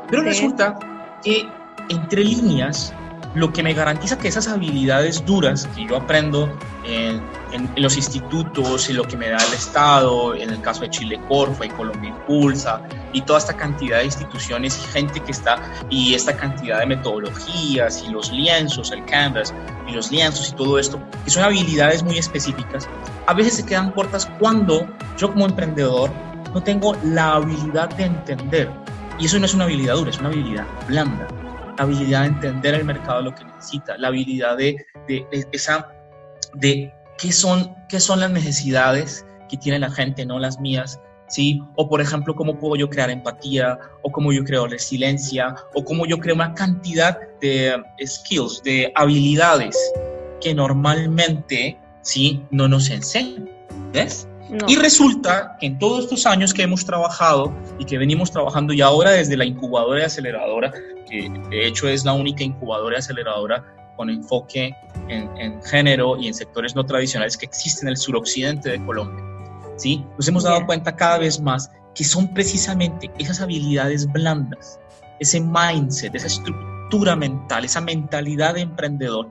Pero 0.09 0.23
resulta 0.23 0.79
que 1.23 1.49
entre 1.89 2.25
líneas 2.25 2.95
lo 3.35 3.53
que 3.53 3.63
me 3.63 3.75
garantiza 3.75 4.19
que 4.19 4.29
esas 4.29 4.49
habilidades 4.49 5.25
duras 5.25 5.69
que 5.75 5.87
yo 5.87 5.97
aprendo 5.97 6.51
en, 6.85 7.21
los 7.77 7.97
institutos, 7.97 8.91
y 8.91 8.93
lo 8.93 9.05
que 9.05 9.17
me 9.17 9.29
da 9.29 9.39
el 9.39 9.55
Estado, 9.55 10.35
en 10.35 10.51
el 10.51 10.61
caso 10.61 10.83
de 10.83 10.91
Chile 10.91 11.19
Corfa 11.29 11.65
y 11.65 11.71
Colombia 11.71 12.11
Impulsa, 12.11 12.83
y 13.13 13.23
toda 13.23 13.39
esta 13.39 13.57
cantidad 13.57 13.99
de 13.99 14.05
instituciones 14.05 14.79
y 14.79 14.93
gente 14.93 15.21
que 15.21 15.33
está, 15.33 15.57
y 15.89 16.15
esta 16.15 16.37
cantidad 16.37 16.81
de 16.81 16.87
metodologías, 16.87 18.05
y 18.07 18.11
los 18.11 18.31
lienzos, 18.33 18.93
el 18.93 19.05
Canvas, 19.07 19.55
y 19.87 19.93
los 19.93 20.11
lienzos 20.11 20.51
y 20.51 20.53
todo 20.57 20.79
esto, 20.79 21.01
que 21.25 21.31
son 21.31 21.43
habilidades 21.43 22.03
muy 22.03 22.19
específicas, 22.19 22.87
a 23.27 23.33
veces 23.33 23.55
se 23.55 23.65
quedan 23.65 23.93
cortas 23.93 24.27
cuando 24.39 24.87
yo 25.17 25.33
como 25.33 25.47
emprendedor 25.47 26.11
no 26.53 26.63
tengo 26.63 26.97
la 27.03 27.35
habilidad 27.35 27.89
de 27.97 28.05
entender. 28.05 28.71
Y 29.19 29.27
eso 29.27 29.39
no 29.39 29.47
es 29.47 29.55
una 29.55 29.65
habilidad 29.65 29.95
dura, 29.95 30.11
es 30.11 30.19
una 30.19 30.29
habilidad 30.29 30.65
blanda 30.87 31.27
la 31.79 31.85
habilidad 31.85 32.23
de 32.23 32.27
entender 32.27 32.75
el 32.75 32.85
mercado, 32.85 33.23
lo 33.23 33.35
que 33.35 33.45
necesita, 33.45 33.97
la 33.97 34.09
habilidad 34.09 34.57
de, 34.57 34.85
esa, 35.53 35.89
de 36.55 36.93
qué 37.17 37.33
son, 37.33 37.75
qué 37.89 38.01
son 38.01 38.21
las 38.21 38.31
necesidades 38.31 39.25
que 39.49 39.57
tiene 39.57 39.79
la 39.79 39.91
gente, 39.91 40.27
no 40.27 40.39
las 40.39 40.59
mías, 40.61 41.01
¿sí? 41.29 41.63
O 41.77 41.89
por 41.89 42.01
ejemplo, 42.01 42.35
cómo 42.35 42.59
puedo 42.59 42.77
yo 42.77 42.91
crear 42.91 43.11
empatía, 43.11 43.79
o 44.03 44.11
cómo 44.11 44.33
yo 44.33 44.45
creo 44.45 44.67
resiliencia, 44.67 45.55
o 45.75 45.85
cómo 45.85 46.05
yo 46.05 46.19
creo 46.19 46.35
una 46.35 46.53
cantidad 46.55 47.19
de 47.41 47.81
skills, 48.05 48.63
de 48.65 48.93
habilidades 48.97 49.77
que 50.41 50.55
normalmente, 50.55 51.79
¿sí? 52.03 52.43
No 52.51 52.67
nos 52.67 52.91
enseñan, 52.91 53.49
¿ves? 53.93 54.29
Y 54.67 54.77
resulta 54.77 55.57
que 55.61 55.67
en 55.67 55.79
todos 55.79 56.05
estos 56.05 56.25
años 56.27 56.55
que 56.55 56.63
hemos 56.63 56.85
trabajado 56.85 57.55
y 57.79 57.85
que 57.85 57.99
venimos 57.99 58.31
trabajando 58.31 58.73
y 58.73 58.81
ahora 58.81 59.11
desde 59.11 59.37
la 59.37 59.45
incubadora 59.45 60.01
y 60.01 60.05
aceleradora, 60.05 60.73
que 61.09 61.31
de 61.51 61.67
hecho 61.67 61.89
es 61.89 62.05
la 62.05 62.15
única 62.15 62.45
incubadora 62.45 62.97
y 62.97 62.99
aceleradora 62.99 63.65
con 63.97 64.09
enfoque 64.09 64.75
en, 65.09 65.63
género 65.65 66.17
y 66.17 66.29
en 66.29 66.35
sectores 66.35 66.75
no 66.75 66.87
tradicionales 66.87 67.37
que 67.37 67.47
existen 67.47 67.89
en 67.89 67.93
el 67.93 67.97
suroccidente 67.97 68.71
de 68.71 68.85
Colombia, 68.87 69.25
¿sí? 69.77 70.05
Nos 70.17 70.29
hemos 70.29 70.45
dado 70.45 70.65
cuenta 70.65 70.95
cada 70.95 71.19
vez 71.19 71.41
más 71.41 71.71
que 71.95 72.05
son 72.05 72.33
precisamente 72.33 73.11
esas 73.19 73.41
habilidades 73.41 74.11
blandas, 74.11 74.79
ese 75.19 75.41
mindset, 75.41 76.15
esa 76.15 76.29
estructura 76.29 77.17
mental, 77.17 77.65
esa 77.65 77.81
mentalidad 77.81 78.55
de 78.55 78.61
emprendedor, 78.61 79.29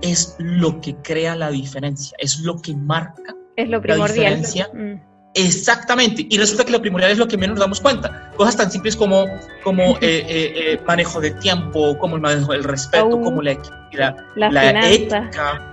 es 0.00 0.34
lo 0.38 0.80
que 0.80 0.96
crea 0.96 1.36
la 1.36 1.50
diferencia, 1.50 2.16
es 2.18 2.40
lo 2.40 2.60
que 2.60 2.74
marca 2.74 3.36
es 3.56 3.68
lo 3.68 3.80
primordial. 3.80 4.42
Mm. 4.74 5.12
Exactamente, 5.34 6.26
y 6.28 6.36
resulta 6.36 6.64
que 6.64 6.72
lo 6.72 6.82
primordial 6.82 7.10
es 7.10 7.18
lo 7.18 7.26
que 7.26 7.38
menos 7.38 7.54
nos 7.54 7.60
damos 7.60 7.80
cuenta. 7.80 8.30
Cosas 8.36 8.56
tan 8.56 8.70
simples 8.70 8.96
como, 8.96 9.26
como 9.64 9.82
eh, 10.00 10.24
eh, 10.28 10.52
eh, 10.56 10.80
manejo 10.86 11.20
de 11.20 11.30
tiempo, 11.32 11.98
como 11.98 12.16
el 12.16 12.22
manejo 12.22 12.52
del 12.52 12.64
respeto, 12.64 13.20
como 13.20 13.40
la, 13.40 13.56
la, 13.92 14.50
la 14.50 14.90
ética. 14.90 15.71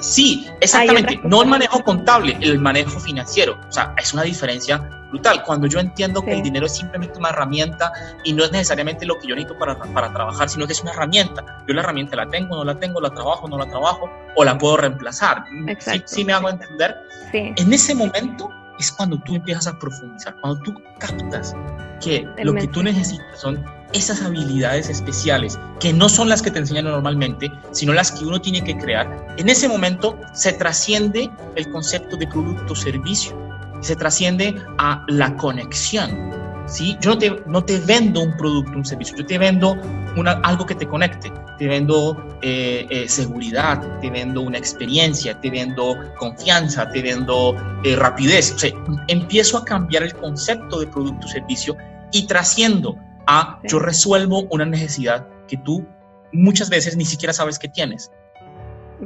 Sí, 0.00 0.48
exactamente, 0.60 1.20
no 1.24 1.42
el 1.42 1.48
manejo 1.48 1.82
contable, 1.82 2.36
el 2.40 2.58
manejo 2.58 2.98
financiero. 3.00 3.58
O 3.68 3.72
sea, 3.72 3.94
es 3.98 4.12
una 4.12 4.22
diferencia 4.22 4.78
brutal. 5.10 5.42
Cuando 5.44 5.66
yo 5.66 5.78
entiendo 5.78 6.22
que 6.22 6.32
el 6.32 6.42
dinero 6.42 6.66
es 6.66 6.76
simplemente 6.76 7.18
una 7.18 7.30
herramienta 7.30 7.92
y 8.24 8.32
no 8.32 8.44
es 8.44 8.52
necesariamente 8.52 9.06
lo 9.06 9.18
que 9.18 9.28
yo 9.28 9.34
necesito 9.34 9.58
para, 9.58 9.78
para 9.78 10.12
trabajar, 10.12 10.48
sino 10.48 10.66
que 10.66 10.72
es 10.72 10.80
una 10.80 10.92
herramienta. 10.92 11.44
Yo 11.68 11.74
la 11.74 11.82
herramienta 11.82 12.16
la 12.16 12.28
tengo, 12.28 12.56
no 12.56 12.64
la 12.64 12.78
tengo, 12.78 13.00
la 13.00 13.10
trabajo, 13.10 13.48
no 13.48 13.58
la 13.58 13.66
trabajo, 13.66 14.10
o 14.36 14.44
la 14.44 14.56
puedo 14.58 14.76
reemplazar. 14.78 15.44
¿Sí, 15.78 16.02
¿Sí, 16.06 16.24
me 16.24 16.32
hago 16.32 16.48
entender? 16.48 16.96
Sí. 17.30 17.52
En 17.56 17.72
ese 17.72 17.94
momento 17.94 18.50
es 18.78 18.90
cuando 18.90 19.18
tú 19.18 19.36
empiezas 19.36 19.66
a 19.66 19.78
profundizar, 19.78 20.34
cuando 20.40 20.60
tú 20.62 20.74
captas 20.98 21.54
que 22.00 22.26
lo 22.42 22.54
que 22.54 22.66
tú 22.66 22.82
necesitas 22.82 23.40
son 23.40 23.64
esas 23.92 24.22
habilidades 24.22 24.88
especiales 24.88 25.58
que 25.80 25.92
no 25.92 26.08
son 26.08 26.28
las 26.28 26.42
que 26.42 26.50
te 26.50 26.58
enseñan 26.58 26.84
normalmente, 26.84 27.50
sino 27.72 27.92
las 27.92 28.12
que 28.12 28.24
uno 28.24 28.40
tiene 28.40 28.62
que 28.62 28.76
crear. 28.76 29.34
En 29.36 29.48
ese 29.48 29.68
momento 29.68 30.18
se 30.32 30.52
trasciende 30.52 31.30
el 31.56 31.70
concepto 31.70 32.16
de 32.16 32.26
producto 32.26 32.72
o 32.72 32.76
servicio 32.76 33.42
se 33.82 33.96
trasciende 33.96 34.54
a 34.78 35.04
la 35.08 35.36
conexión. 35.36 36.32
¿sí? 36.66 36.96
Yo 37.00 37.10
no 37.10 37.18
te, 37.18 37.42
no 37.46 37.64
te 37.64 37.78
vendo 37.80 38.20
un 38.22 38.36
producto, 38.36 38.72
un 38.72 38.84
servicio, 38.84 39.16
yo 39.16 39.26
te 39.26 39.36
vendo 39.36 39.76
una, 40.16 40.32
algo 40.44 40.64
que 40.64 40.74
te 40.74 40.86
conecte, 40.86 41.32
te 41.58 41.66
vendo 41.66 42.38
eh, 42.40 42.86
eh, 42.88 43.08
seguridad, 43.08 43.82
te 44.00 44.08
vendo 44.08 44.40
una 44.40 44.58
experiencia, 44.58 45.38
te 45.40 45.50
vendo 45.50 45.96
confianza, 46.16 46.88
te 46.90 47.02
vendo 47.02 47.56
eh, 47.84 47.96
rapidez. 47.96 48.52
O 48.54 48.58
sea, 48.58 48.70
empiezo 49.08 49.58
a 49.58 49.64
cambiar 49.64 50.04
el 50.04 50.14
concepto 50.14 50.80
de 50.80 50.86
producto 50.86 51.26
o 51.26 51.30
servicio 51.30 51.76
y 52.12 52.26
trasciendo 52.26 52.96
a 53.26 53.60
yo 53.64 53.78
resuelvo 53.78 54.44
una 54.50 54.64
necesidad 54.64 55.26
que 55.48 55.56
tú 55.56 55.86
muchas 56.32 56.70
veces 56.70 56.96
ni 56.96 57.04
siquiera 57.04 57.32
sabes 57.32 57.58
que 57.58 57.68
tienes. 57.68 58.10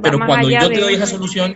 Pero 0.01 0.19
cuando 0.25 0.49
yo 0.49 0.69
te 0.69 0.79
doy 0.79 0.93
esa 0.93 1.07
solución, 1.07 1.55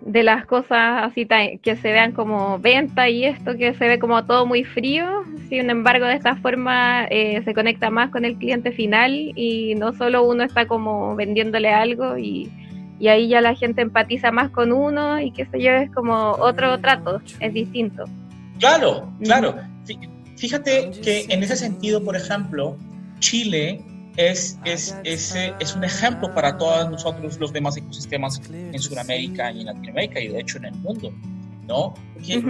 de 0.00 0.22
las 0.22 0.46
cosas 0.46 1.04
así 1.04 1.28
que 1.62 1.76
se 1.76 1.92
vean 1.92 2.12
como 2.12 2.58
venta 2.58 3.08
y 3.08 3.24
esto 3.24 3.56
que 3.56 3.74
se 3.74 3.86
ve 3.86 3.98
como 3.98 4.24
todo 4.24 4.46
muy 4.46 4.64
frío, 4.64 5.24
sin 5.48 5.68
embargo 5.68 6.06
de 6.06 6.14
esta 6.14 6.36
forma 6.36 7.04
eh, 7.10 7.42
se 7.44 7.54
conecta 7.54 7.90
más 7.90 8.10
con 8.10 8.24
el 8.24 8.36
cliente 8.36 8.72
final 8.72 9.12
y 9.12 9.74
no 9.74 9.92
solo 9.92 10.22
uno 10.22 10.42
está 10.42 10.66
como 10.66 11.14
vendiéndole 11.16 11.70
algo 11.70 12.16
y, 12.16 12.50
y 12.98 13.08
ahí 13.08 13.28
ya 13.28 13.40
la 13.40 13.54
gente 13.54 13.82
empatiza 13.82 14.30
más 14.32 14.50
con 14.50 14.72
uno 14.72 15.20
y 15.20 15.32
que 15.32 15.44
se 15.46 15.58
lleve 15.58 15.84
es 15.84 15.90
como 15.90 16.32
otro 16.32 16.78
trato, 16.80 17.20
es 17.40 17.52
distinto. 17.52 18.04
Claro, 18.58 19.10
claro. 19.22 19.54
Fíjate 20.40 20.90
que 21.02 21.26
en 21.28 21.42
ese 21.42 21.54
sentido, 21.54 22.02
por 22.02 22.16
ejemplo, 22.16 22.78
Chile 23.18 23.84
es, 24.16 24.58
es, 24.64 24.96
es, 25.04 25.34
es, 25.34 25.76
un 25.76 25.84
ejemplo 25.84 26.34
para 26.34 26.56
todos 26.56 26.90
nosotros 26.90 27.38
los 27.38 27.52
demás 27.52 27.76
ecosistemas 27.76 28.40
en 28.50 28.78
Sudamérica 28.80 29.52
y 29.52 29.60
en 29.60 29.66
Latinoamérica 29.66 30.18
y 30.18 30.28
de 30.28 30.40
hecho 30.40 30.56
en 30.56 30.64
el 30.64 30.74
mundo, 30.76 31.12
¿no? 31.68 31.92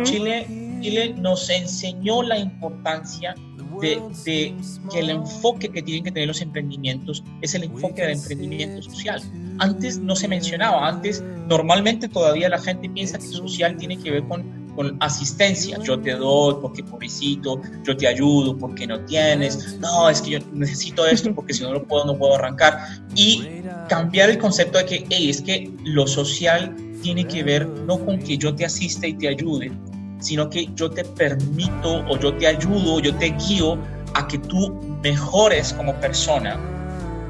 Chile, 0.04 0.46
Chile 0.80 1.14
nos 1.18 1.50
enseñó 1.50 2.22
la 2.22 2.38
importancia 2.38 3.34
de, 3.80 4.00
de, 4.24 4.54
que 4.92 5.00
el 5.00 5.10
enfoque 5.10 5.68
que 5.68 5.82
tienen 5.82 6.04
que 6.04 6.12
tener 6.12 6.28
los 6.28 6.40
emprendimientos 6.42 7.24
es 7.42 7.56
el 7.56 7.64
enfoque 7.64 8.02
del 8.02 8.12
emprendimiento 8.12 8.82
social. 8.82 9.20
Antes 9.58 9.98
no 9.98 10.14
se 10.14 10.28
mencionaba, 10.28 10.86
antes 10.86 11.24
normalmente 11.48 12.08
todavía 12.08 12.48
la 12.48 12.58
gente 12.58 12.88
piensa 12.88 13.18
que 13.18 13.26
social 13.26 13.76
tiene 13.76 13.96
que 13.96 14.12
ver 14.12 14.22
con 14.28 14.69
con 14.80 14.96
asistencia. 15.00 15.78
Yo 15.82 16.00
te 16.00 16.12
doy 16.12 16.56
porque 16.62 16.82
pobrecito, 16.82 17.60
yo 17.84 17.94
te 17.94 18.08
ayudo 18.08 18.56
porque 18.56 18.86
no 18.86 18.98
tienes. 19.00 19.78
No, 19.78 20.08
es 20.08 20.22
que 20.22 20.30
yo 20.30 20.38
necesito 20.54 21.04
esto 21.06 21.34
porque 21.34 21.52
si 21.52 21.62
no 21.62 21.74
lo 21.74 21.84
puedo, 21.84 22.06
no 22.06 22.16
puedo 22.16 22.36
arrancar. 22.36 22.78
Y 23.14 23.62
cambiar 23.90 24.30
el 24.30 24.38
concepto 24.38 24.78
de 24.78 24.86
que, 24.86 25.06
hey, 25.10 25.28
es 25.28 25.42
que 25.42 25.70
lo 25.84 26.06
social 26.06 26.74
tiene 27.02 27.26
que 27.26 27.42
ver 27.42 27.68
no 27.68 27.98
con 27.98 28.18
que 28.20 28.38
yo 28.38 28.54
te 28.54 28.64
asiste 28.64 29.08
y 29.08 29.12
te 29.12 29.28
ayude, 29.28 29.70
sino 30.18 30.48
que 30.48 30.66
yo 30.74 30.90
te 30.90 31.04
permito 31.04 32.02
o 32.08 32.18
yo 32.18 32.34
te 32.36 32.46
ayudo, 32.46 33.00
yo 33.00 33.14
te 33.16 33.34
guío 33.46 33.76
a 34.14 34.26
que 34.26 34.38
tú 34.38 34.98
mejores 35.02 35.74
como 35.74 35.94
persona, 35.96 36.58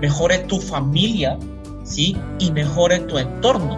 mejore 0.00 0.38
tu 0.38 0.60
familia, 0.60 1.36
¿sí? 1.82 2.16
Y 2.38 2.52
mejore 2.52 3.00
tu 3.00 3.18
entorno. 3.18 3.76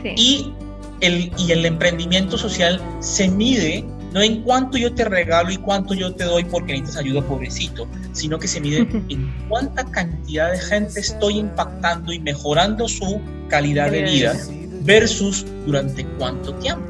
Sí. 0.00 0.14
Y 0.16 0.57
y 1.00 1.52
el 1.52 1.64
emprendimiento 1.64 2.36
social 2.36 2.80
se 3.00 3.28
mide 3.28 3.84
no 4.12 4.22
en 4.22 4.42
cuánto 4.42 4.78
yo 4.78 4.94
te 4.94 5.04
regalo 5.04 5.50
y 5.50 5.56
cuánto 5.56 5.94
yo 5.94 6.14
te 6.14 6.24
doy 6.24 6.44
porque 6.44 6.72
necesitas 6.72 7.04
ayuda, 7.04 7.22
pobrecito, 7.22 7.86
sino 8.12 8.38
que 8.38 8.48
se 8.48 8.60
mide 8.60 8.78
en 9.08 9.32
cuánta 9.48 9.84
cantidad 9.84 10.50
de 10.50 10.58
gente 10.58 11.00
estoy 11.00 11.38
impactando 11.38 12.12
y 12.12 12.18
mejorando 12.18 12.88
su 12.88 13.20
calidad 13.48 13.90
de 13.90 14.02
vida 14.02 14.36
versus 14.82 15.44
durante 15.66 16.04
cuánto 16.18 16.54
tiempo. 16.54 16.86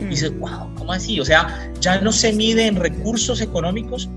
Y 0.00 0.04
dices, 0.04 0.38
wow, 0.38 0.72
¿cómo 0.76 0.92
así? 0.92 1.18
O 1.20 1.24
sea, 1.24 1.70
ya 1.80 2.00
no 2.00 2.12
se 2.12 2.32
mide 2.32 2.66
en 2.66 2.76
recursos 2.76 3.40
económicos, 3.40 4.08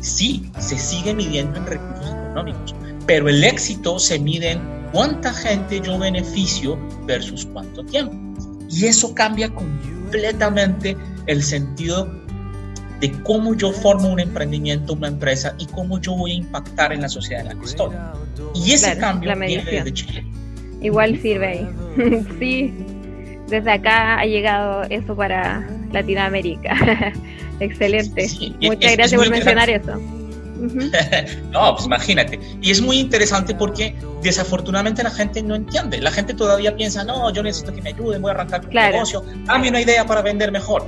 sí, 0.00 0.50
se 0.58 0.78
sigue 0.78 1.14
midiendo 1.14 1.58
en 1.58 1.66
recursos 1.66 2.10
económicos, 2.10 2.74
pero 3.06 3.28
el 3.28 3.44
éxito 3.44 3.98
se 3.98 4.18
mide 4.18 4.52
en 4.52 4.60
cuánta 4.92 5.32
gente 5.32 5.80
yo 5.80 5.98
beneficio 5.98 6.78
versus 7.06 7.46
cuánto 7.52 7.84
tiempo. 7.84 8.16
Y 8.70 8.86
eso 8.86 9.14
cambia 9.14 9.48
completamente 9.50 10.96
el 11.26 11.42
sentido 11.42 12.10
de 13.00 13.12
cómo 13.22 13.54
yo 13.54 13.72
formo 13.72 14.08
un 14.08 14.20
emprendimiento, 14.20 14.94
una 14.94 15.08
empresa 15.08 15.54
y 15.58 15.66
cómo 15.66 16.00
yo 16.00 16.16
voy 16.16 16.32
a 16.32 16.34
impactar 16.36 16.92
en 16.92 17.02
la 17.02 17.08
sociedad 17.08 17.42
en 17.42 17.48
la 17.48 17.54
que 17.60 17.66
estoy. 17.66 17.94
Y 18.54 18.72
ese 18.72 18.96
cambio 18.98 19.34
viene 19.36 19.64
desde 19.64 19.92
Chile. 19.92 20.24
Igual 20.80 21.20
sirve 21.20 21.46
ahí. 21.46 21.68
sí, 22.38 22.74
desde 23.48 23.70
acá 23.70 24.18
ha 24.18 24.24
llegado 24.24 24.82
eso 24.84 25.14
para 25.14 25.66
Latinoamérica. 25.92 27.12
Excelente. 27.60 28.28
Muchas 28.60 28.96
gracias 28.96 29.20
por 29.20 29.30
mencionar 29.30 29.70
eso. 29.70 30.00
no, 31.50 31.74
pues 31.74 31.86
imagínate. 31.86 32.38
Y 32.60 32.70
es 32.70 32.80
muy 32.80 32.98
interesante 32.98 33.54
porque 33.54 33.94
desafortunadamente 34.22 35.02
la 35.02 35.10
gente 35.10 35.42
no 35.42 35.54
entiende. 35.54 36.00
La 36.00 36.10
gente 36.10 36.34
todavía 36.34 36.74
piensa, 36.74 37.04
no, 37.04 37.32
yo 37.32 37.42
necesito 37.42 37.74
que 37.74 37.82
me 37.82 37.90
ayuden, 37.90 38.22
voy 38.22 38.30
a 38.30 38.34
arrancar 38.34 38.66
mi 38.66 38.74
negocio, 38.74 39.22
dame 39.44 39.68
una 39.68 39.80
idea 39.80 40.04
para 40.04 40.22
vender 40.22 40.52
mejor. 40.52 40.84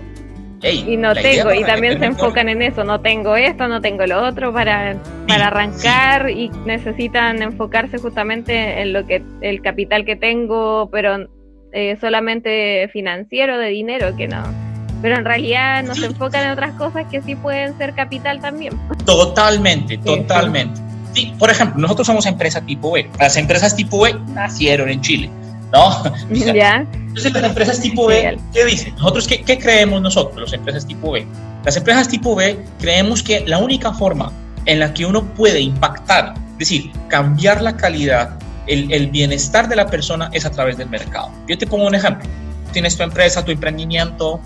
y 0.62 0.97
no 0.97 1.15
tengo, 1.15 1.53
y 1.53 1.62
también 1.65 1.99
se 1.99 2.07
enfocan 2.07 2.49
en 2.49 2.62
eso, 2.62 2.82
no 2.85 3.01
tengo 3.01 3.36
esto, 3.36 3.69
no 3.69 3.81
tengo 3.81 4.07
lo 4.07 4.24
otro 4.24 4.53
para, 4.53 4.97
para 5.27 5.49
arrancar 5.49 6.31
y 6.31 6.49
necesitan 6.66 7.43
enfocarse 7.43 7.99
justamente 7.99 8.81
en 8.81 8.93
lo 8.93 9.07
que 9.07 9.23
el 9.40 9.62
capital 9.62 10.05
que 10.05 10.16
tengo, 10.16 10.89
pero 10.90 11.28
eh, 11.73 11.97
solamente 12.01 12.89
financiero, 12.93 13.59
de 13.59 13.69
dinero, 13.69 14.16
que 14.16 14.27
no 14.27 14.68
pero 15.00 15.16
en 15.16 15.24
realidad 15.24 15.82
no 15.84 15.94
se 15.94 16.06
enfocan 16.06 16.44
en 16.44 16.50
otras 16.50 16.72
cosas 16.72 17.06
que 17.10 17.22
sí 17.22 17.34
pueden 17.34 17.76
ser 17.78 17.94
capital 17.94 18.40
también. 18.40 18.78
Totalmente, 19.04 19.98
totalmente. 19.98 20.80
Sí, 21.14 21.34
por 21.38 21.50
ejemplo, 21.50 21.80
nosotros 21.80 22.06
somos 22.06 22.26
empresa 22.26 22.60
tipo 22.60 22.92
B. 22.92 23.08
Las 23.18 23.36
empresas 23.36 23.74
tipo 23.74 24.02
B 24.02 24.14
nacieron 24.28 24.88
en 24.88 25.00
Chile, 25.00 25.30
¿no? 25.72 26.02
¿Ya? 26.30 26.86
Entonces 26.92 27.32
las 27.32 27.44
empresas 27.44 27.80
tipo 27.80 28.06
B, 28.06 28.38
¿qué 28.52 28.64
dicen? 28.64 28.94
Nosotros, 28.96 29.26
¿qué, 29.26 29.42
¿qué 29.42 29.58
creemos 29.58 30.02
nosotros, 30.02 30.42
las 30.42 30.52
empresas 30.52 30.86
tipo 30.86 31.12
B? 31.12 31.26
Las 31.64 31.76
empresas 31.76 32.08
tipo 32.08 32.34
B 32.34 32.58
creemos 32.78 33.22
que 33.22 33.40
la 33.46 33.58
única 33.58 33.92
forma 33.92 34.32
en 34.66 34.80
la 34.80 34.92
que 34.92 35.06
uno 35.06 35.24
puede 35.34 35.60
impactar, 35.60 36.34
es 36.52 36.58
decir, 36.58 36.92
cambiar 37.08 37.62
la 37.62 37.76
calidad, 37.76 38.38
el, 38.66 38.92
el 38.92 39.08
bienestar 39.08 39.68
de 39.68 39.76
la 39.76 39.86
persona 39.86 40.28
es 40.32 40.44
a 40.44 40.50
través 40.50 40.76
del 40.76 40.90
mercado. 40.90 41.30
Yo 41.48 41.56
te 41.56 41.66
pongo 41.66 41.86
un 41.86 41.94
ejemplo. 41.94 42.28
Tienes 42.72 42.96
tu 42.96 43.02
empresa, 43.02 43.42
tu 43.42 43.50
emprendimiento, 43.50 44.40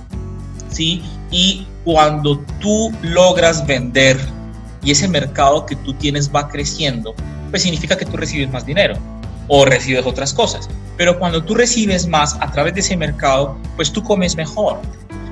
¿sí? 0.72 1.02
Y 1.30 1.66
cuando 1.84 2.38
tú 2.60 2.92
logras 3.02 3.66
vender 3.66 4.18
y 4.82 4.90
ese 4.90 5.08
mercado 5.08 5.66
que 5.66 5.76
tú 5.76 5.94
tienes 5.94 6.30
va 6.34 6.48
creciendo, 6.48 7.14
pues 7.50 7.62
significa 7.62 7.96
que 7.96 8.04
tú 8.04 8.16
recibes 8.16 8.50
más 8.50 8.66
dinero 8.66 8.96
o 9.48 9.64
recibes 9.64 10.06
otras 10.06 10.32
cosas. 10.32 10.68
Pero 10.96 11.18
cuando 11.18 11.42
tú 11.42 11.54
recibes 11.54 12.06
más 12.06 12.36
a 12.40 12.50
través 12.50 12.74
de 12.74 12.80
ese 12.80 12.96
mercado, 12.96 13.56
pues 13.76 13.92
tú 13.92 14.02
comes 14.02 14.36
mejor. 14.36 14.78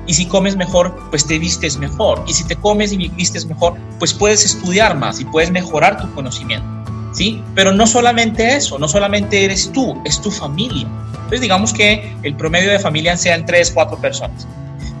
Y 0.07 0.13
si 0.13 0.25
comes 0.25 0.55
mejor, 0.55 0.95
pues 1.09 1.25
te 1.25 1.39
vistes 1.39 1.77
mejor. 1.77 2.23
Y 2.27 2.33
si 2.33 2.43
te 2.45 2.55
comes 2.55 2.91
y 2.91 2.97
vistes 3.09 3.45
mejor, 3.45 3.77
pues 3.99 4.13
puedes 4.13 4.43
estudiar 4.43 4.97
más 4.97 5.19
y 5.19 5.25
puedes 5.25 5.51
mejorar 5.51 6.01
tu 6.01 6.13
conocimiento. 6.13 6.67
¿Sí? 7.13 7.43
Pero 7.55 7.73
no 7.73 7.85
solamente 7.85 8.55
eso, 8.55 8.79
no 8.79 8.87
solamente 8.87 9.43
eres 9.43 9.71
tú, 9.73 10.01
es 10.05 10.21
tu 10.21 10.31
familia. 10.31 10.87
Entonces 11.13 11.41
digamos 11.41 11.73
que 11.73 12.15
el 12.23 12.35
promedio 12.35 12.71
de 12.71 12.79
familia 12.79 13.17
sean 13.17 13.45
tres, 13.45 13.71
cuatro 13.71 13.97
personas. 13.97 14.47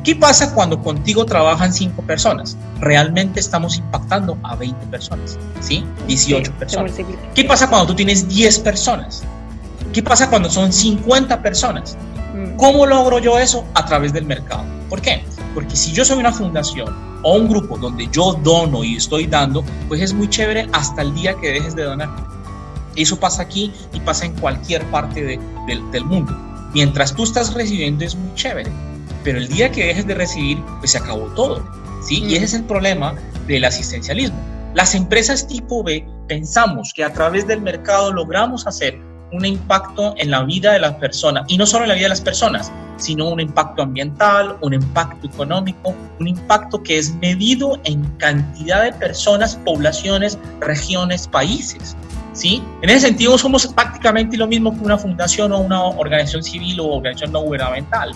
¿Qué 0.03 0.15
pasa 0.15 0.55
cuando 0.55 0.81
contigo 0.81 1.25
trabajan 1.25 1.71
cinco 1.71 2.01
personas? 2.01 2.57
Realmente 2.79 3.39
estamos 3.39 3.77
impactando 3.77 4.35
a 4.41 4.55
20 4.55 4.87
personas, 4.87 5.37
¿sí? 5.59 5.85
18 6.07 6.51
personas. 6.53 6.93
¿Qué 7.35 7.43
pasa 7.43 7.69
cuando 7.69 7.87
tú 7.87 7.95
tienes 7.95 8.27
10 8.27 8.59
personas? 8.59 9.23
¿Qué 9.93 10.01
pasa 10.01 10.27
cuando 10.27 10.49
son 10.49 10.73
50 10.73 11.43
personas? 11.43 11.95
Mm. 12.33 12.55
¿Cómo 12.55 12.87
logro 12.87 13.19
yo 13.19 13.37
eso? 13.37 13.63
A 13.75 13.85
través 13.85 14.11
del 14.11 14.25
mercado. 14.25 14.63
¿Por 14.89 15.01
qué? 15.01 15.23
Porque 15.53 15.75
si 15.75 15.91
yo 15.91 16.03
soy 16.03 16.17
una 16.17 16.31
fundación 16.31 16.95
o 17.21 17.35
un 17.35 17.47
grupo 17.47 17.77
donde 17.77 18.09
yo 18.11 18.33
dono 18.43 18.83
y 18.83 18.95
estoy 18.95 19.27
dando, 19.27 19.63
pues 19.87 20.01
es 20.01 20.13
muy 20.13 20.27
chévere 20.27 20.67
hasta 20.73 21.03
el 21.03 21.13
día 21.13 21.35
que 21.35 21.51
dejes 21.51 21.75
de 21.75 21.83
donar. 21.83 22.09
Eso 22.95 23.19
pasa 23.19 23.43
aquí 23.43 23.71
y 23.93 23.99
pasa 23.99 24.25
en 24.25 24.33
cualquier 24.33 24.83
parte 24.89 25.39
del 25.67 26.05
mundo. 26.05 26.35
Mientras 26.73 27.13
tú 27.13 27.23
estás 27.23 27.53
recibiendo 27.53 28.03
es 28.03 28.15
muy 28.15 28.33
chévere 28.33 28.71
pero 29.23 29.37
el 29.37 29.47
día 29.47 29.71
que 29.71 29.85
dejes 29.85 30.07
de 30.07 30.15
recibir, 30.15 30.63
pues 30.79 30.91
se 30.91 30.97
acabó 30.97 31.27
todo, 31.33 31.65
¿sí? 32.03 32.23
Y 32.23 32.35
ese 32.35 32.45
es 32.45 32.53
el 32.55 32.63
problema 32.63 33.15
del 33.47 33.63
asistencialismo. 33.65 34.37
Las 34.73 34.95
empresas 34.95 35.47
tipo 35.47 35.83
B 35.83 36.07
pensamos 36.27 36.93
que 36.95 37.03
a 37.03 37.11
través 37.11 37.45
del 37.45 37.61
mercado 37.61 38.11
logramos 38.13 38.65
hacer 38.67 38.97
un 39.33 39.45
impacto 39.45 40.13
en 40.17 40.31
la 40.31 40.43
vida 40.43 40.73
de 40.73 40.79
las 40.79 40.95
personas, 40.95 41.45
y 41.47 41.57
no 41.57 41.65
solo 41.65 41.83
en 41.83 41.89
la 41.89 41.95
vida 41.95 42.05
de 42.05 42.09
las 42.09 42.21
personas, 42.21 42.71
sino 42.97 43.29
un 43.29 43.39
impacto 43.39 43.81
ambiental, 43.81 44.57
un 44.61 44.73
impacto 44.73 45.27
económico, 45.27 45.95
un 46.19 46.27
impacto 46.27 46.81
que 46.83 46.97
es 46.97 47.15
medido 47.15 47.79
en 47.83 48.03
cantidad 48.17 48.83
de 48.83 48.93
personas, 48.93 49.55
poblaciones, 49.65 50.37
regiones, 50.59 51.27
países. 51.27 51.95
¿Sí? 52.33 52.63
En 52.81 52.89
ese 52.89 53.07
sentido 53.07 53.37
somos 53.37 53.67
prácticamente 53.67 54.37
lo 54.37 54.47
mismo 54.47 54.73
que 54.73 54.85
una 54.85 54.97
fundación 54.97 55.51
o 55.51 55.59
una 55.59 55.83
organización 55.83 56.41
civil 56.41 56.79
o 56.79 56.85
organización 56.85 57.33
no 57.33 57.41
gubernamental 57.41 58.13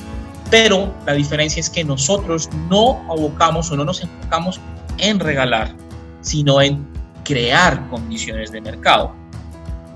pero 0.50 0.94
la 1.06 1.14
diferencia 1.14 1.60
es 1.60 1.70
que 1.70 1.84
nosotros 1.84 2.50
no 2.70 3.04
abocamos 3.10 3.72
o 3.72 3.76
no 3.76 3.86
nos 3.86 4.02
enfocamos 4.02 4.60
en 4.98 5.20
regalar, 5.20 5.74
sino 6.22 6.62
en 6.62 6.86
crear 7.24 7.88
condiciones 7.90 8.52
de 8.52 8.62
mercado. 8.62 9.14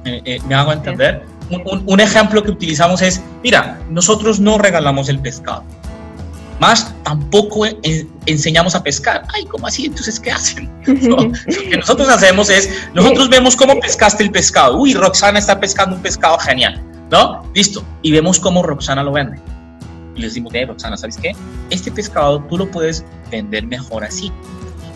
Eh, 0.06 0.40
¿Me 0.48 0.56
hago 0.56 0.74
entender? 0.74 1.24
Un, 1.50 2.00
ejemplo 2.00 2.44
que 2.44 2.52
utilizamos 2.52 3.02
es, 3.02 3.22
mira, 3.44 3.80
nosotros 3.90 4.40
no 4.40 4.58
regalamos 4.58 5.10
el 5.10 5.20
pescado, 5.20 5.64
más 6.60 6.94
tampoco 7.04 7.66
enseñamos 8.26 8.76
a 8.76 8.84
pescar. 8.84 9.24
Ay, 9.34 9.46
¿cómo 9.46 9.66
así? 9.66 9.86
Entonces, 9.86 10.20
¿qué 10.20 10.32
hacen? 10.32 10.70
lo 10.86 11.18
que 11.18 11.78
nosotros 11.78 12.08
hacemos 12.10 12.50
es, 12.50 12.70
nosotros 12.94 13.30
vemos 13.30 13.56
cómo 13.56 13.80
pescaste 13.80 14.24
el 14.24 14.32
pescado. 14.32 14.78
Uy, 14.78 14.94
Roxana 14.94 15.40
está 15.40 15.60
pescando 15.60 15.96
un 15.96 16.02
pescado 16.02 16.38
genial, 16.38 16.82
¿no? 17.10 17.44
Listo. 17.56 17.84
Y 18.04 18.12
vemos 18.12 18.40
cómo 18.40 18.62
Roxana 18.62 19.04
lo 19.04 19.12
vende 19.12 19.40
les 20.20 20.34
dimos, 20.34 20.54
de 20.54 20.66
Roxana, 20.66 20.98
¿sabes 20.98 21.18
qué? 21.18 21.32
Este 21.70 21.92
pescado 21.92 22.44
tú 22.44 22.58
lo 22.58 22.70
puedes 22.70 23.06
vender 23.32 23.66
mejor 23.66 24.04
así. 24.04 24.32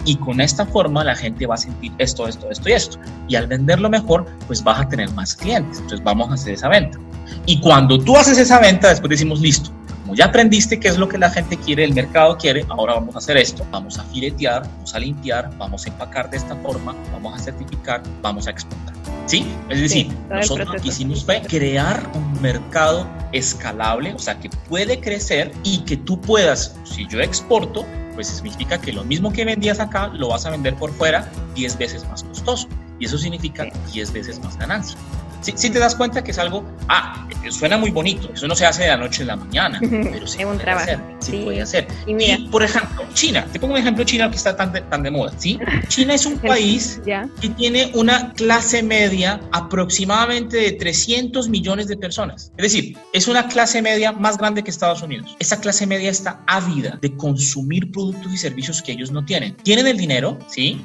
Y 0.06 0.18
con 0.18 0.42
esta 0.42 0.66
forma 0.66 1.04
la 1.04 1.16
gente 1.16 1.46
va 1.46 1.56
a 1.56 1.58
sentir 1.58 1.92
esto, 1.98 2.28
esto, 2.28 2.50
esto 2.52 2.70
y 2.70 2.74
esto. 2.74 3.00
Y 3.30 3.36
al 3.36 3.48
venderlo 3.48 3.90
mejor, 3.90 4.26
pues 4.48 4.64
vas 4.64 4.82
a 4.82 4.90
tener 4.90 5.10
más 5.12 5.36
clientes. 5.36 5.78
Entonces 5.78 6.04
vamos 6.04 6.30
a 6.30 6.34
hacer 6.34 6.54
esa 6.54 6.68
venta. 6.68 7.00
Y 7.46 7.60
cuando 7.62 7.98
tú 7.98 8.18
haces 8.18 8.38
esa 8.38 8.60
venta, 8.60 8.90
después 8.90 9.10
decimos, 9.10 9.40
listo, 9.40 9.72
como 10.04 10.16
ya 10.16 10.26
aprendiste 10.26 10.82
qué 10.82 10.90
es 10.90 10.98
lo 10.98 11.08
que 11.08 11.18
la 11.18 11.30
gente 11.30 11.56
quiere, 11.56 11.86
el 11.86 11.94
mercado 11.94 12.38
quiere, 12.38 12.66
ahora 12.68 12.96
vamos 12.96 13.16
a 13.16 13.20
hacer 13.20 13.38
esto. 13.38 13.66
Vamos 13.72 13.98
a 13.98 14.04
filetear, 14.04 14.64
vamos 14.64 14.94
a 14.94 15.00
limpiar, 15.00 15.50
vamos 15.58 15.86
a 15.86 15.90
empacar 15.90 16.30
de 16.30 16.36
esta 16.36 16.58
forma, 16.58 16.94
vamos 17.14 17.40
a 17.40 17.42
certificar, 17.42 18.04
vamos 18.22 18.46
a 18.48 18.52
exportar. 18.52 18.94
¿Sí? 19.28 19.48
Es 19.70 19.80
decir, 19.80 20.12
nosotros 20.30 20.68
lo 20.68 20.82
que 20.82 20.90
hicimos 20.90 21.24
fue 21.24 21.42
crear 21.42 22.12
un 22.16 22.42
mercado 22.42 23.08
escalable, 23.32 24.14
o 24.14 24.20
sea, 24.20 24.38
que 24.38 24.50
puede 24.68 25.00
crecer 25.00 25.54
y 25.64 25.80
que 25.86 25.96
tú 25.96 26.20
puedas, 26.20 26.76
si 26.84 27.08
yo 27.08 27.22
exporto, 27.22 27.86
pues 28.14 28.28
significa 28.28 28.82
que 28.82 28.92
lo 28.92 29.06
mismo 29.06 29.32
que 29.32 29.46
vendías 29.46 29.80
acá 29.80 30.08
lo 30.08 30.28
vas 30.28 30.46
a 30.46 30.50
vender 30.50 30.76
por 30.76 30.92
fuera 30.92 31.30
10 31.56 31.78
veces 31.78 32.06
más 32.10 32.24
costoso. 32.24 32.68
Y 33.00 33.06
eso 33.06 33.18
significa 33.18 33.68
10 33.94 34.12
veces 34.12 34.44
más 34.44 34.58
ganancia 34.58 34.98
si 35.44 35.70
te 35.70 35.80
das 35.80 35.96
cuenta 35.96 36.24
que 36.24 36.32
es 36.32 36.40
algo, 36.40 36.66
ah, 36.88 37.28
suena 37.50 37.78
muy 37.78 37.92
bonito, 37.92 38.32
eso 38.34 38.48
no 38.48 38.56
se 38.56 38.66
hace 38.66 38.84
de 38.84 38.90
la 38.90 38.98
noche 38.98 39.24
a 39.24 39.28
la 39.28 39.36
mañana, 39.36 39.80
pero 39.82 40.28
se 40.28 40.46
puede 40.46 40.72
hacer, 40.72 41.00
se 41.20 41.38
puede 41.44 41.62
hacer. 41.62 41.88
Y, 42.08 42.48
por 42.50 42.64
ejemplo, 42.64 43.06
China, 43.14 43.46
te 43.52 43.60
pongo 43.60 43.74
un 43.74 43.80
ejemplo 43.80 44.04
China 44.04 44.30
que 44.30 44.38
está 44.38 44.56
tan 44.56 44.72
de, 44.72 44.82
tan 44.82 45.04
de 45.04 45.12
moda, 45.12 45.34
¿sí? 45.38 45.60
China 45.88 46.14
es 46.14 46.26
un 46.26 46.38
país 46.40 47.02
que 47.04 47.50
tiene 47.50 47.92
una 47.94 48.34
clase 48.34 48.84
media 48.84 49.40
aproximadamente 49.52 50.58
de 50.58 50.72
300 50.74 51.50
millones 51.50 51.88
de 51.88 51.98
personas. 51.98 52.52
Es 52.58 52.64
decir, 52.64 52.98
es 53.12 53.28
una 53.28 53.48
clase 53.48 53.82
media 53.82 54.12
más 54.12 54.38
grande 54.38 54.64
que 54.64 54.72
Estados 54.72 55.02
Unidos. 55.02 55.36
Esa 55.40 55.60
clase 55.60 55.86
media 55.86 56.10
está 56.10 56.42
ávida 56.48 56.98
de 57.02 57.16
consumir 57.16 57.92
productos 57.92 58.34
y 58.34 58.38
servicios 58.38 58.82
que 58.82 58.94
ellos 58.94 59.12
no 59.12 59.26
tienen. 59.26 59.56
Tienen 59.58 59.88
el 59.88 59.98
dinero, 59.98 60.38
¿sí? 60.48 60.82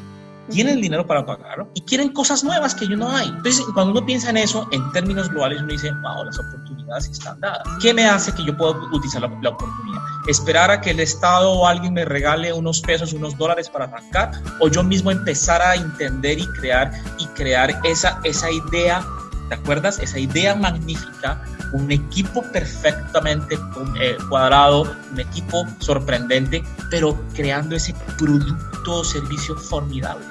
Tienen 0.51 0.81
dinero 0.81 1.07
para 1.07 1.25
pagarlo 1.25 1.71
y 1.75 1.83
quieren 1.83 2.13
cosas 2.13 2.45
nuevas 2.45 2.75
que 2.75 2.87
yo 2.87 2.97
no 2.97 3.11
hay. 3.11 3.29
Entonces, 3.29 3.65
cuando 3.75 3.93
uno 3.93 4.05
piensa 4.05 4.31
en 4.31 4.39
eso, 4.39 4.69
en 4.73 4.91
términos 4.93 5.29
globales, 5.29 5.61
uno 5.61 5.73
dice, 5.73 5.91
wow, 6.03 6.25
las 6.25 6.39
oportunidades 6.39 7.09
están 7.09 7.41
dadas. 7.41 7.63
¿Qué 7.81 7.93
me 7.95 8.07
hace 8.07 8.33
que 8.33 8.45
yo 8.45 8.57
pueda 8.57 8.73
utilizar 8.93 9.23
la, 9.23 9.29
la 9.43 9.51
oportunidad? 9.51 10.01
¿Esperar 10.27 10.71
a 10.71 10.81
que 10.81 10.91
el 10.91 11.01
Estado 11.01 11.51
o 11.51 11.67
alguien 11.67 11.95
me 11.95 12.05
regale 12.05 12.53
unos 12.53 12.81
pesos, 12.81 13.13
unos 13.13 13.37
dólares 13.37 13.69
para 13.69 13.87
arrancar? 13.87 14.33
¿O 14.61 14.69
yo 14.69 14.83
mismo 14.83 15.11
empezar 15.11 15.63
a 15.63 15.75
entender 15.75 16.39
y 16.39 16.47
crear 16.49 16.93
y 17.19 17.27
crear 17.27 17.79
esa, 17.85 18.21
esa 18.25 18.51
idea 18.51 19.05
¿Te 19.49 19.55
acuerdas? 19.55 19.99
Esa 19.99 20.19
idea 20.19 20.55
magnífica, 20.55 21.43
un 21.73 21.91
equipo 21.91 22.43
perfectamente 22.53 23.59
eh, 24.01 24.17
cuadrado, 24.29 24.83
un 25.11 25.21
equipo 25.21 25.67
sorprendente, 25.79 26.63
pero 26.91 27.19
creando 27.35 27.75
ese 27.75 27.95
producto 28.19 28.97
o 28.97 29.05
servicio 29.05 29.57
formidable. 29.57 30.25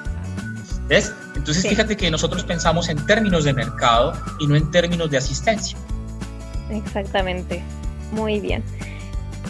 ¿Ves? 0.88 1.12
Entonces 1.36 1.68
fíjate 1.68 1.96
que 1.96 2.10
nosotros 2.10 2.44
pensamos 2.44 2.88
en 2.88 3.04
términos 3.06 3.44
de 3.44 3.52
mercado 3.52 4.12
y 4.38 4.46
no 4.46 4.56
en 4.56 4.70
términos 4.70 5.10
de 5.10 5.18
asistencia. 5.18 5.76
Exactamente. 6.70 7.62
Muy 8.12 8.40
bien. 8.40 8.62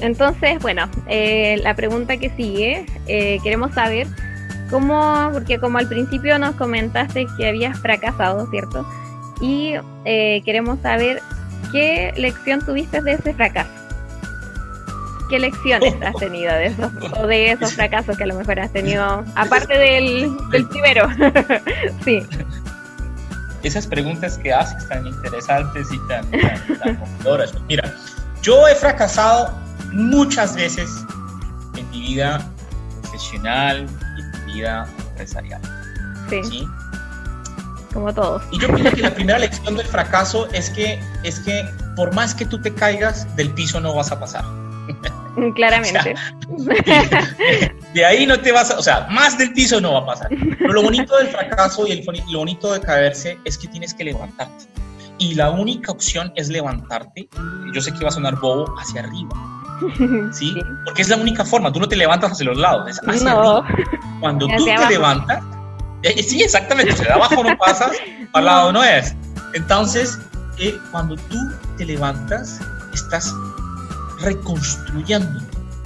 Entonces, 0.00 0.58
bueno, 0.60 0.88
eh, 1.06 1.60
la 1.62 1.74
pregunta 1.74 2.16
que 2.16 2.30
sigue, 2.30 2.86
eh, 3.06 3.38
queremos 3.42 3.72
saber 3.74 4.06
cómo, 4.70 5.30
porque 5.32 5.58
como 5.58 5.78
al 5.78 5.88
principio 5.88 6.38
nos 6.38 6.54
comentaste 6.54 7.26
que 7.36 7.48
habías 7.48 7.78
fracasado, 7.80 8.48
¿cierto? 8.50 8.86
Y 9.40 9.74
eh, 10.04 10.42
queremos 10.44 10.80
saber 10.80 11.20
qué 11.72 12.12
lección 12.16 12.64
tuviste 12.64 13.00
de 13.02 13.12
ese 13.12 13.34
fracaso. 13.34 13.77
¿Qué 15.28 15.38
lecciones 15.38 15.94
has 16.02 16.14
tenido 16.16 16.52
de 16.54 16.66
esos, 16.66 16.92
o 17.18 17.26
de 17.26 17.52
esos 17.52 17.74
fracasos 17.74 18.16
que 18.16 18.24
a 18.24 18.26
lo 18.26 18.34
mejor 18.34 18.60
has 18.60 18.72
tenido, 18.72 19.24
aparte 19.34 19.76
del, 19.76 20.36
primero? 20.70 21.08
sí. 22.04 22.26
Esas 23.62 23.86
preguntas 23.86 24.38
que 24.38 24.52
haces 24.52 24.88
tan 24.88 25.06
interesantes 25.06 25.88
y 25.92 25.98
tan, 26.08 26.30
tan, 26.30 26.98
Mira, 27.68 27.92
yo 28.42 28.66
he 28.68 28.74
fracasado 28.74 29.52
muchas 29.92 30.54
veces 30.54 31.04
en 31.76 31.90
mi 31.90 32.00
vida 32.00 32.40
profesional 33.02 33.86
y 34.16 34.20
en 34.20 34.46
mi 34.46 34.52
vida 34.54 34.88
empresarial. 35.10 35.60
Sí. 36.30 36.66
Como 37.92 38.14
todos. 38.14 38.42
Y 38.52 38.60
yo 38.60 38.68
creo 38.68 38.92
que 38.92 39.02
la 39.02 39.14
primera 39.14 39.38
lección 39.38 39.76
del 39.76 39.86
fracaso 39.86 40.48
es 40.52 40.70
que, 40.70 41.00
es 41.24 41.40
que 41.40 41.68
por 41.96 42.14
más 42.14 42.34
que 42.34 42.46
tú 42.46 42.60
te 42.60 42.72
caigas, 42.72 43.34
del 43.34 43.50
piso 43.50 43.80
no 43.80 43.94
vas 43.94 44.12
a 44.12 44.20
pasar. 44.20 44.44
Claramente. 45.54 46.14
de 47.94 48.04
ahí 48.04 48.26
no 48.26 48.38
te 48.40 48.52
vas 48.52 48.70
a, 48.70 48.78
o 48.78 48.82
sea, 48.82 49.06
más 49.10 49.38
del 49.38 49.52
piso 49.52 49.80
no 49.80 49.92
va 49.92 49.98
a 50.00 50.06
pasar. 50.06 50.28
Pero 50.30 50.72
lo 50.72 50.82
bonito 50.82 51.16
del 51.16 51.28
fracaso 51.28 51.86
y 51.86 51.92
el, 51.92 52.06
lo 52.30 52.38
bonito 52.38 52.72
de 52.72 52.80
caerse 52.80 53.38
es 53.44 53.58
que 53.58 53.68
tienes 53.68 53.94
que 53.94 54.04
levantarte. 54.04 54.66
Y 55.18 55.34
la 55.34 55.50
única 55.50 55.90
opción 55.90 56.32
es 56.36 56.48
levantarte. 56.48 57.28
Yo 57.74 57.80
sé 57.80 57.92
que 57.92 58.04
va 58.04 58.08
a 58.08 58.12
sonar 58.12 58.36
bobo 58.36 58.72
hacia 58.78 59.00
arriba. 59.00 60.30
¿Sí? 60.32 60.54
Porque 60.84 61.02
es 61.02 61.08
la 61.08 61.16
única 61.16 61.44
forma. 61.44 61.72
Tú 61.72 61.80
no 61.80 61.88
te 61.88 61.96
levantas 61.96 62.32
hacia 62.32 62.46
los 62.46 62.56
lados, 62.56 62.88
es 62.88 63.00
hacia 63.06 63.32
arriba. 63.32 63.66
Cuando 64.20 64.46
tú 64.46 64.64
te 64.64 64.88
levantas, 64.88 65.42
eh, 66.02 66.22
sí, 66.22 66.42
exactamente. 66.42 66.94
de 67.02 67.10
abajo 67.10 67.42
no 67.42 67.56
pasas, 67.58 67.92
al 68.32 68.44
lado 68.44 68.72
no 68.72 68.84
es. 68.84 69.14
Entonces, 69.54 70.18
eh, 70.58 70.78
cuando 70.92 71.16
tú 71.16 71.38
te 71.76 71.84
levantas, 71.84 72.60
estás 72.94 73.32
reconstruyendo, 74.20 75.40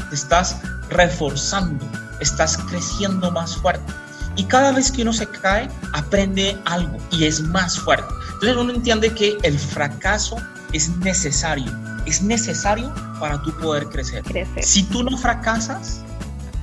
te 0.09 0.15
estás 0.15 0.57
reforzando, 0.91 1.85
estás 2.21 2.57
creciendo 2.57 3.31
más 3.31 3.57
fuerte. 3.57 3.93
Y 4.37 4.45
cada 4.45 4.73
vez 4.73 4.91
que 4.91 5.03
uno 5.03 5.13
se 5.13 5.27
cae, 5.27 5.69
aprende 5.93 6.59
algo 6.65 6.97
y 7.11 7.25
es 7.25 7.41
más 7.41 7.79
fuerte. 7.79 8.13
Entonces 8.35 8.57
uno 8.57 8.73
entiende 8.73 9.13
que 9.15 9.37
el 9.43 9.59
fracaso 9.59 10.37
es 10.73 10.89
necesario, 10.99 11.71
es 12.07 12.23
necesario 12.23 12.93
para 13.21 13.41
tú 13.43 13.53
poder 13.59 13.89
crecer. 13.89 14.25
Si 14.63 14.85
tú 14.85 15.03
no 15.03 15.17
fracasas, 15.17 16.01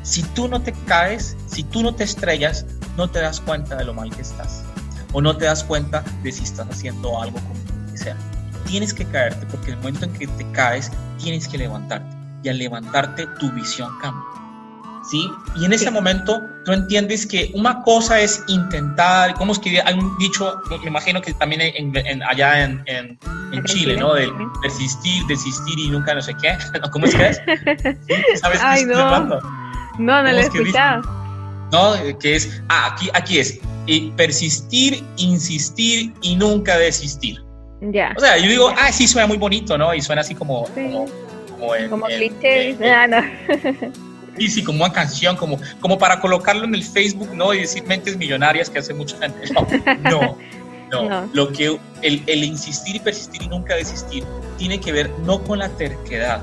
si 0.03 0.23
tú 0.23 0.47
no 0.47 0.61
te 0.61 0.73
caes, 0.87 1.37
si 1.47 1.63
tú 1.63 1.83
no 1.83 1.93
te 1.93 2.03
estrellas, 2.03 2.65
no 2.97 3.09
te 3.09 3.19
das 3.19 3.39
cuenta 3.39 3.75
de 3.75 3.85
lo 3.85 3.93
mal 3.93 4.09
que 4.09 4.23
estás. 4.23 4.63
O 5.13 5.21
no 5.21 5.37
te 5.37 5.45
das 5.45 5.63
cuenta 5.63 6.03
de 6.23 6.31
si 6.31 6.43
estás 6.43 6.67
haciendo 6.69 7.21
algo 7.21 7.39
como 7.39 7.91
que 7.91 7.97
sea 7.97 8.17
tienes 8.69 8.93
que 8.93 9.05
caerte 9.05 9.45
porque 9.47 9.71
el 9.71 9.77
momento 9.77 10.05
en 10.05 10.13
que 10.13 10.27
te 10.27 10.49
caes, 10.51 10.91
tienes 11.21 11.47
que 11.47 11.57
levantarte. 11.57 12.15
Y 12.43 12.49
al 12.49 12.57
levantarte, 12.57 13.27
tu 13.39 13.51
visión 13.51 13.91
cambia. 13.99 14.23
¿Sí? 15.09 15.29
Y 15.55 15.65
en 15.65 15.73
ese 15.73 15.89
momento 15.89 16.39
tú 16.65 16.71
entiendes 16.71 17.25
que 17.25 17.51
una 17.55 17.81
cosa 17.81 18.19
es 18.19 18.43
intentar, 18.47 19.33
¿cómo 19.33 19.53
es 19.53 19.59
que 19.59 19.81
hay 19.81 19.97
un 19.97 20.15
dicho, 20.19 20.61
me 20.69 20.87
imagino 20.87 21.19
que 21.21 21.33
también 21.33 21.61
en, 21.61 22.21
allá 22.23 22.63
en, 22.63 22.83
en, 22.85 23.17
Chile, 23.63 23.97
¿no? 23.97 24.13
De 24.13 24.31
persistir, 24.61 25.25
desistir 25.25 25.79
y 25.79 25.89
nunca 25.89 26.13
no 26.13 26.21
sé 26.21 26.35
qué. 26.35 26.55
¿Cómo 26.91 27.05
es 27.07 27.15
que 27.15 27.27
es? 27.27 27.41
¿Sabes 28.39 28.59
Ay, 28.61 28.81
qué 28.85 28.93
no. 28.93 29.25
no, 29.25 29.41
no 29.97 30.21
lo 30.21 30.29
he 30.29 30.41
escuchado. 30.41 31.01
No, 31.71 31.93
que 32.19 32.35
es, 32.35 32.61
ah, 32.69 32.91
aquí, 32.93 33.09
aquí 33.13 33.39
es, 33.39 33.59
y 33.87 34.11
persistir, 34.11 35.03
insistir 35.17 36.13
y 36.21 36.35
nunca 36.35 36.77
desistir. 36.77 37.41
O 37.81 38.19
sea, 38.19 38.37
yo 38.37 38.49
digo, 38.49 38.73
ah, 38.77 38.91
sí, 38.91 39.07
suena 39.07 39.27
muy 39.27 39.37
bonito, 39.37 39.77
¿no? 39.77 39.93
Y 39.93 40.01
suena 40.01 40.21
así 40.21 40.35
como... 40.35 40.65
Como, 40.65 41.07
como, 41.89 42.05
cliché, 42.05 42.77
ah, 42.89 43.07
no. 43.07 43.21
Sí, 44.37 44.47
sí, 44.47 44.63
como 44.63 44.85
una 44.85 44.93
canción, 44.93 45.35
como, 45.35 45.59
como 45.81 45.97
para 45.97 46.19
colocarlo 46.21 46.63
en 46.63 46.73
el 46.73 46.83
Facebook, 46.83 47.29
¿no? 47.33 47.53
Y 47.53 47.61
decir 47.61 47.83
mentes 47.85 48.15
millonarias 48.15 48.69
que 48.69 48.79
hace 48.79 48.93
mucha 48.93 49.17
gente. 49.17 49.51
No, 49.53 50.37
no, 50.91 51.09
no. 51.09 51.29
Lo 51.33 51.51
que 51.51 51.77
el, 52.01 52.23
el 52.25 52.43
insistir 52.45 52.95
y 52.95 52.99
persistir 52.99 53.43
y 53.43 53.47
nunca 53.47 53.75
desistir 53.75 54.23
tiene 54.57 54.79
que 54.79 54.93
ver 54.93 55.09
no 55.25 55.43
con 55.43 55.59
la 55.59 55.69
terquedad 55.69 56.41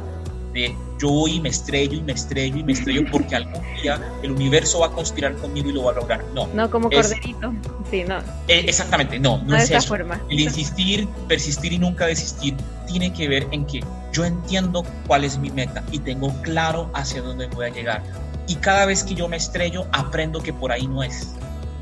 de 0.52 0.74
yo 0.98 1.10
voy 1.10 1.34
y 1.34 1.40
me 1.40 1.50
estrello 1.50 1.94
y 1.94 2.02
me 2.02 2.12
estrello 2.12 2.56
y 2.56 2.64
me 2.64 2.72
estrello 2.72 3.04
porque 3.10 3.36
algún 3.36 3.62
día 3.82 4.00
el 4.22 4.32
universo 4.32 4.80
va 4.80 4.86
a 4.86 4.90
conspirar 4.90 5.36
conmigo 5.36 5.70
y 5.70 5.72
lo 5.72 5.84
va 5.84 5.92
a 5.92 5.94
lograr. 5.94 6.24
No. 6.34 6.46
No 6.48 6.70
como 6.70 6.90
corderito. 6.90 7.52
Sí, 7.90 8.04
no. 8.04 8.18
Eh, 8.48 8.64
exactamente, 8.66 9.18
no, 9.18 9.42
no, 9.42 9.56
es 9.56 9.70
eso. 9.70 9.88
Forma. 9.88 10.20
El 10.30 10.40
insistir, 10.40 11.06
persistir 11.28 11.72
y 11.72 11.78
nunca 11.78 12.06
desistir 12.06 12.56
tiene 12.86 13.12
que 13.12 13.28
ver 13.28 13.46
en 13.50 13.66
que 13.66 13.80
yo 14.12 14.24
entiendo 14.24 14.84
cuál 15.06 15.24
es 15.24 15.38
mi 15.38 15.50
meta 15.50 15.84
y 15.92 15.98
tengo 15.98 16.32
claro 16.42 16.90
hacia 16.94 17.22
dónde 17.22 17.46
voy 17.48 17.66
a 17.66 17.68
llegar. 17.68 18.02
Y 18.48 18.54
cada 18.56 18.86
vez 18.86 19.02
que 19.04 19.14
yo 19.14 19.28
me 19.28 19.36
estrello, 19.36 19.86
aprendo 19.92 20.40
que 20.40 20.52
por 20.52 20.72
ahí 20.72 20.86
no 20.86 21.02
es. 21.02 21.34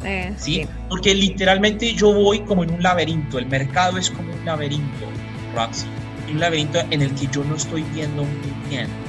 Eh, 0.03 0.35
¿sí? 0.36 0.66
Porque 0.89 1.15
literalmente 1.15 1.95
yo 1.95 2.12
voy 2.12 2.41
como 2.41 2.65
en 2.65 2.73
un 2.73 2.82
laberinto. 2.82 3.39
El 3.39 3.47
mercado 3.47 3.99
es 3.99 4.11
como 4.11 4.32
un 4.32 4.45
laberinto, 4.45 5.07
Roxy. 5.55 5.86
Un 6.31 6.41
laberinto 6.41 6.81
en 6.91 7.03
el 7.03 7.15
que 7.15 7.27
yo 7.28 7.45
no 7.45 7.57
estoy 7.57 7.82
viendo 7.95 8.24
muy 8.24 8.69
bien 8.69 9.03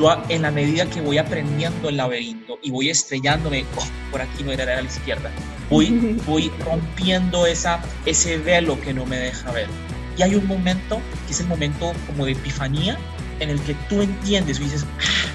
yo 0.00 0.22
en 0.28 0.42
la 0.42 0.50
medida 0.50 0.88
que 0.88 1.00
voy 1.00 1.18
aprendiendo 1.18 1.88
el 1.88 1.98
laberinto 1.98 2.58
y 2.62 2.70
voy 2.70 2.88
estrellándome, 2.88 3.64
oh, 3.76 3.86
por 4.10 4.22
aquí 4.22 4.42
no 4.42 4.50
era, 4.50 4.64
a 4.64 4.80
la 4.80 4.88
izquierda, 4.88 5.30
voy, 5.68 6.18
voy 6.26 6.50
rompiendo 6.64 7.46
esa, 7.46 7.80
ese 8.06 8.38
velo 8.38 8.80
que 8.80 8.94
no 8.94 9.04
me 9.04 9.18
deja 9.18 9.52
ver. 9.52 9.68
Y 10.16 10.22
hay 10.22 10.34
un 10.34 10.46
momento, 10.46 11.00
que 11.26 11.32
es 11.32 11.40
el 11.40 11.46
momento 11.46 11.92
como 12.06 12.24
de 12.24 12.32
epifanía, 12.32 12.98
en 13.40 13.50
el 13.50 13.60
que 13.60 13.74
tú 13.88 14.02
entiendes 14.02 14.58
y 14.58 14.64
dices, 14.64 14.86
ah, 15.00 15.28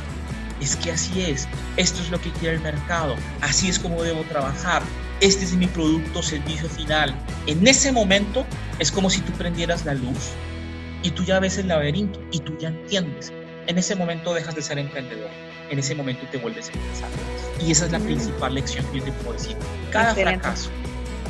es 0.62 0.76
que 0.76 0.92
así 0.92 1.22
es, 1.22 1.48
esto 1.78 2.02
es 2.02 2.10
lo 2.10 2.20
que 2.20 2.32
quiere 2.32 2.56
el 2.56 2.62
mercado, 2.62 3.16
así 3.42 3.70
es 3.70 3.78
como 3.78 4.02
debo 4.02 4.22
trabajar, 4.24 4.82
este 5.22 5.46
es 5.46 5.54
mi 5.54 5.68
producto 5.68 6.22
servicio 6.22 6.68
final. 6.70 7.16
En 7.48 7.66
ese 7.68 7.92
momento 7.92 8.46
es 8.80 8.92
como 8.92 9.10
si 9.10 9.22
tú 9.22 9.32
prendieras 9.34 9.86
la 9.86 9.94
luz 9.94 10.32
y 11.04 11.12
tú 11.12 11.24
ya 11.24 11.40
ves 11.40 11.58
el 11.58 11.68
laberinto 11.68 12.20
y 12.32 12.40
tú 12.40 12.58
ya 12.60 12.70
entiendes 12.70 13.32
en 13.68 13.78
ese 13.78 13.96
momento 13.96 14.34
dejas 14.34 14.56
de 14.56 14.62
ser 14.62 14.78
emprendedor, 14.78 15.30
en 15.70 15.80
ese 15.80 15.96
momento 15.96 16.26
te 16.32 16.38
vuelves 16.38 16.70
empresario. 16.70 17.18
Y 17.66 17.72
esa 17.72 17.86
es 17.86 17.92
la 17.92 18.00
principal 18.00 18.54
lección 18.54 18.86
que 18.92 19.00
yo 19.00 19.06
te 19.06 19.12
puedo 19.12 19.34
decir. 19.34 19.58
Cada 19.92 20.14
fracaso, 20.14 20.70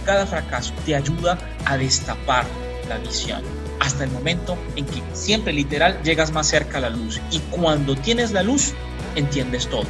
cada 0.05 0.25
fracaso 0.25 0.73
te 0.85 0.95
ayuda 0.95 1.37
a 1.65 1.77
destapar 1.77 2.45
la 2.89 2.97
visión 2.97 3.41
hasta 3.79 4.03
el 4.03 4.11
momento 4.11 4.57
en 4.75 4.85
que 4.85 5.01
siempre 5.13 5.53
literal 5.53 6.01
llegas 6.03 6.31
más 6.31 6.47
cerca 6.47 6.77
a 6.77 6.81
la 6.81 6.89
luz 6.89 7.19
y 7.31 7.39
cuando 7.51 7.95
tienes 7.95 8.31
la 8.31 8.43
luz 8.43 8.73
entiendes 9.15 9.67
todo. 9.67 9.85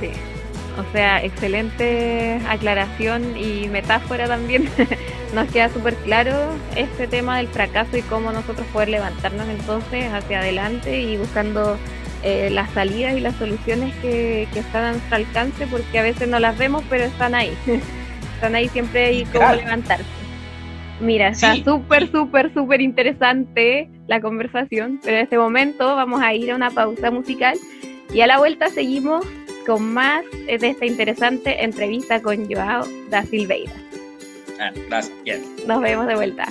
Sí. 0.00 0.10
O 0.78 0.92
sea, 0.92 1.22
excelente 1.22 2.40
aclaración 2.48 3.36
y 3.36 3.68
metáfora 3.68 4.26
también. 4.26 4.68
Nos 5.34 5.50
queda 5.50 5.68
súper 5.68 5.94
claro 5.96 6.32
este 6.76 7.06
tema 7.06 7.38
del 7.38 7.48
fracaso 7.48 7.96
y 7.96 8.02
cómo 8.02 8.32
nosotros 8.32 8.66
poder 8.72 8.88
levantarnos 8.88 9.48
entonces 9.48 10.12
hacia 10.12 10.40
adelante 10.40 11.00
y 11.00 11.16
buscando 11.16 11.76
eh, 12.22 12.50
las 12.50 12.70
salidas 12.70 13.16
y 13.16 13.20
las 13.20 13.34
soluciones 13.36 13.94
que, 13.96 14.44
están 14.54 14.84
a 14.84 14.92
nuestro 14.92 15.16
alcance, 15.16 15.66
porque 15.66 15.98
a 15.98 16.02
veces 16.02 16.28
no 16.28 16.38
las 16.38 16.56
vemos, 16.56 16.82
pero 16.88 17.04
están 17.04 17.34
ahí. 17.34 17.52
están 18.34 18.54
ahí 18.54 18.68
siempre 18.68 19.12
y 19.12 19.24
cómo 19.26 19.52
levantarse. 19.52 20.04
Mira, 21.00 21.28
está 21.28 21.56
súper, 21.56 22.10
súper, 22.10 22.52
súper 22.54 22.80
interesante 22.80 23.90
la 24.06 24.20
conversación, 24.20 25.00
pero 25.02 25.16
en 25.16 25.24
este 25.24 25.36
momento 25.36 25.96
vamos 25.96 26.22
a 26.22 26.32
ir 26.34 26.52
a 26.52 26.56
una 26.56 26.70
pausa 26.70 27.10
musical 27.10 27.58
y 28.12 28.20
a 28.20 28.26
la 28.26 28.38
vuelta 28.38 28.68
seguimos 28.68 29.26
con 29.66 29.92
más 29.92 30.24
de 30.46 30.68
esta 30.68 30.86
interesante 30.86 31.62
entrevista 31.62 32.20
con 32.20 32.48
Joao 32.50 32.86
da 33.08 33.24
Silveira. 33.24 33.72
Ah, 34.60 34.72
gracias. 34.88 35.40
Nos 35.66 35.80
vemos 35.80 36.06
de 36.06 36.14
vuelta. 36.14 36.46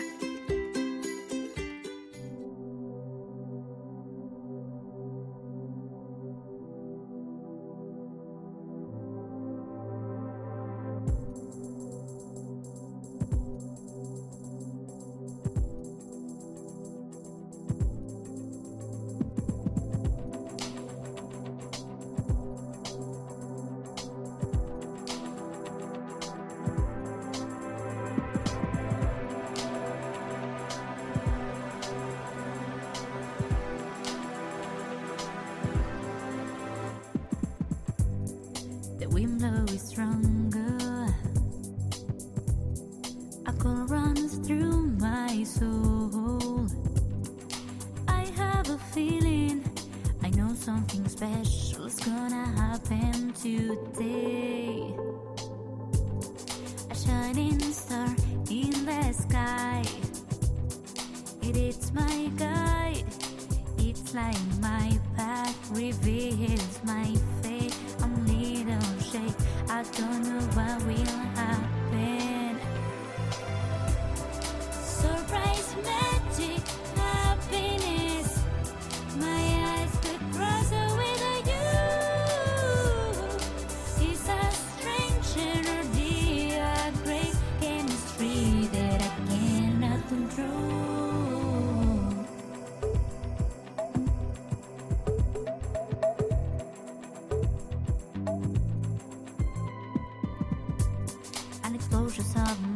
soldiers 102.09 102.35
of 102.35 102.72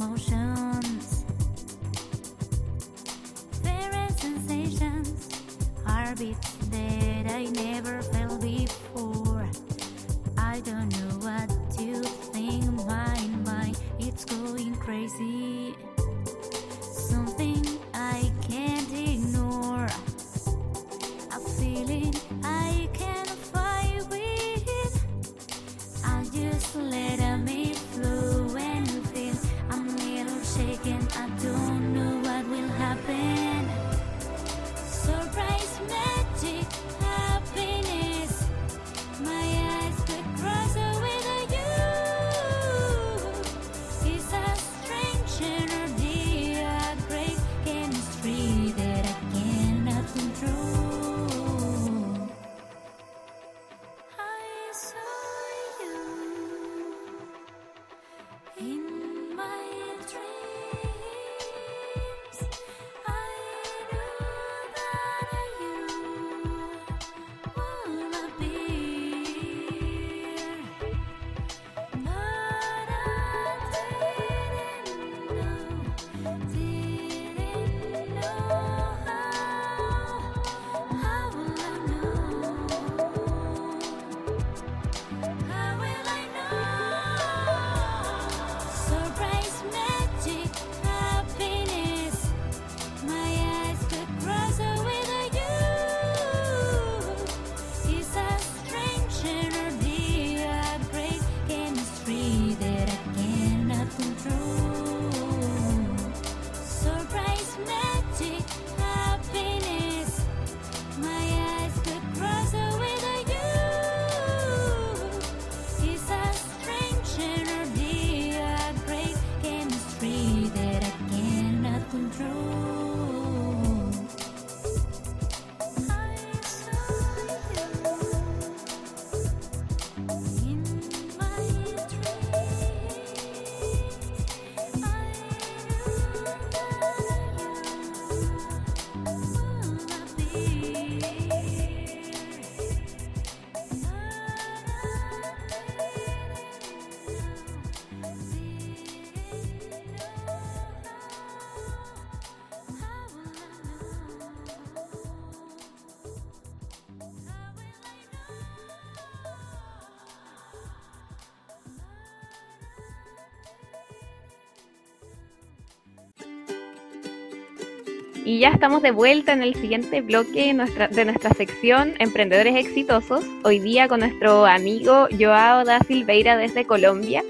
Y 168.28 168.40
ya 168.40 168.50
estamos 168.50 168.82
de 168.82 168.92
vuelta 168.92 169.32
en 169.32 169.42
el 169.42 169.56
siguiente 169.56 170.02
bloque 170.02 170.54
de 170.54 171.06
nuestra 171.06 171.30
sección 171.34 171.94
Emprendedores 171.98 172.58
Exitosos. 172.58 173.24
Hoy 173.46 173.60
día 173.60 173.88
con 173.88 174.02
nuestro 174.02 174.46
amigo 174.46 175.08
Joao 175.18 175.64
da 175.64 175.80
Silveira 175.80 176.36
desde 176.36 176.66
Colombia. 176.66 177.24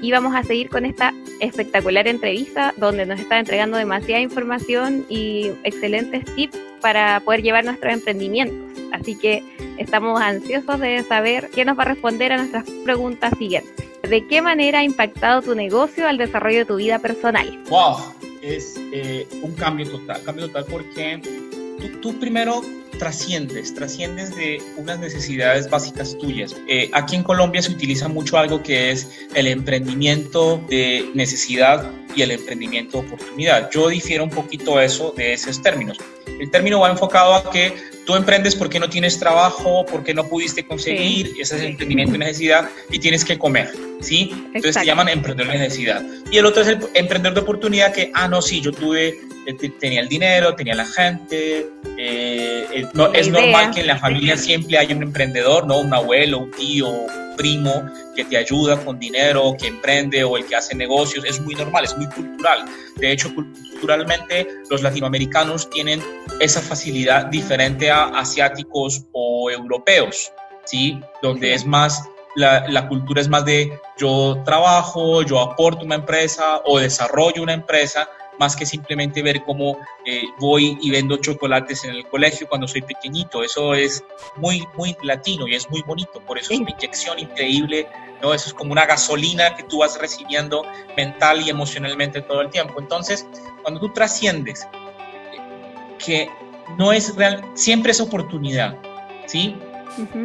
Y 0.00 0.12
vamos 0.12 0.36
a 0.36 0.44
seguir 0.44 0.68
con 0.68 0.84
esta 0.84 1.12
espectacular 1.40 2.06
entrevista 2.06 2.72
donde 2.76 3.04
nos 3.04 3.18
está 3.18 3.40
entregando 3.40 3.78
demasiada 3.78 4.20
información 4.20 5.04
y 5.08 5.50
excelentes 5.64 6.24
tips 6.36 6.56
para 6.80 7.18
poder 7.18 7.42
llevar 7.42 7.64
nuestros 7.64 7.92
emprendimientos. 7.92 8.80
Así 8.92 9.18
que 9.18 9.42
estamos 9.78 10.20
ansiosos 10.20 10.78
de 10.78 11.02
saber 11.02 11.50
qué 11.52 11.64
nos 11.64 11.76
va 11.76 11.82
a 11.82 11.86
responder 11.86 12.30
a 12.30 12.36
nuestras 12.36 12.70
preguntas 12.84 13.32
siguientes. 13.36 13.74
¿De 14.08 14.24
qué 14.28 14.40
manera 14.40 14.78
ha 14.78 14.84
impactado 14.84 15.42
tu 15.42 15.56
negocio 15.56 16.06
al 16.06 16.16
desarrollo 16.16 16.58
de 16.58 16.64
tu 16.64 16.76
vida 16.76 17.00
personal? 17.00 17.60
Wow, 17.70 17.96
es 18.44 18.74
eh, 18.92 19.26
un 19.42 19.52
cambio 19.54 19.88
total, 19.88 20.22
cambio 20.22 20.46
total 20.46 20.66
porque 20.68 21.20
tú, 21.88 22.00
tú 22.00 22.18
primero 22.18 22.62
trasciendes, 22.98 23.74
trasciendes 23.74 24.34
de 24.36 24.62
unas 24.76 24.98
necesidades 24.98 25.68
básicas 25.68 26.16
tuyas. 26.18 26.54
Eh, 26.68 26.90
aquí 26.92 27.16
en 27.16 27.22
Colombia 27.22 27.60
se 27.62 27.72
utiliza 27.72 28.08
mucho 28.08 28.38
algo 28.38 28.62
que 28.62 28.90
es 28.90 29.10
el 29.34 29.46
emprendimiento 29.46 30.62
de 30.68 31.10
necesidad 31.14 31.90
y 32.14 32.22
el 32.22 32.30
emprendimiento 32.30 33.00
de 33.00 33.08
oportunidad. 33.08 33.70
Yo 33.72 33.88
difiero 33.88 34.24
un 34.24 34.30
poquito 34.30 34.80
eso 34.80 35.12
de 35.16 35.32
esos 35.32 35.60
términos. 35.60 35.98
El 36.40 36.50
término 36.50 36.80
va 36.80 36.90
enfocado 36.90 37.34
a 37.34 37.50
que 37.50 37.74
tú 38.06 38.14
emprendes 38.14 38.54
porque 38.54 38.78
no 38.78 38.88
tienes 38.88 39.18
trabajo, 39.18 39.84
porque 39.86 40.14
no 40.14 40.28
pudiste 40.28 40.66
conseguir, 40.66 41.32
ese 41.40 41.56
es 41.56 41.62
el 41.62 41.68
emprendimiento 41.68 42.12
de 42.12 42.18
necesidad 42.18 42.68
y 42.90 42.98
tienes 42.98 43.24
que 43.24 43.38
comer, 43.38 43.70
¿sí? 44.00 44.30
Entonces 44.32 44.54
Exacto. 44.54 44.80
te 44.80 44.86
llaman 44.86 45.08
emprendedor 45.08 45.52
de 45.52 45.58
necesidad. 45.58 46.04
Y 46.30 46.38
el 46.38 46.46
otro 46.46 46.62
es 46.62 46.68
el 46.68 46.78
emprendedor 46.94 47.34
de 47.34 47.40
oportunidad 47.40 47.92
que, 47.92 48.10
ah, 48.14 48.28
no, 48.28 48.42
sí, 48.42 48.60
yo 48.60 48.72
tuve, 48.72 49.20
tenía 49.52 50.00
el 50.00 50.08
dinero, 50.08 50.54
tenía 50.54 50.74
la 50.74 50.86
gente, 50.86 51.68
eh, 51.98 52.66
eh, 52.72 52.86
no, 52.94 53.12
es 53.12 53.28
idea. 53.28 53.40
normal 53.40 53.74
que 53.74 53.80
en 53.80 53.86
la 53.88 53.98
familia 53.98 54.36
siempre 54.38 54.78
haya 54.78 54.94
un 54.96 55.02
emprendedor, 55.02 55.66
¿no? 55.66 55.78
Un 55.78 55.92
abuelo, 55.92 56.38
un 56.38 56.50
tío, 56.50 56.88
un 56.88 57.36
primo 57.36 57.84
que 58.14 58.24
te 58.24 58.36
ayuda 58.36 58.82
con 58.84 58.98
dinero, 58.98 59.54
que 59.58 59.68
emprende 59.68 60.24
o 60.24 60.36
el 60.36 60.46
que 60.46 60.56
hace 60.56 60.74
negocios, 60.74 61.24
es 61.24 61.40
muy 61.40 61.54
normal, 61.54 61.84
es 61.84 61.96
muy 61.96 62.06
cultural. 62.06 62.64
De 62.96 63.12
hecho, 63.12 63.34
culturalmente 63.34 64.46
los 64.70 64.82
latinoamericanos 64.82 65.68
tienen 65.70 66.02
esa 66.40 66.60
facilidad 66.60 67.26
diferente 67.26 67.90
a 67.90 68.04
asiáticos 68.04 69.04
o 69.12 69.50
europeos, 69.50 70.32
¿sí? 70.64 71.00
Donde 71.22 71.54
es 71.54 71.66
más, 71.66 72.02
la, 72.36 72.66
la 72.68 72.88
cultura 72.88 73.20
es 73.20 73.28
más 73.28 73.44
de 73.44 73.78
yo 73.98 74.42
trabajo, 74.44 75.22
yo 75.22 75.40
aporto 75.40 75.84
una 75.84 75.96
empresa 75.96 76.60
o 76.64 76.78
desarrollo 76.78 77.42
una 77.42 77.54
empresa 77.54 78.08
más 78.38 78.56
que 78.56 78.66
simplemente 78.66 79.22
ver 79.22 79.42
cómo 79.44 79.78
eh, 80.04 80.24
voy 80.38 80.78
y 80.80 80.90
vendo 80.90 81.16
chocolates 81.16 81.84
en 81.84 81.90
el 81.90 82.06
colegio 82.06 82.48
cuando 82.48 82.66
soy 82.66 82.82
pequeñito. 82.82 83.42
Eso 83.42 83.74
es 83.74 84.04
muy, 84.36 84.66
muy 84.76 84.96
latino 85.02 85.46
y 85.46 85.54
es 85.54 85.68
muy 85.70 85.82
bonito. 85.82 86.20
Por 86.20 86.38
eso 86.38 86.52
es 86.52 86.60
una 86.60 86.70
inyección 86.70 87.18
increíble. 87.18 87.86
¿no? 88.22 88.32
Eso 88.32 88.48
es 88.48 88.54
como 88.54 88.72
una 88.72 88.86
gasolina 88.86 89.54
que 89.54 89.64
tú 89.64 89.78
vas 89.78 89.98
recibiendo 89.98 90.64
mental 90.96 91.42
y 91.42 91.50
emocionalmente 91.50 92.22
todo 92.22 92.40
el 92.40 92.50
tiempo. 92.50 92.74
Entonces, 92.78 93.26
cuando 93.62 93.80
tú 93.80 93.92
trasciendes, 93.92 94.66
que 96.04 96.28
no 96.78 96.92
es 96.92 97.14
real, 97.16 97.44
siempre 97.54 97.92
es 97.92 98.00
oportunidad, 98.00 98.76
¿sí? 99.26 99.56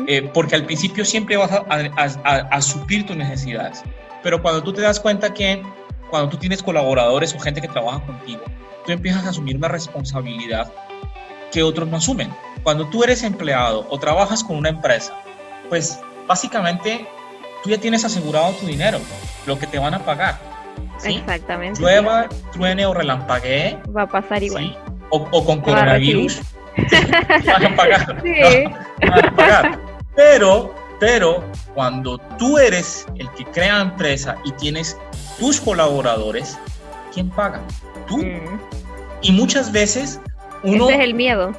Eh, 0.08 0.30
porque 0.34 0.56
al 0.56 0.66
principio 0.66 1.06
siempre 1.06 1.38
vas 1.38 1.52
a, 1.52 1.66
a, 1.68 2.38
a, 2.38 2.62
suplir 2.62 3.06
tus 3.06 3.16
necesidades. 3.16 3.84
Pero 4.24 4.42
cuando 4.42 4.64
tú 4.64 4.74
te 4.74 4.82
das 4.82 5.00
cuenta 5.00 5.32
que 5.32 5.62
cuando 6.10 6.30
tú 6.30 6.38
tienes 6.38 6.64
colaboradores 6.64 7.34
o 7.36 7.40
gente 7.40 7.62
que 7.62 7.68
trabaja 7.68 8.02
contigo, 8.02 8.42
tú 8.86 8.92
empiezas 8.92 9.26
a 9.26 9.30
asumir 9.30 9.56
una 9.56 9.68
responsabilidad 9.68 10.72
que 11.52 11.64
otros 11.64 11.88
no 11.88 11.98
asumen. 11.98 12.34
Cuando 12.64 12.88
tú 12.88 13.04
eres 13.04 13.24
empleado 13.24 13.86
o 13.90 14.00
trabajas 14.00 14.44
con 14.44 14.58
una 14.58 14.70
empresa, 14.70 15.14
pues 15.70 16.00
básicamente 16.28 17.08
tú 17.64 17.70
ya 17.70 17.78
tienes 17.78 18.04
asegurado 18.06 18.52
tu 18.54 18.66
dinero, 18.66 19.00
lo 19.46 19.58
que 19.58 19.68
te 19.68 19.80
van 19.80 19.94
a 19.94 20.00
pagar. 20.00 20.40
¿sí? 20.98 21.16
Exactamente. 21.16 21.82
Llueva, 21.82 22.28
truene 22.52 22.86
o 22.86 22.94
relampaguee. 22.94 23.78
Va 23.96 24.04
a 24.04 24.08
pasar 24.08 24.44
igual. 24.44 24.78
O, 25.12 25.28
o, 25.32 25.46
con 25.46 25.62
coronavirus. 25.62 26.42
van 27.46 27.66
a 27.66 27.76
pagar. 27.76 28.22
Sí. 28.24 28.64
¿no? 29.02 29.12
van 29.12 29.26
a 29.26 29.36
pagar. 29.36 29.80
Pero, 30.16 30.76
pero 31.00 31.44
cuando 31.74 32.18
tú 32.38 32.58
eres 32.58 33.06
el 33.16 33.30
que 33.32 33.46
crea 33.46 33.82
empresa 33.82 34.36
y 34.44 34.52
tienes 34.54 34.98
tus 35.40 35.60
colaboradores, 35.62 36.58
¿quién 37.14 37.30
paga? 37.30 37.62
Tú. 38.08 38.18
Mm. 38.18 38.60
Y 39.22 39.32
muchas 39.32 39.72
veces 39.72 40.20
uno... 40.64 40.90
Ese 40.90 40.98
es 41.00 41.04
el 41.04 41.14
miedo. 41.14 41.54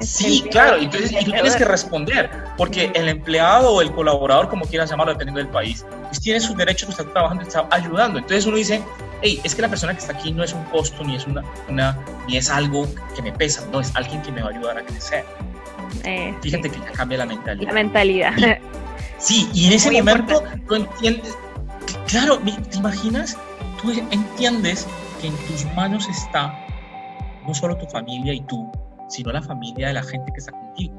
Sí, 0.00 0.42
claro, 0.50 0.78
entonces, 0.78 1.12
y 1.12 1.24
tú 1.26 1.30
tienes 1.30 1.56
que 1.56 1.64
responder, 1.64 2.30
porque 2.56 2.90
el 2.94 3.08
empleado 3.08 3.70
o 3.70 3.82
el 3.82 3.92
colaborador, 3.92 4.48
como 4.48 4.64
quieras 4.64 4.88
llamarlo, 4.88 5.12
dependiendo 5.12 5.40
del 5.40 5.48
país, 5.48 5.84
pues 6.04 6.20
tiene 6.20 6.40
sus 6.40 6.56
derechos, 6.56 6.88
está 6.88 7.04
trabajando, 7.04 7.42
está 7.42 7.66
ayudando. 7.70 8.18
Entonces 8.18 8.46
uno 8.46 8.56
dice, 8.56 8.82
hey, 9.20 9.40
es 9.44 9.54
que 9.54 9.60
la 9.60 9.68
persona 9.68 9.92
que 9.92 9.98
está 9.98 10.14
aquí 10.14 10.32
no 10.32 10.42
es 10.42 10.54
un 10.54 10.64
costo, 10.64 11.04
ni 11.04 11.16
es, 11.16 11.26
una, 11.26 11.44
una 11.68 11.98
ni 12.26 12.38
es 12.38 12.48
algo 12.48 12.88
que 13.14 13.20
me 13.20 13.30
pesa, 13.30 13.66
no, 13.70 13.80
es 13.80 13.94
alguien 13.94 14.22
que 14.22 14.32
me 14.32 14.40
va 14.40 14.48
a 14.48 14.52
ayudar 14.52 14.78
a 14.78 14.82
crecer. 14.82 15.26
Eh, 16.04 16.34
Fíjate 16.40 16.70
que 16.70 16.78
ya 16.78 16.92
cambia 16.92 17.18
la 17.18 17.26
mentalidad. 17.26 17.68
La 17.68 17.74
mentalidad. 17.74 18.32
Y, 18.38 18.58
sí, 19.18 19.50
y 19.52 19.66
en 19.66 19.72
ese 19.74 19.90
Muy 19.90 19.98
momento 19.98 20.32
importante. 20.32 20.64
tú 20.66 20.74
entiendes, 20.76 21.38
claro, 22.06 22.38
¿te 22.38 22.78
imaginas? 22.78 23.36
Tú 23.80 23.90
entiendes 24.10 24.86
que 25.20 25.28
en 25.28 25.36
tus 25.46 25.64
manos 25.74 26.08
está 26.08 26.54
no 27.46 27.54
solo 27.54 27.76
tu 27.76 27.86
familia 27.86 28.32
y 28.32 28.40
tú, 28.42 28.70
sino 29.08 29.32
la 29.32 29.42
familia 29.42 29.88
de 29.88 29.94
la 29.94 30.02
gente 30.02 30.30
que 30.32 30.38
está 30.38 30.52
contigo. 30.52 30.94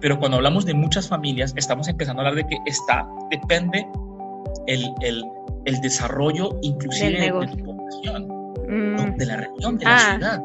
Pero 0.00 0.18
cuando 0.18 0.36
hablamos 0.36 0.66
de 0.66 0.74
muchas 0.74 1.08
familias, 1.08 1.54
estamos 1.56 1.88
empezando 1.88 2.22
a 2.22 2.28
hablar 2.28 2.44
de 2.44 2.48
que 2.48 2.58
está, 2.66 3.08
depende 3.30 3.86
el, 4.66 4.92
el, 5.00 5.24
el 5.64 5.80
desarrollo 5.80 6.58
inclusive 6.62 7.20
de, 7.20 7.30
tu 7.30 7.64
población, 7.64 8.28
mm. 8.68 9.16
de 9.16 9.26
la 9.26 9.36
región, 9.36 9.78
de 9.78 9.86
ah. 9.86 9.90
la 9.90 9.98
ciudad. 9.98 10.42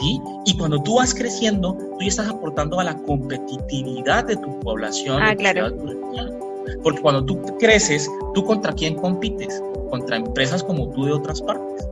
¿Sí? 0.00 0.20
Y 0.46 0.56
cuando 0.56 0.82
tú 0.82 0.96
vas 0.96 1.14
creciendo, 1.14 1.74
tú 1.74 1.98
ya 2.00 2.08
estás 2.08 2.28
aportando 2.28 2.80
a 2.80 2.84
la 2.84 2.96
competitividad 2.96 4.24
de 4.24 4.36
tu 4.36 4.58
población, 4.60 5.22
ah, 5.22 5.32
tu 5.32 5.38
claro. 5.38 5.68
ciudad, 5.68 5.70
de 5.70 5.94
tu 5.94 6.00
región. 6.00 6.51
Porque 6.82 7.00
cuando 7.00 7.24
tú 7.24 7.40
creces, 7.58 8.10
¿tú 8.34 8.44
contra 8.44 8.72
quién 8.72 8.94
compites? 8.96 9.62
Contra 9.90 10.16
empresas 10.16 10.62
como 10.62 10.88
tú 10.90 11.04
de 11.04 11.12
otras 11.12 11.40
partes. 11.42 11.86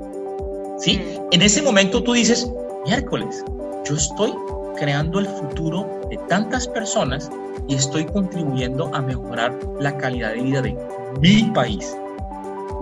¿Sí? 0.79 1.01
En 1.33 1.43
ese 1.43 1.63
momento 1.63 2.03
tú 2.03 2.13
dices, 2.13 2.51
miércoles, 2.85 3.45
yo 3.85 3.97
estoy 3.97 4.33
creando 4.77 5.19
el 5.19 5.27
futuro 5.27 5.87
de 6.09 6.17
tantas 6.29 6.67
personas 6.67 7.31
y 7.69 7.75
estoy 7.75 8.07
contribuyendo 8.07 8.91
a 8.95 9.03
mejorar 9.03 9.59
la 9.79 9.97
calidad 9.99 10.33
de 10.33 10.43
vida 10.43 10.63
de 10.63 10.77
mi 11.21 11.43
país. 11.55 11.95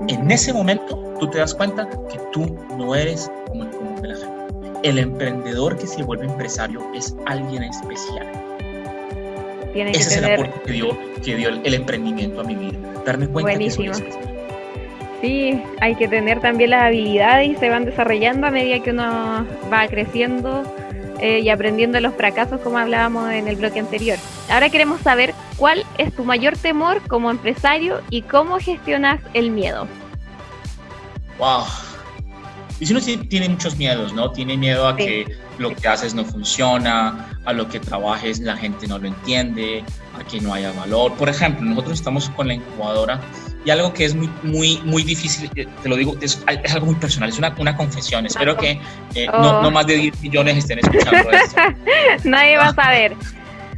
En 0.07 0.31
ese 0.31 0.53
momento 0.53 0.97
tú 1.19 1.29
te 1.29 1.39
das 1.39 1.55
cuenta 1.55 1.89
que 1.89 2.19
tú 2.33 2.47
no 2.77 2.95
eres 2.95 3.31
como 3.49 3.65
el 3.65 3.71
común 3.71 4.01
de 4.01 4.09
la 4.09 4.17
gente. 4.17 4.39
El 4.85 4.99
emprendedor 4.99 5.77
que 5.77 5.87
se 5.87 6.05
vuelve 6.05 6.27
empresario 6.27 6.81
es 6.95 7.17
alguien 7.27 7.65
especial. 7.65 8.58
Tiene 9.73 9.93
que 9.93 9.99
Ese 9.99 10.17
tener... 10.17 10.33
es 10.33 10.39
el 10.39 10.47
aporte 10.47 10.67
que 10.67 10.73
dio, 10.73 10.99
que 11.25 11.37
dio 11.37 11.49
el, 11.49 11.61
el, 11.65 11.75
emprendimiento 11.75 12.41
a 12.41 12.45
mi 12.45 12.55
vida. 12.55 12.79
Darme 13.05 13.29
cuenta 13.29 13.53
Buenísimo. 13.53 13.85
que 13.85 13.91
especial. 13.91 14.29
Sí, 15.21 15.61
hay 15.81 15.97
que 15.97 16.07
tener 16.07 16.41
también 16.41 16.71
las 16.71 16.85
habilidades 16.85 17.51
y 17.51 17.57
se 17.57 17.69
van 17.69 17.85
desarrollando 17.85 18.47
a 18.47 18.51
medida 18.51 18.81
que 18.81 18.91
uno 18.91 19.45
va 19.73 19.89
creciendo 19.89 20.63
eh, 21.21 21.41
y 21.41 21.49
aprendiendo 21.49 21.97
de 21.97 22.03
los 22.03 22.15
fracasos 22.15 22.61
como 22.61 22.79
hablábamos 22.79 23.31
en 23.33 23.49
el 23.49 23.57
bloque 23.57 23.81
anterior. 23.81 24.19
Ahora 24.49 24.71
queremos 24.71 25.01
saber 25.01 25.35
cuál 25.57 25.85
es 25.99 26.15
tu 26.15 26.25
mayor 26.25 26.57
temor 26.57 27.03
como 27.09 27.31
empresario 27.31 28.01
y 28.11 28.23
cómo 28.23 28.61
gestionas 28.61 29.21
el 29.35 29.51
miedo. 29.51 29.89
Wow. 31.39 31.65
Y 32.81 32.87
si 32.87 32.93
uno 32.93 33.03
tiene 33.29 33.49
muchos 33.49 33.77
miedos, 33.77 34.13
¿no? 34.13 34.31
Tiene 34.31 34.57
miedo 34.57 34.87
a 34.87 34.97
sí. 34.97 35.05
que 35.05 35.37
lo 35.59 35.75
que 35.75 35.89
haces 35.89 36.15
no 36.15 36.25
funciona, 36.25 37.29
a 37.45 37.53
lo 37.53 37.69
que 37.69 37.81
trabajes 37.81 38.39
la 38.39 38.57
gente 38.57 38.87
no 38.87 38.99
lo 38.99 39.09
entiende, 39.09 39.85
a 40.19 40.25
que 40.25 40.41
no 40.41 40.55
haya 40.55 40.73
valor. 40.73 41.15
Por 41.15 41.29
ejemplo, 41.29 41.65
nosotros 41.65 41.99
estamos 41.99 42.31
con 42.31 42.49
la 42.49 42.55
incubadora 42.55 43.21
y 43.65 43.71
algo 43.71 43.93
que 43.93 44.05
es 44.05 44.15
muy, 44.15 44.31
muy, 44.43 44.81
muy 44.85 45.03
difícil, 45.03 45.51
eh, 45.55 45.67
te 45.83 45.89
lo 45.89 45.97
digo, 45.97 46.17
es, 46.21 46.43
es 46.65 46.73
algo 46.73 46.87
muy 46.87 46.95
personal, 46.95 47.29
es 47.29 47.39
una, 47.39 47.55
una 47.59 47.77
confesión. 47.77 48.25
Espero 48.25 48.57
que 48.57 48.81
eh, 49.15 49.27
oh. 49.33 49.43
no, 49.43 49.63
no, 49.63 49.71
más 49.71 49.87
de 49.87 49.95
10 49.97 50.23
millones 50.23 50.59
estén 50.59 50.79
escuchando 50.79 51.31
esto. 51.33 51.61
nadie 52.25 52.57
va 52.57 52.69
a 52.69 52.75
saber. 52.75 53.17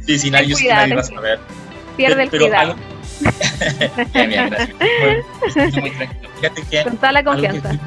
Sí, 0.05 0.19
sí, 0.19 0.31
nadie, 0.31 0.53
cuidado, 0.53 0.81
nadie 0.81 0.95
va 0.95 1.01
a 1.01 1.03
saber. 1.03 1.39
Pierde 1.97 2.27
pero, 2.29 2.45
el 2.45 2.51
cuidado. 2.51 2.71
Algo... 2.71 2.91
bien, 4.13 4.29
bien, 4.29 4.49
gracias. 4.49 5.75
Muy. 5.75 5.91
Fíjate 5.91 6.61
que 6.69 6.83
Con 6.83 6.97
toda 6.97 7.11
la 7.11 7.23
confianza. 7.23 7.79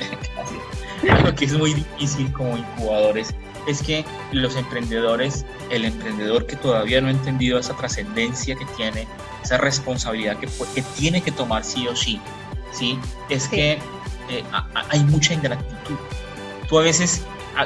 algo 1.10 1.34
que 1.34 1.44
es 1.44 1.52
muy 1.52 1.74
difícil 1.74 2.32
como 2.32 2.56
incubadores 2.56 3.34
es 3.66 3.82
que 3.82 4.04
los 4.32 4.56
emprendedores, 4.56 5.44
el 5.70 5.84
emprendedor 5.84 6.46
que 6.46 6.56
todavía 6.56 7.00
no 7.00 7.08
ha 7.08 7.10
entendido 7.10 7.58
esa 7.58 7.74
trascendencia 7.76 8.54
que 8.56 8.64
tiene, 8.76 9.06
esa 9.42 9.58
responsabilidad 9.58 10.36
que, 10.38 10.48
que, 10.74 10.82
tiene 10.96 11.22
que 11.22 11.30
tomar 11.30 11.64
sí 11.64 11.86
o 11.88 11.96
sí, 11.96 12.20
¿sí? 12.72 12.98
es 13.30 13.44
sí. 13.44 13.50
que 13.50 13.72
eh, 14.28 14.44
a, 14.52 14.58
a, 14.74 14.86
hay 14.90 15.02
mucha 15.04 15.34
ingratitud. 15.34 15.96
Tú 16.68 16.78
a 16.78 16.82
veces 16.82 17.22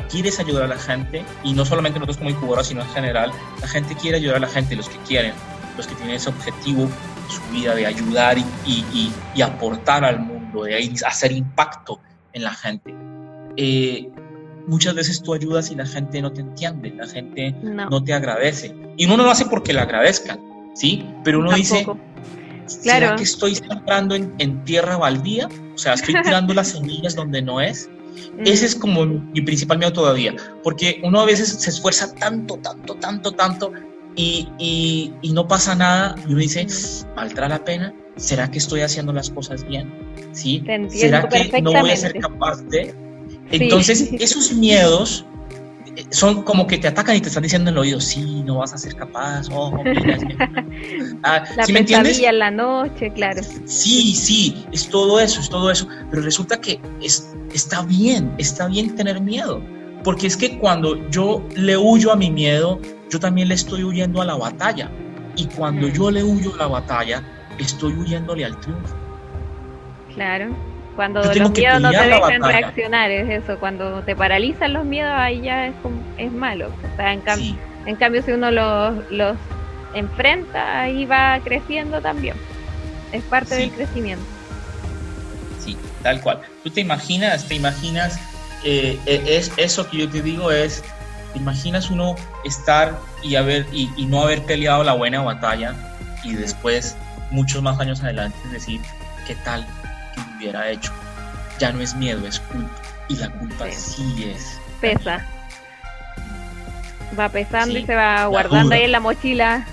quieres 0.09 0.39
ayudar 0.39 0.65
a 0.65 0.69
la 0.69 0.79
gente 0.79 1.25
y 1.43 1.53
no 1.53 1.65
solamente 1.65 1.99
nosotros 1.99 2.19
como 2.19 2.31
incubadora, 2.31 2.63
sino 2.63 2.83
en 2.83 2.89
general, 2.91 3.33
la 3.61 3.69
gente 3.69 3.97
quiere 3.97 4.19
ayudar 4.19 4.37
a 4.37 4.41
la 4.41 4.49
gente, 4.49 4.77
los 4.77 4.89
que 4.89 4.99
quieren, 4.99 5.33
los 5.77 5.87
que 5.87 5.95
tienen 5.97 6.17
ese 6.17 6.29
objetivo 6.29 6.89
su 7.29 7.43
vida 7.53 7.75
de 7.75 7.87
ayudar 7.87 8.39
y, 8.39 8.45
y, 8.65 8.87
y, 8.93 9.13
y 9.35 9.43
aportar 9.43 10.05
al 10.05 10.21
mundo, 10.21 10.65
de 10.65 10.95
hacer 11.07 11.33
impacto 11.33 12.01
en 12.39 12.45
la 12.45 12.55
gente. 12.55 12.95
Eh, 13.57 14.09
muchas 14.67 14.95
veces 14.95 15.23
tú 15.23 15.35
ayudas 15.35 15.71
y 15.71 15.75
la 15.75 15.87
gente 15.87 16.23
no 16.23 16.33
te 16.33 16.41
entiende, 16.41 16.91
la 16.91 17.07
gente 17.07 17.53
no, 17.63 17.89
no 17.91 18.05
te 18.05 18.13
agradece. 18.13 18.75
Y 18.97 19.07
uno 19.07 19.19
no 19.19 19.25
lo 19.25 19.31
hace 19.31 19.47
porque 19.47 19.73
le 19.73 19.81
agradezcan, 19.81 20.41
¿sí? 20.75 21.05
Pero 21.25 21.41
uno 21.41 21.51
Tampoco. 21.51 21.99
dice, 22.67 22.81
¿será 22.83 22.99
claro. 22.99 23.17
que 23.17 23.25
estoy 23.25 23.55
sembrando 23.55 24.15
en, 24.15 24.35
en, 24.39 24.65
tierra 24.65 24.97
baldía? 24.97 25.49
O 25.75 25.79
sea, 25.79 25.95
estoy 25.95 26.15
tirando 26.23 26.55
las 26.55 26.69
semillas 26.69 27.15
donde 27.15 27.43
no 27.43 27.61
es. 27.61 27.89
Mm. 28.37 28.47
Ese 28.47 28.67
es 28.67 28.75
como 28.75 29.07
mi 29.07 29.41
principal 29.41 29.79
miedo 29.79 29.93
todavía, 29.93 30.35
porque 30.63 31.01
uno 31.03 31.21
a 31.21 31.25
veces 31.25 31.49
se 31.49 31.71
esfuerza 31.71 32.15
tanto, 32.15 32.57
tanto, 32.57 32.95
tanto, 32.97 33.33
tanto 33.33 33.73
y, 34.17 34.49
y, 34.59 35.15
y 35.23 35.33
no 35.33 35.47
pasa 35.47 35.75
nada 35.75 36.15
y 36.27 36.33
uno 36.33 36.41
dice, 36.41 36.67
¿valdrá 37.15 37.49
la 37.49 37.65
pena? 37.65 37.95
¿Será 38.19 38.51
que 38.51 38.59
estoy 38.59 38.83
haciendo 38.83 39.13
las 39.13 39.31
cosas 39.31 39.67
bien? 39.67 39.91
¿Sí? 40.33 40.63
¿Será 40.91 41.27
que 41.29 41.63
no 41.63 41.73
voy 41.73 41.91
a 41.91 41.97
ser 41.97 42.19
capaz 42.19 42.63
de...? 42.65 42.95
Entonces, 43.51 44.11
sí. 44.11 44.17
esos 44.21 44.53
miedos 44.53 45.25
son 46.11 46.43
como 46.43 46.67
que 46.67 46.79
te 46.79 46.89
atacan 46.89 47.17
y 47.17 47.21
te 47.21 47.29
están 47.29 47.43
diciendo 47.43 47.71
en 47.71 47.77
el 47.77 47.81
oído, 47.81 48.01
sí, 48.01 48.43
no 48.45 48.57
vas 48.59 48.73
a 48.73 48.79
ser 48.79 48.95
capaz, 48.95 49.49
oh, 49.53 49.71
mira, 49.85 50.19
ah, 51.25 51.45
La 51.57 51.65
¿sí 51.65 51.73
me 51.73 51.81
entiendes? 51.81 52.21
la 52.33 52.51
noche, 52.51 53.11
claro. 53.13 53.43
Sí, 53.65 54.15
sí, 54.15 54.65
es 54.73 54.89
todo 54.89 55.21
eso, 55.21 55.41
es 55.41 55.49
todo 55.49 55.71
eso, 55.71 55.89
pero 56.11 56.23
resulta 56.23 56.61
que 56.61 56.81
es, 57.03 57.35
está 57.53 57.83
bien, 57.83 58.33
está 58.39 58.69
bien 58.69 58.95
tener 58.95 59.21
miedo, 59.21 59.63
porque 60.05 60.27
es 60.27 60.37
que 60.37 60.59
cuando 60.59 61.09
yo 61.11 61.45
le 61.57 61.77
huyo 61.77 62.13
a 62.13 62.17
mi 62.17 62.31
miedo, 62.31 62.81
yo 63.11 63.19
también 63.19 63.49
le 63.49 63.55
estoy 63.55 63.83
huyendo 63.83 64.23
a 64.23 64.25
la 64.25 64.37
batalla, 64.37 64.91
y 65.37 65.47
cuando 65.47 65.89
mm. 65.89 65.93
yo 65.93 66.11
le 66.11 66.23
huyo 66.23 66.55
a 66.55 66.59
la 66.59 66.67
batalla, 66.67 67.23
estoy 67.59 67.93
huyéndole 67.93 68.45
al 68.45 68.59
triunfo. 68.61 68.95
Claro. 70.15 70.57
Cuando 70.97 71.23
los 71.23 71.51
miedos 71.53 71.81
no 71.81 71.91
te 71.93 72.09
dejan 72.09 72.43
reaccionar, 72.43 73.11
es 73.11 73.45
eso, 73.45 73.59
cuando 73.61 74.03
te 74.03 74.17
paralizan 74.17 74.73
los 74.73 74.85
miedos, 74.85 75.13
ahí 75.15 75.43
ya 75.43 75.69
es, 75.69 75.75
como, 75.81 76.03
es 76.17 76.33
malo. 76.33 76.73
O 76.93 76.97
sea, 76.97 77.13
en, 77.13 77.21
cam 77.21 77.39
sí. 77.39 77.57
en 77.87 77.95
cambio, 77.95 78.21
si 78.23 78.33
uno 78.33 78.51
los, 78.51 79.09
los 79.13 79.37
enfrenta, 79.95 80.81
ahí 80.81 81.05
va 81.05 81.39
creciendo 81.45 82.01
también. 82.01 82.35
Es 83.13 83.23
parte 83.23 83.55
sí. 83.55 83.61
del 83.61 83.71
crecimiento. 83.71 84.25
Sí, 85.61 85.77
tal 86.03 86.21
cual. 86.21 86.41
Tú 86.65 86.71
te 86.71 86.81
imaginas, 86.81 87.47
te 87.47 87.55
imaginas, 87.55 88.19
eh, 88.65 88.99
eh, 89.07 89.23
es 89.29 89.53
eso 89.57 89.89
que 89.89 89.99
yo 89.99 90.09
te 90.09 90.21
digo 90.21 90.51
es, 90.51 90.83
te 91.33 91.39
imaginas 91.39 91.91
uno 91.91 92.17
estar 92.45 92.99
y, 93.23 93.37
haber, 93.37 93.67
y, 93.71 93.89
y 93.97 94.07
no 94.07 94.23
haber 94.23 94.43
peleado 94.43 94.83
la 94.83 94.95
buena 94.95 95.23
batalla 95.23 95.77
y 96.25 96.35
después, 96.35 96.97
muchos 97.31 97.63
más 97.63 97.79
años 97.81 98.03
adelante, 98.03 98.37
decir, 98.51 98.81
¿qué 99.27 99.35
tal 99.37 99.67
que 100.15 100.21
hubiera 100.37 100.71
hecho? 100.71 100.93
Ya 101.59 101.73
no 101.73 101.81
es 101.81 101.95
miedo, 101.95 102.27
es 102.27 102.41
culpa. 102.41 102.71
Y 103.09 103.17
la 103.17 103.31
culpa 103.31 103.67
sí, 103.73 104.33
es. 104.35 104.59
Pesa. 104.81 105.25
Va 107.19 107.29
pesando 107.29 107.75
Sí, 107.75 107.81
y 107.83 107.87
se 107.87 107.95
va 107.95 108.27
guardando 108.27 108.67
duda. 108.67 108.77
ahí 108.77 108.83
en 108.85 108.93
la 108.93 109.01
mochila. 109.01 109.67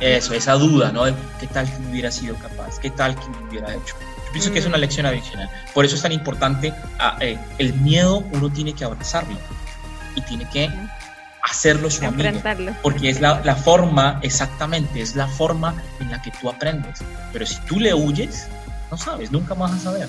Eso, 0.00 0.34
esa 0.34 0.52
duda, 0.54 0.92
¿no? 0.92 1.04
De 1.04 1.14
¿Qué 1.40 1.46
tal 1.46 1.66
que 1.70 1.82
hubiera 1.90 2.10
sido 2.10 2.34
capaz? 2.36 2.78
¿Qué 2.78 2.90
tal 2.90 3.14
que 3.16 3.26
hubiera 3.48 3.72
hecho? 3.74 3.94
Yo 4.26 4.32
pienso 4.32 4.52
que 4.52 4.58
es 4.58 4.64
Mm. 4.66 4.68
una 4.68 4.78
lección 4.78 5.06
adicional. 5.06 5.48
Por 5.74 5.84
eso 5.84 5.96
es 5.96 6.02
tan 6.02 6.12
importante, 6.12 6.74
ah, 6.98 7.16
eh, 7.20 7.38
el 7.58 7.72
miedo 7.74 8.18
uno 8.32 8.50
tiene 8.50 8.72
que 8.74 8.84
abrazarlo 8.84 9.38
y 10.14 10.20
tiene 10.22 10.48
que 10.50 10.70
hacerlo 11.50 11.90
su 11.90 12.04
amigo. 12.04 12.30
Porque 12.82 13.08
es 13.08 13.20
la, 13.20 13.40
la 13.44 13.56
forma, 13.56 14.20
exactamente, 14.22 15.00
es 15.00 15.16
la 15.16 15.26
forma 15.26 15.74
en 16.00 16.10
la 16.10 16.20
que 16.22 16.30
tú 16.40 16.48
aprendes. 16.48 16.98
Pero 17.32 17.46
si 17.46 17.60
tú 17.62 17.78
le 17.78 17.94
huyes, 17.94 18.48
no 18.90 18.96
sabes, 18.96 19.30
nunca 19.30 19.54
vas 19.54 19.72
a 19.72 19.78
saber. 19.78 20.08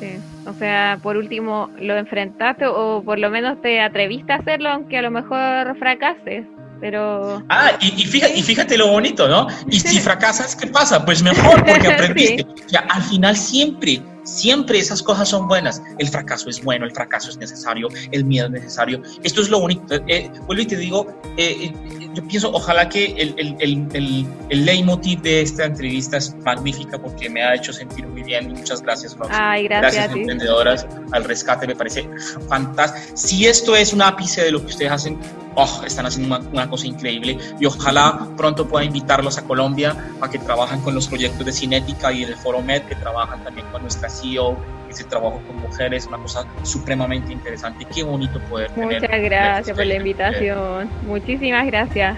Sí. 0.00 0.18
O 0.46 0.54
sea, 0.54 0.98
por 1.02 1.16
último, 1.16 1.70
lo 1.80 1.96
enfrentaste 1.96 2.66
o 2.66 3.02
por 3.04 3.18
lo 3.18 3.30
menos 3.30 3.60
te 3.60 3.80
atreviste 3.80 4.32
a 4.32 4.36
hacerlo, 4.36 4.70
aunque 4.70 4.98
a 4.98 5.02
lo 5.02 5.10
mejor 5.10 5.76
fracases. 5.78 6.44
Pero. 6.80 7.42
Ah, 7.48 7.72
y, 7.80 8.02
y 8.02 8.06
fíjate, 8.06 8.38
y 8.38 8.42
fíjate 8.42 8.78
lo 8.78 8.88
bonito, 8.88 9.28
¿no? 9.28 9.48
Y 9.68 9.80
si 9.80 9.98
fracasas, 10.00 10.54
¿qué 10.54 10.68
pasa? 10.68 11.04
Pues 11.04 11.22
mejor, 11.22 11.64
porque 11.64 11.88
aprendiste. 11.92 12.42
O 12.44 12.68
sea, 12.68 12.80
al 12.88 13.02
final 13.02 13.36
siempre, 13.36 14.00
siempre 14.28 14.78
esas 14.78 15.02
cosas 15.02 15.28
son 15.28 15.48
buenas. 15.48 15.82
El 15.98 16.08
fracaso 16.08 16.50
es 16.50 16.62
bueno, 16.62 16.84
el 16.84 16.92
fracaso 16.92 17.30
es 17.30 17.36
necesario, 17.38 17.88
el 18.12 18.24
miedo 18.24 18.46
es 18.46 18.52
necesario. 18.52 19.02
Esto 19.22 19.40
es 19.40 19.48
lo 19.48 19.60
bonito. 19.60 19.94
Eh, 20.06 20.30
vuelvo 20.46 20.62
y 20.62 20.66
te 20.66 20.76
digo, 20.76 21.06
eh, 21.36 21.56
eh, 21.66 22.08
yo 22.14 22.26
pienso, 22.26 22.50
ojalá 22.52 22.88
que 22.88 23.06
el, 23.16 23.34
el, 23.38 23.56
el, 23.60 23.86
el, 23.92 24.26
el 24.50 24.64
leitmotiv 24.64 25.20
de 25.22 25.42
esta 25.42 25.64
entrevista 25.64 26.16
es 26.16 26.34
magnífica 26.44 26.98
porque 26.98 27.28
me 27.30 27.42
ha 27.42 27.54
hecho 27.54 27.72
sentir 27.72 28.06
muy 28.06 28.22
bien. 28.22 28.52
Muchas 28.52 28.82
gracias, 28.82 29.16
Roxy. 29.16 29.34
Ay, 29.36 29.64
gracias 29.64 29.92
Gracias, 29.94 30.10
a 30.10 30.14
ti. 30.14 30.20
emprendedoras, 30.20 30.86
al 31.12 31.24
rescate, 31.24 31.66
me 31.66 31.76
parece 31.76 32.08
fantástico. 32.48 33.16
Si 33.16 33.46
esto 33.46 33.76
es 33.76 33.92
un 33.92 34.02
ápice 34.02 34.42
de 34.42 34.50
lo 34.50 34.60
que 34.60 34.66
ustedes 34.66 34.90
hacen, 34.92 35.18
oh, 35.54 35.82
están 35.86 36.06
haciendo 36.06 36.36
una, 36.36 36.48
una 36.50 36.68
cosa 36.70 36.86
increíble 36.86 37.36
y 37.60 37.66
ojalá 37.66 38.28
pronto 38.36 38.66
pueda 38.68 38.84
invitarlos 38.84 39.38
a 39.38 39.44
Colombia 39.44 39.96
a 40.20 40.28
que 40.30 40.38
trabajen 40.38 40.80
con 40.80 40.94
los 40.94 41.06
proyectos 41.08 41.44
de 41.46 41.52
Cinética 41.52 42.12
y 42.12 42.24
del 42.24 42.36
Foro 42.36 42.60
Med, 42.62 42.82
que 42.82 42.94
trabajan 42.96 43.42
también 43.44 43.66
con 43.70 43.82
nuestra 43.82 44.08
CEO, 44.20 44.58
ese 44.88 45.04
trabajo 45.04 45.42
con 45.46 45.56
mujeres, 45.56 46.06
una 46.06 46.18
cosa 46.18 46.44
supremamente 46.62 47.32
interesante. 47.32 47.86
Qué 47.94 48.02
bonito 48.02 48.40
poder 48.48 48.70
tener. 48.70 49.00
Muchas 49.02 49.20
gracias 49.22 49.76
por 49.76 49.86
la 49.86 49.94
invitación. 49.94 50.90
Muchísimas 51.02 51.66
gracias. 51.66 52.16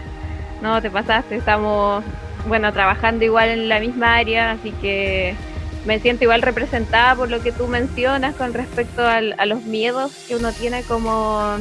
No, 0.62 0.80
te 0.80 0.90
pasaste. 0.90 1.36
Estamos, 1.36 2.04
bueno, 2.46 2.72
trabajando 2.72 3.24
igual 3.24 3.48
en 3.48 3.68
la 3.68 3.80
misma 3.80 4.16
área, 4.16 4.52
así 4.52 4.70
que 4.80 5.34
me 5.86 5.98
siento 5.98 6.24
igual 6.24 6.42
representada 6.42 7.14
por 7.16 7.30
lo 7.30 7.42
que 7.42 7.52
tú 7.52 7.66
mencionas 7.66 8.34
con 8.36 8.52
respecto 8.52 9.04
al- 9.06 9.34
a 9.38 9.46
los 9.46 9.62
miedos 9.64 10.12
que 10.28 10.36
uno 10.36 10.52
tiene 10.52 10.82
como 10.82 11.56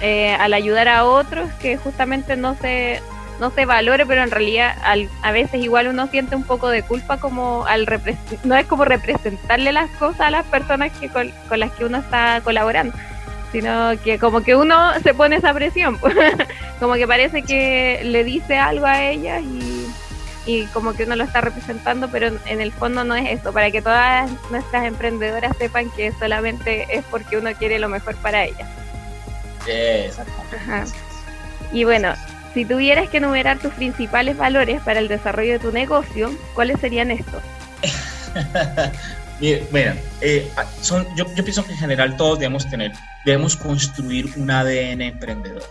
eh, 0.00 0.32
al 0.38 0.54
ayudar 0.54 0.88
a 0.88 1.04
otros, 1.04 1.50
que 1.60 1.76
justamente 1.76 2.36
no 2.36 2.54
se 2.56 3.00
no 3.40 3.50
se 3.50 3.64
valore, 3.66 4.04
pero 4.06 4.22
en 4.22 4.30
realidad 4.30 4.76
al- 4.82 5.08
a 5.22 5.30
veces 5.32 5.62
igual 5.62 5.88
uno 5.88 6.06
siente 6.08 6.34
un 6.36 6.44
poco 6.44 6.68
de 6.68 6.82
culpa 6.82 7.18
como 7.18 7.64
al 7.66 7.86
no 8.44 8.56
es 8.56 8.66
como 8.66 8.84
representarle 8.84 9.72
las 9.72 9.90
cosas 9.92 10.20
a 10.22 10.30
las 10.30 10.44
personas 10.46 10.92
que 10.98 11.08
con, 11.08 11.32
con 11.48 11.60
las 11.60 11.70
que 11.72 11.84
uno 11.84 11.98
está 11.98 12.40
colaborando 12.42 12.96
sino 13.52 13.92
que 14.04 14.18
como 14.18 14.42
que 14.42 14.54
uno 14.54 14.92
se 15.02 15.14
pone 15.14 15.36
esa 15.36 15.54
presión, 15.54 15.98
como 16.80 16.94
que 16.94 17.06
parece 17.06 17.42
que 17.42 18.02
le 18.04 18.22
dice 18.22 18.58
algo 18.58 18.84
a 18.84 19.02
ellas 19.02 19.42
y, 19.42 19.86
y 20.44 20.64
como 20.66 20.92
que 20.92 21.04
uno 21.04 21.16
lo 21.16 21.24
está 21.24 21.40
representando, 21.40 22.08
pero 22.10 22.26
en, 22.26 22.38
en 22.44 22.60
el 22.60 22.72
fondo 22.72 23.04
no 23.04 23.14
es 23.14 23.40
eso, 23.40 23.50
para 23.54 23.70
que 23.70 23.80
todas 23.80 24.30
nuestras 24.50 24.84
emprendedoras 24.84 25.56
sepan 25.56 25.88
que 25.92 26.12
solamente 26.18 26.86
es 26.94 27.02
porque 27.10 27.38
uno 27.38 27.48
quiere 27.58 27.78
lo 27.78 27.88
mejor 27.88 28.16
para 28.16 28.44
ellas. 28.44 28.68
Exactamente. 29.66 30.56
Ajá. 30.56 30.84
Y 31.72 31.84
bueno, 31.84 32.12
si 32.58 32.64
tuvieras 32.64 33.08
que 33.08 33.18
enumerar 33.18 33.60
tus 33.60 33.72
principales 33.74 34.36
valores 34.36 34.80
para 34.82 34.98
el 34.98 35.06
desarrollo 35.06 35.52
de 35.52 35.58
tu 35.60 35.70
negocio, 35.70 36.28
¿cuáles 36.54 36.80
serían 36.80 37.12
estos? 37.12 37.40
Mira, 39.40 39.94
eh, 40.20 40.50
son, 40.80 41.06
yo, 41.14 41.24
yo 41.36 41.44
pienso 41.44 41.64
que 41.64 41.70
en 41.70 41.78
general 41.78 42.16
todos 42.16 42.40
debemos 42.40 42.68
tener, 42.68 42.90
debemos 43.24 43.54
construir 43.54 44.28
un 44.34 44.50
ADN 44.50 45.02
emprendedor. 45.02 45.62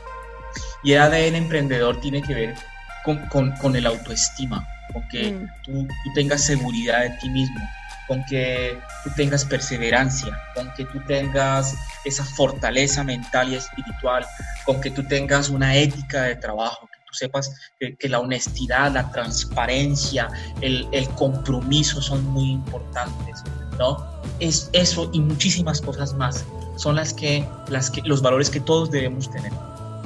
Y 0.82 0.94
el 0.94 1.02
ADN 1.02 1.36
emprendedor 1.36 2.00
tiene 2.00 2.22
que 2.22 2.34
ver 2.34 2.56
con, 3.04 3.18
con, 3.28 3.52
con 3.58 3.76
el 3.76 3.86
autoestima, 3.86 4.66
con 4.94 5.06
que 5.10 5.32
Mm. 5.32 5.48
tú, 5.64 5.86
tú 5.86 6.14
tengas 6.16 6.42
seguridad 6.46 7.02
de 7.02 7.10
ti 7.20 7.28
mismo, 7.28 7.60
con 8.08 8.24
que 8.26 8.80
tú 9.04 9.10
tengas 9.16 9.44
perseverancia, 9.46 10.38
con 10.56 10.72
que 10.74 10.86
tú 10.86 11.00
tengas 11.08 11.76
esa 12.06 12.24
fortaleza 12.24 13.04
mental 13.04 13.52
y 13.52 13.56
espiritual, 13.56 14.26
con 14.66 14.80
que 14.82 14.92
tú 14.92 15.04
tengas 15.04 15.50
una 15.50 15.76
ética 15.76 16.24
de 16.24 16.36
trabajo, 16.36 16.88
que 16.88 17.00
tú 17.06 17.14
sepas 17.14 17.54
que, 17.80 18.10
la 18.10 18.20
honestidad, 18.20 18.92
la 18.92 19.12
transparencia, 19.12 20.30
el, 20.62 20.88
el 20.92 21.08
compromiso 21.10 22.02
son 22.02 22.26
muy 22.28 22.52
importantes, 22.52 23.44
¿no? 23.78 24.22
Es 24.40 24.70
eso 24.74 25.10
y 25.14 25.20
muchísimas 25.20 25.82
cosas 25.82 26.14
más 26.14 26.46
son 26.78 26.96
las 26.96 27.14
que, 27.14 27.46
las 27.70 27.90
que, 27.90 28.02
los 28.04 28.22
valores 28.22 28.50
que 28.50 28.60
todos 28.60 28.90
debemos 28.92 29.30
tener. 29.30 29.52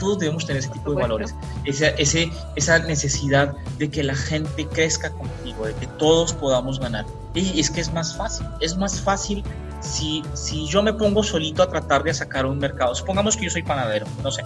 Todos 0.01 0.19
debemos 0.19 0.45
tener 0.45 0.59
ese 0.61 0.69
tipo 0.69 0.91
de 0.93 1.01
valores, 1.01 1.33
esa, 1.63 1.87
ese, 1.89 2.29
esa 2.57 2.79
necesidad 2.79 3.53
de 3.77 3.89
que 3.89 4.03
la 4.03 4.15
gente 4.15 4.67
crezca 4.67 5.11
contigo, 5.11 5.65
de 5.65 5.73
que 5.75 5.87
todos 5.87 6.33
podamos 6.33 6.79
ganar. 6.79 7.05
Y 7.33 7.59
es 7.61 7.69
que 7.69 7.79
es 7.79 7.93
más 7.93 8.17
fácil, 8.17 8.45
es 8.59 8.75
más 8.75 8.99
fácil 8.99 9.43
si, 9.79 10.21
si 10.33 10.67
yo 10.67 10.83
me 10.83 10.91
pongo 10.93 11.23
solito 11.23 11.63
a 11.63 11.69
tratar 11.69 12.03
de 12.03 12.13
sacar 12.13 12.45
un 12.45 12.57
mercado. 12.59 12.93
Supongamos 12.95 13.37
que 13.37 13.45
yo 13.45 13.49
soy 13.51 13.63
panadero, 13.63 14.05
no 14.23 14.31
sé, 14.31 14.43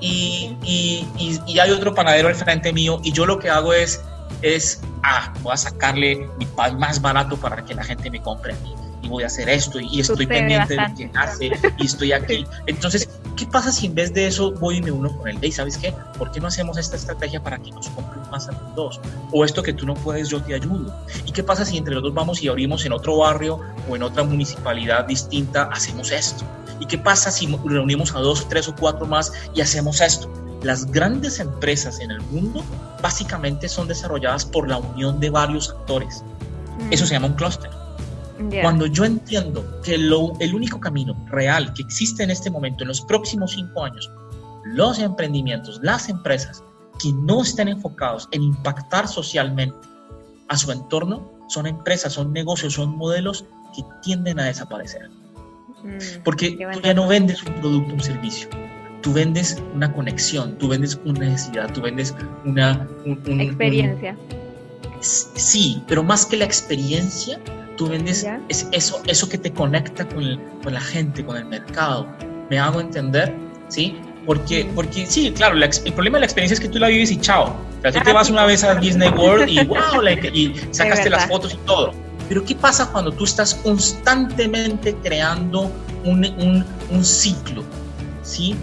y, 0.00 0.56
y, 0.62 1.06
y- 1.18 1.40
y 1.46 1.58
hay 1.58 1.70
otro 1.70 1.94
panadero 1.94 2.28
al 2.28 2.34
frente 2.34 2.72
mío 2.72 3.00
y 3.02 3.12
yo 3.12 3.26
lo 3.26 3.38
que 3.38 3.50
hago 3.50 3.72
es, 3.74 4.00
es 4.42 4.80
ah, 5.02 5.32
voy 5.42 5.52
a 5.52 5.56
sacarle 5.56 6.28
mi 6.38 6.46
pan 6.46 6.78
más 6.78 7.00
barato 7.00 7.36
para 7.36 7.64
que 7.64 7.74
la 7.74 7.84
gente 7.84 8.10
me 8.10 8.20
compre 8.22 8.52
a 8.52 8.56
mí 8.60 8.72
y 9.02 9.08
voy 9.08 9.22
a 9.24 9.26
hacer 9.26 9.48
esto 9.48 9.78
y 9.78 10.00
estoy 10.00 10.24
Sucede 10.24 10.26
pendiente 10.28 10.74
de 10.74 10.76
lo 10.76 10.82
bastante. 10.88 11.10
que 11.12 11.18
hace 11.18 11.50
y 11.78 11.86
estoy 11.86 12.12
aquí. 12.12 12.44
Entonces, 12.66 13.08
¿qué 13.36 13.46
pasa 13.46 13.70
si 13.70 13.86
en 13.86 13.94
vez 13.94 14.12
de 14.12 14.26
eso 14.26 14.52
voy 14.52 14.78
y 14.78 14.82
me 14.82 14.90
uno 14.90 15.16
con 15.16 15.28
él? 15.28 15.38
Hey, 15.40 15.52
¿sabes 15.52 15.76
qué? 15.76 15.94
¿Por 16.18 16.32
qué 16.32 16.40
no 16.40 16.48
hacemos 16.48 16.78
esta 16.78 16.96
estrategia 16.96 17.42
para 17.42 17.58
que 17.58 17.70
nos 17.70 17.88
compren 17.90 18.22
más 18.30 18.48
a 18.48 18.52
los 18.52 18.74
dos? 18.74 19.00
O 19.30 19.44
esto 19.44 19.62
que 19.62 19.72
tú 19.72 19.86
no 19.86 19.94
puedes, 19.94 20.28
yo 20.28 20.42
te 20.42 20.54
ayudo. 20.54 20.92
¿Y 21.26 21.32
qué 21.32 21.42
pasa 21.42 21.64
si 21.64 21.76
entre 21.76 21.94
los 21.94 22.02
dos 22.02 22.14
vamos 22.14 22.42
y 22.42 22.48
abrimos 22.48 22.84
en 22.86 22.92
otro 22.92 23.18
barrio 23.18 23.60
o 23.88 23.94
en 23.94 24.02
otra 24.02 24.24
municipalidad 24.24 25.04
distinta, 25.04 25.64
hacemos 25.64 26.10
esto? 26.10 26.44
¿Y 26.80 26.86
qué 26.86 26.98
pasa 26.98 27.30
si 27.30 27.46
reunimos 27.64 28.14
a 28.14 28.20
dos, 28.20 28.48
tres 28.48 28.68
o 28.68 28.74
cuatro 28.74 29.06
más 29.06 29.32
y 29.54 29.60
hacemos 29.60 30.00
esto? 30.00 30.32
Las 30.62 30.90
grandes 30.90 31.38
empresas 31.38 32.00
en 32.00 32.10
el 32.10 32.20
mundo 32.22 32.64
básicamente 33.02 33.68
son 33.68 33.86
desarrolladas 33.86 34.44
por 34.44 34.68
la 34.68 34.78
unión 34.78 35.20
de 35.20 35.30
varios 35.30 35.70
actores. 35.70 36.24
Eso 36.90 37.06
se 37.06 37.14
llama 37.14 37.28
un 37.28 37.34
clúster. 37.34 37.70
Ya. 38.50 38.62
Cuando 38.62 38.86
yo 38.86 39.04
entiendo 39.04 39.80
que 39.82 39.96
lo- 39.98 40.32
el 40.40 40.54
único 40.54 40.78
camino 40.80 41.16
real 41.30 41.72
que 41.74 41.82
existe 41.82 42.22
en 42.22 42.30
este 42.30 42.50
momento, 42.50 42.84
en 42.84 42.88
los 42.88 43.00
próximos 43.00 43.52
cinco 43.52 43.84
años, 43.84 44.10
los 44.64 44.98
emprendimientos, 44.98 45.80
las 45.82 46.08
empresas 46.08 46.62
que 47.00 47.12
no 47.12 47.42
estén 47.42 47.68
enfocados 47.68 48.28
en 48.32 48.42
impactar 48.42 49.06
socialmente 49.08 49.76
a 50.48 50.56
su 50.56 50.70
entorno, 50.72 51.30
son 51.48 51.66
empresas, 51.66 52.12
son 52.14 52.32
negocios, 52.32 52.74
son 52.74 52.96
modelos 52.96 53.44
que 53.74 53.82
tienden 54.02 54.40
a 54.40 54.44
desaparecer. 54.44 55.08
Mm, 55.84 56.22
Porque 56.24 56.50
tú 56.74 56.80
ya 56.82 56.94
no 56.94 57.06
vendes 57.06 57.42
un 57.44 57.54
producto, 57.54 57.94
un 57.94 58.00
servicio. 58.00 58.48
Tú 59.02 59.12
vendes 59.12 59.62
una 59.74 59.92
conexión, 59.92 60.56
tú 60.58 60.68
vendes 60.68 60.98
una 61.04 61.20
necesidad, 61.20 61.72
tú 61.72 61.80
vendes 61.82 62.14
una... 62.44 62.88
un- 63.04 63.12
un- 63.24 63.32
un- 63.32 63.40
Experiencia. 63.40 64.16
Sí, 65.00 65.82
pero 65.86 66.02
más 66.02 66.26
que 66.26 66.36
la 66.36 66.44
experiencia, 66.44 67.38
tú 67.76 67.88
vendes 67.88 68.26
es 68.48 68.68
eso, 68.72 69.00
eso 69.06 69.28
que 69.28 69.38
te 69.38 69.52
conecta 69.52 70.06
con, 70.08 70.22
el- 70.22 70.40
con 70.62 70.72
la 70.74 70.80
gente, 70.80 71.24
con 71.24 71.36
el 71.36 71.44
mercado. 71.44 72.06
¿Me 72.50 72.58
hago 72.58 72.80
entender? 72.80 73.34
¿Sí? 73.68 73.96
Porque, 74.24 74.68
porque 74.74 75.06
sí, 75.06 75.30
claro, 75.32 75.54
la 75.54 75.66
el 75.66 75.92
problema 75.92 76.16
de 76.16 76.20
la 76.20 76.26
experiencia 76.26 76.54
es 76.54 76.60
que 76.60 76.68
tú 76.68 76.78
la 76.78 76.88
vives 76.88 77.10
y 77.12 77.16
chao. 77.18 77.44
O 77.78 77.82
sea, 77.82 77.92
tú 77.92 78.00
te 78.00 78.10
Ah, 78.10 78.14
vas 78.14 78.26
sí. 78.26 78.32
una 78.32 78.44
vez 78.44 78.64
a 78.64 78.74
Disney 78.74 79.08
World 79.10 79.48
y 79.48 79.64
wow, 79.66 80.02
y 80.32 80.54
sacaste 80.72 81.08
las 81.10 81.26
fotos 81.26 81.54
y 81.54 81.56
todo. 81.66 81.92
Pero 82.28 82.44
¿qué 82.44 82.56
pasa 82.56 82.90
cuando 82.90 83.12
tú 83.12 83.22
estás 83.24 83.54
constantemente 83.54 84.94
creando 84.96 85.70
un, 86.04 86.24
un, 86.24 86.64
un 86.90 87.04
ciclo? 87.04 87.62
¿Sí? 88.22 88.56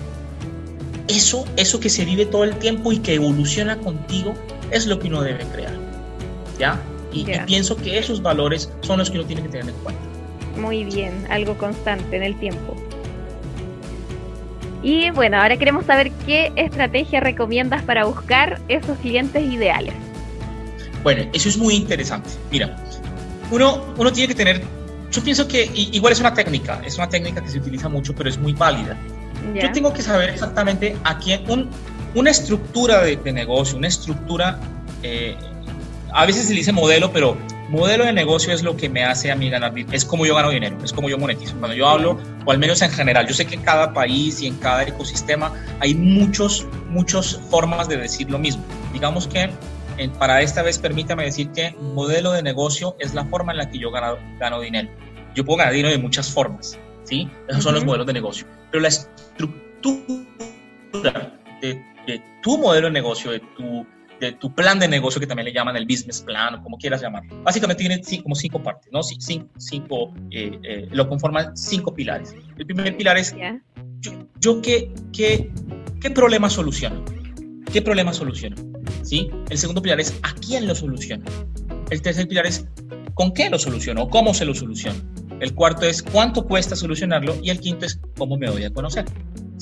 Eso, 1.07 1.45
eso 1.57 1.79
que 1.79 1.89
se 1.89 2.03
vive 2.05 2.25
todo 2.25 2.43
el 2.43 2.55
tiempo 2.57 2.91
y 2.91 2.97
que 2.99 3.13
evoluciona 3.15 3.77
contigo 3.77 4.33
es 4.71 4.85
lo 4.87 4.99
que 4.99 5.07
uno 5.07 5.21
debe 5.21 5.45
crear. 5.45 5.73
¿Ya? 6.59 6.79
Y, 7.13 7.25
pienso 7.45 7.75
que 7.75 7.97
esos 7.97 8.21
valores 8.21 8.71
son 8.81 8.99
los 8.99 9.09
que 9.09 9.17
uno 9.19 9.27
tiene 9.27 9.43
que 9.43 9.49
tener 9.49 9.69
en 9.69 9.75
cuenta. 9.83 10.01
Muy 10.59 10.83
bien, 10.83 11.25
algo 11.29 11.57
constante 11.57 12.15
en 12.17 12.23
el 12.23 12.39
tiempo. 12.39 12.75
Y 14.81 15.09
bueno, 15.11 15.41
ahora 15.41 15.57
queremos 15.57 15.85
saber 15.85 16.11
qué 16.25 16.51
estrategia 16.55 17.19
recomiendas 17.21 17.83
para 17.83 18.03
buscar 18.05 18.59
esos 18.67 18.97
clientes 18.99 19.41
ideales. 19.43 19.93
Bueno, 21.03 21.23
eso 21.33 21.49
es 21.49 21.57
muy 21.57 21.75
interesante. 21.75 22.29
Mira, 22.51 22.75
uno, 23.51 23.81
uno 23.97 24.11
tiene 24.11 24.27
que 24.27 24.35
tener, 24.35 24.61
yo 25.11 25.23
pienso 25.23 25.47
que 25.47 25.69
igual 25.73 26.11
es 26.13 26.19
una 26.19 26.33
técnica, 26.33 26.81
es 26.85 26.97
una 26.97 27.07
técnica 27.07 27.41
que 27.41 27.49
se 27.49 27.59
utiliza 27.59 27.87
mucho, 27.87 28.13
pero 28.13 28.29
es 28.29 28.37
muy 28.37 28.53
válida. 28.53 28.97
Yo 29.61 29.71
tengo 29.71 29.93
que 29.93 30.01
saber 30.01 30.29
exactamente 30.29 30.95
a 31.03 31.17
quién, 31.17 31.49
un- 31.49 31.69
una 32.15 32.29
estructura 32.31 33.01
de, 33.01 33.17
de 33.17 33.33
negocio, 33.33 33.77
una 33.77 33.87
estructura, 33.87 34.57
eh, 35.01 35.35
a 36.13 36.25
veces 36.25 36.45
se 36.45 36.53
le 36.53 36.59
dice 36.59 36.71
modelo, 36.71 37.11
pero 37.11 37.35
modelo 37.69 38.05
de 38.05 38.13
negocio 38.13 38.53
es 38.53 38.61
lo 38.61 38.77
que 38.77 38.87
me 38.87 39.03
hace 39.03 39.31
a 39.31 39.35
mí 39.35 39.49
ganar 39.49 39.73
dinero, 39.73 39.95
es 39.95 40.05
como 40.05 40.25
yo 40.25 40.35
gano 40.35 40.51
dinero, 40.51 40.77
es 40.83 40.93
como 40.93 41.09
yo 41.09 41.17
monetizo. 41.17 41.55
Cuando 41.57 41.75
yo 41.75 41.87
hablo, 41.87 42.19
o 42.45 42.51
al 42.51 42.59
menos 42.59 42.81
en 42.83 42.91
general, 42.91 43.27
yo 43.27 43.33
sé 43.33 43.45
que 43.45 43.55
en 43.55 43.61
cada 43.61 43.93
país 43.93 44.41
y 44.41 44.47
en 44.47 44.57
cada 44.57 44.83
ecosistema 44.83 45.53
hay 45.79 45.95
muchos, 45.95 46.67
muchas 46.89 47.39
formas 47.49 47.87
de 47.87 47.97
decir 47.97 48.29
lo 48.29 48.37
mismo. 48.37 48.63
Digamos 48.93 49.27
que 49.27 49.49
para 50.19 50.41
esta 50.41 50.61
vez 50.61 50.77
permítame 50.77 51.23
decir 51.23 51.51
que 51.51 51.71
modelo 51.79 52.31
de 52.31 52.43
negocio 52.43 52.95
es 52.99 53.13
la 53.13 53.25
forma 53.25 53.51
en 53.51 53.57
la 53.59 53.69
que 53.69 53.79
yo 53.79 53.91
gano, 53.91 54.17
gano 54.39 54.59
dinero. 54.59 54.89
Yo 55.35 55.43
puedo 55.43 55.57
ganar 55.57 55.73
dinero 55.73 55.91
de 55.91 55.97
muchas 55.97 56.31
formas, 56.31 56.77
¿sí? 57.05 57.27
Esos 57.47 57.63
son 57.63 57.73
los 57.73 57.85
modelos 57.85 58.05
de 58.05 58.13
negocio. 58.13 58.45
Pero 58.71 58.81
la 58.81 58.89
estructura 58.89 59.97
de, 61.59 61.81
de 62.05 62.21
tu 62.43 62.59
modelo 62.59 62.87
de 62.87 62.93
negocio, 62.93 63.31
de 63.31 63.39
tu, 63.39 63.85
de 64.19 64.31
tu 64.33 64.53
plan 64.53 64.79
de 64.79 64.87
negocio, 64.87 65.19
que 65.19 65.27
también 65.27 65.45
le 65.45 65.53
llaman 65.53 65.75
el 65.75 65.85
business 65.85 66.21
plan, 66.21 66.55
o 66.55 66.63
como 66.63 66.77
quieras 66.77 67.01
llamarlo, 67.01 67.43
básicamente 67.43 67.83
tiene 67.83 68.21
como 68.21 68.35
cinco 68.35 68.61
partes, 68.61 68.91
¿no? 68.91 68.99
Ci- 68.99 69.17
Cinco, 69.19 69.49
cinco, 69.57 70.13
eh, 70.31 70.59
eh, 70.63 70.87
lo 70.91 71.07
conforman 71.09 71.55
cinco 71.57 71.93
pilares. 71.93 72.35
El 72.57 72.65
primer 72.65 72.95
pilar 72.95 73.17
es, 73.17 73.35
yo, 73.99 74.11
yo 74.39 74.61
qué, 74.61 74.91
qué, 75.11 75.51
qué 75.99 76.09
problema 76.11 76.49
soluciono. 76.49 77.03
¿Qué 77.71 77.81
problema 77.81 78.13
soluciono? 78.13 78.55
¿Sí? 79.01 79.29
El 79.49 79.57
segundo 79.57 79.81
pilar 79.81 79.99
es 79.99 80.17
¿a 80.21 80.33
quién 80.35 80.67
lo 80.67 80.75
soluciono? 80.75 81.25
El 81.89 82.01
tercer 82.01 82.27
pilar 82.27 82.45
es 82.45 82.67
¿con 83.15 83.33
qué 83.33 83.49
lo 83.49 83.57
soluciono? 83.57 84.07
¿Cómo 84.09 84.33
se 84.33 84.45
lo 84.45 84.53
soluciono? 84.53 84.99
El 85.39 85.55
cuarto 85.55 85.85
es 85.87 86.03
¿cuánto 86.03 86.45
cuesta 86.45 86.75
solucionarlo? 86.75 87.35
Y 87.41 87.49
el 87.49 87.59
quinto 87.59 87.85
es 87.85 87.99
¿cómo 88.17 88.37
me 88.37 88.47
doy 88.47 88.63
a 88.63 88.69
conocer? 88.69 89.05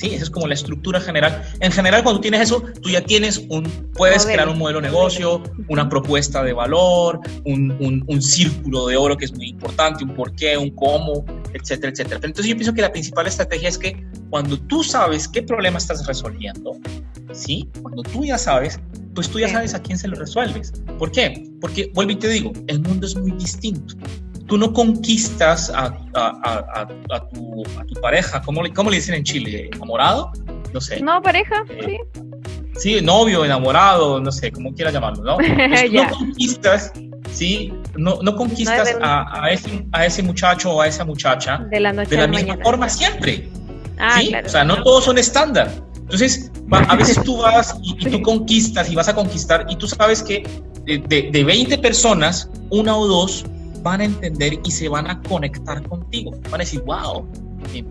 Sí, 0.01 0.15
esa 0.15 0.23
es 0.23 0.29
como 0.31 0.47
la 0.47 0.55
estructura 0.55 0.99
general. 0.99 1.43
En 1.59 1.71
general, 1.71 2.01
cuando 2.01 2.19
tienes 2.19 2.41
eso, 2.41 2.63
tú 2.81 2.89
ya 2.89 3.01
tienes 3.01 3.37
un, 3.49 3.65
puedes 3.93 4.25
crear 4.25 4.49
un 4.49 4.57
modelo 4.57 4.81
de 4.81 4.87
negocio, 4.87 5.43
una 5.67 5.87
propuesta 5.87 6.41
de 6.41 6.53
valor, 6.53 7.19
un, 7.45 7.69
un, 7.79 8.03
un 8.07 8.19
círculo 8.19 8.87
de 8.87 8.97
oro 8.97 9.15
que 9.15 9.25
es 9.25 9.33
muy 9.35 9.49
importante, 9.49 10.03
un 10.03 10.15
por 10.15 10.33
qué, 10.33 10.57
un 10.57 10.71
cómo, 10.71 11.23
etcétera, 11.53 11.91
etcétera. 11.91 12.19
Pero 12.19 12.29
entonces 12.29 12.49
yo 12.49 12.55
pienso 12.55 12.73
que 12.73 12.81
la 12.81 12.91
principal 12.91 13.27
estrategia 13.27 13.69
es 13.69 13.77
que 13.77 14.03
cuando 14.31 14.57
tú 14.61 14.83
sabes 14.83 15.27
qué 15.27 15.43
problema 15.43 15.77
estás 15.77 16.03
resolviendo, 16.07 16.77
¿sí? 17.31 17.69
Cuando 17.83 18.01
tú 18.01 18.25
ya 18.25 18.39
sabes, 18.39 18.79
pues 19.13 19.29
tú 19.29 19.37
ya 19.37 19.49
sabes 19.49 19.75
a 19.75 19.83
quién 19.83 19.99
se 19.99 20.07
lo 20.07 20.15
resuelves. 20.15 20.73
¿Por 20.97 21.11
qué? 21.11 21.47
Porque, 21.61 21.91
vuelvo 21.93 22.13
y 22.13 22.15
te 22.15 22.27
digo, 22.27 22.51
el 22.65 22.79
mundo 22.79 23.05
es 23.05 23.15
muy 23.15 23.33
distinto. 23.33 23.93
Tú 24.51 24.57
no 24.57 24.73
conquistas 24.73 25.69
a, 25.69 25.85
a- 26.13 26.41
a- 26.43 26.81
a- 26.81 27.15
a 27.15 27.29
tu, 27.29 27.63
pareja, 28.01 28.41
¿cómo 28.41 28.61
le, 28.61 28.73
cómo 28.73 28.89
le 28.89 28.97
dicen 28.97 29.15
en 29.15 29.23
Chile? 29.23 29.69
¿Enamorado? 29.73 30.29
No 30.73 30.81
sé. 30.81 30.99
No, 30.99 31.21
pareja, 31.21 31.63
Eh, 31.69 32.01
sí. 32.13 32.21
Sí, 32.77 33.01
novio, 33.01 33.45
enamorado, 33.45 34.19
no 34.19 34.29
sé, 34.29 34.51
como 34.51 34.73
quieras 34.73 34.93
llamarlo, 34.93 35.23
¿no? 35.23 35.37
No 35.93 36.09
conquistas, 36.09 36.91
¿sí? 37.31 37.73
No, 37.95 38.19
no 38.21 38.35
conquistas 38.35 38.93
No 38.99 39.05
a, 39.05 39.51
ese, 39.53 39.85
a 39.93 40.05
ese 40.05 40.21
muchacho 40.21 40.71
o 40.73 40.81
a 40.81 40.87
esa 40.87 41.05
muchacha 41.05 41.59
De 41.69 41.79
la 41.79 41.93
noche 41.93 42.09
de 42.09 42.17
la 42.17 42.23
a 42.23 42.27
la 42.27 42.31
misma 42.31 42.47
mañana. 42.47 42.63
forma 42.65 42.89
siempre. 42.89 43.47
Ah, 43.99 44.19
¿sí? 44.19 44.27
claro. 44.27 44.47
O 44.47 44.49
sea, 44.49 44.65
no 44.65 44.83
todos 44.83 45.05
son 45.05 45.17
estándar. 45.17 45.71
Entonces, 45.95 46.51
a 46.73 46.95
veces 46.97 47.21
tú 47.23 47.37
vas 47.37 47.73
y, 47.81 47.93
y 48.05 48.11
tú 48.11 48.21
conquistas 48.21 48.89
y 48.91 48.95
vas 48.95 49.07
a 49.07 49.15
conquistar 49.15 49.65
y 49.69 49.77
tú 49.77 49.87
sabes 49.87 50.21
que 50.21 50.43
de, 50.83 50.97
de, 51.07 51.29
de 51.31 51.43
20 51.45 51.77
personas, 51.77 52.49
una 52.69 52.97
o 52.97 53.07
dos 53.07 53.45
van 53.81 54.01
a 54.01 54.05
entender 54.05 54.59
y 54.63 54.71
se 54.71 54.87
van 54.89 55.09
a 55.09 55.21
conectar 55.21 55.81
contigo. 55.87 56.31
Van 56.49 56.55
a 56.55 56.57
decir, 56.59 56.81
wow, 56.81 57.25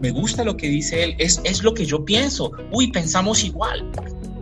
me- 0.00 0.10
gusta 0.10 0.44
lo 0.44 0.56
que 0.56 0.68
dice 0.68 1.04
él, 1.04 1.14
es, 1.18 1.40
es 1.44 1.62
lo 1.62 1.74
que 1.74 1.84
yo 1.86 2.04
pienso. 2.04 2.52
Uy, 2.72 2.90
pensamos 2.90 3.44
igual. 3.44 3.84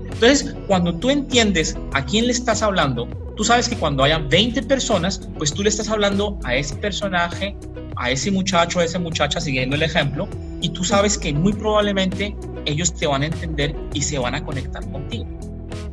Entonces, 0.05 0.55
cuando 0.67 0.95
tú 0.95 1.11
entiendes 1.11 1.77
a 1.93 2.05
quién 2.05 2.27
le 2.27 2.33
estás 2.33 2.63
hablando, 2.63 3.07
tú 3.37 3.45
sabes 3.45 3.69
que 3.69 3.77
cuando 3.77 4.03
hayan 4.03 4.29
20 4.29 4.63
personas, 4.65 5.21
pues 5.39 5.53
tú 5.53 5.63
le 5.63 5.69
estás 5.69 5.89
hablando 5.89 6.39
a 6.45 6.57
ese 6.57 6.75
personaje, 6.77 7.57
a 7.97 8.11
ese 8.11 8.31
muchacho, 8.31 8.81
a 8.81 8.85
esa 8.85 8.99
muchacha, 8.99 9.41
siguiendo 9.41 9.77
el 9.77 9.83
ejemplo, 9.83 10.29
y 10.61 10.71
tú 10.71 10.83
sabes 10.85 11.17
que 11.19 11.33
muy 11.33 11.53
probablemente 11.53 12.35
ellos 12.65 12.93
te 12.95 13.07
van 13.07 13.23
a 13.23 13.27
entender 13.27 13.77
y 13.95 14.03
se 14.03 14.19
van 14.19 14.35
a 14.35 14.45
conectar 14.45 14.89
contigo. 14.91 15.25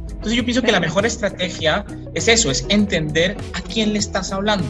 Entonces 0.10 0.38
yo 0.38 0.44
pienso 0.44 0.64
que 0.64 0.72
la 0.72 0.80
mejor 0.80 1.06
estrategia 1.06 1.86
es 2.16 2.28
eso, 2.28 2.50
es 2.50 2.66
entender 2.70 3.38
a 3.54 3.62
quién 3.62 3.94
le 3.94 4.00
estás 4.00 4.32
hablando. 4.32 4.66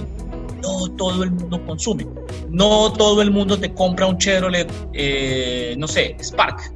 No 0.66 0.90
todo 0.92 1.24
el 1.24 1.32
mundo 1.32 1.64
consume. 1.66 2.08
No 2.50 2.92
todo 2.94 3.22
el 3.22 3.32
mundo 3.32 3.60
te 3.60 3.74
compra 3.74 4.08
un 4.08 4.18
Chevrolet, 4.18 4.72
eh, 4.94 5.76
no 5.78 5.88
sé, 5.88 6.16
Spark, 6.22 6.74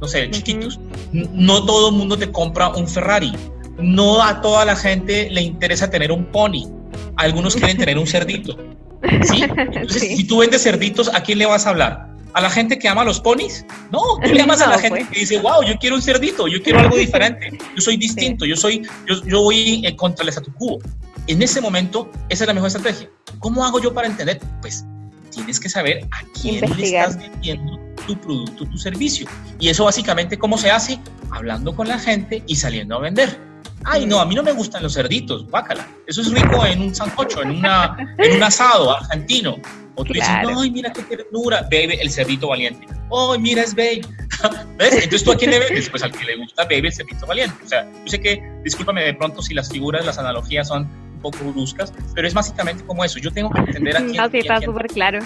no 0.00 0.08
sé, 0.08 0.30
chiquitos. 0.30 0.80
No 1.12 1.64
todo 1.64 1.90
el 1.90 1.94
mundo 1.94 2.16
te 2.16 2.30
compra 2.30 2.68
un 2.70 2.88
Ferrari. 2.88 3.32
No 3.78 4.22
a 4.22 4.40
toda 4.40 4.64
la 4.64 4.76
gente 4.76 5.30
le 5.30 5.42
interesa 5.42 5.90
tener 5.90 6.10
un 6.10 6.26
pony. 6.26 6.68
Algunos 7.16 7.54
quieren 7.54 7.76
tener 7.76 7.98
un 7.98 8.06
cerdito. 8.06 8.56
¿sí? 9.22 9.42
Entonces, 9.42 10.16
si 10.16 10.24
tú 10.24 10.38
vendes 10.38 10.62
cerditos, 10.62 11.10
¿a 11.14 11.22
quién 11.22 11.38
le 11.38 11.46
vas 11.46 11.66
a 11.66 11.70
hablar? 11.70 12.10
¿A 12.32 12.40
la 12.40 12.50
gente 12.50 12.78
que 12.78 12.88
ama 12.88 13.04
los 13.04 13.20
ponis? 13.20 13.64
No, 13.90 14.00
tú 14.22 14.32
le 14.32 14.42
amas 14.42 14.60
a 14.60 14.68
la 14.68 14.78
gente 14.78 15.00
pues. 15.00 15.10
que 15.10 15.20
dice, 15.20 15.38
wow, 15.38 15.64
yo 15.66 15.76
quiero 15.78 15.96
un 15.96 16.02
cerdito, 16.02 16.46
yo 16.46 16.62
quiero 16.62 16.78
algo 16.78 16.96
diferente, 16.96 17.58
yo 17.74 17.80
soy 17.80 17.96
distinto, 17.96 18.44
yo 18.44 18.56
soy, 18.56 18.82
yo, 19.08 19.24
yo 19.24 19.42
voy 19.42 19.84
eh, 19.84 19.96
contra 19.96 20.22
el 20.22 20.28
statu 20.28 20.52
quo. 20.54 20.78
En 21.26 21.42
ese 21.42 21.60
momento, 21.60 22.10
esa 22.28 22.44
es 22.44 22.48
la 22.48 22.54
mejor 22.54 22.68
estrategia. 22.68 23.08
¿Cómo 23.38 23.64
hago 23.64 23.80
yo 23.80 23.92
para 23.94 24.06
entender? 24.06 24.40
Pues 24.60 24.84
tienes 25.30 25.60
que 25.60 25.68
saber 25.68 26.04
a 26.10 26.22
quién 26.40 26.56
Investigar. 26.64 27.08
le 27.08 27.14
estás 27.14 27.30
vendiendo 27.30 27.78
tu 28.06 28.16
producto, 28.18 28.64
tu 28.66 28.78
servicio. 28.78 29.28
Y 29.58 29.68
eso 29.68 29.84
básicamente, 29.84 30.38
¿cómo 30.38 30.58
se 30.58 30.70
hace? 30.70 30.98
Hablando 31.30 31.74
con 31.76 31.86
la 31.88 31.98
gente 31.98 32.42
y 32.46 32.56
saliendo 32.56 32.96
a 32.96 33.00
vender. 33.00 33.38
Ay, 33.84 34.04
no, 34.06 34.18
a 34.20 34.26
mí 34.26 34.34
no 34.34 34.42
me 34.42 34.52
gustan 34.52 34.82
los 34.82 34.94
cerditos, 34.94 35.48
bácala. 35.48 35.86
Eso 36.06 36.20
es 36.20 36.30
rico 36.32 36.66
en 36.66 36.82
un 36.82 36.94
sancocho, 36.94 37.42
en, 37.42 37.50
una, 37.52 37.96
en 38.18 38.36
un 38.36 38.42
asado 38.42 38.94
argentino. 38.96 39.56
O 39.94 40.04
tú 40.04 40.12
Claro. 40.12 40.48
dices, 40.48 40.62
ay, 40.62 40.70
mira 40.70 40.92
qué 40.92 41.02
ternura, 41.02 41.62
baby, 41.62 41.98
el 42.00 42.10
cerdito 42.10 42.48
valiente. 42.48 42.86
Ay, 43.10 43.38
mira, 43.38 43.62
es 43.62 43.74
baby. 43.74 44.00
¿Ves? 44.78 44.92
Entonces, 44.94 45.24
¿tú 45.24 45.32
a 45.32 45.36
quién 45.36 45.50
le 45.52 45.58
vendes? 45.60 45.88
Pues 45.88 46.02
al 46.02 46.12
que 46.12 46.24
le 46.24 46.36
gusta 46.36 46.64
baby, 46.64 46.88
el 46.88 46.92
cerdito 46.92 47.26
valiente. 47.26 47.56
O 47.64 47.68
sea, 47.68 47.84
yo 47.90 48.10
sé 48.10 48.20
que, 48.20 48.42
discúlpame 48.64 49.02
de 49.02 49.14
pronto 49.14 49.40
si 49.42 49.54
las 49.54 49.70
figuras, 49.70 50.04
las 50.04 50.18
analogías 50.18 50.68
son 50.68 50.88
un 51.20 51.32
poco 51.32 51.52
bruscas, 51.52 51.92
pero 52.14 52.26
es 52.26 52.34
básicamente 52.34 52.84
como 52.84 53.04
eso. 53.04 53.18
Yo 53.18 53.30
tengo 53.30 53.50
que 53.50 53.60
entender 53.60 53.96
a 53.96 54.00
quién. 54.04 54.16
No, 54.16 54.28
sí, 54.30 54.38
está 54.38 54.60
súper 54.60 54.86
claro. 54.88 55.18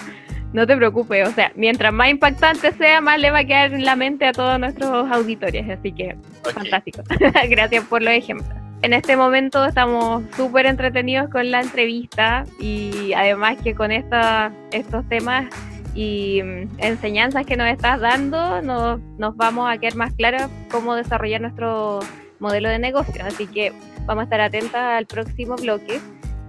No 0.52 0.66
te 0.66 0.76
preocupes, 0.76 1.28
o 1.28 1.32
sea, 1.32 1.50
mientras 1.56 1.92
más 1.92 2.10
impactante 2.10 2.72
sea, 2.74 3.00
más 3.00 3.18
le 3.18 3.32
va 3.32 3.40
a 3.40 3.44
quedar 3.44 3.72
en 3.72 3.84
la 3.84 3.96
mente 3.96 4.24
a 4.24 4.32
todos 4.32 4.58
nuestros 4.60 5.10
auditores, 5.10 5.68
así 5.68 5.90
que 5.90 6.16
fantástico. 6.42 7.02
Gracias 7.48 7.84
por 7.86 8.02
los 8.02 8.12
ejemplos. 8.14 8.56
En 8.82 8.92
este 8.92 9.16
momento 9.16 9.64
estamos 9.64 10.22
súper 10.36 10.66
entretenidos 10.66 11.28
con 11.30 11.50
la 11.50 11.60
entrevista 11.60 12.44
y 12.60 13.14
además 13.14 13.56
que 13.64 13.74
con 13.74 13.90
esta, 13.90 14.52
estos 14.70 15.08
temas 15.08 15.46
y 15.94 16.42
mm, 16.42 16.68
enseñanzas 16.78 17.46
que 17.46 17.56
nos 17.56 17.68
estás 17.68 18.00
dando, 18.00 18.62
nos, 18.62 19.00
nos 19.18 19.36
vamos 19.36 19.68
a 19.68 19.78
quedar 19.78 19.96
más 19.96 20.12
claros 20.12 20.42
cómo 20.70 20.94
desarrollar 20.94 21.40
nuestro 21.40 22.00
modelo 22.38 22.68
de 22.68 22.78
negocio. 22.78 23.24
Así 23.24 23.46
que 23.46 23.72
vamos 24.06 24.22
a 24.22 24.24
estar 24.24 24.40
atentas 24.40 24.82
al 24.82 25.06
próximo 25.06 25.56
bloque 25.56 26.00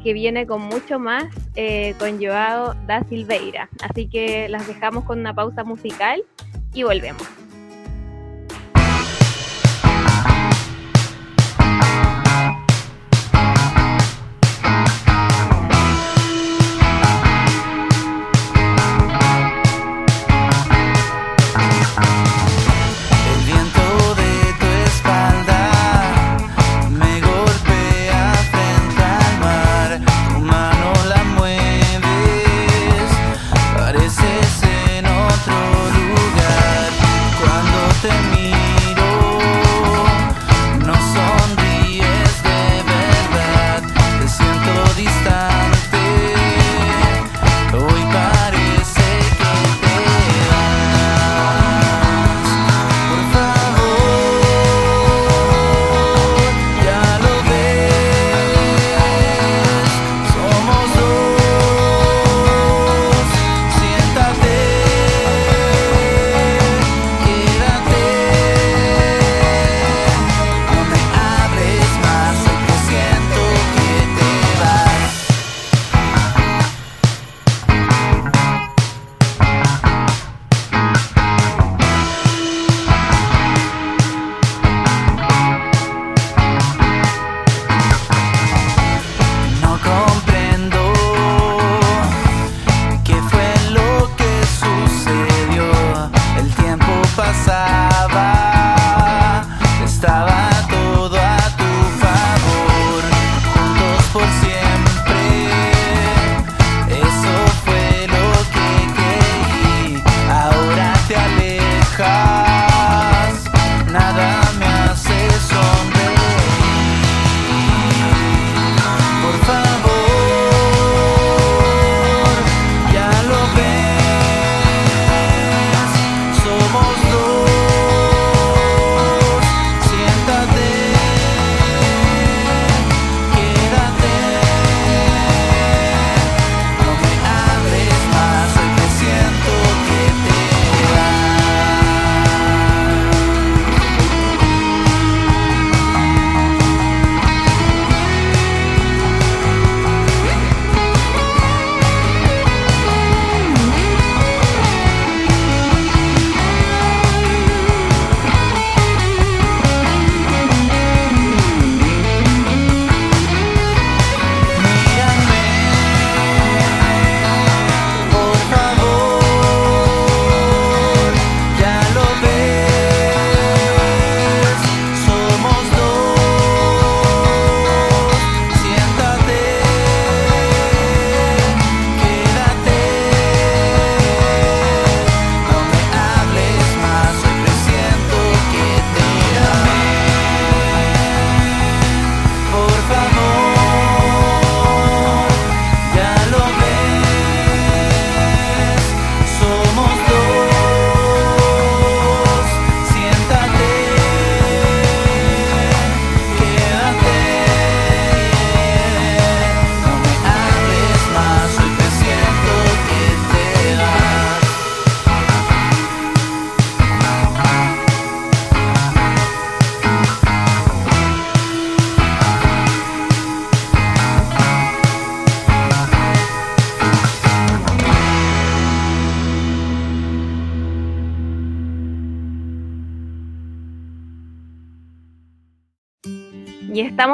que 0.04 0.14
viene 0.14 0.46
con 0.46 0.62
mucho 0.62 1.00
más 1.00 1.26
eh, 1.56 1.96
con 1.98 2.24
Joao 2.24 2.76
da 2.86 3.04
Silveira. 3.04 3.70
Así 3.82 4.08
que 4.08 4.48
las 4.50 4.68
dejamos 4.68 5.04
con 5.04 5.20
una 5.20 5.34
pausa 5.34 5.64
musical 5.64 6.24
y 6.74 6.84
volvemos. 6.84 7.28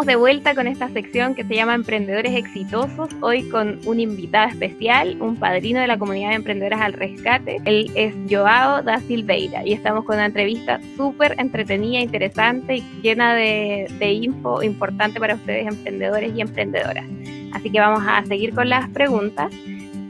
De 0.05 0.15
vuelta 0.15 0.55
con 0.55 0.67
esta 0.67 0.89
sección 0.89 1.35
que 1.35 1.43
se 1.43 1.55
llama 1.55 1.75
Emprendedores 1.75 2.33
Exitosos, 2.33 3.09
hoy 3.21 3.47
con 3.49 3.79
un 3.85 3.99
invitado 3.99 4.49
especial, 4.49 5.17
un 5.19 5.35
padrino 5.35 5.79
de 5.79 5.87
la 5.87 5.99
comunidad 5.99 6.29
de 6.29 6.35
emprendedoras 6.35 6.81
al 6.81 6.93
rescate. 6.93 7.57
Él 7.65 7.91
es 7.95 8.13
Joao 8.29 8.81
da 8.81 8.99
Silveira 8.99 9.65
y 9.65 9.73
estamos 9.73 10.05
con 10.05 10.15
una 10.15 10.25
entrevista 10.25 10.79
súper 10.97 11.35
entretenida, 11.37 11.99
interesante 11.99 12.77
y 12.77 12.83
llena 13.03 13.35
de, 13.35 13.87
de 13.99 14.13
info 14.13 14.63
importante 14.63 15.19
para 15.19 15.35
ustedes 15.35 15.67
emprendedores 15.67 16.33
y 16.35 16.41
emprendedoras. 16.41 17.05
Así 17.53 17.69
que 17.69 17.79
vamos 17.79 18.03
a 18.07 18.25
seguir 18.25 18.55
con 18.55 18.69
las 18.69 18.89
preguntas. 18.89 19.53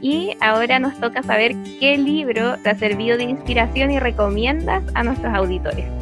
Y 0.00 0.34
ahora 0.40 0.78
nos 0.78 0.98
toca 0.98 1.22
saber 1.22 1.54
qué 1.78 1.96
libro 1.98 2.56
te 2.62 2.70
ha 2.70 2.74
servido 2.74 3.16
de 3.16 3.24
inspiración 3.24 3.90
y 3.90 4.00
recomiendas 4.00 4.82
a 4.94 5.04
nuestros 5.04 5.32
auditores. 5.32 6.01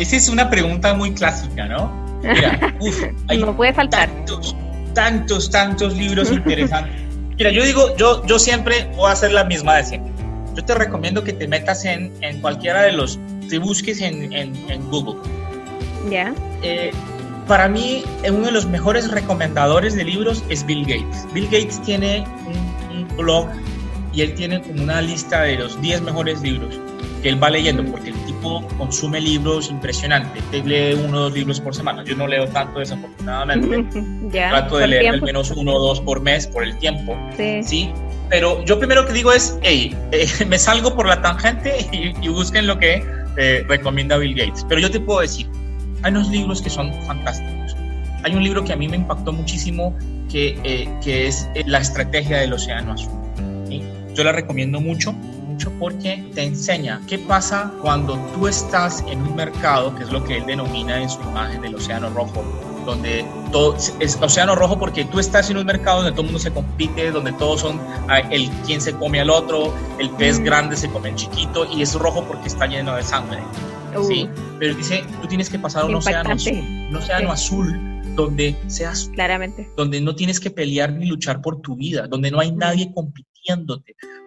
Esa 0.00 0.16
es 0.16 0.30
una 0.30 0.48
pregunta 0.48 0.94
muy 0.94 1.12
clásica, 1.12 1.66
¿no? 1.66 1.92
Mira, 2.22 2.74
uf, 2.80 3.02
hay 3.28 3.36
no 3.36 3.54
puede 3.54 3.74
faltar. 3.74 4.08
tantos, 4.08 4.56
tantos, 4.94 5.50
tantos 5.50 5.94
libros 5.94 6.32
interesantes. 6.32 6.94
Mira, 7.36 7.50
yo 7.50 7.62
digo, 7.62 7.94
yo, 7.98 8.24
yo 8.24 8.38
siempre 8.38 8.90
voy 8.96 9.10
a 9.10 9.12
hacer 9.12 9.30
la 9.32 9.44
misma 9.44 9.76
de 9.76 9.84
siempre. 9.84 10.10
Yo 10.56 10.64
te 10.64 10.74
recomiendo 10.74 11.22
que 11.22 11.34
te 11.34 11.46
metas 11.46 11.84
en, 11.84 12.10
en 12.22 12.40
cualquiera 12.40 12.80
de 12.82 12.92
los, 12.92 13.18
te 13.50 13.58
busques 13.58 14.00
en, 14.00 14.32
en, 14.32 14.56
en 14.70 14.90
Google. 14.90 15.20
¿Ya? 16.10 16.32
Eh, 16.62 16.92
para 17.46 17.68
mí, 17.68 18.02
eh, 18.22 18.30
uno 18.30 18.46
de 18.46 18.52
los 18.52 18.64
mejores 18.64 19.10
recomendadores 19.10 19.96
de 19.96 20.04
libros 20.04 20.42
es 20.48 20.64
Bill 20.64 20.86
Gates. 20.86 21.26
Bill 21.34 21.44
Gates 21.44 21.78
tiene 21.82 22.24
un, 22.46 22.96
un 22.96 23.16
blog 23.18 23.48
y 24.14 24.22
él 24.22 24.34
tiene 24.34 24.62
como 24.62 24.82
una 24.82 25.02
lista 25.02 25.42
de 25.42 25.56
los 25.58 25.78
10 25.82 26.00
mejores 26.00 26.40
libros 26.40 26.80
que 27.22 27.28
él 27.28 27.42
va 27.42 27.50
leyendo, 27.50 27.84
porque 27.84 28.10
el 28.10 28.24
tipo 28.24 28.66
consume 28.78 29.20
libros 29.20 29.70
impresionantes. 29.70 30.42
Él 30.52 30.68
lee 30.68 30.94
uno 30.94 31.18
o 31.18 31.20
dos 31.22 31.32
libros 31.32 31.60
por 31.60 31.74
semana. 31.74 32.04
Yo 32.04 32.16
no 32.16 32.26
leo 32.26 32.46
tanto, 32.48 32.78
desafortunadamente. 32.78 33.84
ya. 34.30 34.50
Trato 34.50 34.78
de 34.78 34.86
leer 34.86 35.06
al 35.06 35.10
tiempo. 35.12 35.26
menos 35.26 35.50
uno 35.50 35.74
o 35.74 35.78
dos 35.78 36.00
por 36.00 36.20
mes 36.20 36.46
por 36.46 36.64
el 36.64 36.76
tiempo. 36.78 37.16
Sí. 37.36 37.62
¿sí? 37.62 37.90
Pero 38.28 38.64
yo 38.64 38.78
primero 38.78 39.06
que 39.06 39.12
digo 39.12 39.32
es, 39.32 39.58
hey, 39.62 39.96
eh, 40.12 40.26
me 40.48 40.58
salgo 40.58 40.94
por 40.94 41.06
la 41.06 41.20
tangente 41.20 41.88
y, 41.92 42.14
y 42.24 42.28
busquen 42.28 42.66
lo 42.66 42.78
que 42.78 43.04
eh, 43.36 43.64
recomienda 43.68 44.16
Bill 44.16 44.34
Gates. 44.34 44.64
Pero 44.68 44.80
yo 44.80 44.90
te 44.90 45.00
puedo 45.00 45.20
decir, 45.20 45.48
hay 46.02 46.10
unos 46.10 46.28
libros 46.28 46.60
que 46.62 46.70
son 46.70 46.92
fantásticos. 47.04 47.76
Hay 48.22 48.34
un 48.34 48.42
libro 48.42 48.64
que 48.64 48.72
a 48.72 48.76
mí 48.76 48.88
me 48.88 48.96
impactó 48.96 49.32
muchísimo 49.32 49.96
que, 50.30 50.58
eh, 50.64 50.88
que 51.02 51.26
es 51.26 51.48
eh, 51.54 51.62
La 51.66 51.78
estrategia 51.78 52.38
del 52.38 52.52
océano 52.52 52.92
azul. 52.92 53.12
¿sí? 53.68 53.82
Yo 54.14 54.24
la 54.24 54.32
recomiendo 54.32 54.80
mucho, 54.80 55.14
mucho 55.60 55.78
porque 55.78 56.24
te 56.34 56.44
enseña 56.44 57.02
qué 57.06 57.18
pasa 57.18 57.70
cuando 57.82 58.16
tú 58.34 58.48
estás 58.48 59.04
en 59.08 59.20
un 59.20 59.36
mercado, 59.36 59.94
que 59.94 60.04
es 60.04 60.10
lo 60.10 60.24
que 60.24 60.38
él 60.38 60.46
denomina 60.46 61.02
en 61.02 61.10
su 61.10 61.20
imagen 61.20 61.60
del 61.60 61.74
océano 61.74 62.08
rojo, 62.08 62.42
donde 62.86 63.26
todo 63.52 63.76
es 63.76 64.18
océano 64.22 64.54
rojo 64.54 64.78
porque 64.78 65.04
tú 65.04 65.18
estás 65.18 65.50
en 65.50 65.58
un 65.58 65.66
mercado 65.66 65.98
donde 65.98 66.12
todo 66.12 66.22
el 66.22 66.26
mundo 66.28 66.38
se 66.38 66.50
compite, 66.50 67.10
donde 67.10 67.32
todos 67.32 67.60
son 67.60 67.78
ah, 68.08 68.20
el 68.30 68.48
quien 68.64 68.80
se 68.80 68.94
come 68.94 69.20
al 69.20 69.28
otro, 69.28 69.74
el 69.98 70.08
pez 70.10 70.38
grande 70.38 70.76
se 70.76 70.88
come 70.88 71.10
al 71.10 71.16
chiquito 71.16 71.66
y 71.70 71.82
es 71.82 71.94
rojo 71.94 72.24
porque 72.24 72.48
está 72.48 72.66
lleno 72.66 72.96
de 72.96 73.02
sangre. 73.02 73.42
Uh, 73.94 74.02
¿sí? 74.04 74.28
Pero 74.58 74.74
dice, 74.74 75.04
tú 75.20 75.28
tienes 75.28 75.50
que 75.50 75.58
pasar 75.58 75.82
a 75.82 75.86
un 75.86 75.94
océano 75.96 76.30
un 76.30 76.96
océano 76.96 77.36
Sí. 77.36 77.52
azul 77.54 77.78
donde 78.16 78.56
seas 78.66 79.10
Claramente. 79.12 79.68
donde 79.76 80.00
no 80.00 80.14
tienes 80.14 80.40
que 80.40 80.50
pelear 80.50 80.92
ni 80.94 81.04
luchar 81.06 81.42
por 81.42 81.60
tu 81.60 81.76
vida, 81.76 82.06
donde 82.06 82.30
no 82.30 82.40
hay 82.40 82.50
nadie 82.50 82.90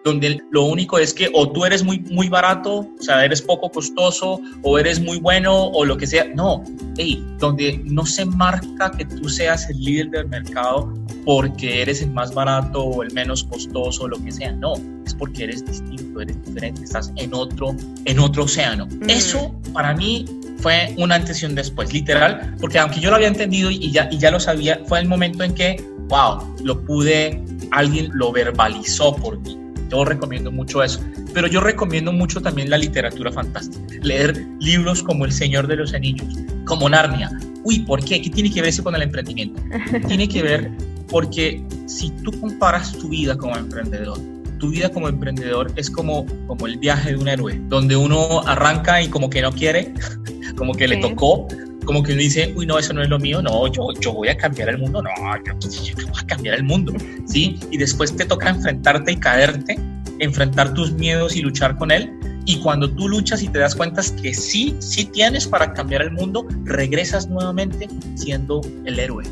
donde 0.04 0.40
lo 0.50 0.64
único 0.64 0.98
es 0.98 1.14
que 1.14 1.30
o 1.32 1.50
tú 1.50 1.64
eres 1.64 1.82
muy, 1.82 2.00
muy 2.00 2.28
barato, 2.28 2.86
o 2.98 3.02
sea, 3.02 3.24
eres 3.24 3.40
poco 3.40 3.70
costoso, 3.70 4.40
o 4.62 4.78
eres 4.78 5.00
muy 5.00 5.18
bueno, 5.18 5.68
o 5.68 5.84
lo 5.84 5.96
que 5.96 6.06
sea. 6.06 6.24
No, 6.34 6.62
hey, 6.96 7.24
donde 7.38 7.80
no 7.84 8.04
se 8.04 8.24
marca 8.24 8.90
que 8.96 9.04
tú 9.04 9.28
seas 9.28 9.68
el 9.70 9.80
líder 9.80 10.10
del 10.10 10.28
mercado 10.28 10.92
porque 11.24 11.82
eres 11.82 12.02
el 12.02 12.10
más 12.10 12.34
barato 12.34 12.82
o 12.82 13.02
el 13.02 13.12
menos 13.12 13.44
costoso 13.44 14.04
o 14.04 14.08
lo 14.08 14.22
que 14.22 14.32
sea. 14.32 14.52
No, 14.52 14.74
es 15.06 15.14
porque 15.14 15.44
eres 15.44 15.64
distinto, 15.64 16.20
eres 16.20 16.42
diferente, 16.44 16.84
estás 16.84 17.12
en 17.16 17.32
otro, 17.32 17.74
en 18.04 18.18
otro 18.18 18.44
océano. 18.44 18.86
Eso 19.08 19.54
para 19.72 19.94
mí 19.94 20.26
fue 20.58 20.94
un 20.96 21.12
antes 21.12 21.42
y 21.42 21.46
un 21.46 21.54
después, 21.54 21.92
literal, 21.92 22.56
porque 22.60 22.78
aunque 22.78 23.00
yo 23.00 23.10
lo 23.10 23.16
había 23.16 23.28
entendido 23.28 23.70
y 23.70 23.90
ya, 23.90 24.08
y 24.10 24.18
ya 24.18 24.30
lo 24.30 24.40
sabía, 24.40 24.80
fue 24.86 24.98
el 24.98 25.06
momento 25.06 25.44
en 25.44 25.54
que, 25.54 25.82
wow, 26.08 26.56
lo 26.62 26.80
pude, 26.84 27.42
alguien 27.70 28.10
lo 28.14 28.32
verbalizó 28.32 29.14
por 29.14 29.38
mí. 29.40 29.58
Yo 29.90 30.04
recomiendo 30.04 30.50
mucho 30.50 30.82
eso, 30.82 31.00
pero 31.32 31.46
yo 31.46 31.60
recomiendo 31.60 32.12
mucho 32.12 32.40
también 32.40 32.70
la 32.70 32.78
literatura 32.78 33.30
fantástica, 33.30 33.94
leer 34.02 34.46
libros 34.60 35.02
como 35.02 35.24
El 35.24 35.32
Señor 35.32 35.66
de 35.66 35.76
los 35.76 35.94
Anillos, 35.94 36.26
como 36.64 36.88
Narnia. 36.88 37.30
Uy, 37.62 37.80
¿por 37.80 38.04
qué? 38.04 38.20
¿Qué 38.20 38.30
tiene 38.30 38.50
que 38.50 38.60
ver 38.60 38.70
eso 38.70 38.82
con 38.82 38.94
el 38.94 39.02
emprendimiento? 39.02 39.62
Tiene 40.08 40.28
que 40.28 40.42
ver 40.42 40.70
porque 41.08 41.64
si 41.86 42.10
tú 42.10 42.32
comparas 42.40 42.92
tu 42.92 43.08
vida 43.08 43.36
como 43.36 43.56
emprendedor 43.56 44.18
tu 44.64 44.70
vida 44.70 44.88
como 44.88 45.08
emprendedor 45.08 45.70
es 45.76 45.90
como, 45.90 46.24
como 46.46 46.66
el 46.66 46.78
viaje 46.78 47.10
de 47.10 47.18
un 47.18 47.28
héroe, 47.28 47.60
donde 47.68 47.96
uno 47.96 48.40
arranca 48.46 49.02
y 49.02 49.08
como 49.08 49.28
que 49.28 49.42
no 49.42 49.52
quiere, 49.52 49.92
como 50.56 50.72
que 50.72 50.88
le 50.88 50.96
tocó, 50.98 51.46
como 51.84 52.02
que 52.02 52.12
uno 52.12 52.20
dice, 52.20 52.52
uy, 52.56 52.66
no, 52.66 52.78
eso 52.78 52.92
no 52.92 53.02
es 53.02 53.08
lo 53.08 53.18
mío, 53.18 53.42
no, 53.42 53.66
yo, 53.68 53.88
yo 54.00 54.12
voy 54.12 54.28
a 54.28 54.36
cambiar 54.36 54.68
el 54.68 54.78
mundo, 54.78 55.02
no, 55.02 55.10
yo, 55.44 55.70
yo 55.70 56.06
voy 56.08 56.20
a 56.20 56.26
cambiar 56.26 56.56
el 56.56 56.64
mundo, 56.64 56.92
¿sí? 57.26 57.58
Y 57.70 57.78
después 57.78 58.14
te 58.16 58.24
toca 58.24 58.50
enfrentarte 58.50 59.12
y 59.12 59.16
caerte, 59.16 59.78
enfrentar 60.18 60.74
tus 60.74 60.92
miedos 60.92 61.36
y 61.36 61.42
luchar 61.42 61.76
con 61.76 61.90
él. 61.90 62.10
Y 62.46 62.60
cuando 62.60 62.90
tú 62.90 63.08
luchas 63.08 63.42
y 63.42 63.48
te 63.48 63.58
das 63.58 63.74
cuenta 63.74 64.02
que 64.20 64.34
sí, 64.34 64.76
sí 64.78 65.06
tienes 65.06 65.46
para 65.46 65.72
cambiar 65.72 66.02
el 66.02 66.10
mundo, 66.10 66.46
regresas 66.64 67.28
nuevamente 67.28 67.88
siendo 68.16 68.60
el 68.84 68.98
héroe, 68.98 69.24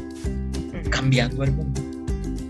cambiando 0.91 1.45
el 1.45 1.53
mundo. 1.53 1.81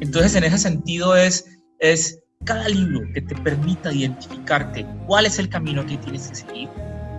Entonces, 0.01 0.35
en 0.37 0.45
ese 0.45 0.59
sentido 0.59 1.17
es, 1.17 1.59
es 1.81 2.21
cada 2.45 2.69
libro 2.69 3.01
que 3.13 3.23
te 3.23 3.35
permita 3.37 3.93
identificarte 3.93 4.87
cuál 5.07 5.27
es 5.27 5.39
el 5.39 5.49
camino 5.49 5.85
que 5.85 5.97
tienes 5.97 6.29
que 6.29 6.35
seguir, 6.37 6.69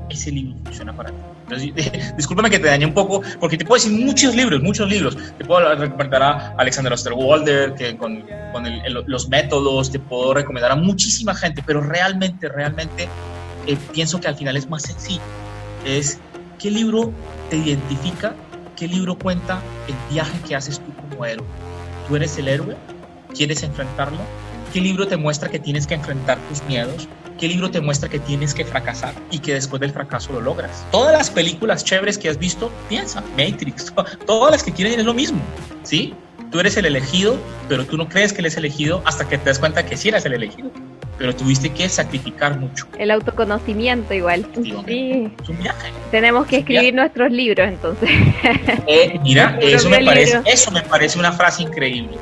ese 0.10 0.32
libro 0.32 0.58
funciona 0.64 0.96
para 0.96 1.12
ti. 1.12 1.33
Discúlpame 2.18 2.50
que 2.50 2.60
te 2.60 2.68
dañe 2.68 2.86
un 2.86 2.94
poco, 2.94 3.22
porque 3.40 3.58
te 3.58 3.66
puedo 3.66 3.82
decir 3.82 3.98
muchos 4.06 4.36
libros, 4.36 4.62
muchos 4.62 4.90
libros. 4.90 5.18
Te 5.38 5.46
puedo 5.46 5.76
recomendar 5.76 6.24
a 6.24 6.56
Alexander 6.58 6.94
Osterwalder, 6.94 7.74
que 7.76 7.98
con, 7.98 8.24
los 9.08 9.30
métodos, 9.30 9.92
te 9.92 10.00
puedo 10.00 10.34
recomendar 10.34 10.72
a 10.72 10.76
muchísima 10.76 11.34
gente, 11.34 11.64
pero 11.66 11.82
realmente, 11.82 12.50
realmente 12.50 13.08
eh, 13.68 13.78
pienso 13.92 14.20
que 14.20 14.28
al 14.28 14.36
final 14.36 14.58
es 14.58 14.70
más 14.70 14.84
sencillo. 14.84 15.22
Es 15.86 16.20
qué 16.60 16.72
libro 16.72 17.12
te 17.50 17.58
identifica, 17.58 18.34
qué 18.76 18.88
libro 18.88 19.18
cuenta 19.18 19.62
el 19.88 19.96
viaje 20.14 20.38
que 20.48 20.56
haces 20.56 20.80
tú 20.80 20.94
como 21.10 21.26
héroe. 21.26 21.46
¿Tú 22.08 22.16
eres 22.16 22.38
el 22.38 22.48
héroe? 22.48 22.76
¿Quieres 23.34 23.64
enfrentarlo? 23.64 24.20
¿Qué 24.72 24.82
libro 24.82 25.08
te 25.08 25.18
muestra 25.18 25.50
que 25.50 25.60
tienes 25.60 25.88
que 25.88 25.94
enfrentar 25.94 26.38
tus 26.50 26.64
miedos? 26.64 27.08
¿Qué 27.40 27.48
libro 27.48 27.70
te 27.72 27.82
muestra 27.82 28.10
que 28.10 28.20
tienes 28.20 28.54
que 28.54 28.64
fracasar 28.64 29.14
y 29.32 29.40
que 29.40 29.54
después 29.54 29.80
del 29.82 29.92
fracaso 29.92 30.32
lo 30.34 30.42
logras? 30.42 30.86
Todas 30.92 31.14
las 31.14 31.30
películas 31.30 31.84
chéveres 31.84 32.18
que 32.18 32.30
has 32.30 32.38
visto, 32.38 32.72
piensa, 32.90 33.22
Matrix, 33.38 33.94
to- 33.94 34.06
todas 34.26 34.52
las 34.52 34.64
que 34.64 34.72
quieren 34.72 35.00
es 35.00 35.06
lo 35.06 35.14
mismo, 35.14 35.40
¿sí? 35.84 36.14
Tú 36.52 36.60
eres 36.60 36.78
el 36.78 36.86
elegido, 36.86 37.36
pero 37.68 37.84
tú 37.86 37.98
no 37.98 38.08
crees 38.08 38.32
que 38.32 38.42
eres 38.42 38.56
elegido 38.58 39.02
hasta 39.06 39.28
que 39.28 39.40
te 39.40 39.46
das 39.50 39.58
cuenta 39.58 39.84
que 39.86 39.98
sí 39.98 40.10
eres 40.10 40.24
el 40.26 40.34
elegido. 40.34 40.70
Pero 41.18 41.36
tuviste 41.36 41.70
que 41.72 41.90
sacrificar 41.90 42.60
mucho. 42.60 42.88
El 42.98 43.12
autoconocimiento 43.12 44.14
igual. 44.14 44.46
Sí. 44.56 45.32
Es 45.42 45.50
un 45.50 45.60
viaje. 45.60 45.92
Tenemos 46.12 46.46
que 46.48 46.58
escribir 46.58 46.94
nuestros 46.94 47.32
libros 47.32 47.68
entonces. 47.68 48.10
Eh, 48.88 49.20
mira, 49.24 49.58
eso 49.62 49.90
me, 49.90 50.04
parece, 50.04 50.36
libro. 50.36 50.52
eso 50.52 50.72
me 50.72 50.82
parece 50.82 51.18
una 51.20 51.32
frase 51.32 51.64
increíble. 51.64 52.18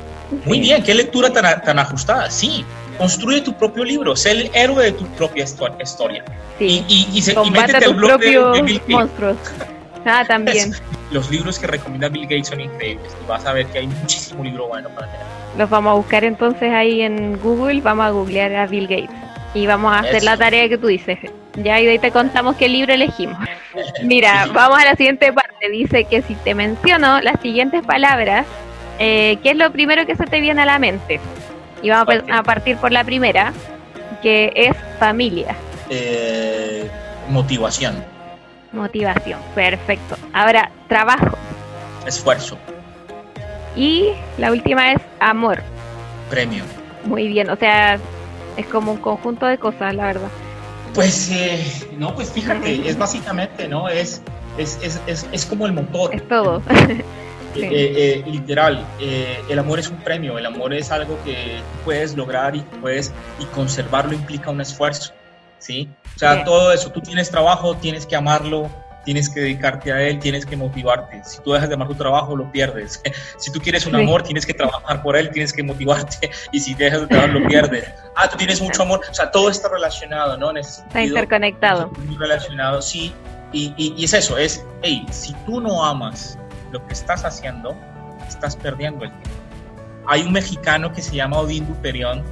Muy 0.46 0.60
bien, 0.60 0.82
qué 0.82 0.94
lectura 0.94 1.30
tan 1.30 1.78
ajustada. 1.78 2.30
Sí, 2.30 2.64
construye 3.02 3.40
tu 3.42 3.52
propio 3.54 3.84
libro, 3.84 4.16
sé 4.16 4.30
el 4.32 4.50
héroe 4.54 4.84
de 4.84 4.92
tu 4.92 5.04
propia 5.08 5.44
histo- 5.44 5.74
historia. 5.82 6.24
Sí. 6.58 6.84
Y, 6.88 7.08
y, 7.12 7.18
y, 7.18 7.22
se- 7.22 7.32
y 7.32 7.34
Combate 7.34 7.58
a 7.58 7.66
métete 7.66 7.84
al 7.84 7.90
tus 7.92 7.96
blog 7.96 8.20
de- 8.20 8.26
de 8.26 8.32
propios 8.38 8.62
Bill 8.66 8.78
Gates. 8.78 8.88
monstruos. 8.88 9.36
Ah, 10.04 10.24
también. 10.26 10.72
Los 11.10 11.30
libros 11.30 11.58
que 11.58 11.66
recomienda 11.66 12.08
Bill 12.08 12.22
Gates 12.24 12.48
son 12.48 12.60
increíbles. 12.60 13.14
Y 13.22 13.28
vas 13.28 13.44
a 13.44 13.52
ver 13.52 13.66
que 13.66 13.78
hay 13.80 13.86
muchísimo 13.86 14.42
libro 14.42 14.66
bueno 14.68 14.88
para 14.90 15.06
leer. 15.08 15.20
Los 15.58 15.68
vamos 15.68 15.90
a 15.90 15.94
buscar 15.94 16.24
entonces 16.24 16.72
ahí 16.72 17.02
en 17.02 17.38
Google, 17.40 17.80
vamos 17.82 18.06
a 18.06 18.10
googlear 18.10 18.54
a 18.56 18.66
Bill 18.66 18.86
Gates 18.88 19.10
y 19.54 19.66
vamos 19.66 19.92
a 19.92 19.98
hacer 19.98 20.16
Eso. 20.16 20.24
la 20.24 20.36
tarea 20.38 20.68
que 20.68 20.78
tú 20.78 20.86
dices. 20.86 21.18
Ya 21.56 21.78
y 21.80 21.84
de 21.84 21.90
ahí 21.92 21.98
te 21.98 22.10
contamos 22.10 22.56
qué 22.56 22.68
libro 22.70 22.94
elegimos. 22.94 23.36
Mira, 24.02 24.46
vamos 24.54 24.78
a 24.80 24.84
la 24.86 24.96
siguiente 24.96 25.30
parte. 25.32 25.68
Dice 25.70 26.04
que 26.04 26.22
si 26.22 26.34
te 26.36 26.54
menciono 26.54 27.20
las 27.20 27.38
siguientes 27.42 27.84
palabras, 27.84 28.46
eh, 28.98 29.36
¿qué 29.42 29.50
es 29.50 29.56
lo 29.56 29.70
primero 29.70 30.06
que 30.06 30.16
se 30.16 30.24
te 30.24 30.40
viene 30.40 30.62
a 30.62 30.66
la 30.66 30.78
mente? 30.78 31.20
Y 31.82 31.90
vamos 31.90 32.14
a 32.32 32.42
partir 32.42 32.76
por 32.76 32.92
la 32.92 33.04
primera, 33.04 33.52
que 34.22 34.52
es 34.54 34.76
familia, 34.98 35.56
Eh, 35.90 36.88
motivación, 37.28 38.02
motivación. 38.72 39.40
Perfecto. 39.54 40.16
Ahora, 40.32 40.70
trabajo. 40.88 41.36
esfuerzo, 42.06 42.56
Y 43.76 44.10
la 44.38 44.50
última 44.52 44.92
es 44.92 45.00
amor. 45.20 45.62
premio. 46.30 46.64
Muy 47.04 47.26
bien, 47.28 47.50
o 47.50 47.56
sea, 47.56 47.98
es 48.56 48.66
como 48.66 48.92
un 48.92 48.98
conjunto 48.98 49.46
de 49.46 49.58
cosas, 49.58 49.94
la 49.94 50.04
verdad. 50.06 50.28
Pues 50.94 51.30
eh, 51.32 51.64
no, 51.98 52.14
pues 52.14 52.30
fíjate, 52.30 52.88
es 52.88 52.96
básicamente, 52.98 53.66
¿no? 53.66 53.88
Es, 53.88 54.22
es, 54.58 54.78
es, 54.82 55.00
es, 55.06 55.26
es 55.32 55.46
como 55.46 55.66
el 55.66 55.72
motor. 55.72 56.14
Es 56.14 56.26
todo. 56.28 56.62
Eh, 57.54 57.68
eh, 57.70 58.22
literal, 58.26 58.86
eh, 58.98 59.42
el 59.48 59.58
amor 59.58 59.78
es 59.78 59.88
un 59.90 59.98
premio, 60.02 60.38
el 60.38 60.46
amor 60.46 60.72
es 60.72 60.90
algo 60.90 61.22
que 61.22 61.62
puedes 61.84 62.16
lograr 62.16 62.56
y 62.56 62.60
puedes 62.80 63.12
y 63.38 63.46
conservarlo 63.46 64.14
implica 64.14 64.50
un 64.50 64.60
esfuerzo, 64.60 65.12
¿sí? 65.58 65.88
O 66.16 66.18
sea, 66.18 66.44
todo 66.44 66.72
eso, 66.72 66.90
tú 66.90 67.00
tienes 67.00 67.30
trabajo, 67.30 67.76
tienes 67.76 68.06
que 68.06 68.16
amarlo, 68.16 68.70
tienes 69.04 69.28
que 69.28 69.40
dedicarte 69.40 69.92
a 69.92 70.00
él, 70.00 70.18
tienes 70.20 70.46
que 70.46 70.56
motivarte. 70.56 71.20
Si 71.24 71.40
tú 71.42 71.52
dejas 71.52 71.68
de 71.68 71.74
amar 71.74 71.88
tu 71.88 71.94
trabajo, 71.94 72.36
lo 72.36 72.50
pierdes. 72.52 73.02
Si 73.38 73.50
tú 73.52 73.60
quieres 73.60 73.84
un 73.86 73.94
Sí. 73.96 74.00
amor, 74.02 74.22
tienes 74.22 74.46
que 74.46 74.54
trabajar 74.54 75.02
por 75.02 75.16
él, 75.16 75.30
tienes 75.30 75.52
que 75.52 75.62
motivarte. 75.62 76.30
Y 76.52 76.60
si 76.60 76.74
dejas 76.74 77.00
de 77.02 77.06
trabajar, 77.08 77.34
lo 77.34 77.46
pierdes. 77.48 77.84
Ah, 78.16 78.28
tú 78.30 78.36
tienes 78.36 78.60
mucho 78.62 78.82
amor. 78.82 79.00
O 79.10 79.14
sea, 79.14 79.30
todo 79.30 79.50
está 79.50 79.68
relacionado, 79.68 80.36
¿no? 80.38 80.56
Está 80.56 81.02
interconectado. 81.02 81.90
muy 82.06 82.16
relacionado, 82.16 82.80
sí. 82.80 83.12
Y, 83.52 83.74
y- 83.76 83.92
y 83.98 84.04
es 84.04 84.14
eso, 84.14 84.38
es, 84.38 84.64
hey, 84.82 85.04
si 85.10 85.34
tú 85.44 85.60
no 85.60 85.84
amas 85.84 86.38
lo 86.72 86.84
que 86.86 86.94
estás 86.94 87.24
haciendo, 87.24 87.76
estás 88.28 88.56
perdiendo 88.56 89.04
el 89.04 89.10
tiempo. 89.10 89.28
Hay 90.06 90.22
un 90.22 90.32
mexicano 90.32 90.92
que 90.92 91.02
se 91.02 91.14
llama 91.14 91.38
Odín 91.38 91.66
Duperión, 91.66 92.22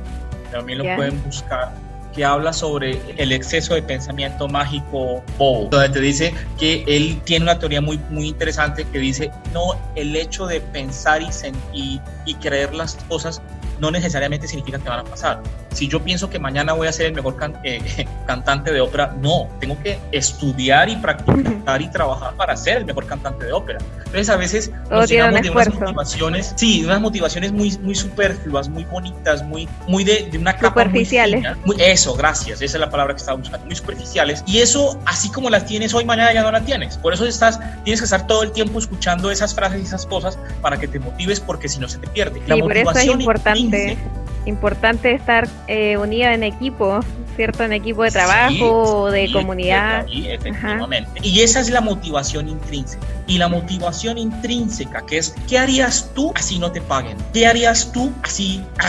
también 0.50 0.78
lo 0.78 0.84
Ya. 0.84 0.96
pueden 0.96 1.22
buscar, 1.22 1.72
que 2.12 2.24
habla 2.24 2.52
sobre 2.52 3.00
el 3.18 3.30
exceso 3.30 3.74
de 3.74 3.82
pensamiento 3.82 4.48
mágico 4.48 5.22
bobo, 5.38 5.68
donde 5.70 5.90
te 5.90 6.00
dice 6.00 6.34
que 6.58 6.82
él 6.88 7.20
tiene 7.24 7.44
una 7.44 7.58
teoría 7.60 7.80
muy, 7.80 8.00
muy 8.10 8.26
interesante 8.28 8.84
que 8.84 8.98
dice, 8.98 9.30
no, 9.54 9.76
el 9.94 10.16
hecho 10.16 10.46
de 10.48 10.60
pensar 10.60 11.22
y, 11.22 11.26
sen- 11.26 11.54
y, 11.72 12.00
y 12.24 12.34
creer 12.34 12.74
las 12.74 12.96
cosas 13.08 13.40
no 13.80 13.90
necesariamente 13.90 14.46
significa 14.46 14.78
que 14.78 14.88
van 14.88 15.00
a 15.00 15.04
pasar. 15.04 15.42
Si 15.72 15.88
yo 15.88 16.00
pienso 16.02 16.28
que 16.28 16.38
mañana 16.38 16.72
voy 16.72 16.88
a 16.88 16.92
ser 16.92 17.06
el 17.06 17.12
mejor 17.14 17.36
can- 17.36 17.58
eh, 17.64 17.80
cantante 18.26 18.72
de 18.72 18.80
ópera, 18.80 19.14
no, 19.20 19.48
tengo 19.60 19.80
que 19.82 19.98
estudiar 20.12 20.88
y 20.88 20.96
practicar 20.96 21.80
y 21.82 21.88
trabajar 21.90 22.34
para 22.34 22.56
ser 22.56 22.78
el 22.78 22.84
mejor 22.84 23.06
cantante 23.06 23.46
de 23.46 23.52
ópera. 23.52 23.78
Entonces 23.98 24.28
a 24.30 24.36
veces 24.36 24.70
Todo 24.88 25.00
nos 25.00 25.02
un 25.02 25.16
llenamos 25.16 25.42
de 25.42 25.50
unas 25.50 25.66
esfuerzo. 25.68 25.84
motivaciones, 25.84 26.52
sí, 26.56 26.84
unas 26.84 27.00
motivaciones 27.00 27.52
muy, 27.52 27.76
muy 27.78 27.94
superfluas, 27.94 28.68
muy 28.68 28.84
bonitas, 28.84 29.42
muy, 29.44 29.68
muy 29.86 30.04
de, 30.04 30.28
de 30.30 30.38
una 30.38 30.54
capa 30.54 30.74
muy 30.74 30.84
Superficiales. 30.84 31.36
fina. 31.40 31.58
Muy- 31.64 31.76
eso, 31.80 32.14
gracias, 32.14 32.60
esa 32.60 32.76
es 32.76 32.80
la 32.80 32.90
palabra 32.90 33.14
que 33.14 33.20
estaba 33.20 33.38
buscando, 33.38 33.64
muy 33.66 33.76
superficiales. 33.76 34.42
Y 34.46 34.58
eso, 34.58 34.98
así 35.06 35.30
como 35.30 35.48
las 35.50 35.64
tienes 35.66 35.94
hoy, 35.94 36.04
mañana 36.04 36.32
ya 36.32 36.42
no 36.42 36.50
la 36.50 36.60
tienes. 36.62 36.96
Por 36.98 37.14
eso 37.14 37.24
estás, 37.26 37.60
tienes 37.84 38.00
que 38.00 38.04
estar 38.04 38.26
todo 38.26 38.42
el 38.42 38.52
tiempo 38.52 38.78
escuchando 38.78 39.30
esas 39.30 39.54
frases 39.54 39.80
y 39.80 39.84
esas 39.84 40.06
cosas 40.06 40.38
para 40.60 40.78
que 40.78 40.88
te 40.88 40.98
motives, 40.98 41.38
porque 41.40 41.68
si 41.68 41.78
no 41.78 41.88
se 41.88 41.98
te 41.98 42.06
pierde. 42.08 42.40
Sí, 42.46 42.60
por 42.60 42.76
eso 42.76 42.90
es 42.90 43.06
importante, 43.06 43.69
intrínseca- 43.70 43.98
importante 44.46 45.12
estar 45.12 45.48
eh, 45.68 45.96
unida 45.98 46.32
en 46.34 46.42
equipo, 46.42 47.00
¿cierto? 47.36 47.62
En 47.62 47.72
equipo 47.72 48.02
de 48.02 48.10
trabajo 48.10 49.02
o 49.02 49.10
de 49.10 49.26
sí, 49.26 49.32
comunidad. 49.32 50.06
sí, 50.10 50.28
efectivamente. 50.28 51.20
Y 51.22 51.40
esa 51.40 51.60
es 51.60 51.68
la 51.70 51.80
motivación 51.80 52.48
intrínseca. 52.48 53.06
Y 53.26 53.38
la 53.38 53.48
motivación 53.48 54.18
intrínseca, 54.18 55.04
que 55.06 55.18
es, 55.18 55.34
¿qué 55.48 55.58
harías 55.58 56.10
tú 56.14 56.32
así 56.34 56.58
no 56.58 56.72
te 56.72 56.80
paguen? 56.80 57.16
¿Qué 57.32 57.46
harías 57.46 57.92
tú 57.92 58.12
así? 58.22 58.62
ah, 58.78 58.88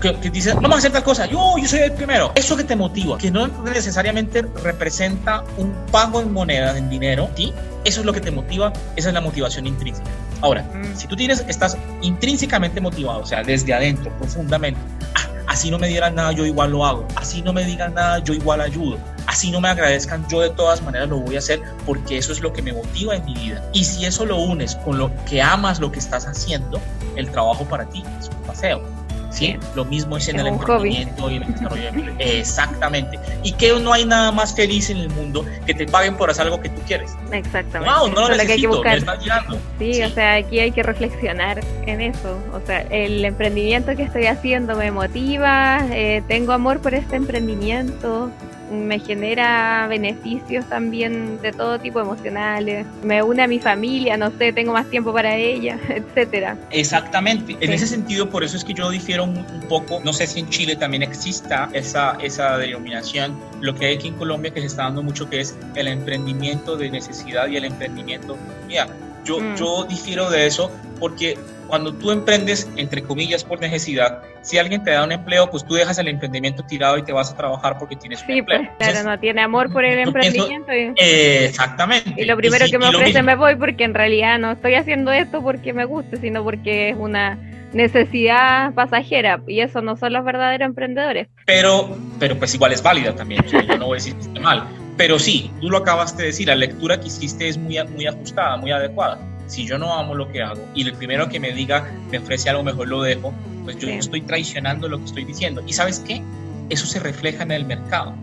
que, 0.00 0.14
que 0.20 0.30
dices, 0.30 0.54
vamos 0.54 0.72
a 0.74 0.78
hacer 0.78 0.92
tal 0.92 1.02
cosa, 1.02 1.26
yo, 1.26 1.56
yo 1.58 1.68
soy 1.68 1.80
el 1.80 1.92
primero. 1.92 2.32
Eso 2.34 2.56
que 2.56 2.64
te 2.64 2.76
motiva, 2.76 3.18
que 3.18 3.30
no 3.30 3.46
necesariamente 3.64 4.42
representa 4.62 5.44
un 5.56 5.72
pago 5.90 6.20
en 6.20 6.32
moneda, 6.32 6.76
en 6.76 6.88
dinero, 6.90 7.28
¿sí? 7.36 7.52
Eso 7.84 8.00
es 8.00 8.06
lo 8.06 8.12
que 8.12 8.20
te 8.20 8.30
motiva, 8.30 8.72
esa 8.96 9.08
es 9.08 9.14
la 9.14 9.20
motivación 9.20 9.66
intrínseca. 9.66 10.08
Ahora, 10.40 10.64
si 10.94 11.06
tú 11.06 11.16
tienes, 11.16 11.44
estás 11.48 11.76
intrínsecamente 12.02 12.80
motivado, 12.80 13.20
o 13.20 13.26
sea, 13.26 13.42
desde 13.42 13.72
adentro, 13.72 14.10
profundamente, 14.18 14.80
"Ah, 15.14 15.28
así 15.46 15.70
no 15.70 15.78
me 15.78 15.88
dieran 15.88 16.14
nada, 16.14 16.32
yo 16.32 16.44
igual 16.44 16.70
lo 16.70 16.84
hago, 16.84 17.06
así 17.16 17.40
no 17.42 17.52
me 17.52 17.64
digan 17.64 17.94
nada, 17.94 18.18
yo 18.18 18.34
igual 18.34 18.60
ayudo, 18.60 18.98
así 19.26 19.50
no 19.50 19.60
me 19.60 19.68
agradezcan, 19.68 20.26
yo 20.28 20.40
de 20.40 20.50
todas 20.50 20.82
maneras 20.82 21.08
lo 21.08 21.18
voy 21.18 21.36
a 21.36 21.38
hacer 21.38 21.62
porque 21.86 22.18
eso 22.18 22.32
es 22.32 22.40
lo 22.40 22.52
que 22.52 22.62
me 22.62 22.72
motiva 22.72 23.14
en 23.16 23.24
mi 23.24 23.34
vida. 23.34 23.62
Y 23.72 23.84
si 23.84 24.04
eso 24.04 24.26
lo 24.26 24.36
unes 24.38 24.76
con 24.76 24.98
lo 24.98 25.10
que 25.24 25.40
amas 25.40 25.80
lo 25.80 25.90
que 25.90 25.98
estás 25.98 26.26
haciendo, 26.26 26.80
el 27.16 27.30
trabajo 27.30 27.64
para 27.64 27.86
ti 27.88 28.02
es 28.20 28.28
un 28.28 28.36
paseo. 28.46 29.03
¿Sí? 29.34 29.56
Lo 29.74 29.84
mismo 29.84 30.16
es 30.16 30.28
en 30.28 30.36
Es 30.40 30.46
el 30.46 30.52
hobby. 30.52 30.96
emprendimiento 30.96 31.30
y 31.30 31.36
en 31.36 31.42
el 31.42 31.52
desarrollo 31.52 31.82
de 31.82 31.88
empleo. 31.88 32.14
Exactamente. 32.18 33.18
Y 33.42 33.52
que 33.52 33.72
no 33.80 33.92
hay 33.92 34.04
nada 34.04 34.30
más 34.32 34.54
feliz 34.54 34.90
en 34.90 34.98
el 34.98 35.10
mundo 35.10 35.44
que 35.66 35.74
te 35.74 35.86
paguen 35.86 36.16
por 36.16 36.30
hacer 36.30 36.44
algo 36.44 36.60
que 36.60 36.68
tú 36.68 36.80
quieres. 36.86 37.12
Exactamente. 37.32 37.94
Wow, 37.94 38.08
no 38.10 38.20
lo 38.20 38.26
que 38.28 38.32
hay 38.32 38.38
que 38.46 38.54
necesito, 38.68 38.82
me 38.82 38.94
está 38.96 39.16
llegando. 39.18 39.58
Sí, 39.78 40.02
o 40.02 40.10
sea, 40.10 40.34
aquí 40.34 40.60
hay 40.60 40.70
que 40.70 40.82
reflexionar 40.82 41.60
en 41.86 42.00
eso. 42.00 42.38
O 42.52 42.60
sea, 42.66 42.82
el 42.90 43.24
emprendimiento 43.24 43.94
que 43.96 44.04
estoy 44.04 44.26
haciendo 44.26 44.76
me 44.76 44.90
motiva, 44.90 45.80
eh, 45.90 46.22
tengo 46.28 46.52
amor 46.52 46.80
por 46.80 46.94
este 46.94 47.16
emprendimiento. 47.16 48.30
Me 48.70 48.98
genera 48.98 49.86
beneficios 49.88 50.64
también 50.68 51.40
de 51.42 51.52
todo 51.52 51.78
tipo 51.78 52.00
emocionales, 52.00 52.86
me 53.02 53.22
une 53.22 53.42
a 53.42 53.46
mi 53.46 53.58
familia, 53.60 54.16
no 54.16 54.30
sé, 54.38 54.52
tengo 54.52 54.72
más 54.72 54.88
tiempo 54.90 55.12
para 55.12 55.36
ella, 55.36 55.78
etcétera. 55.88 56.56
Exactamente. 56.70 57.52
En 57.60 57.68
Sí. 57.68 57.74
ese 57.74 57.86
sentido, 57.86 58.28
por 58.30 58.44
eso 58.44 58.56
es 58.56 58.64
que 58.64 58.74
yo 58.74 58.88
difiero 58.90 59.24
un, 59.24 59.38
un 59.38 59.60
poco. 59.68 60.00
No 60.04 60.12
sé 60.12 60.26
si 60.26 60.40
en 60.40 60.48
Chile 60.48 60.76
también 60.76 61.02
exista 61.02 61.68
esa, 61.72 62.16
esa 62.22 62.56
denominación. 62.58 63.38
Lo 63.60 63.74
que 63.74 63.86
hay 63.86 63.96
aquí 63.96 64.08
en 64.08 64.14
Colombia 64.14 64.52
que 64.52 64.60
se 64.60 64.66
está 64.66 64.84
dando 64.84 65.02
mucho 65.02 65.28
que 65.28 65.40
es 65.40 65.56
el 65.74 65.88
emprendimiento 65.88 66.76
de 66.76 66.90
necesidad 66.90 67.48
y 67.48 67.56
el 67.56 67.64
emprendimiento. 67.64 68.36
Mira, 68.66 68.86
yo, 69.24 69.40
Mm. 69.40 69.56
yo 69.56 69.84
difiero 69.88 70.30
de 70.30 70.46
eso 70.46 70.70
porque 71.00 71.38
cuando 71.74 71.92
tú 71.92 72.12
emprendes, 72.12 72.70
entre 72.76 73.02
comillas, 73.02 73.42
por 73.42 73.60
necesidad, 73.60 74.22
si 74.42 74.58
alguien 74.58 74.84
te 74.84 74.92
da 74.92 75.02
un 75.02 75.10
empleo, 75.10 75.50
pues 75.50 75.64
tú 75.64 75.74
dejas 75.74 75.98
el 75.98 76.06
emprendimiento 76.06 76.62
tirado 76.62 76.96
y 76.98 77.02
te 77.02 77.12
vas 77.12 77.32
a 77.32 77.36
trabajar 77.36 77.78
porque 77.80 77.96
tienes 77.96 78.20
un 78.20 78.26
Sí, 78.28 78.38
empleo. 78.38 78.60
pues 78.78 78.90
claro, 78.92 79.08
no 79.10 79.18
tiene 79.18 79.40
amor 79.42 79.72
por 79.72 79.84
el 79.84 79.94
pienso- 80.12 80.16
emprendimiento. 80.16 80.72
y- 80.72 80.92
Eh, 81.02 81.46
exactamente. 81.46 82.14
Y 82.16 82.26
lo 82.26 82.36
primero 82.36 82.64
sí, 82.66 82.70
que 82.70 82.78
me 82.78 82.86
y 82.86 82.94
ofrece 82.94 83.22
me 83.24 83.34
voy 83.34 83.56
porque 83.56 83.82
en 83.82 83.92
realidad 83.94 84.38
no 84.38 84.52
estoy 84.52 84.76
haciendo 84.76 85.10
esto 85.10 85.42
porque 85.42 85.72
me 85.72 85.84
guste, 85.84 86.16
sino 86.18 86.44
porque 86.44 86.90
es 86.90 86.96
una 86.96 87.36
necesidad 87.72 88.72
pasajera 88.74 89.40
y 89.48 89.58
eso 89.60 89.82
no 89.82 89.96
son 89.96 90.12
los 90.12 90.24
verdaderos 90.24 90.66
emprendedores. 90.66 91.26
pero, 91.44 91.98
pero 92.20 92.38
pues 92.38 92.54
igual 92.54 92.72
es 92.72 92.80
válida 92.82 93.16
también, 93.16 93.44
o 93.44 93.48
sea, 93.48 93.62
yo 93.62 93.76
no 93.78 93.86
voy 93.86 93.96
a 93.96 93.98
decir 94.00 94.14
que 94.14 94.20
esté 94.20 94.38
mal, 94.38 94.68
pero 94.96 95.18
sí, 95.18 95.50
tú 95.60 95.68
lo 95.70 95.78
acabas 95.78 96.16
de 96.16 96.26
decir, 96.26 96.46
la 96.46 96.54
lectura 96.54 97.00
que 97.00 97.08
hiciste 97.08 97.48
es 97.48 97.58
muy, 97.58 97.76
muy 97.88 98.06
ajustada, 98.06 98.56
muy 98.58 98.70
adecuada. 98.70 99.18
Si 99.46 99.66
yo 99.66 99.78
no 99.78 99.94
amo 99.94 100.14
lo 100.14 100.30
que 100.30 100.42
hago 100.42 100.66
y 100.74 100.82
el 100.82 100.94
primero 100.94 101.28
que 101.28 101.38
me 101.40 101.52
diga 101.52 101.90
me 102.10 102.18
ofrece 102.18 102.50
algo 102.50 102.62
mejor 102.62 102.88
lo 102.88 103.02
dejo, 103.02 103.32
pues 103.64 103.78
yo 103.78 103.88
estoy 103.88 104.22
traicionando 104.22 104.88
lo 104.88 104.98
que 104.98 105.04
estoy 105.04 105.24
diciendo. 105.24 105.62
¿Y 105.66 105.72
sabes 105.72 106.00
qué? 106.00 106.22
Eso 106.70 106.86
se 106.86 106.98
refleja 106.98 107.42
en 107.42 107.50
el 107.50 107.64
mercado. 107.64 108.14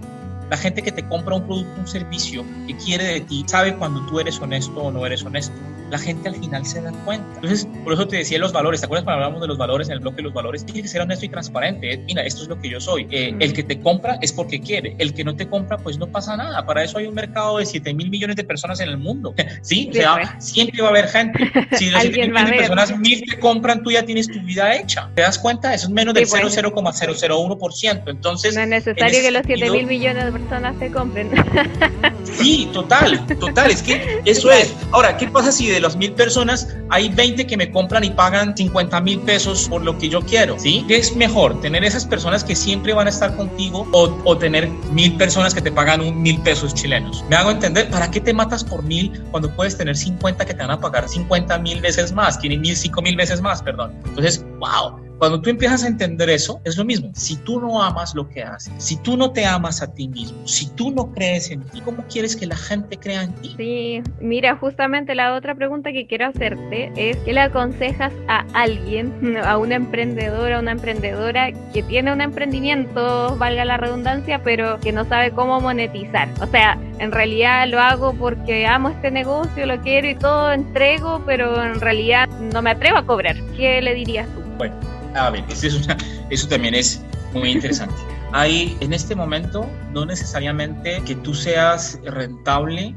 La 0.52 0.58
gente 0.58 0.82
que 0.84 0.92
te 0.92 1.08
compra 1.08 1.36
un 1.36 1.46
producto, 1.46 1.80
un 1.80 1.88
servicio, 1.88 2.44
que 2.68 2.76
quiere 2.76 3.06
de 3.06 3.22
ti, 3.22 3.44
sabe 3.48 3.74
cuando 3.76 4.06
tú 4.06 4.20
eres 4.20 4.40
honesto 4.40 4.74
o 4.82 4.92
no 4.92 5.06
eres 5.06 5.24
honesto. 5.24 5.56
La 5.90 5.98
gente 5.98 6.30
al 6.30 6.36
final 6.36 6.66
se 6.66 6.82
da 6.82 6.92
cuenta. 7.04 7.26
Entonces, 7.36 7.68
por 7.84 7.92
eso 7.92 8.08
te 8.08 8.16
decía 8.18 8.38
los 8.40 8.54
valores. 8.54 8.80
¿Te 8.80 8.86
acuerdas 8.86 9.04
cuando 9.04 9.24
hablamos 9.26 9.42
de 9.42 9.48
los 9.50 9.58
valores 9.58 9.88
en 9.90 9.94
el 9.96 10.00
bloque 10.00 10.18
de 10.18 10.24
los 10.24 10.34
valores? 10.34 10.66
Tiene 10.66 10.84
que 10.84 10.88
ser 10.88 11.02
honesto 11.02 11.26
y 11.26 11.30
transparente. 11.30 11.94
Eh, 11.94 11.98
Mira, 12.06 12.24
esto 12.24 12.44
es 12.44 12.48
lo 12.48 12.58
que 12.62 12.70
yo 12.70 12.80
soy. 12.80 13.08
Eh, 13.12 13.36
El 13.40 13.52
que 13.52 13.64
te 13.64 13.78
compra 13.82 14.18
es 14.22 14.32
porque 14.32 14.62
quiere. 14.62 14.96
El 15.00 15.14
que 15.14 15.26
no 15.26 15.36
te 15.36 15.50
compra, 15.50 15.78
pues 15.78 15.98
no 15.98 16.08
pasa 16.08 16.38
nada. 16.38 16.66
Para 16.66 16.84
eso 16.86 16.98
hay 16.98 17.08
un 17.08 17.14
mercado 17.14 17.58
de 17.58 17.66
7 17.66 17.94
mil 17.94 18.10
millones 18.10 18.38
de 18.38 18.44
personas 18.46 18.80
en 18.80 18.88
el 18.90 18.98
mundo. 18.98 19.34
Sí, 19.64 19.90
o 19.90 19.94
sea, 19.94 20.40
siempre 20.40 20.82
va 20.82 20.88
a 20.88 20.92
haber 20.92 21.08
gente. 21.10 21.40
Si 21.78 21.86
de 21.86 21.92
los 21.92 22.02
7 22.02 22.08
Alguien 22.22 22.32
mil 22.32 22.42
millones 22.44 22.52
de 22.52 22.58
personas, 22.58 23.00
mil 23.00 23.24
te 23.30 23.40
compran, 23.40 23.84
tú 23.84 23.92
ya 23.92 24.04
tienes 24.06 24.28
tu 24.28 24.40
vida 24.42 24.74
hecha. 24.76 25.10
¿Te 25.16 25.22
das 25.24 25.38
cuenta? 25.40 25.74
Eso 25.74 25.88
es 25.88 25.94
menos 25.94 26.14
del 26.14 26.26
Sí, 26.26 26.32
pues. 26.42 26.58
0,001%. 26.58 28.04
Entonces, 28.10 28.54
No 28.56 28.62
es 28.62 28.64
en 28.64 28.70
necesario 28.70 29.06
ese 29.08 29.22
que 29.22 29.32
los 29.32 29.42
7 29.46 29.60
sentido- 29.60 29.74
mil 29.74 29.88
millones 29.88 30.26
de 30.26 30.32
personas 30.42 30.78
te 30.80 30.92
compren. 30.92 31.32
Sí, 32.24 32.70
total, 32.72 33.26
total, 33.40 33.72
es 33.72 33.82
que 33.82 34.22
eso 34.26 34.52
es. 34.52 34.74
Ahora, 34.92 35.18
¿qué 35.18 35.28
pasa 35.28 35.52
si 35.52 35.68
de 35.68 35.80
las 35.80 35.96
mil 35.96 36.14
personas 36.14 36.68
hay 36.90 37.10
20 37.10 37.46
que 37.46 37.58
me 37.58 37.72
compran 37.72 38.04
y 38.04 38.12
pagan 38.12 38.56
50 38.56 39.02
mil 39.02 39.20
pesos 39.22 39.68
por 39.68 39.84
lo 39.84 39.98
que 39.98 40.08
yo 40.08 40.22
quiero? 40.22 40.58
¿Sí? 40.58 40.86
¿Qué 40.88 40.98
es 40.98 41.16
mejor? 41.16 41.60
¿Tener 41.62 41.84
esas 41.84 42.06
personas 42.06 42.44
que 42.44 42.56
siempre 42.56 42.94
van 42.94 43.08
a 43.08 43.10
estar 43.10 43.36
contigo 43.36 43.88
o, 43.92 44.18
o 44.24 44.38
tener 44.38 44.70
mil 44.92 45.18
personas 45.18 45.54
que 45.54 45.62
te 45.62 45.72
pagan 45.72 46.02
un 46.02 46.22
mil 46.22 46.40
pesos 46.42 46.74
chilenos? 46.74 47.24
¿Me 47.30 47.36
hago 47.36 47.52
entender? 47.52 47.90
¿Para 47.90 48.10
qué 48.12 48.22
te 48.22 48.34
matas 48.34 48.64
por 48.64 48.84
mil 48.84 49.12
cuando 49.32 49.54
puedes 49.56 49.78
tener 49.78 49.98
50 49.98 50.46
que 50.46 50.54
te 50.54 50.62
van 50.62 50.72
a 50.72 50.80
pagar 50.80 51.10
50 51.10 51.58
mil 51.60 51.82
veces 51.82 52.14
más, 52.14 52.38
que 52.38 52.50
mil, 52.50 52.76
5 52.76 53.02
mil 53.02 53.16
veces 53.16 53.42
más, 53.42 53.62
perdón? 53.62 53.94
Entonces, 54.06 54.46
wow. 54.62 55.00
Cuando 55.18 55.40
tú 55.40 55.52
empiezas 55.52 55.84
a 55.84 55.88
entender 55.88 56.32
eso, 56.32 56.60
es 56.64 56.78
lo 56.78 56.84
mismo. 56.84 57.12
Si 57.14 57.36
tú 57.36 57.62
no 57.62 57.80
amas 57.80 58.16
lo 58.16 58.28
que 58.28 58.42
haces, 58.42 58.74
si 58.80 58.98
tú 58.98 59.16
no 59.16 59.32
te 59.32 59.46
amas 59.46 59.84
a 59.84 59.94
ti 59.94 60.08
mismo, 60.08 60.48
si 60.48 60.68
tú 60.72 60.90
no 60.90 61.12
crees 61.14 61.52
en 61.52 61.62
ti, 61.62 61.80
¿cómo 61.82 62.04
quieres 62.12 62.36
que 62.36 62.48
la 62.48 62.56
gente 62.56 62.98
crea 62.98 63.22
en 63.22 63.34
ti? 63.36 63.54
Sí, 63.56 64.02
mira, 64.20 64.56
justamente 64.56 65.14
la 65.14 65.36
otra 65.36 65.54
pregunta 65.54 65.92
que 65.92 66.08
quiero 66.08 66.26
hacerte 66.26 66.92
es 66.96 67.18
¿qué 67.18 67.34
le 67.34 67.42
aconsejas 67.42 68.12
a 68.28 68.46
alguien, 68.54 69.38
a 69.46 69.60
una 69.60 69.76
emprendedora, 69.76 70.60
una 70.60 70.72
emprendedora 70.72 71.52
que 71.72 71.84
tiene 71.84 72.12
un 72.12 72.22
emprendimiento, 72.22 73.36
valga 73.38 73.64
la 73.64 73.78
redundancia, 73.78 74.42
pero 74.44 74.80
que 74.80 74.92
no 74.92 75.06
sabe 75.06 75.30
cómo 75.30 75.62
monetizar? 75.62 76.30
O 76.42 76.48
sea, 76.48 76.80
en 76.98 77.12
realidad 77.12 77.68
lo 77.68 77.80
hago 77.80 78.14
porque 78.14 78.66
amo 78.66 78.90
este 78.90 79.12
negocio, 79.12 79.68
lo 79.68 79.80
quiero 79.82 80.10
y 80.10 80.16
todo, 80.16 80.52
entrego, 80.52 81.22
pero 81.28 81.64
en 81.64 81.80
realidad 81.80 82.28
no 82.28 82.64
me 82.64 82.72
atrevo 82.72 82.98
a 82.98 83.06
cobrar. 83.06 83.36
¿Qué 83.56 83.84
le 83.84 83.94
dirías 83.94 84.28
tú? 84.30 84.51
Bueno, 84.62 84.76
a 85.16 85.32
ver, 85.32 85.44
eso, 85.50 85.66
es 85.66 85.86
una- 85.86 85.98
eso 86.30 86.48
también 86.48 86.76
es 86.76 87.02
muy 87.34 87.50
interesante. 87.50 87.96
Hay, 88.32 88.78
en 88.80 88.94
este 88.94 89.16
momento, 89.16 89.68
no 89.92 90.06
necesariamente 90.06 91.02
que 91.04 91.16
tú 91.16 91.34
seas 91.34 92.00
rentable 92.06 92.94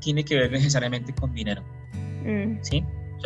tiene 0.00 0.24
que 0.24 0.36
ver 0.36 0.50
necesariamente 0.52 1.12
con 1.14 1.34
dinero, 1.34 1.62
Mm, 2.24 2.56
¿sí? 2.62 2.82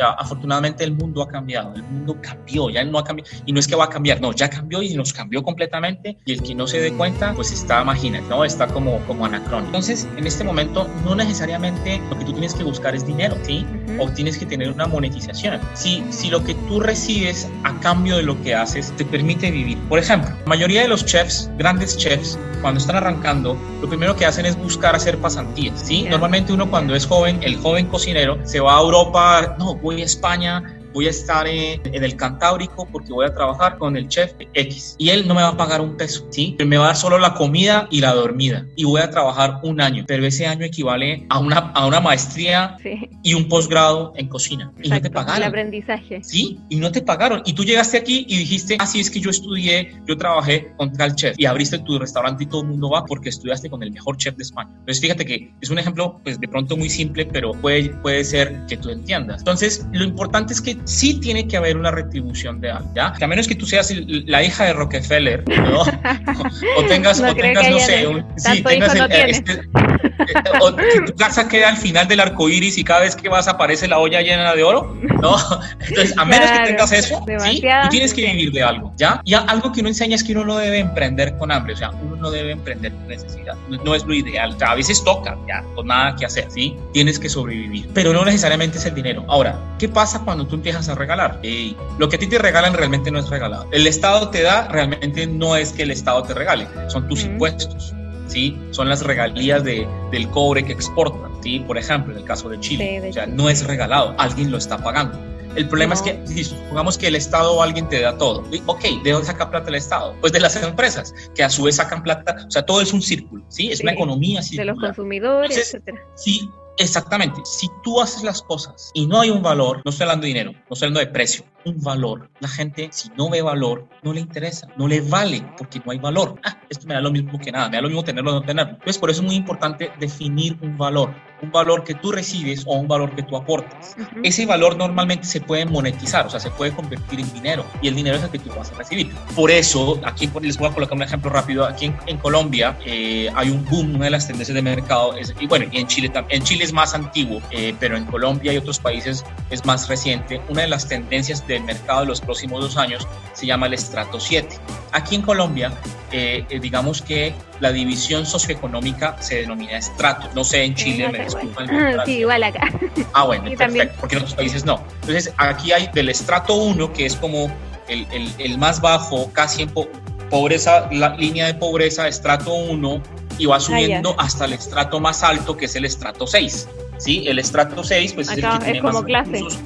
Afortunadamente 0.09 0.83
el 0.83 0.93
mundo 0.93 1.21
ha 1.21 1.27
cambiado, 1.27 1.73
el 1.75 1.83
mundo 1.83 2.17
cambió, 2.21 2.69
ya 2.69 2.83
no 2.83 2.97
ha 2.97 3.03
cambiado, 3.03 3.29
y 3.45 3.53
no 3.53 3.59
es 3.59 3.67
que 3.67 3.75
va 3.75 3.85
a 3.85 3.89
cambiar, 3.89 4.21
no, 4.21 4.33
ya 4.33 4.49
cambió 4.49 4.81
y 4.81 4.93
nos 4.95 5.13
cambió 5.13 5.43
completamente, 5.43 6.17
y 6.25 6.33
el 6.33 6.41
que 6.41 6.55
no 6.55 6.67
se 6.67 6.79
dé 6.79 6.93
cuenta, 6.93 7.33
pues 7.33 7.51
está, 7.51 7.81
imagínate, 7.81 8.27
¿no? 8.27 8.43
Está 8.43 8.67
como, 8.67 8.99
como 9.07 9.25
anacrónico. 9.25 9.67
Entonces, 9.67 10.07
en 10.17 10.25
este 10.25 10.43
momento, 10.43 10.87
no 11.03 11.15
necesariamente 11.15 12.01
lo 12.09 12.17
que 12.17 12.25
tú 12.25 12.33
tienes 12.33 12.53
que 12.53 12.63
buscar 12.63 12.95
es 12.95 13.05
dinero, 13.05 13.37
¿sí? 13.43 13.65
o 13.99 14.09
tienes 14.09 14.37
que 14.37 14.45
tener 14.45 14.71
una 14.71 14.87
monetización. 14.87 15.59
Si, 15.73 16.03
si 16.09 16.29
lo 16.29 16.43
que 16.43 16.53
tú 16.67 16.79
recibes 16.79 17.49
a 17.63 17.79
cambio 17.79 18.17
de 18.17 18.23
lo 18.23 18.41
que 18.41 18.55
haces 18.55 18.91
te 18.97 19.05
permite 19.05 19.51
vivir. 19.51 19.77
Por 19.89 19.99
ejemplo, 19.99 20.29
la 20.29 20.45
mayoría 20.45 20.81
de 20.81 20.87
los 20.87 21.05
chefs, 21.05 21.49
grandes 21.57 21.97
chefs, 21.97 22.37
cuando 22.61 22.79
están 22.79 22.95
arrancando, 22.95 23.57
lo 23.81 23.89
primero 23.89 24.15
que 24.15 24.25
hacen 24.25 24.45
es 24.45 24.57
buscar 24.57 24.95
hacer 24.95 25.17
pasantías. 25.17 25.79
¿sí? 25.81 26.03
Ya. 26.03 26.11
Normalmente 26.11 26.53
uno 26.53 26.69
cuando 26.69 26.95
es 26.95 27.05
joven, 27.05 27.39
el 27.41 27.57
joven 27.57 27.87
cocinero, 27.87 28.37
se 28.43 28.59
va 28.59 28.77
a 28.77 28.81
Europa, 28.81 29.55
no, 29.57 29.75
voy 29.75 29.90
a 29.99 30.05
España. 30.05 30.80
Voy 30.93 31.07
a 31.07 31.09
estar 31.09 31.47
en, 31.47 31.81
en 31.93 32.03
el 32.03 32.15
Cantábrico 32.15 32.87
porque 32.91 33.11
voy 33.11 33.25
a 33.25 33.33
trabajar 33.33 33.77
con 33.77 33.95
el 33.97 34.07
chef 34.07 34.33
X. 34.53 34.95
Y 34.97 35.09
él 35.09 35.27
no 35.27 35.33
me 35.35 35.41
va 35.41 35.49
a 35.49 35.57
pagar 35.57 35.81
un 35.81 35.97
peso, 35.97 36.27
¿sí? 36.29 36.55
Me 36.65 36.77
va 36.77 36.85
a 36.85 36.87
dar 36.87 36.95
solo 36.97 37.17
la 37.17 37.33
comida 37.33 37.87
y 37.91 38.01
la 38.01 38.13
dormida. 38.13 38.65
Y 38.75 38.83
voy 38.85 39.01
a 39.01 39.09
trabajar 39.09 39.59
un 39.63 39.81
año. 39.81 40.03
Pero 40.07 40.25
ese 40.25 40.45
año 40.47 40.65
equivale 40.65 41.25
a 41.29 41.39
una, 41.39 41.57
a 41.57 41.85
una 41.85 41.99
maestría 41.99 42.77
Sí, 42.81 43.09
y 43.23 43.33
un 43.33 43.47
posgrado 43.47 44.13
en 44.15 44.27
cocina. 44.27 44.71
Y 44.83 44.89
no 44.89 44.99
te 45.01 45.07
exacto, 45.07 45.07
el 45.07 45.13
pagaron. 45.13 45.47
aprendizaje. 45.47 46.23
Sí, 46.23 46.59
y 46.69 46.75
no 46.77 46.91
te 46.91 47.01
pagaron. 47.01 47.41
Y 47.45 47.53
tú 47.53 47.63
llegaste 47.63 47.97
aquí 47.97 48.25
y 48.27 48.37
dijiste, 48.37 48.77
así 48.79 48.99
es 48.99 49.09
que 49.09 49.19
yo 49.19 49.29
estudié, 49.29 49.93
yo 50.07 50.17
trabajé 50.17 50.73
con 50.77 50.91
tal 50.93 51.15
chef 51.15 51.35
y 51.37 51.45
abriste 51.45 51.79
tu 51.79 51.97
restaurante 51.99 52.43
y 52.43 52.47
todo 52.47 52.61
el 52.61 52.67
mundo 52.67 52.89
va 52.89 53.05
porque 53.05 53.29
estudiaste 53.29 53.69
con 53.69 53.83
el 53.83 53.91
mejor 53.91 54.17
chef 54.17 54.35
de 54.35 54.43
España. 54.43 54.69
Entonces 54.71 55.01
fíjate 55.01 55.25
que 55.25 55.53
es 55.61 55.69
un 55.69 55.79
ejemplo, 55.79 56.19
pues 56.23 56.39
de 56.39 56.47
pronto 56.47 56.75
muy 56.77 56.89
simple, 56.89 57.25
pero 57.25 57.51
puede, 57.53 57.89
puede 58.01 58.23
ser 58.23 58.65
que 58.67 58.77
tú 58.77 58.89
entiendas. 58.89 59.39
Entonces, 59.41 59.85
lo 59.91 60.03
importante 60.03 60.53
es 60.53 60.61
que 60.61 60.77
sí 60.85 61.19
tiene 61.19 61.47
que 61.47 61.57
haber 61.57 61.77
una 61.77 61.91
retribución 61.91 62.59
de 62.61 62.71
algo, 62.71 62.89
¿ya? 62.95 63.13
Que 63.13 63.23
a 63.23 63.27
menos 63.27 63.47
que 63.47 63.55
tú 63.55 63.65
seas 63.65 63.91
la 64.07 64.43
hija 64.43 64.65
de 64.65 64.73
Rockefeller, 64.73 65.43
¿no? 65.47 65.81
o, 66.77 66.85
tengas, 66.87 67.19
No 67.21 67.31
o 67.31 67.35
tengas, 67.35 67.69
no 67.69 67.79
sé, 67.79 68.07
un, 68.07 68.25
sí, 68.37 68.61
tengas 68.63 68.95
no 68.95 69.05
el- 69.05 69.09
tiene. 69.11 69.31
este, 69.31 69.53
eh, 69.53 70.33
o 70.61 70.75
que 70.75 71.01
tu 71.05 71.15
casa 71.15 71.47
queda 71.47 71.69
al 71.69 71.77
final 71.77 72.07
del 72.07 72.19
arco 72.19 72.47
iris 72.49 72.77
y 72.77 72.83
cada 72.83 73.01
vez 73.01 73.15
que 73.15 73.27
vas 73.29 73.47
aparece 73.47 73.87
la 73.87 73.97
olla 73.99 74.21
llena 74.21 74.53
de 74.55 74.63
oro, 74.63 74.95
¿no? 75.21 75.35
Entonces, 75.79 76.17
a 76.17 76.25
menos 76.25 76.49
Claro, 76.49 76.63
que 76.65 76.69
tengas 76.71 76.91
eso, 76.91 77.25
¿sí? 77.39 77.61
tú 77.83 77.89
tienes 77.89 78.13
que 78.13 78.25
vivir 78.25 78.51
de 78.51 78.63
algo, 78.63 78.93
¿ya? 78.97 79.21
Y 79.25 79.33
algo 79.33 79.71
que 79.71 79.79
uno 79.81 79.89
enseña 79.89 80.15
es 80.15 80.23
que 80.23 80.33
uno 80.33 80.45
no 80.45 80.57
debe 80.57 80.79
emprender 80.79 81.37
con 81.37 81.51
hambre, 81.51 81.73
o 81.73 81.77
sea, 81.77 81.89
uno 81.91 82.15
no 82.15 82.31
debe 82.31 82.51
emprender 82.51 82.91
con 82.93 83.07
necesidad, 83.07 83.55
no, 83.69 83.83
no 83.83 83.95
es 83.95 84.05
lo 84.05 84.13
ideal, 84.13 84.51
o 84.55 84.59
sea, 84.59 84.71
a 84.71 84.75
veces 84.75 85.03
toca, 85.03 85.37
ya, 85.47 85.63
con 85.75 85.87
nada 85.87 86.15
que 86.15 86.25
hacer, 86.25 86.45
¿sí? 86.49 86.75
Tienes 86.93 87.17
que 87.19 87.29
sobrevivir, 87.29 87.89
pero 87.93 88.13
no 88.13 88.23
necesariamente 88.25 88.77
es 88.77 88.85
el 88.85 88.93
dinero. 88.95 89.25
Ahora, 89.27 89.59
¿qué 89.79 89.89
pasa 89.89 90.19
cuando 90.23 90.45
tú 90.45 90.55
empiezas 90.55 90.70
a 90.75 90.95
regalar? 90.95 91.39
Ey, 91.43 91.75
lo 91.97 92.09
que 92.09 92.15
a 92.15 92.19
ti 92.19 92.27
te 92.27 92.37
regalan 92.39 92.73
realmente 92.73 93.11
no 93.11 93.19
es 93.19 93.29
regalado. 93.29 93.67
El 93.71 93.87
Estado 93.87 94.29
te 94.29 94.41
da, 94.41 94.67
realmente 94.67 95.27
no 95.27 95.55
es 95.55 95.71
que 95.73 95.83
el 95.83 95.91
Estado 95.91 96.23
te 96.23 96.33
regale, 96.33 96.67
son 96.87 97.07
tus 97.07 97.23
impuestos. 97.23 97.93
¿sí? 98.27 98.57
Son 98.71 98.87
las 98.87 99.03
regalías 99.03 99.61
de, 99.63 99.85
del 100.11 100.29
cobre 100.29 100.63
que 100.63 100.71
exportan, 100.71 101.31
¿sí? 101.43 101.59
Por 101.67 101.77
ejemplo, 101.77 102.13
en 102.13 102.19
el 102.19 102.25
caso 102.25 102.47
de 102.47 102.59
Chile. 102.61 102.85
Sí, 102.95 102.99
de 103.01 103.09
o 103.09 103.13
sea, 103.13 103.25
Chile. 103.25 103.35
no 103.35 103.49
es 103.49 103.65
regalado, 103.67 104.15
alguien 104.17 104.51
lo 104.51 104.57
está 104.57 104.77
pagando. 104.77 105.19
El 105.57 105.67
problema 105.67 105.95
es 105.95 105.99
No. 105.99 106.05
que, 106.05 106.21
si 106.27 106.45
supongamos 106.45 106.97
que 106.97 107.07
el 107.07 107.15
Estado 107.17 107.53
o 107.53 107.61
alguien 107.61 107.89
te 107.89 107.99
da 107.99 108.17
todo. 108.17 108.45
Y, 108.49 108.61
Ok, 108.67 108.83
¿de 109.03 109.11
dónde 109.11 109.27
saca 109.27 109.49
plata 109.49 109.67
el 109.67 109.75
Estado? 109.75 110.15
Pues 110.21 110.31
de 110.31 110.39
las 110.39 110.55
empresas, 110.63 111.13
que 111.35 111.43
a 111.43 111.49
su 111.49 111.63
vez 111.63 111.75
sacan 111.75 112.03
plata. 112.03 112.45
O 112.47 112.51
sea, 112.51 112.61
todo 112.65 112.79
es 112.79 112.93
un 112.93 113.01
círculo, 113.01 113.43
¿sí? 113.49 113.69
Es 113.69 113.79
Sí. 113.79 113.83
una 113.83 113.91
economía 113.91 114.35
De 114.39 114.45
los 114.45 114.47
circular. 114.47 114.77
consumidores, 114.77 115.49
Entonces, 115.51 115.73
etcétera. 115.73 116.01
Sí, 116.15 116.49
Exactamente. 116.81 117.41
Si 117.45 117.69
tú 117.83 118.01
haces 118.01 118.23
las 118.23 118.41
cosas 118.41 118.89
y 118.95 119.05
no 119.05 119.21
hay 119.21 119.29
un 119.29 119.43
valor, 119.43 119.81
no 119.85 119.91
estoy 119.91 120.05
hablando 120.05 120.23
de 120.23 120.29
dinero, 120.29 120.51
no 120.51 120.59
estoy 120.71 120.87
hablando 120.87 120.99
de 121.01 121.07
precio, 121.07 121.45
un 121.65 121.81
valor. 121.81 122.29
La 122.39 122.47
gente, 122.47 122.89
si 122.91 123.09
no 123.17 123.29
ve 123.29 123.41
valor, 123.41 123.87
no 124.01 124.13
le 124.13 124.21
interesa, 124.21 124.67
no 124.77 124.87
le 124.87 125.01
vale 125.01 125.45
porque 125.57 125.79
no 125.85 125.91
hay 125.91 125.99
valor. 125.99 126.39
Ah, 126.43 126.59
esto 126.69 126.87
me 126.87 126.95
da 126.95 127.01
lo 127.01 127.11
mismo 127.11 127.39
que 127.39 127.51
nada, 127.51 127.69
me 127.69 127.77
da 127.77 127.81
lo 127.81 127.89
mismo 127.89 128.03
tenerlo 128.03 128.31
o 128.31 128.33
no 128.35 128.41
tenerlo. 128.41 128.73
Entonces, 128.73 128.97
por 128.97 129.11
eso 129.11 129.21
es 129.21 129.27
muy 129.27 129.35
importante 129.35 129.91
definir 129.99 130.57
un 130.61 130.77
valor, 130.77 131.13
un 131.41 131.51
valor 131.51 131.83
que 131.83 131.93
tú 131.93 132.11
recibes 132.11 132.63
o 132.65 132.75
un 132.75 132.87
valor 132.87 133.15
que 133.15 133.23
tú 133.23 133.37
aportas. 133.37 133.95
Ese 134.23 134.45
valor 134.45 134.75
normalmente 134.75 135.25
se 135.25 135.41
puede 135.41 135.65
monetizar, 135.65 136.25
o 136.25 136.29
sea, 136.29 136.39
se 136.39 136.49
puede 136.49 136.73
convertir 136.73 137.19
en 137.19 137.31
dinero 137.33 137.65
y 137.81 137.89
el 137.89 137.95
dinero 137.95 138.17
es 138.17 138.23
el 138.23 138.31
que 138.31 138.39
tú 138.39 138.49
vas 138.55 138.71
a 138.71 138.75
recibir. 138.75 139.11
Por 139.35 139.51
eso, 139.51 139.99
aquí 140.03 140.29
les 140.41 140.57
voy 140.57 140.69
a 140.69 140.73
colocar 140.73 140.97
un 140.97 141.03
ejemplo 141.03 141.29
rápido. 141.29 141.65
Aquí 141.65 141.85
en, 141.85 141.97
en 142.07 142.17
Colombia 142.17 142.77
eh, 142.85 143.29
hay 143.35 143.49
un 143.49 143.63
boom, 143.65 143.95
una 143.95 144.05
de 144.05 144.11
las 144.11 144.27
tendencias 144.27 144.55
de 144.55 144.61
mercado, 144.61 145.15
es, 145.15 145.33
y 145.39 145.47
bueno, 145.47 145.65
y 145.71 145.77
en 145.77 145.87
Chile 145.87 146.09
también. 146.09 146.41
En 146.41 146.45
Chile 146.45 146.63
es 146.63 146.70
más 146.73 146.93
antiguo, 146.93 147.41
eh, 147.51 147.75
pero 147.79 147.97
en 147.97 148.05
Colombia 148.05 148.53
y 148.53 148.57
otros 148.57 148.79
países 148.79 149.23
es 149.49 149.65
más 149.65 149.87
reciente. 149.87 150.41
Una 150.49 150.61
de 150.63 150.67
las 150.67 150.87
tendencias 150.87 151.45
del 151.47 151.63
mercado 151.63 152.01
de 152.01 152.05
los 152.07 152.21
próximos 152.21 152.61
dos 152.61 152.77
años 152.77 153.07
se 153.33 153.45
llama 153.45 153.67
el 153.67 153.73
estrato 153.73 154.19
7. 154.19 154.57
Aquí 154.91 155.15
en 155.15 155.21
Colombia, 155.21 155.71
eh, 156.11 156.45
eh, 156.49 156.59
digamos 156.59 157.01
que 157.01 157.33
la 157.59 157.71
división 157.71 158.25
socioeconómica 158.25 159.15
se 159.21 159.35
denomina 159.37 159.77
estrato. 159.77 160.27
No 160.35 160.43
sé, 160.43 160.63
en 160.63 160.75
Chile, 160.75 161.09
me 161.09 161.23
disculpan. 161.23 161.69
Sí, 162.05 162.17
igual 162.19 162.43
acá. 162.43 162.69
Ah, 163.13 163.23
bueno, 163.25 163.43
perfecto, 163.43 163.63
también. 163.65 163.91
porque 163.99 164.15
en 164.15 164.21
otros 164.23 164.35
países 164.35 164.65
no. 164.65 164.83
Entonces, 165.01 165.33
aquí 165.37 165.71
hay 165.71 165.87
del 165.93 166.09
estrato 166.09 166.55
1, 166.55 166.91
que 166.93 167.05
es 167.05 167.15
como 167.15 167.51
el, 167.87 168.05
el- 168.11 168.33
el 168.39 168.57
más 168.57 168.81
bajo, 168.81 169.31
casi 169.33 169.63
en 169.63 169.69
po- 169.69 169.87
pobreza, 170.29 170.87
la 170.91 171.15
línea 171.15 171.45
de 171.47 171.53
pobreza, 171.53 172.07
estrato 172.07 172.53
1, 172.53 173.01
y 173.41 173.47
va 173.47 173.59
subiendo 173.59 174.13
hasta 174.19 174.45
el 174.45 174.53
estrato 174.53 174.99
más 174.99 175.23
alto, 175.23 175.57
que 175.57 175.65
es 175.65 175.75
el 175.75 175.85
estrato 175.85 176.27
6. 176.27 176.67
¿Sí? 176.99 177.23
El 177.27 177.39
estrato 177.39 177.83
6, 177.83 178.13
pues 178.13 178.29
es 178.29 178.37
el 178.37 178.41
que 178.43 178.47
es 178.47 178.59
tiene 178.59 178.79
como 178.81 178.93
más 178.93 179.03
clase. 179.03 179.31
recursos. 179.31 179.59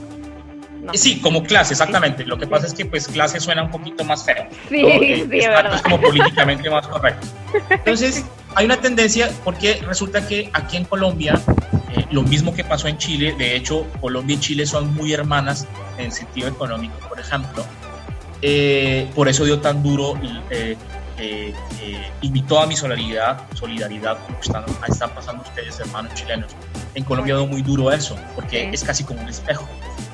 Sí, 0.93 1.19
como 1.19 1.43
clase, 1.43 1.73
exactamente. 1.73 2.23
Lo 2.25 2.37
que 2.37 2.47
pasa 2.47 2.67
es 2.67 2.73
que 2.73 2.85
pues 2.85 3.07
clase 3.07 3.39
suena 3.41 3.63
un 3.63 3.71
poquito 3.71 4.05
más 4.05 4.23
feo. 4.23 4.45
Sí, 4.69 4.81
¿no? 4.81 4.87
sí, 4.87 4.95
Eh, 5.05 5.21
es 5.23 5.27
verdad. 5.29 5.81
como 5.81 5.99
políticamente 5.99 6.69
más 6.69 6.87
correcto. 6.87 7.27
Entonces, 7.69 8.23
hay 8.55 8.65
una 8.65 8.77
tendencia 8.77 9.29
porque 9.43 9.81
resulta 9.85 10.25
que 10.25 10.49
aquí 10.53 10.77
en 10.77 10.85
Colombia, 10.85 11.41
eh, 11.97 12.05
lo 12.11 12.21
mismo 12.21 12.53
que 12.53 12.63
pasó 12.63 12.87
en 12.87 12.97
Chile, 12.97 13.35
de 13.37 13.57
hecho, 13.57 13.85
Colombia 13.99 14.35
y 14.35 14.39
Chile 14.39 14.65
son 14.65 14.93
muy 14.93 15.11
hermanas 15.11 15.67
en 15.97 16.11
sentido 16.13 16.47
económico, 16.47 16.95
por 17.09 17.19
ejemplo. 17.19 17.65
Eh, 18.41 19.09
por 19.15 19.27
eso 19.27 19.43
dio 19.43 19.59
tan 19.59 19.81
duro 19.83 20.13
eh, 20.51 20.77
eh, 21.17 21.53
eh, 21.81 22.11
y 22.21 22.29
mi- 22.29 22.41
toda 22.41 22.65
mi 22.65 22.75
solidaridad, 22.75 23.41
solidaridad 23.53 24.17
como 24.25 24.39
están, 24.39 24.65
están 24.87 25.09
pasando 25.11 25.43
ustedes, 25.43 25.79
hermanos 25.79 26.13
chilenos. 26.13 26.51
En 26.93 27.03
Colombia 27.03 27.35
dio 27.35 27.45
muy 27.47 27.61
duro 27.61 27.91
eso, 27.91 28.17
porque 28.35 28.69
es 28.71 28.83
casi 28.83 29.03
como 29.03 29.21
un 29.21 29.29
espejo. 29.29 29.67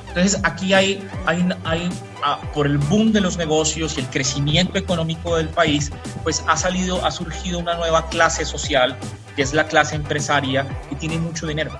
Entonces 0.10 0.40
aquí 0.44 0.74
hay, 0.74 1.08
hay, 1.26 1.48
hay 1.64 1.90
ah, 2.24 2.40
por 2.54 2.66
el 2.68 2.78
boom 2.78 3.14
de 3.14 3.22
los 3.22 3.38
negocios 3.38 3.98
y 3.98 4.02
el 4.02 4.08
crecimiento 4.08 4.78
económico 4.78 5.38
del 5.38 5.48
país, 5.48 5.92
pues 6.24 6.44
ha 6.48 6.58
salido, 6.58 7.04
ha 7.06 7.12
surgido 7.12 7.60
una 7.60 7.76
nueva 7.76 8.10
clase 8.10 8.44
social, 8.46 8.98
que 9.38 9.42
es 9.42 9.54
la 9.54 9.66
clase 9.68 9.96
empresaria, 9.96 10.68
que 10.90 10.96
tiene 10.98 11.18
mucho 11.18 11.48
dinero. 11.48 11.72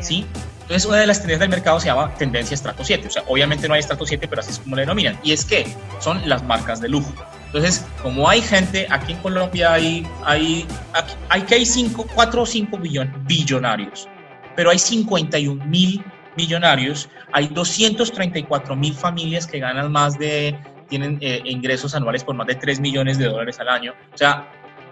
¿Sí? 0.00 0.26
Entonces 0.62 0.86
una 0.86 0.98
de 0.98 1.06
las 1.06 1.18
tendencias 1.18 1.40
del 1.40 1.48
mercado 1.50 1.80
se 1.80 1.86
llama 1.86 2.14
tendencia 2.14 2.54
estrato 2.54 2.84
7. 2.84 3.06
O 3.06 3.10
sea, 3.10 3.22
obviamente 3.28 3.66
no 3.68 3.74
hay 3.74 3.80
estrato 3.80 4.06
7, 4.06 4.26
pero 4.28 4.40
así 4.40 4.50
es 4.52 4.58
como 4.58 4.76
le 4.76 4.82
denominan. 4.82 5.18
Y 5.22 5.32
es 5.32 5.44
que 5.44 5.72
son 6.00 6.28
las 6.28 6.42
marcas 6.44 6.80
de 6.80 6.88
lujo. 6.88 7.12
Entonces, 7.52 7.84
como 8.00 8.28
hay 8.28 8.40
gente, 8.42 8.86
aquí 8.90 9.12
en 9.12 9.18
Colombia 9.18 9.72
hay, 9.72 10.06
hay, 10.24 10.66
aquí- 10.94 11.14
hay 11.28 11.42
que 11.42 11.54
hay 11.56 11.66
cinco, 11.66 12.06
cuatro 12.14 12.42
o 12.42 12.46
cinco 12.46 12.78
billon- 12.78 13.12
billonarios, 13.26 14.08
pero 14.54 14.70
hay 14.70 14.78
51 14.78 15.64
mil 15.66 16.00
millonarios, 16.36 17.08
hay 17.32 17.48
234 17.48 18.76
mil 18.76 18.94
familias 18.94 19.46
que 19.48 19.58
ganan 19.58 19.90
más 19.90 20.16
de, 20.16 20.56
tienen 20.88 21.18
eh, 21.20 21.40
ingresos 21.44 21.94
anuales 21.96 22.22
por 22.22 22.36
más 22.36 22.46
de 22.46 22.54
3 22.54 22.78
millones 22.80 23.18
de 23.18 23.24
dólares 23.26 23.58
al 23.58 23.68
año. 23.68 23.94
O 24.14 24.16
sea, 24.16 24.48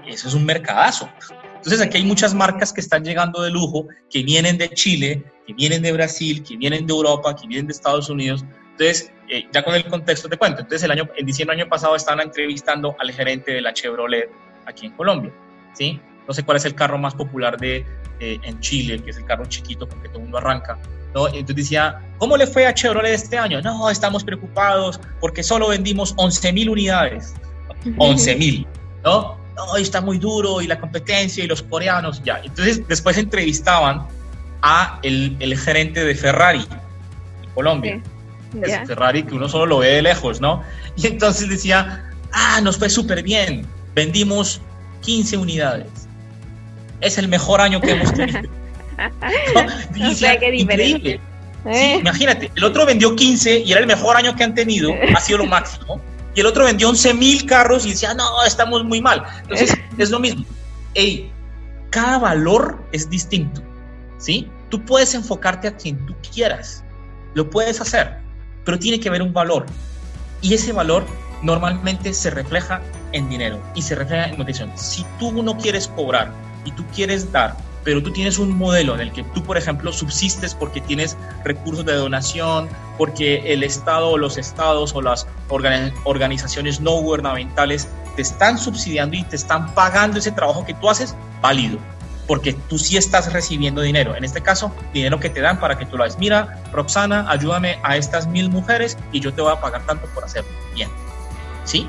eso 0.07 0.27
es 0.29 0.35
un 0.35 0.45
mercadazo. 0.45 1.09
Entonces 1.57 1.81
aquí 1.81 1.99
hay 1.99 2.05
muchas 2.05 2.35
marcas 2.35 2.73
que 2.73 2.81
están 2.81 3.05
llegando 3.05 3.41
de 3.43 3.51
lujo, 3.51 3.87
que 4.11 4.23
vienen 4.25 4.59
de 4.59 4.69
Chile, 4.71 5.25
que 5.47 5.55
vienen 5.55 5.83
de 5.83 5.93
Brasil, 5.93 6.43
que 6.43 6.57
vienen 6.57 6.87
de 6.87 6.93
Europa, 6.93 7.35
que 7.37 7.47
vienen 7.47 7.67
de 7.69 7.73
Estados 7.73 8.09
Unidos. 8.11 8.45
Entonces, 8.73 9.13
eh, 9.29 9.47
ya 9.53 9.63
con 9.63 9.75
el 9.75 9.85
contexto 9.85 10.29
te 10.29 10.37
cuento. 10.37 10.61
Entonces, 10.61 10.83
el 10.85 10.91
año, 10.91 11.09
en 11.17 11.27
diciembre 11.27 11.57
del 11.57 11.65
año 11.65 11.71
pasado 11.71 11.97
estaban 11.97 12.21
entrevistando 12.21 12.97
al 12.99 13.11
gerente 13.13 13.53
de 13.53 13.61
la 13.61 13.73
Chevrolet 13.73 14.31
aquí 14.67 14.87
en 14.87 14.93
Colombia. 14.93 15.33
¿sí? 15.75 16.01
No 16.27 16.35
sé 16.35 16.43
cuál 16.43 16.57
es 16.57 16.65
el 16.65 16.75
carro 16.75 16.99
más 16.99 17.15
popular 17.15 17.59
de, 17.59 17.85
eh, 18.21 18.39
en 18.43 18.61
Chile, 18.61 19.01
que 19.03 19.11
es 19.11 19.17
el 19.17 19.25
carro 19.25 19.47
chiquito 19.47 19.89
porque 19.89 20.09
todo 20.09 20.19
el 20.19 20.25
mundo 20.25 20.39
arranca. 20.39 20.79
¿no? 21.15 21.27
Entonces 21.29 21.57
decía, 21.57 22.01
¿cómo 22.19 22.37
le 22.37 22.47
fue 22.47 22.67
a 22.67 22.75
Chevrolet 22.75 23.15
este 23.15 23.39
año? 23.39 23.61
No, 23.63 23.89
estamos 23.91 24.25
preocupados 24.25 25.01
porque 25.21 25.43
solo 25.43 25.69
vendimos 25.69 26.15
11 26.17 26.53
mil 26.53 26.71
unidades. 26.71 27.35
11 27.97 28.37
mil, 28.37 28.67
¿no? 29.05 29.39
No, 29.55 29.77
está 29.77 30.01
muy 30.01 30.19
duro 30.19 30.61
y 30.61 30.67
la 30.67 30.79
competencia 30.79 31.43
y 31.43 31.47
los 31.47 31.63
coreanos, 31.63 32.23
ya. 32.23 32.41
Entonces 32.45 32.87
después 32.87 33.19
entrevistaban 33.19 34.07
a 34.63 34.99
el, 35.03 35.37
el 35.41 35.57
gerente 35.57 36.05
de 36.05 36.15
Ferrari 36.15 36.67
en 37.43 37.51
Colombia. 37.55 38.03
Es 38.63 38.69
Ya. 38.71 38.87
Ferrari 38.87 39.23
que 39.25 39.35
uno 39.35 39.49
solo 39.49 39.67
lo 39.67 39.79
ve 39.79 39.89
de 39.89 40.03
lejos, 40.03 40.41
¿no? 40.41 40.63
Y 40.97 41.07
entonces 41.07 41.49
decía, 41.49 42.11
ah, 42.33 42.61
nos 42.63 42.79
fue 42.79 42.89
súper 42.89 43.23
bien, 43.23 43.67
vendimos 43.95 44.61
15 45.03 45.37
unidades. 45.37 45.87
Es 47.01 47.19
el 47.19 47.29
mejor 47.29 47.61
año 47.61 47.81
que 47.81 47.93
hemos 47.93 48.13
tenido. 48.15 48.41
Y 49.95 50.03
O 50.07 50.15
sea, 50.15 50.39
qué 50.39 50.55
increíble. 50.55 51.21
Sí, 51.65 51.71
Eh. 51.71 51.97
imagínate, 52.01 52.51
el 52.55 52.65
otro 52.65 52.85
vendió 52.87 53.15
15 53.15 53.61
y 53.61 53.71
era 53.71 53.81
el 53.81 53.87
mejor 53.87 54.17
año 54.17 54.35
que 54.35 54.43
han 54.45 54.55
tenido, 54.55 54.91
ha 55.15 55.21
sido 55.21 55.39
lo 55.39 55.47
máximo. 55.57 56.01
Y 56.35 56.41
el 56.41 56.47
otro 56.47 56.65
vendió 56.65 56.89
11 56.89 57.15
mil 57.15 57.47
carros 57.47 57.85
y 57.87 57.91
decía, 57.91 58.15
no, 58.15 58.25
estamos 58.45 58.85
muy 58.85 59.01
mal. 59.01 59.23
Entonces, 59.43 59.75
es 59.99 60.11
lo 60.11 60.19
mismo. 60.21 60.45
Ey, 60.95 61.31
cada 61.91 62.19
valor 62.19 62.83
es 62.93 63.09
distinto, 63.11 63.63
¿sí? 64.19 64.49
Tú 64.69 64.85
puedes 64.85 65.15
enfocarte 65.15 65.69
a 65.69 65.77
quien 65.77 66.05
tú 66.07 66.15
quieras, 66.33 66.85
lo 67.35 67.49
puedes 67.49 67.81
hacer, 67.81 68.17
pero 68.69 68.79
tiene 68.79 69.01
que 69.01 69.09
haber 69.09 69.23
un 69.23 69.33
valor. 69.33 69.65
Y 70.43 70.53
ese 70.53 70.75
valor 70.75 71.07
normalmente 71.43 72.13
se 72.13 72.29
refleja 72.29 72.83
en 73.13 73.27
dinero 73.31 73.63
y 73.75 73.81
se 73.81 73.95
refleja 73.95 74.27
en 74.27 74.37
nutrición. 74.37 74.71
Si 74.75 75.07
tú 75.19 75.43
no 75.43 75.57
quieres 75.57 75.89
cobrar 75.89 76.31
y 76.67 76.73
tú 76.73 76.85
quieres 76.95 77.33
dar, 77.33 77.57
pero 77.83 78.03
tú 78.03 78.13
tienes 78.13 78.39
un 78.39 78.55
modelo 78.55 78.95
en 78.95 79.01
el 79.01 79.11
que 79.11 79.23
tú, 79.23 79.43
por 79.43 79.57
ejemplo, 79.57 79.91
subsistes 79.91 80.55
porque 80.55 80.83
tienes 80.83 81.17
recursos 81.47 81.87
de 81.87 81.95
donación, 81.95 82.69
porque 82.99 83.55
el 83.55 83.63
Estado 83.63 84.11
o 84.11 84.19
los 84.19 84.37
estados 84.37 84.95
o 84.95 85.01
las 85.01 85.27
organi- 85.49 85.95
organizaciones 86.05 86.79
no 86.79 86.91
gubernamentales 87.01 87.89
te 88.17 88.21
están 88.21 88.59
subsidiando 88.59 89.17
y 89.17 89.23
te 89.23 89.37
están 89.37 89.75
pagando 89.75 90.19
ese 90.19 90.33
trabajo 90.33 90.67
que 90.67 90.75
tú 90.75 90.91
haces, 90.91 91.17
válido. 91.41 91.79
Porque 92.29 92.53
tú 92.53 92.79
sí 92.79 92.97
estás 92.97 93.33
recibiendo 93.33 93.81
dinero. 93.81 94.15
En 94.15 94.23
este 94.23 94.41
caso, 94.41 94.73
dinero 94.95 95.19
que 95.19 95.31
te 95.31 95.41
dan 95.41 95.59
para 95.59 95.77
que 95.77 95.87
tú 95.87 95.97
lo 95.97 96.05
hagas. 96.05 96.19
Mira, 96.19 96.63
Roxana, 96.73 97.27
ayúdame 97.29 97.81
a 97.83 97.97
estas 97.97 98.29
mil 98.29 98.51
mujeres 98.51 98.97
y 99.11 99.19
yo 99.19 99.35
te 99.35 99.43
voy 99.43 99.53
a 99.53 99.61
pagar 99.61 99.85
tanto 99.87 100.07
por 100.15 100.25
hacerlo. 100.25 100.51
Bien. 100.75 100.89
¿Sí? 101.65 101.89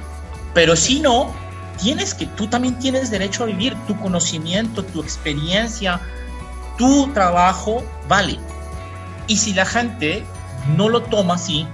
Pero 0.56 0.76
si 0.76 1.00
no, 1.02 1.32
tienes 1.78 2.16
que, 2.16 2.26
tú 2.26 2.48
también 2.48 2.80
tienes 2.80 3.12
derecho 3.12 3.44
a 3.44 3.46
vivir. 3.46 3.76
Tu 3.86 3.96
conocimiento, 4.00 4.84
tu 4.84 5.04
experiencia, 5.04 6.02
tu 6.78 7.12
trabajo 7.14 7.84
vale. 8.08 8.40
Y 9.28 9.38
si 9.38 9.54
la 9.54 9.66
gente 9.66 10.24
no 10.76 10.90
lo 10.90 11.04
toma 11.04 11.36
así, 11.36 11.68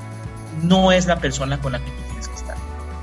no 0.63 0.91
es 0.91 1.05
la 1.05 1.19
persona 1.19 1.61
con 1.61 1.73
la 1.73 1.79
que 1.79 1.91
tú. 1.91 2.04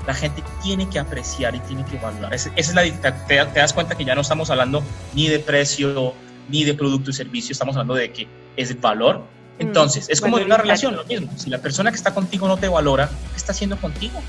La 0.05 0.13
gente 0.13 0.43
tiene 0.61 0.89
que 0.89 0.99
apreciar 0.99 1.55
y 1.55 1.59
tiene 1.61 1.85
que 1.85 1.97
valorar. 1.97 2.33
Esa 2.33 2.51
es 2.55 2.73
la, 2.73 2.83
te, 2.83 3.11
te 3.29 3.59
das 3.59 3.73
cuenta 3.73 3.95
que 3.95 4.03
ya 4.03 4.15
no 4.15 4.21
estamos 4.21 4.49
hablando 4.49 4.83
ni 5.13 5.27
de 5.27 5.39
precio, 5.39 6.13
ni 6.49 6.63
de 6.63 6.73
producto 6.73 7.11
y 7.11 7.13
servicio, 7.13 7.53
estamos 7.53 7.75
hablando 7.75 7.95
de 7.95 8.11
que 8.11 8.27
es 8.57 8.79
valor. 8.79 9.23
Entonces, 9.59 10.09
es 10.09 10.19
como 10.19 10.39
en 10.39 10.45
una 10.45 10.57
relación, 10.57 10.95
lo 10.95 11.05
mismo. 11.05 11.29
Si 11.37 11.49
la 11.49 11.59
persona 11.59 11.91
que 11.91 11.97
está 11.97 12.13
contigo 12.13 12.47
no 12.47 12.57
te 12.57 12.67
valora, 12.67 13.07
¿qué 13.07 13.37
está 13.37 13.51
haciendo 13.51 13.77
contigo? 13.77 14.21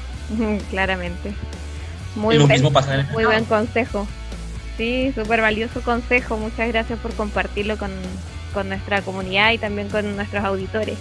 Claramente. 0.71 1.35
Muy 2.15 2.35
Y 2.35 2.39
lo 2.39 2.47
buen, 2.47 2.55
mismo 2.55 2.73
pasa 2.73 2.95
en 2.95 3.01
el 3.01 3.07
muy 3.09 3.25
buen 3.25 3.45
consejo. 3.45 4.07
Sí, 4.77 5.13
súper 5.15 5.41
valioso 5.41 5.81
consejo. 5.81 6.37
Muchas 6.37 6.69
gracias 6.69 6.99
por 6.99 7.15
compartirlo 7.15 7.79
con, 7.79 7.91
con 8.53 8.69
nuestra 8.69 9.03
comunidad 9.03 9.53
y 9.53 9.59
también 9.59 9.89
con 9.89 10.15
nuestros 10.15 10.45
auditores. 10.45 10.99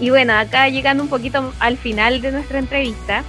Y 0.00 0.10
bueno, 0.10 0.34
acá 0.34 0.68
llegando 0.68 1.02
un 1.02 1.08
poquito 1.08 1.52
al 1.60 1.78
final 1.78 2.20
de 2.20 2.32
nuestra 2.32 2.58
entrevista, 2.58 3.22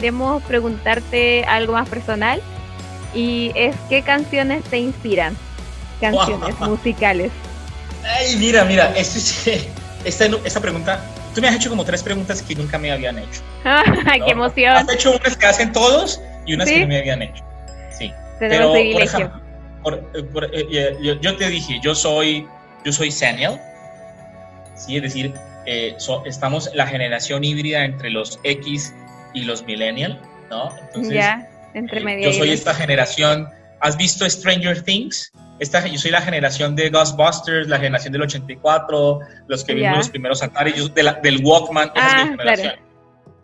queremos 0.00 0.42
preguntarte 0.42 1.42
algo 1.46 1.72
más 1.72 1.88
personal 1.88 2.42
y 3.14 3.50
es 3.54 3.74
qué 3.88 4.02
canciones 4.02 4.62
te 4.64 4.76
inspiran, 4.76 5.34
canciones 6.02 6.58
musicales. 6.60 7.32
Ay, 8.04 8.36
mira, 8.36 8.62
mira, 8.66 8.92
esto 8.94 9.16
es- 9.18 9.66
esta, 10.04 10.26
esta 10.44 10.60
pregunta, 10.60 11.02
tú 11.34 11.40
me 11.40 11.48
has 11.48 11.56
hecho 11.56 11.70
como 11.70 11.82
tres 11.82 12.02
preguntas 12.02 12.42
que 12.42 12.54
nunca 12.54 12.76
me 12.76 12.92
habían 12.92 13.18
hecho. 13.18 13.40
¡Ay, 13.64 14.20
qué 14.26 14.32
emoción! 14.32 14.76
Has 14.76 14.92
hecho 14.92 15.16
unas 15.16 15.34
que 15.34 15.46
hacen 15.46 15.72
todos 15.72 16.20
y 16.44 16.52
unas 16.52 16.68
¿Sí? 16.68 16.74
que 16.74 16.80
no 16.82 16.88
me 16.88 16.98
habían 16.98 17.22
hecho. 17.22 17.42
Sí. 17.98 18.12
Tenemos 18.38 18.76
Pero, 18.76 18.92
por 18.92 19.02
ejemplo, 19.02 19.40
por- 19.82 19.94
eh, 20.14 20.22
por- 20.24 20.44
eh, 20.54 20.66
eh, 20.70 20.96
yo, 21.02 21.14
yo 21.22 21.36
te 21.38 21.48
dije, 21.48 21.80
yo 21.82 21.94
soy 21.94 22.46
yo 22.84 22.92
soy 22.92 23.10
Senial, 23.10 23.58
¿sí? 24.76 24.96
es 24.96 25.02
decir, 25.02 25.32
eh, 25.64 25.94
so- 25.96 26.22
estamos 26.26 26.70
la 26.74 26.86
generación 26.86 27.42
híbrida 27.44 27.82
entre 27.86 28.10
los 28.10 28.38
X 28.44 28.92
y 29.36 29.44
los 29.44 29.62
Millennial, 29.64 30.20
¿no? 30.50 30.70
Entonces, 30.88 31.14
ya, 31.14 31.48
entre 31.74 32.00
medio. 32.00 32.30
yo 32.30 32.36
soy 32.36 32.50
esta 32.50 32.74
generación. 32.74 33.48
¿Has 33.80 33.96
visto 33.96 34.28
Stranger 34.28 34.82
Things? 34.82 35.30
Esta, 35.58 35.86
yo 35.86 35.98
soy 35.98 36.10
la 36.10 36.22
generación 36.22 36.74
de 36.74 36.88
Ghostbusters, 36.90 37.68
la 37.68 37.78
generación 37.78 38.12
del 38.12 38.22
84, 38.22 39.20
los 39.46 39.64
que 39.64 39.74
vimos 39.74 39.90
Ya. 39.92 39.96
los 39.98 40.08
primeros 40.10 40.42
Atari, 40.42 40.72
yo 40.74 40.88
de 40.88 41.02
la- 41.02 41.14
del 41.14 41.44
Walkman, 41.44 41.92
esa 41.94 42.06
es 42.06 42.12
Ah, 42.14 42.24
mi 42.24 42.30
generación. 42.30 42.68
claro. 42.72 42.82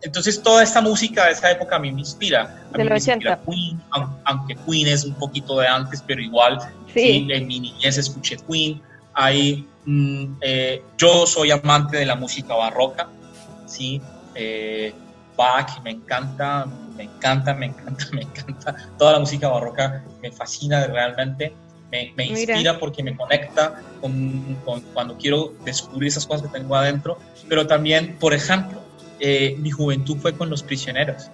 Entonces, 0.01 0.41
toda 0.43 0.63
esta 0.63 0.81
música 0.81 1.25
de 1.27 1.31
esa 1.31 1.49
época 1.51 1.77
a 1.77 1.79
mí 1.79 1.91
me 1.91 2.01
inspira. 2.01 2.41
A 2.41 2.45
mí 2.71 2.77
Del 2.83 2.89
me 2.89 2.95
inspira 2.95 3.15
80. 3.39 3.39
Queen, 3.49 3.81
aun- 3.91 4.17
aunque 4.25 4.55
Queen 4.67 4.87
es 4.87 5.05
un 5.05 5.13
poquito 5.13 5.59
de 5.59 5.67
antes, 5.67 6.03
pero 6.05 6.21
igual, 6.21 6.59
Sí. 6.93 6.99
sí, 6.99 7.27
en 7.31 7.47
mi 7.47 7.59
niñez 7.59 7.97
escuché 7.97 8.35
Queen. 8.49 8.81
Hay, 9.13 9.65
mm, 9.85 10.35
eh, 10.41 10.81
yo 10.97 11.25
soy 11.25 11.51
amante 11.51 11.97
de 11.97 12.05
la 12.05 12.15
música 12.15 12.53
barroca, 12.55 13.07
¿sí? 13.65 14.01
Eh, 14.35 14.93
Bach 15.37 15.81
me 15.83 15.91
encanta, 15.91 16.65
me 16.95 17.03
encanta, 17.03 17.53
me 17.53 17.67
encanta, 17.67 18.05
me 18.13 18.21
encanta. 18.21 18.75
Toda 18.97 19.13
la 19.13 19.19
música 19.19 19.47
barroca 19.49 20.03
me 20.21 20.31
fascina 20.31 20.85
realmente. 20.87 21.53
Me, 21.91 22.11
me 22.17 22.25
Mira. 22.29 22.53
inspira 22.53 22.79
porque 22.79 23.03
me 23.03 23.15
conecta 23.15 23.79
con, 24.01 24.55
con- 24.65 24.81
cuando 24.93 25.15
quiero 25.17 25.53
descubrir 25.63 26.07
esas 26.07 26.25
cosas 26.25 26.47
que 26.47 26.57
tengo 26.59 26.75
adentro. 26.75 27.19
Pero 27.47 27.67
también, 27.67 28.15
por 28.19 28.33
ejemplo, 28.33 28.81
eh, 29.19 29.55
mi 29.59 29.69
juventud 29.69 30.17
fue 30.17 30.33
con 30.35 30.49
Los 30.49 30.63
Prisioneros. 30.63 31.29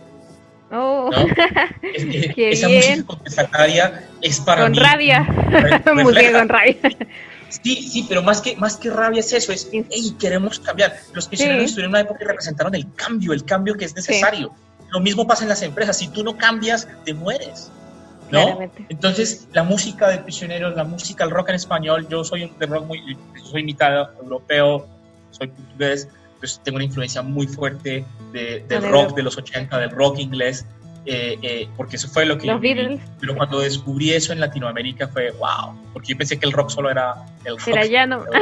Oh, 0.72 1.10
¿no? 1.12 1.18
Es- 1.94 2.04
es- 2.04 2.36
Qué 2.36 2.50
esa 2.52 2.68
bien. 2.68 2.80
música 2.82 3.08
contestataria 3.08 4.04
es 4.22 4.40
para 4.42 4.64
con 4.64 4.72
mí. 4.74 4.80
rabia. 4.80 5.24
re- 5.24 5.82
con 6.34 6.50
rabia. 6.50 6.78
Sí, 7.50 7.82
sí, 7.90 8.06
pero 8.08 8.22
más 8.22 8.42
que, 8.42 8.56
más 8.56 8.78
que 8.78 8.90
rabia 8.90 9.20
es 9.22 9.34
eso, 9.34 9.52
es, 9.52 9.70
hey, 9.72 10.16
queremos 10.20 10.60
cambiar. 10.60 10.96
Los 11.14 11.28
prisioneros 11.28 11.64
Sí. 11.64 11.70
estuvieron 11.70 11.90
en 11.92 11.96
una 11.96 12.00
época 12.02 12.20
que 12.20 12.26
representaron 12.26 12.76
el 12.76 12.94
cambio, 12.94 13.34
el 13.34 13.44
cambio 13.44 13.76
que 13.76 13.86
es 13.86 13.96
necesario. 13.96 14.52
Lo 14.92 15.00
mismo 15.00 15.26
pasa 15.28 15.44
en 15.44 15.50
las 15.50 15.62
empresas, 15.62 15.98
si 15.98 16.08
tú 16.10 16.24
no 16.24 16.38
cambias, 16.38 16.88
te 17.06 17.14
mueres. 17.14 17.72
¿no? 18.32 18.42
Claramente. 18.44 18.86
Entonces, 18.90 19.48
la 19.54 19.64
música 19.64 20.08
de 20.08 20.20
prisioneros, 20.20 20.76
la 20.76 20.84
música, 20.84 21.24
el 21.24 21.32
rock 21.32 21.50
en 21.50 21.56
español, 21.56 22.08
yo 22.10 22.24
soy 22.24 22.44
un- 22.44 22.60
de 22.60 22.66
rock 22.68 22.86
muy, 22.86 23.18
soy 23.44 23.64
mitad 23.64 23.92
europeo, 24.22 24.88
soy 25.32 25.48
portugués, 25.48 26.08
entonces 26.36 26.62
tengo 26.64 26.76
una 26.76 26.86
influencia 26.86 27.24
muy 27.24 27.48
fuerte 27.48 28.06
de, 28.32 28.64
del 28.70 28.84
rock. 28.88 29.16
de 29.16 29.24
los 29.24 29.36
80, 29.36 29.80
del 29.80 29.90
rock 29.90 30.20
inglés, 30.20 30.64
eh, 31.06 31.38
eh, 31.42 31.68
porque 31.78 31.96
eso 31.96 32.08
fue 32.08 32.26
lo 32.26 32.38
que 32.38 32.48
Los 32.48 32.58
yo 32.58 32.60
viví. 32.60 33.00
Pero 33.20 33.36
cuando 33.36 33.60
descubrí 33.62 34.12
eso 34.12 34.34
en 34.34 34.40
Latinoamérica 34.40 35.08
fue 35.08 35.32
wow, 35.32 35.76
porque 35.94 36.14
yo 36.14 36.18
pensé 36.18 36.38
que 36.38 36.46
el 36.46 36.52
rock 36.52 36.70
solo 36.70 36.90
era 36.90 37.16
el 37.46 37.58
rock. 37.58 37.68
Era 37.68 37.86
llano. 37.86 38.26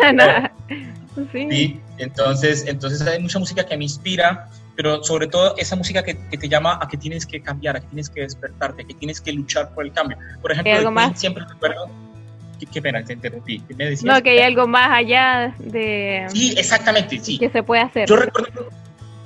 Sí. 1.31 1.47
Sí, 1.49 1.81
entonces, 1.97 2.65
entonces 2.67 3.01
hay 3.07 3.19
mucha 3.19 3.39
música 3.39 3.65
que 3.65 3.75
me 3.75 3.85
inspira, 3.85 4.49
pero 4.75 5.03
sobre 5.03 5.25
todo 5.25 5.55
esa 5.57 5.75
música 5.75 6.03
que, 6.03 6.15
que 6.29 6.37
te 6.37 6.47
llama 6.47 6.77
a 6.79 6.87
que 6.87 6.95
tienes 6.95 7.25
que 7.25 7.41
cambiar, 7.41 7.75
a 7.75 7.79
que 7.79 7.87
tienes 7.87 8.07
que 8.09 8.21
despertarte, 8.21 8.83
a 8.83 8.85
que 8.85 8.93
tienes 8.93 9.19
que 9.19 9.31
luchar 9.31 9.73
por 9.73 9.83
el 9.83 9.91
cambio. 9.91 10.17
Por 10.43 10.51
ejemplo, 10.51 10.71
¿Hay 10.71 10.79
de 10.79 10.85
algo 10.85 10.95
Queen 10.95 11.09
más? 11.09 11.19
siempre 11.19 11.43
recuerdo. 11.49 11.89
Qué, 12.59 12.67
qué 12.67 12.81
pena, 12.83 13.03
te 13.03 13.13
interrumpí. 13.13 13.59
¿Qué 13.61 13.73
me 13.73 13.85
decías? 13.85 14.13
No, 14.13 14.21
que 14.21 14.29
hay 14.29 14.39
algo 14.39 14.67
más 14.67 14.89
allá 14.91 15.55
de 15.57 16.27
Sí, 16.29 16.53
exactamente, 16.55 17.19
sí. 17.19 17.39
que 17.39 17.49
se 17.49 17.63
puede 17.63 17.81
hacer. 17.81 18.07
Yo 18.07 18.15
recuerdo, 18.15 18.69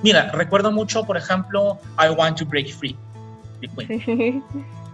mira, 0.02 0.32
recuerdo 0.32 0.72
mucho, 0.72 1.04
por 1.04 1.18
ejemplo, 1.18 1.78
I 2.00 2.10
Want 2.16 2.38
to 2.40 2.46
Break 2.46 2.74
Free. 2.74 2.96
Sí. 3.88 4.42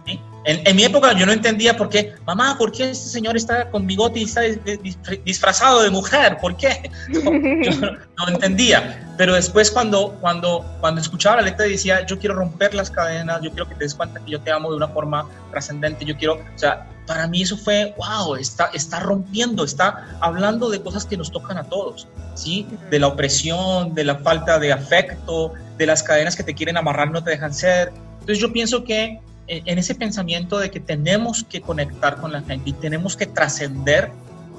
¿sí? 0.06 0.20
En, 0.44 0.66
en 0.66 0.76
mi 0.76 0.84
época 0.84 1.12
yo 1.12 1.26
no 1.26 1.32
entendía 1.32 1.76
por 1.76 1.90
qué, 1.90 2.14
mamá, 2.26 2.56
¿por 2.56 2.72
qué 2.72 2.90
este 2.90 3.08
señor 3.10 3.36
está 3.36 3.68
con 3.70 3.86
bigote 3.86 4.20
y 4.20 4.22
está 4.22 4.42
dis- 4.42 4.80
dis- 4.82 5.22
disfrazado 5.24 5.82
de 5.82 5.90
mujer? 5.90 6.38
¿Por 6.40 6.56
qué? 6.56 6.90
No, 7.08 7.32
yo 7.62 7.80
no, 7.80 7.98
no 8.16 8.28
entendía. 8.28 9.06
Pero 9.18 9.34
después 9.34 9.70
cuando, 9.70 10.12
cuando, 10.20 10.64
cuando 10.80 11.00
escuchaba 11.00 11.36
la 11.36 11.42
letra 11.42 11.66
decía, 11.66 12.06
yo 12.06 12.18
quiero 12.18 12.36
romper 12.36 12.72
las 12.74 12.90
cadenas, 12.90 13.42
yo 13.42 13.50
quiero 13.50 13.68
que 13.68 13.74
te 13.74 13.84
des 13.84 13.94
cuenta 13.94 14.20
que 14.24 14.30
yo 14.30 14.40
te 14.40 14.50
amo 14.50 14.70
de 14.70 14.76
una 14.76 14.88
forma 14.88 15.26
trascendente, 15.50 16.04
yo 16.04 16.16
quiero, 16.16 16.34
o 16.34 16.58
sea, 16.58 16.86
para 17.06 17.26
mí 17.26 17.42
eso 17.42 17.56
fue, 17.56 17.94
wow, 17.98 18.36
está, 18.36 18.70
está 18.74 19.00
rompiendo, 19.00 19.64
está 19.64 20.06
hablando 20.20 20.70
de 20.70 20.80
cosas 20.82 21.04
que 21.04 21.16
nos 21.16 21.30
tocan 21.32 21.58
a 21.58 21.64
todos, 21.64 22.06
¿sí? 22.34 22.66
De 22.90 22.98
la 22.98 23.08
opresión, 23.08 23.94
de 23.94 24.04
la 24.04 24.16
falta 24.16 24.58
de 24.58 24.72
afecto, 24.72 25.52
de 25.76 25.86
las 25.86 26.02
cadenas 26.02 26.36
que 26.36 26.42
te 26.44 26.54
quieren 26.54 26.76
amarrar, 26.76 27.10
no 27.10 27.22
te 27.24 27.30
dejan 27.30 27.52
ser. 27.52 27.92
Entonces 28.28 28.42
yo 28.42 28.52
pienso 28.52 28.84
que 28.84 29.20
en 29.46 29.62
en 29.64 29.78
ese 29.78 29.94
pensamiento 29.94 30.58
de 30.58 30.70
que 30.70 30.80
tenemos 30.80 31.44
que 31.44 31.62
conectar 31.62 32.18
con 32.18 32.30
la 32.30 32.42
gente 32.42 32.68
y 32.68 32.72
tenemos 32.74 33.16
que 33.16 33.24
trascender, 33.24 34.10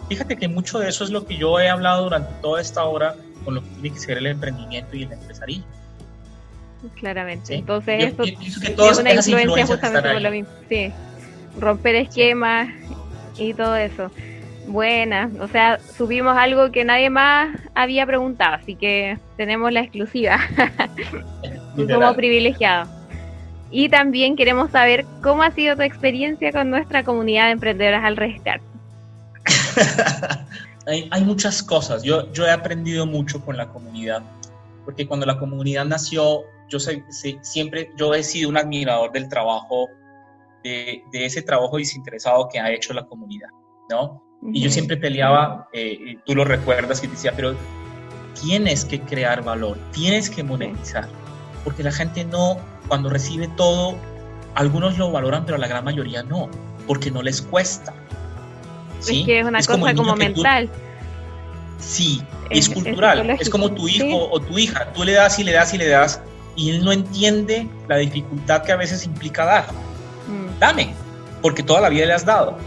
fíjate 0.08 0.38
que 0.38 0.48
mucho 0.48 0.80
de 0.80 0.90
eso 0.90 1.04
es 1.04 1.12
lo 1.12 1.28
que 1.28 1.38
yo 1.38 1.60
he 1.60 1.70
hablado 1.70 2.06
durante 2.06 2.34
toda 2.42 2.60
esta 2.62 2.84
hora 2.86 3.14
con 3.46 3.54
lo 3.54 3.62
que 3.62 3.70
tiene 3.70 3.92
que 3.92 4.00
ser 4.00 4.18
el 4.18 4.26
emprendimiento 4.26 4.96
y 4.98 5.04
el 5.04 5.12
empresarismo. 5.12 5.66
Claramente. 7.00 7.46
Sí. 7.46 7.54
Entonces, 7.54 8.00
Yo- 8.00 8.08
esto 8.08 8.24
yo 8.26 8.90
es 8.90 8.98
una 8.98 9.14
influencia 9.14 9.68
justamente 9.68 10.14
por 10.14 10.22
lo 10.22 10.32
mismo. 10.32 10.50
Sí. 10.68 10.92
Romper 11.60 11.96
esquemas 11.96 12.70
y 13.38 13.54
todo 13.54 13.76
eso. 13.76 14.10
Buena. 14.66 15.30
O 15.40 15.48
sea, 15.48 15.78
subimos 15.96 16.36
algo 16.36 16.72
que 16.72 16.86
nadie 16.86 17.12
más 17.12 17.56
había 17.76 18.08
preguntado, 18.08 18.56
así 18.56 18.74
que 18.74 19.20
tenemos 19.38 19.72
la 19.72 19.82
exclusiva. 19.82 20.40
Somos 21.88 22.16
privilegiados. 22.16 22.90
Y 23.72 23.90
también 23.90 24.36
queremos 24.36 24.72
saber 24.72 25.06
cómo 25.22 25.44
ha 25.44 25.52
sido 25.52 25.76
tu 25.76 25.84
experiencia 25.84 26.52
con 26.52 26.70
nuestra 26.70 27.04
comunidad 27.04 27.46
de 27.46 27.52
emprendedoras 27.52 28.04
al 28.04 28.18
rescate. 28.18 28.64
hay, 30.88 31.08
hay 31.12 31.24
muchas 31.24 31.62
cosas. 31.64 32.04
Yo, 32.04 32.32
yo 32.34 32.46
he 32.46 32.52
aprendido 32.52 33.06
mucho 33.06 33.44
con 33.44 33.58
la 33.58 33.68
comunidad, 33.70 34.24
porque 34.86 35.08
cuando 35.08 35.26
la 35.26 35.38
comunidad 35.38 35.86
nació, 35.86 36.42
yo 36.70 36.80
sé- 36.80 37.04
sé- 37.10 37.38
siempre, 37.42 37.92
yo 37.98 38.14
he 38.14 38.24
sido 38.24 38.50
un 38.50 38.58
admirador 38.58 39.12
del 39.12 39.30
trabajo, 39.30 39.88
de, 40.64 41.04
de 41.12 41.26
ese 41.26 41.42
trabajo 41.42 41.78
desinteresado 41.78 42.50
que 42.52 42.60
ha 42.60 42.72
hecho 42.72 42.94
la 42.94 43.06
comunidad, 43.06 43.50
¿no? 43.90 44.22
Y 44.54 44.62
yo 44.62 44.72
siempre 44.72 44.96
peleaba, 44.96 45.68
eh, 45.74 45.98
y 46.00 46.16
tú 46.26 46.34
lo 46.34 46.46
recuerdas, 46.46 47.02
que 47.02 47.08
decía, 47.10 47.34
pero 47.36 47.56
tienes 48.42 48.86
que 48.86 49.02
crear 49.02 49.44
valor, 49.44 49.78
tienes 49.92 50.30
que 50.30 50.44
monetizar, 50.44 51.08
porque 51.66 51.84
la 51.84 51.92
gente 51.92 52.24
no, 52.24 52.58
cuando 52.90 53.10
recibe 53.10 53.48
todo, 53.56 53.96
algunos 54.56 54.98
lo 54.98 55.12
valoran, 55.12 55.46
pero 55.46 55.58
la 55.58 55.68
gran 55.68 55.86
mayoría 55.86 56.24
no, 56.24 56.50
porque 56.86 57.10
no 57.12 57.22
les 57.22 57.42
cuesta. 57.42 57.94
¿sí? 59.00 59.22
Es 59.22 59.26
que 59.26 59.40
es 59.40 59.46
una 59.46 59.60
cosa 59.60 59.94
como 59.96 60.14
tú- 60.14 60.16
mental. 60.18 60.70
Sí, 61.80 62.22
Es- 62.50 62.68
cultural. 62.68 63.30
Es, 63.40 63.50
como 63.50 63.72
tu 63.72 63.88
hijo 63.88 64.06
sí. 64.06 64.28
o 64.32 64.40
tu 64.42 64.58
hija. 64.58 64.92
Tú 64.94 65.04
le 65.06 65.14
das 65.14 65.40
y 65.40 65.44
le 65.46 65.54
das 65.54 65.74
y 65.74 65.78
le 65.78 65.88
das 65.88 66.20
y 66.56 66.72
él 66.72 66.84
no 66.84 66.92
entiende 66.92 67.70
la 67.88 67.98
dificultad 67.98 68.64
que 68.64 68.74
a 68.74 68.76
veces 68.76 69.06
implica 69.06 69.46
dar. 69.46 69.66
Mm. 70.28 70.60
Dame, 70.60 70.94
porque 71.42 71.64
toda 71.64 71.80
la 71.80 71.88
vida 71.90 72.06
le 72.06 72.14
has 72.14 72.26
dado. 72.26 72.58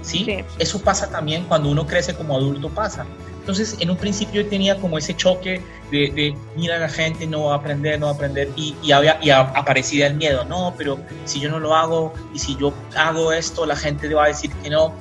¿sí? 0.00 0.24
Sí. 0.24 0.38
Eso 0.58 0.80
pasa 0.80 1.10
también 1.10 1.44
cuando 1.44 1.68
uno 1.68 1.86
crece 1.86 2.14
como 2.14 2.34
adulto, 2.36 2.70
pasa. 2.70 3.04
Entonces, 3.42 3.76
en 3.80 3.90
un 3.90 3.96
principio 3.96 4.42
yo 4.42 4.48
tenía 4.48 4.76
como 4.76 4.98
ese 4.98 5.16
choque 5.16 5.60
de, 5.90 5.98
de 6.14 6.34
mira, 6.56 6.78
la 6.78 6.88
gente 6.88 7.26
no 7.26 7.46
va 7.46 7.54
a 7.54 7.56
aprender, 7.58 7.98
no 7.98 8.06
va 8.06 8.12
a 8.12 8.14
aprender, 8.14 8.48
y, 8.54 8.76
y, 8.84 8.92
había, 8.92 9.18
y 9.20 9.30
a- 9.30 9.40
aparecía 9.40 10.06
el 10.06 10.14
miedo, 10.14 10.44
no, 10.44 10.72
pero 10.78 11.00
si 11.24 11.40
yo 11.40 11.50
no 11.50 11.58
lo 11.58 11.74
hago, 11.74 12.14
y 12.32 12.38
si 12.38 12.56
yo 12.56 12.72
hago 12.96 13.32
esto, 13.32 13.66
la 13.66 13.74
gente 13.74 14.12
va 14.14 14.26
a 14.26 14.28
decir 14.28 14.52
que 14.62 14.70
no. 14.70 14.92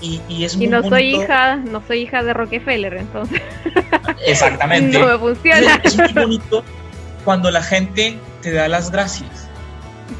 Y, 0.00 0.20
y 0.28 0.44
es 0.44 0.54
Y 0.54 0.58
muy 0.58 0.66
no 0.66 0.80
soy 0.82 0.90
bonito. 0.90 1.22
hija, 1.22 1.56
no 1.56 1.82
soy 1.86 2.00
hija 2.00 2.22
de 2.24 2.34
Rockefeller, 2.34 2.94
entonces 2.94 3.40
Exactamente. 4.26 4.98
no 4.98 5.06
me 5.06 5.18
funciona. 5.18 5.80
Es 5.84 5.96
muy 5.96 6.12
bonito 6.12 6.64
cuando 7.24 7.50
la 7.50 7.62
gente 7.62 8.18
te 8.42 8.50
da 8.52 8.66
las 8.68 8.90
gracias. 8.90 9.48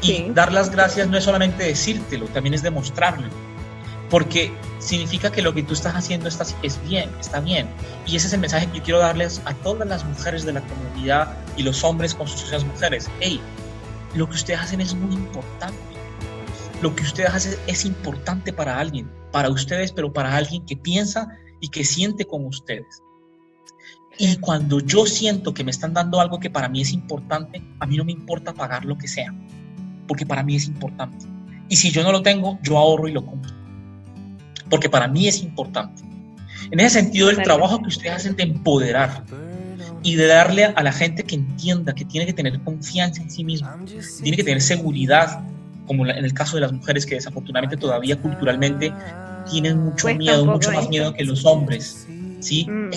Y 0.01 0.07
Sí. 0.07 0.31
dar 0.33 0.51
las 0.53 0.71
gracias 0.71 1.07
no 1.09 1.17
es 1.17 1.23
solamente 1.25 1.63
decírtelo, 1.65 2.25
también 2.27 2.53
es 2.53 2.63
demostrarlo. 2.63 3.27
Porque 4.09 4.53
significa 4.79 5.31
que 5.31 5.41
lo 5.41 5.53
que 5.53 5.63
tú 5.63 5.73
estás 5.73 5.95
haciendo 5.95 6.27
está, 6.27 6.45
es 6.61 6.79
bien, 6.87 7.09
está 7.19 7.39
bien. 7.39 7.67
Y 8.05 8.15
ese 8.15 8.27
es 8.27 8.33
el 8.33 8.39
mensaje 8.39 8.67
que 8.67 8.77
yo 8.77 8.83
quiero 8.83 8.99
darles 8.99 9.41
a 9.45 9.53
todas 9.55 9.87
las 9.87 10.05
mujeres 10.05 10.45
de 10.45 10.53
la 10.53 10.61
comunidad 10.61 11.33
y 11.57 11.63
los 11.63 11.83
hombres 11.83 12.13
con 12.13 12.27
sus 12.27 12.41
socias 12.41 12.63
mujeres. 12.63 13.09
Hey, 13.19 13.41
lo 14.13 14.29
que 14.29 14.35
ustedes 14.35 14.59
hacen 14.59 14.81
es 14.81 14.93
muy 14.93 15.15
importante. 15.15 15.77
Lo 16.81 16.95
que 16.95 17.03
ustedes 17.03 17.29
hacen 17.29 17.55
es 17.67 17.85
importante 17.85 18.53
para 18.53 18.79
alguien, 18.79 19.09
para 19.31 19.49
ustedes, 19.49 19.91
pero 19.91 20.13
para 20.13 20.35
alguien 20.35 20.65
que 20.65 20.77
piensa 20.77 21.27
y 21.59 21.69
que 21.69 21.83
siente 21.83 22.25
como 22.25 22.47
ustedes. 22.47 23.01
Y 24.17 24.37
cuando 24.37 24.79
yo 24.79 25.05
siento 25.05 25.53
que 25.53 25.63
me 25.63 25.71
están 25.71 25.93
dando 25.93 26.21
algo 26.21 26.39
que 26.39 26.49
para 26.49 26.69
mí 26.69 26.81
es 26.81 26.93
importante, 26.93 27.61
a 27.79 27.85
mí 27.85 27.97
no 27.97 28.05
me 28.05 28.13
importa 28.13 28.53
pagar 28.53 28.85
lo 28.85 28.97
que 28.97 29.07
sea, 29.07 29.33
porque 30.07 30.25
para 30.25 30.43
mí 30.43 30.55
es 30.55 30.67
importante. 30.67 31.25
Y 31.67 31.75
si 31.75 31.91
yo 31.91 32.03
no 32.03 32.11
lo 32.11 32.21
tengo, 32.21 32.57
yo 32.61 32.77
ahorro 32.77 33.07
y 33.07 33.11
lo 33.11 33.25
compro, 33.25 33.51
porque 34.69 34.89
para 34.89 35.07
mí 35.07 35.27
es 35.27 35.41
importante. 35.41 36.03
En 36.71 36.79
ese 36.79 37.01
sentido, 37.01 37.29
el 37.29 37.41
trabajo 37.43 37.79
que 37.81 37.87
ustedes 37.87 38.15
hacen 38.15 38.35
de 38.35 38.43
empoderar 38.43 39.23
y 40.03 40.15
de 40.15 40.27
darle 40.27 40.65
a 40.65 40.83
la 40.83 40.91
gente 40.91 41.23
que 41.23 41.35
entienda 41.35 41.93
que 41.93 42.05
tiene 42.05 42.25
que 42.25 42.33
tener 42.33 42.59
confianza 42.61 43.21
en 43.21 43.29
sí 43.29 43.43
mismo, 43.43 43.69
tiene 44.21 44.37
que 44.37 44.43
tener 44.43 44.61
seguridad, 44.61 45.43
como 45.87 46.05
en 46.05 46.23
el 46.23 46.33
caso 46.33 46.57
de 46.57 46.61
las 46.61 46.71
mujeres 46.71 47.05
que 47.05 47.15
desafortunadamente 47.15 47.77
todavía 47.77 48.19
culturalmente 48.19 48.93
tienen 49.49 49.79
mucho 49.79 50.13
miedo, 50.15 50.45
mucho 50.45 50.71
más 50.71 50.89
miedo 50.89 51.13
que 51.13 51.23
los 51.23 51.45
hombres. 51.45 52.07
¿Sí? 52.39 52.67
Mm. 52.69 52.91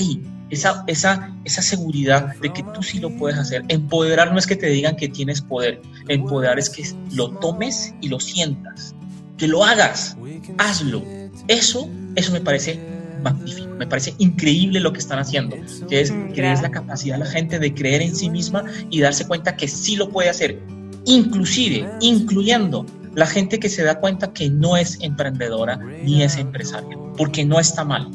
esa, 0.50 0.84
esa, 0.86 1.34
esa 1.44 1.62
seguridad 1.62 2.36
de 2.36 2.52
que 2.52 2.62
tú 2.74 2.82
sí 2.82 2.98
lo 2.98 3.10
puedes 3.16 3.38
hacer. 3.38 3.64
Empoderar 3.68 4.30
no 4.30 4.38
es 4.38 4.46
que 4.46 4.56
te 4.56 4.66
digan 4.66 4.96
que 4.96 5.08
tienes 5.08 5.40
poder. 5.40 5.80
Empoderar 6.08 6.58
es 6.58 6.68
que 6.68 6.84
lo 7.12 7.30
tomes 7.38 7.94
y 8.02 8.08
lo 8.08 8.20
sientas. 8.20 8.94
Que 9.38 9.48
lo 9.48 9.64
hagas. 9.64 10.16
Hazlo. 10.58 11.02
Eso, 11.48 11.90
eso 12.14 12.32
me 12.32 12.40
parece 12.40 12.78
magnífico. 13.22 13.68
Me 13.76 13.86
parece 13.86 14.14
increíble 14.18 14.80
lo 14.80 14.92
que 14.92 14.98
están 14.98 15.18
haciendo, 15.18 15.56
que 15.88 16.00
es 16.00 16.10
mm, 16.10 16.32
creer 16.32 16.60
la 16.60 16.70
capacidad 16.70 17.16
de 17.16 17.24
la 17.24 17.30
gente 17.30 17.58
de 17.58 17.74
creer 17.74 18.02
en 18.02 18.14
sí 18.14 18.30
misma 18.30 18.64
y 18.90 19.00
darse 19.00 19.26
cuenta 19.26 19.56
que 19.56 19.68
sí 19.68 19.96
lo 19.96 20.10
puede 20.10 20.28
hacer, 20.28 20.60
inclusive, 21.04 21.88
incluyendo 22.00 22.86
la 23.14 23.26
gente 23.26 23.58
que 23.58 23.68
se 23.68 23.82
da 23.82 23.98
cuenta 23.98 24.32
que 24.32 24.48
no 24.48 24.76
es 24.76 24.98
emprendedora 25.00 25.76
ni 26.04 26.22
es 26.22 26.36
empresaria, 26.36 26.96
porque 27.16 27.44
no 27.44 27.58
está 27.58 27.84
mal. 27.84 28.08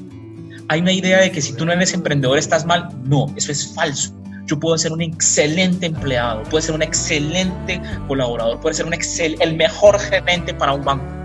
Hay 0.70 0.82
una 0.82 0.94
idea 0.94 1.20
de 1.20 1.32
que 1.32 1.42
si 1.42 1.54
tú 1.54 1.66
no 1.66 1.74
eres 1.74 1.94
emprendedor 1.94 2.38
estás 2.38 2.66
mal. 2.66 2.90
No, 3.04 3.26
eso 3.36 3.52
es 3.52 3.74
falso. 3.74 4.14
Yo 4.46 4.60
puedo 4.60 4.78
ser 4.78 4.92
un 4.92 5.02
excelente 5.02 5.88
empleado, 5.88 6.44
puedo 6.44 6.62
ser 6.62 6.76
un 6.76 6.82
excelente 6.82 7.82
colaborador, 8.08 8.60
puedo 8.60 8.74
ser 8.74 8.86
un 8.86 8.94
excel, 8.94 9.36
el 9.40 9.56
mejor 9.56 10.00
gerente 10.00 10.54
para 10.54 10.74
un 10.74 10.84
banco. 10.84 11.23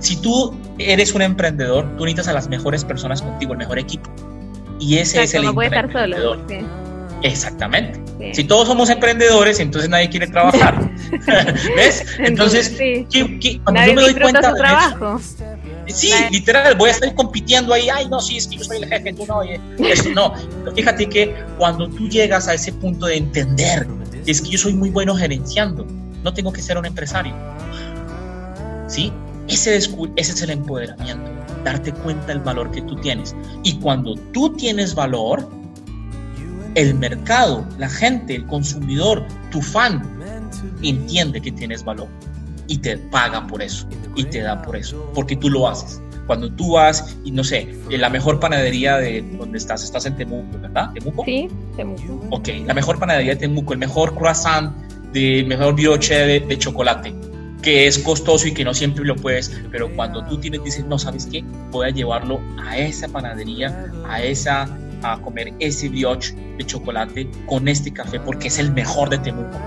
Si 0.00 0.16
tú 0.16 0.58
eres 0.78 1.14
un 1.14 1.22
emprendedor, 1.22 1.96
tú 1.96 2.04
necesitas 2.04 2.28
a 2.28 2.32
las 2.32 2.48
mejores 2.48 2.84
personas 2.84 3.22
contigo, 3.22 3.52
el 3.52 3.58
mejor 3.58 3.78
equipo. 3.78 4.10
Y 4.80 4.96
ese 4.98 5.22
es 5.22 5.34
el 5.34 5.44
no 5.44 5.54
puede 5.54 5.68
estar 5.68 5.92
solo. 5.92 6.38
Exactamente. 7.22 8.00
Si 8.34 8.44
todos 8.44 8.68
somos 8.68 8.90
emprendedores, 8.90 9.60
entonces 9.60 9.90
nadie 9.90 10.08
quiere 10.08 10.26
trabajar. 10.26 10.90
¿Ves? 11.76 12.04
Entonces, 12.18 12.76
cuando 13.64 13.86
yo 13.86 13.94
me 13.94 14.02
doy 14.02 14.14
cuenta. 14.14 14.50
Su 14.50 14.56
trabajo. 14.56 15.20
sí, 15.88 16.12
literal, 16.30 16.74
voy 16.76 16.88
a 16.88 16.92
estar 16.92 17.14
compitiendo 17.14 17.74
ahí. 17.74 17.88
Ay, 17.88 18.08
no, 18.08 18.20
sí, 18.20 18.36
es 18.36 18.46
que 18.46 18.56
yo 18.56 18.64
soy 18.64 18.78
el 18.78 18.88
jefe, 18.88 19.12
tú 19.12 19.26
no, 19.26 19.38
oye. 19.38 19.60
Eso 19.78 20.10
no. 20.10 20.34
fíjate 20.74 21.08
que 21.08 21.34
cuando 21.58 21.88
tú 21.88 22.08
llegas 22.08 22.48
a 22.48 22.54
ese 22.54 22.72
punto 22.72 23.06
de 23.06 23.18
entender 23.18 23.86
es 24.26 24.40
que 24.40 24.50
yo 24.50 24.58
soy 24.58 24.74
muy 24.74 24.90
bueno 24.90 25.14
gerenciando, 25.14 25.86
no 26.22 26.32
tengo 26.32 26.52
que 26.52 26.62
ser 26.62 26.78
un 26.78 26.86
empresario. 26.86 27.34
¿Sí? 28.86 29.12
Ese, 29.50 29.76
ese 29.76 29.92
es 30.16 30.42
el 30.42 30.50
empoderamiento, 30.50 31.28
darte 31.64 31.92
cuenta 31.92 32.26
del 32.26 32.38
valor 32.38 32.70
que 32.70 32.82
tú 32.82 32.94
tienes. 32.96 33.34
Y 33.64 33.78
cuando 33.80 34.14
tú 34.32 34.54
tienes 34.54 34.94
valor, 34.94 35.48
el 36.76 36.94
mercado, 36.94 37.66
la 37.78 37.88
gente, 37.88 38.36
el 38.36 38.46
consumidor, 38.46 39.26
tu 39.50 39.60
fan, 39.60 40.02
entiende 40.82 41.40
que 41.40 41.50
tienes 41.50 41.84
valor 41.84 42.06
y 42.68 42.78
te 42.78 42.96
paga 42.96 43.44
por 43.48 43.60
eso 43.60 43.88
y 44.14 44.22
te 44.24 44.40
da 44.40 44.62
por 44.62 44.76
eso, 44.76 45.10
porque 45.14 45.34
tú 45.34 45.50
lo 45.50 45.68
haces. 45.68 46.00
Cuando 46.28 46.48
tú 46.52 46.74
vas, 46.74 47.16
y 47.24 47.32
no 47.32 47.42
sé, 47.42 47.74
en 47.90 48.00
la 48.00 48.08
mejor 48.08 48.38
panadería 48.38 48.98
de 48.98 49.22
donde 49.36 49.58
estás, 49.58 49.82
estás 49.82 50.06
en 50.06 50.16
Temuco, 50.16 50.60
¿verdad? 50.60 50.92
¿Temuco? 50.92 51.24
Sí, 51.24 51.48
Temuco. 51.76 52.24
Ok, 52.30 52.50
la 52.66 52.74
mejor 52.74 53.00
panadería 53.00 53.32
de 53.32 53.40
Temuco, 53.40 53.72
el 53.72 53.80
mejor 53.80 54.14
croissant, 54.14 54.72
de 55.12 55.44
mejor 55.48 55.74
brioche 55.74 56.14
de 56.14 56.58
chocolate 56.58 57.12
que 57.62 57.86
es 57.86 57.98
costoso 57.98 58.48
y 58.48 58.54
que 58.54 58.64
no 58.64 58.74
siempre 58.74 59.04
lo 59.04 59.16
puedes, 59.16 59.50
pero 59.70 59.94
cuando 59.94 60.24
tú 60.24 60.38
tienes, 60.38 60.62
dices, 60.64 60.84
no, 60.84 60.98
¿sabes 60.98 61.26
qué? 61.26 61.44
Voy 61.70 61.88
a 61.88 61.90
llevarlo 61.90 62.40
a 62.58 62.78
esa 62.78 63.08
panadería, 63.08 63.86
a 64.08 64.22
esa, 64.22 64.68
a 65.02 65.18
comer 65.20 65.52
ese 65.58 65.88
brioche 65.88 66.34
de 66.58 66.64
chocolate 66.64 67.28
con 67.46 67.68
este 67.68 67.92
café 67.92 68.20
porque 68.20 68.48
es 68.48 68.58
el 68.58 68.72
mejor 68.72 69.10
de 69.10 69.18
Temuco. 69.18 69.58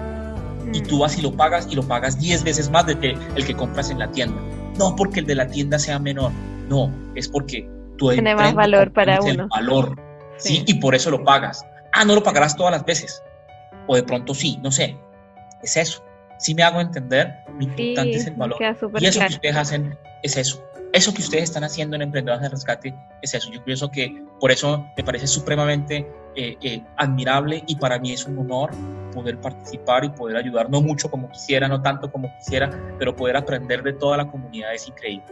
Y 0.73 0.81
tú 0.81 0.99
vas 0.99 1.17
y 1.17 1.21
lo 1.21 1.31
pagas 1.31 1.67
y 1.69 1.75
lo 1.75 1.83
pagas 1.83 2.19
10 2.19 2.43
veces 2.43 2.69
más 2.69 2.87
de 2.87 2.97
que 2.97 3.15
el 3.35 3.45
que 3.45 3.53
compras 3.55 3.91
en 3.91 3.99
la 3.99 4.11
tienda. 4.11 4.41
No 4.79 4.95
porque 4.95 5.19
el 5.19 5.27
de 5.27 5.35
la 5.35 5.47
tienda 5.47 5.77
sea 5.77 5.99
menor, 5.99 6.31
no, 6.67 6.91
es 7.13 7.27
porque 7.27 7.69
tú 7.97 8.09
tiene 8.09 8.35
más 8.35 8.55
valor 8.55 8.91
para 8.91 9.21
uno. 9.21 9.47
valor, 9.49 9.95
¿sí? 10.37 10.63
Y 10.65 10.75
por 10.75 10.95
eso 10.95 11.11
lo 11.11 11.23
pagas. 11.23 11.63
Ah, 11.91 12.03
no 12.03 12.15
lo 12.15 12.23
pagarás 12.23 12.55
todas 12.55 12.71
las 12.71 12.83
veces. 12.85 13.21
O 13.85 13.95
de 13.95 14.01
pronto 14.01 14.33
sí, 14.33 14.57
no 14.63 14.71
sé. 14.71 14.97
Es 15.61 15.77
eso 15.77 16.03
si 16.43 16.53
me 16.53 16.63
hago 16.63 16.81
entender, 16.81 17.33
lo 17.57 17.63
importante 17.63 18.15
es 18.17 18.27
el 18.27 18.35
valor. 18.35 18.57
Y 18.99 19.05
eso 19.05 19.19
que 19.21 19.33
ustedes 19.33 19.55
hacen 19.55 19.97
es 20.23 20.35
eso. 20.35 20.61
Eso 20.91 21.13
que 21.13 21.21
ustedes 21.21 21.45
están 21.45 21.63
haciendo 21.63 21.95
en 21.95 22.01
Emprendedores 22.01 22.41
de 22.41 22.49
Rescate 22.49 22.93
es 23.21 23.33
eso. 23.33 23.49
Yo 23.51 23.63
pienso 23.63 23.89
que 23.89 24.23
por 24.41 24.51
eso 24.51 24.85
me 24.97 25.03
parece 25.05 25.25
supremamente 25.25 26.05
eh, 26.35 26.57
eh, 26.61 26.81
admirable 26.97 27.63
y 27.65 27.77
para 27.77 27.97
mí 27.97 28.11
es 28.11 28.25
un 28.25 28.37
honor 28.37 28.71
poder 29.13 29.39
participar 29.39 30.03
y 30.03 30.09
poder 30.09 30.35
ayudar, 30.35 30.69
no 30.69 30.81
mucho 30.81 31.09
como 31.09 31.31
quisiera, 31.31 31.67
no 31.69 31.81
tanto 31.81 32.11
como 32.11 32.29
quisiera, 32.39 32.69
pero 32.99 33.15
poder 33.15 33.37
aprender 33.37 33.81
de 33.81 33.93
toda 33.93 34.17
la 34.17 34.27
comunidad 34.27 34.73
es 34.73 34.87
increíble. 34.87 35.25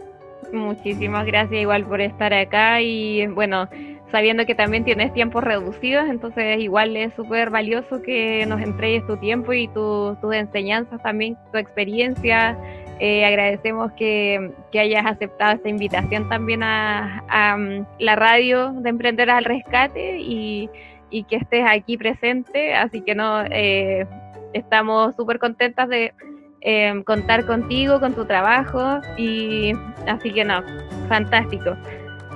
Muchísimas 0.50 1.26
gracias 1.26 1.60
igual 1.60 1.84
por 1.84 2.00
estar 2.00 2.32
acá 2.32 2.80
y 2.80 3.26
bueno, 3.26 3.68
sabiendo 4.12 4.44
que 4.46 4.54
también 4.54 4.84
tienes 4.84 5.12
tiempos 5.14 5.42
reducidos, 5.42 6.08
entonces 6.08 6.60
igual 6.60 6.96
es 6.96 7.12
súper 7.14 7.50
valioso 7.50 8.02
que 8.02 8.44
nos 8.46 8.60
entregues 8.60 9.04
tu 9.06 9.16
tiempo 9.16 9.52
y 9.54 9.68
tus 9.68 10.16
enseñanzas 10.32 11.02
también, 11.02 11.36
tu 11.50 11.58
experiencia. 11.58 12.56
Eh, 13.00 13.24
agradecemos 13.24 13.90
que, 13.92 14.52
hayas 14.78 15.06
aceptado 15.06 15.54
esta 15.54 15.68
invitación 15.68 16.28
también 16.28 16.62
a, 16.62 17.56
mm, 17.58 17.86
la 17.98 18.14
radio 18.14 18.72
de 18.74 18.90
Emprenderas 18.90 19.38
al 19.38 19.44
Rescate 19.44 20.18
y, 20.20 20.70
que 21.10 21.36
estés 21.36 21.64
aquí 21.66 21.98
presente, 21.98 22.74
así 22.74 23.02
que 23.02 23.14
no 23.14 23.42
eh, 23.50 24.06
estamos 24.54 25.14
súper 25.14 25.38
contentas 25.38 25.88
de 25.88 26.14
eh, 26.62 27.02
contar 27.04 27.44
contigo, 27.44 28.00
con 28.00 28.14
tu 28.14 28.24
trabajo 28.24 29.00
y 29.18 29.72
así 30.06 30.32
que 30.32 30.44
no, 30.44 30.62
fantástico. 31.08 31.76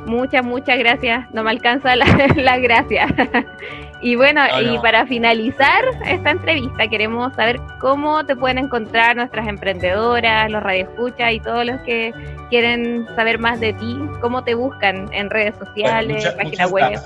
Muchas, 0.06 0.44
muchas 0.44 0.78
gracias. 0.78 1.28
No 1.32 1.42
me 1.42 1.50
alcanza 1.50 1.96
la, 1.96 2.06
la 2.36 2.58
gracia. 2.58 3.08
y 4.00 4.14
bueno, 4.14 4.40
y 4.62 4.78
para 4.78 5.04
finalizar 5.06 5.84
esta 6.06 6.30
entrevista, 6.30 6.86
queremos 6.88 7.34
saber 7.34 7.60
cómo 7.80 8.24
te 8.24 8.36
pueden 8.36 8.58
encontrar 8.58 9.16
nuestras 9.16 9.48
emprendedoras, 9.48 10.50
los 10.50 10.62
radioescuchas 10.62 11.32
y 11.32 11.40
todos 11.40 11.66
los 11.66 11.80
que 11.80 12.14
quieren 12.48 13.06
saber 13.16 13.38
más 13.40 13.58
de 13.58 13.72
ti. 13.72 13.98
¿Cómo 14.20 14.44
te 14.44 14.54
buscan 14.54 15.12
en 15.12 15.28
redes 15.28 15.54
sociales, 15.58 16.24
página 16.36 16.68
web? 16.68 17.00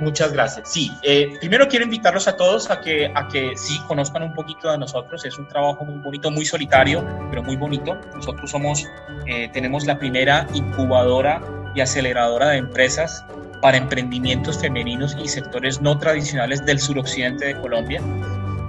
Muchas 0.00 0.32
gracias. 0.32 0.72
Sí, 0.72 0.90
eh, 1.02 1.36
primero 1.40 1.68
quiero 1.68 1.84
invitarlos 1.84 2.26
a 2.26 2.34
todos 2.34 2.70
a 2.70 2.80
que, 2.80 3.12
a 3.14 3.28
que 3.28 3.52
sí 3.54 3.78
conozcan 3.86 4.22
un 4.22 4.32
poquito 4.32 4.72
de 4.72 4.78
nosotros. 4.78 5.26
Es 5.26 5.38
un 5.38 5.46
trabajo 5.46 5.84
muy 5.84 5.98
bonito, 5.98 6.30
muy 6.30 6.46
solitario, 6.46 7.04
pero 7.28 7.42
muy 7.42 7.56
bonito. 7.56 8.00
Nosotros 8.14 8.50
somos, 8.50 8.86
eh, 9.26 9.50
tenemos 9.52 9.84
la 9.84 9.98
primera 9.98 10.46
incubadora 10.54 11.42
y 11.74 11.80
aceleradora 11.80 12.48
de 12.48 12.58
empresas 12.58 13.24
para 13.60 13.76
emprendimientos 13.76 14.58
femeninos 14.58 15.16
y 15.22 15.28
sectores 15.28 15.80
no 15.80 15.98
tradicionales 15.98 16.64
del 16.64 16.78
suroccidente 16.78 17.46
de 17.46 17.60
Colombia. 17.60 18.00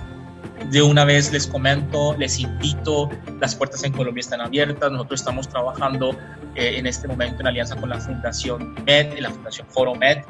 De 0.72 0.82
una 0.82 1.06
vez 1.06 1.32
les 1.32 1.48
comento, 1.48 2.16
les 2.18 2.40
invito, 2.40 3.10
las 3.40 3.56
puertas 3.56 3.84
en 3.84 3.94
Colombia 3.94 4.22
están 4.22 4.42
abiertas, 4.42 4.92
nosotros 4.92 5.22
estamos 5.22 5.48
trabajando 5.48 6.18
eh, 6.56 6.78
en 6.78 6.88
este 6.88 7.08
momento 7.08 7.42
en 7.42 7.48
alianza 7.48 7.76
con 7.76 7.90
la 7.90 8.00
Fundación 8.00 8.74
MED, 8.86 9.20
la 9.20 9.30
Fundación 9.30 9.68
Foro 9.70 9.96
MED, 9.96 10.24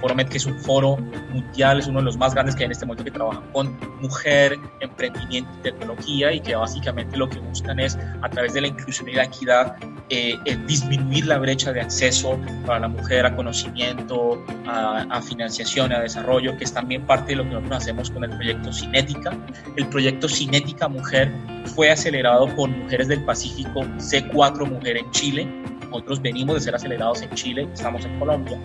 Foro 0.00 0.14
MED 0.14 0.28
que 0.28 0.38
es 0.38 0.46
un 0.46 0.58
foro 0.60 0.96
mundial, 1.30 1.78
es 1.78 1.86
uno 1.86 1.98
de 1.98 2.06
los 2.06 2.16
más 2.16 2.34
grandes 2.34 2.54
que 2.54 2.62
hay 2.62 2.66
en 2.66 2.72
este 2.72 2.86
momento 2.86 3.04
que 3.04 3.10
trabaja 3.10 3.42
con 3.52 3.78
mujer, 4.00 4.58
emprendimiento 4.80 5.50
y 5.58 5.62
tecnología 5.62 6.32
y 6.32 6.40
que 6.40 6.54
básicamente 6.54 7.16
lo 7.16 7.28
que 7.28 7.38
buscan 7.38 7.78
es 7.78 7.98
a 8.22 8.28
través 8.28 8.54
de 8.54 8.62
la 8.62 8.68
inclusión 8.68 9.08
y 9.08 9.12
la 9.12 9.24
equidad 9.24 9.76
eh, 10.08 10.38
disminuir 10.66 11.26
la 11.26 11.38
brecha 11.38 11.72
de 11.72 11.80
acceso 11.80 12.38
para 12.64 12.78
la 12.78 12.88
mujer 12.88 13.26
a 13.26 13.34
conocimiento, 13.34 14.44
a, 14.66 15.04
a, 15.10 15.20
financiación, 15.20 15.92
a 15.92 15.98
desarrollo, 15.98 16.56
que 16.56 16.62
es 16.62 16.72
también 16.72 17.04
parte 17.04 17.32
de 17.32 17.36
lo 17.36 17.42
que 17.42 17.50
nosotros 17.50 17.76
hacemos 17.78 18.10
con 18.10 18.22
el 18.22 18.30
proyecto 18.30 18.72
Cinética. 18.72 19.36
El 19.76 19.86
proyecto 19.88 20.28
Cinética 20.28 20.88
Mujer 20.88 21.32
fue 21.74 21.90
acelerado 21.90 22.46
por 22.54 22.68
Mujeres 22.70 23.08
del 23.08 23.24
Pacífico 23.24 23.82
C4 23.98 24.68
Mujer 24.68 24.98
en 24.98 25.10
Chile. 25.10 25.46
Nosotros 25.90 26.22
venimos 26.22 26.56
de 26.56 26.60
ser 26.62 26.74
acelerados 26.74 27.22
en 27.22 27.30
Chile, 27.30 27.68
estamos 27.72 28.04
en 28.04 28.18
Colombia. 28.18 28.60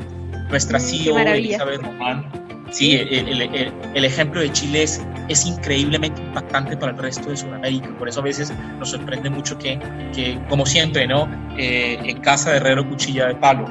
Nuestra 0.50 0.80
CEO, 0.80 1.18
Elizabeth 1.18 1.82
Román, 1.82 2.30
Sí, 2.72 2.96
el, 2.96 3.42
el, 3.42 3.74
el, 3.96 4.06
ejemplo 4.06 4.40
de 4.40 4.50
Chile 4.54 4.84
es, 4.84 5.02
es, 5.28 5.46
increíblemente 5.46 6.22
impactante 6.22 6.78
para 6.78 6.94
el 6.94 6.98
resto 6.98 7.30
de 7.30 7.36
Sudamérica. 7.36 7.90
Por 7.98 8.08
eso 8.08 8.22
a 8.22 8.24
veces 8.24 8.54
nos 8.80 8.92
sorprende 8.92 9.30
mucho 9.30 9.58
que, 9.58 9.78
que 10.16 10.40
como 10.48 10.66
siempre, 10.66 11.06
¿no? 11.06 11.28
Eh, 11.58 12.00
en 12.02 12.22
casa 12.22 12.52
de 12.52 12.58
herrero, 12.58 12.88
cuchilla 12.88 13.28
de 13.28 13.36
palo. 13.36 13.66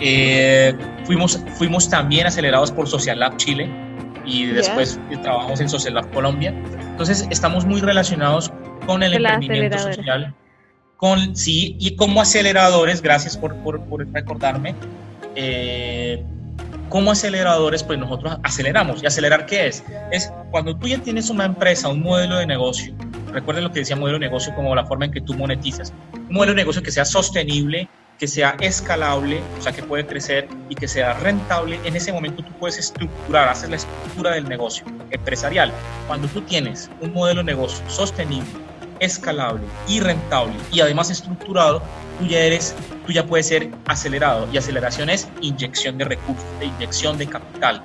Eh, 0.00 0.74
fuimos, 1.04 1.42
fuimos 1.56 1.88
también 1.88 2.26
acelerados 2.26 2.70
por 2.70 2.86
Social 2.86 3.18
Lab 3.20 3.38
Chile 3.38 3.85
y 4.26 4.46
después 4.46 4.98
yeah. 5.08 5.22
trabajamos 5.22 5.60
en 5.60 5.68
Social 5.68 5.94
Lab 5.94 6.10
Colombia. 6.10 6.50
Entonces 6.80 7.26
estamos 7.30 7.64
muy 7.64 7.80
relacionados 7.80 8.52
con 8.86 9.02
el 9.02 9.14
emprendimiento 9.14 9.78
social. 9.78 10.34
Con, 10.96 11.36
sí, 11.36 11.76
y 11.78 11.94
como 11.96 12.20
aceleradores, 12.20 13.02
gracias 13.02 13.36
por, 13.36 13.54
por, 13.56 13.80
por 13.82 14.06
recordarme. 14.12 14.74
Eh, 15.34 16.24
como 16.88 17.10
aceleradores, 17.10 17.82
pues 17.82 17.98
nosotros 17.98 18.38
aceleramos. 18.42 19.02
¿Y 19.02 19.06
acelerar 19.06 19.46
qué 19.46 19.66
es? 19.66 19.84
Es 20.10 20.32
cuando 20.50 20.76
tú 20.76 20.88
ya 20.88 20.98
tienes 20.98 21.30
una 21.30 21.44
empresa, 21.44 21.88
un 21.88 22.02
modelo 22.02 22.36
de 22.38 22.46
negocio, 22.46 22.94
recuerden 23.32 23.64
lo 23.64 23.72
que 23.72 23.80
decía 23.80 23.96
modelo 23.96 24.18
de 24.18 24.26
negocio 24.26 24.54
como 24.54 24.74
la 24.74 24.86
forma 24.86 25.04
en 25.04 25.12
que 25.12 25.20
tú 25.20 25.34
monetizas, 25.34 25.92
un 26.14 26.32
modelo 26.32 26.52
de 26.52 26.56
negocio 26.56 26.82
que 26.82 26.90
sea 26.90 27.04
sostenible, 27.04 27.88
que 28.18 28.26
sea 28.26 28.56
escalable, 28.60 29.40
o 29.58 29.62
sea, 29.62 29.72
que 29.72 29.82
puede 29.82 30.06
crecer 30.06 30.48
y 30.68 30.74
que 30.74 30.88
sea 30.88 31.14
rentable, 31.14 31.78
en 31.84 31.96
ese 31.96 32.12
momento 32.12 32.42
tú 32.42 32.52
puedes 32.58 32.78
estructurar, 32.78 33.48
hacer 33.48 33.70
la 33.70 33.76
estructura 33.76 34.32
del 34.32 34.48
negocio 34.48 34.86
empresarial. 35.10 35.70
Cuando 36.06 36.26
tú 36.28 36.40
tienes 36.42 36.90
un 37.00 37.12
modelo 37.12 37.40
de 37.40 37.44
negocio 37.44 37.84
sostenible, 37.88 38.48
escalable 39.00 39.62
y 39.86 40.00
rentable 40.00 40.54
y 40.72 40.80
además 40.80 41.10
estructurado, 41.10 41.82
tú 42.18 42.26
ya 42.26 42.40
eres, 42.40 42.74
tú 43.06 43.12
ya 43.12 43.26
puedes 43.26 43.48
ser 43.48 43.70
acelerado 43.86 44.48
y 44.52 44.56
aceleración 44.56 45.10
es 45.10 45.28
inyección 45.42 45.98
de 45.98 46.06
recursos, 46.06 46.44
de 46.58 46.66
inyección 46.66 47.18
de 47.18 47.26
capital. 47.26 47.82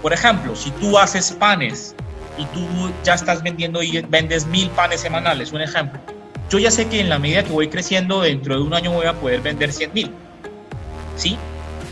Por 0.00 0.12
ejemplo, 0.12 0.54
si 0.54 0.70
tú 0.72 0.96
haces 0.98 1.32
panes 1.32 1.94
y 2.38 2.44
tú 2.46 2.64
ya 3.02 3.14
estás 3.14 3.42
vendiendo 3.42 3.82
y 3.82 4.00
vendes 4.02 4.46
mil 4.46 4.70
panes 4.70 5.00
semanales, 5.00 5.52
un 5.52 5.62
ejemplo, 5.62 6.00
yo 6.54 6.60
ya 6.60 6.70
sé 6.70 6.86
que 6.86 7.00
en 7.00 7.08
la 7.08 7.18
medida 7.18 7.42
que 7.42 7.50
voy 7.50 7.66
creciendo, 7.66 8.20
dentro 8.20 8.54
de 8.54 8.62
un 8.62 8.72
año 8.74 8.92
voy 8.92 9.06
a 9.06 9.14
poder 9.14 9.40
vender 9.40 9.72
100 9.72 9.92
mil. 9.92 10.14
¿Sí? 11.16 11.36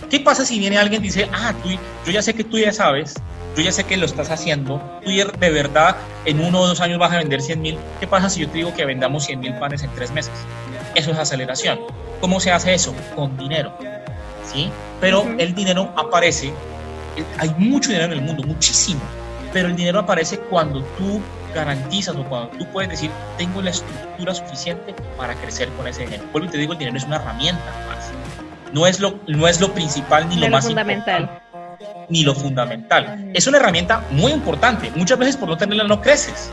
¿Qué 0.09 0.21
pasa 0.21 0.45
si 0.45 0.61
viene 0.61 0.79
alguien 0.79 1.03
y 1.03 1.07
dice, 1.07 1.29
ah, 1.33 1.53
tú, 1.61 1.71
yo 1.71 2.13
ya 2.13 2.23
sé 2.23 2.33
que 2.33 2.45
tú 2.45 2.59
ya 2.59 2.71
sabes, 2.71 3.15
yo 3.57 3.63
ya 3.65 3.73
sé 3.73 3.83
que 3.83 3.97
lo 3.97 4.07
estás 4.07 4.31
haciendo, 4.31 4.81
tú 5.05 5.11
de 5.11 5.51
verdad 5.51 5.97
en 6.27 6.39
uno 6.39 6.61
o 6.61 6.69
dos 6.69 6.81
años 6.81 7.01
vas 7.01 7.11
a 7.11 7.17
vender 7.17 7.43
100 7.43 7.61
mil, 7.61 7.77
¿qué 7.99 8.07
pasa 8.07 8.31
si 8.31 8.43
yo 8.43 8.49
te 8.51 8.59
digo 8.59 8.73
que 8.73 8.85
vendamos 8.85 9.25
100 9.25 9.41
mil 9.41 9.53
panes 9.55 9.83
en 9.83 9.91
tres 9.97 10.13
meses? 10.13 10.33
Eso 10.95 11.11
es 11.11 11.19
aceleración. 11.19 11.81
¿Cómo 12.21 12.39
se 12.39 12.53
hace 12.53 12.73
eso? 12.73 12.95
Con 13.17 13.37
dinero. 13.37 13.77
¿Sí? 14.45 14.71
Pero 15.01 15.23
uh 15.23 15.25
-huh. 15.25 15.41
el 15.41 15.57
dinero 15.57 15.93
aparece, 15.97 16.53
hay 17.39 17.51
mucho 17.59 17.89
dinero 17.89 18.07
en 18.07 18.13
el 18.13 18.21
mundo, 18.21 18.45
muchísimo, 18.45 19.01
pero 19.53 19.67
el 19.67 19.75
dinero 19.75 19.99
aparece 19.99 20.39
cuando 20.39 20.83
tú 20.97 21.21
garantizas 21.55 22.17
o 22.17 22.25
cuando 22.25 22.49
tú 22.57 22.67
puedes 22.67 22.91
decir, 22.91 23.11
tengo 23.39 23.63
la 23.63 23.71
estructura 23.71 24.35
suficiente 24.35 24.95
para 25.17 25.35
crecer 25.35 25.69
con 25.71 25.87
ese 25.87 26.05
dinero. 26.05 26.25
Vuelvo 26.33 26.49
y 26.49 26.51
te 26.51 26.59
digo, 26.59 26.73
el 26.73 26.79
dinero 26.79 26.97
es 26.97 27.05
una 27.05 27.17
herramienta 27.17 27.65
más. 27.89 28.11
No 28.73 28.87
es 28.87 29.01
lo, 29.01 29.21
no 29.27 29.47
es 29.49 29.61
lo 29.61 29.73
principal 29.73 30.29
ni 30.29 30.37
lo, 30.37 30.47
lo 30.47 30.53
más 30.53 30.67
fundamental. 30.67 31.23
Importante 31.23 31.53
ni 32.09 32.25
lo 32.25 32.35
fundamental. 32.35 33.31
Es 33.35 33.47
una 33.47 33.59
herramienta 33.59 34.05
muy 34.11 34.33
importante. 34.33 34.91
Muchas 34.95 35.19
veces 35.19 35.37
por 35.37 35.49
no 35.49 35.57
tenerla 35.57 35.85
no 35.85 36.01
creces. 36.01 36.51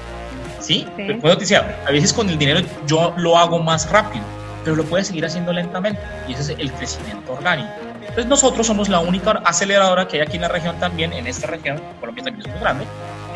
¿Sí? 0.60 0.88
sí. 0.96 1.18
Pero 1.22 1.36
te 1.36 1.42
decía, 1.42 1.82
a 1.88 1.92
veces 1.92 2.14
con 2.14 2.30
el 2.30 2.38
dinero 2.38 2.62
yo 2.86 3.14
lo 3.18 3.38
hago 3.38 3.60
más 3.60 3.90
rápido, 3.90 4.24
pero 4.64 4.76
lo 4.76 4.84
puedes 4.86 5.08
seguir 5.08 5.26
haciendo 5.26 5.52
lentamente. 5.54 6.02
Y 6.28 6.34
ese 6.34 6.54
es 6.54 6.60
el 6.60 6.72
crecimiento 6.72 7.34
orgánico. 7.34 7.70
Entonces 8.02 8.26
nosotros 8.26 8.68
somos 8.68 8.90
la 8.90 9.00
única 9.00 9.32
aceleradora 9.46 10.08
que 10.08 10.18
hay 10.18 10.24
aquí 10.24 10.36
en 10.36 10.42
la 10.42 10.48
región 10.48 10.80
también, 10.80 11.14
en 11.14 11.28
esta 11.28 11.48
región, 11.48 11.80
Colombia 12.00 12.24
también 12.24 12.48
es 12.48 12.54
muy 12.54 12.62
grande. 12.62 12.86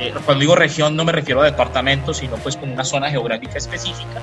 Eh, 0.04 0.14
cuando 0.26 0.42
digo 0.42 0.56
región 0.56 0.98
no 0.98 1.06
me 1.06 1.14
refiero 1.14 1.42
a 1.42 1.46
departamentos, 1.46 2.18
sino 2.18 2.36
pues 2.36 2.58
con 2.58 2.70
una 2.70 2.84
zona 2.84 3.10
geográfica 3.10 3.58
específica. 3.58 4.22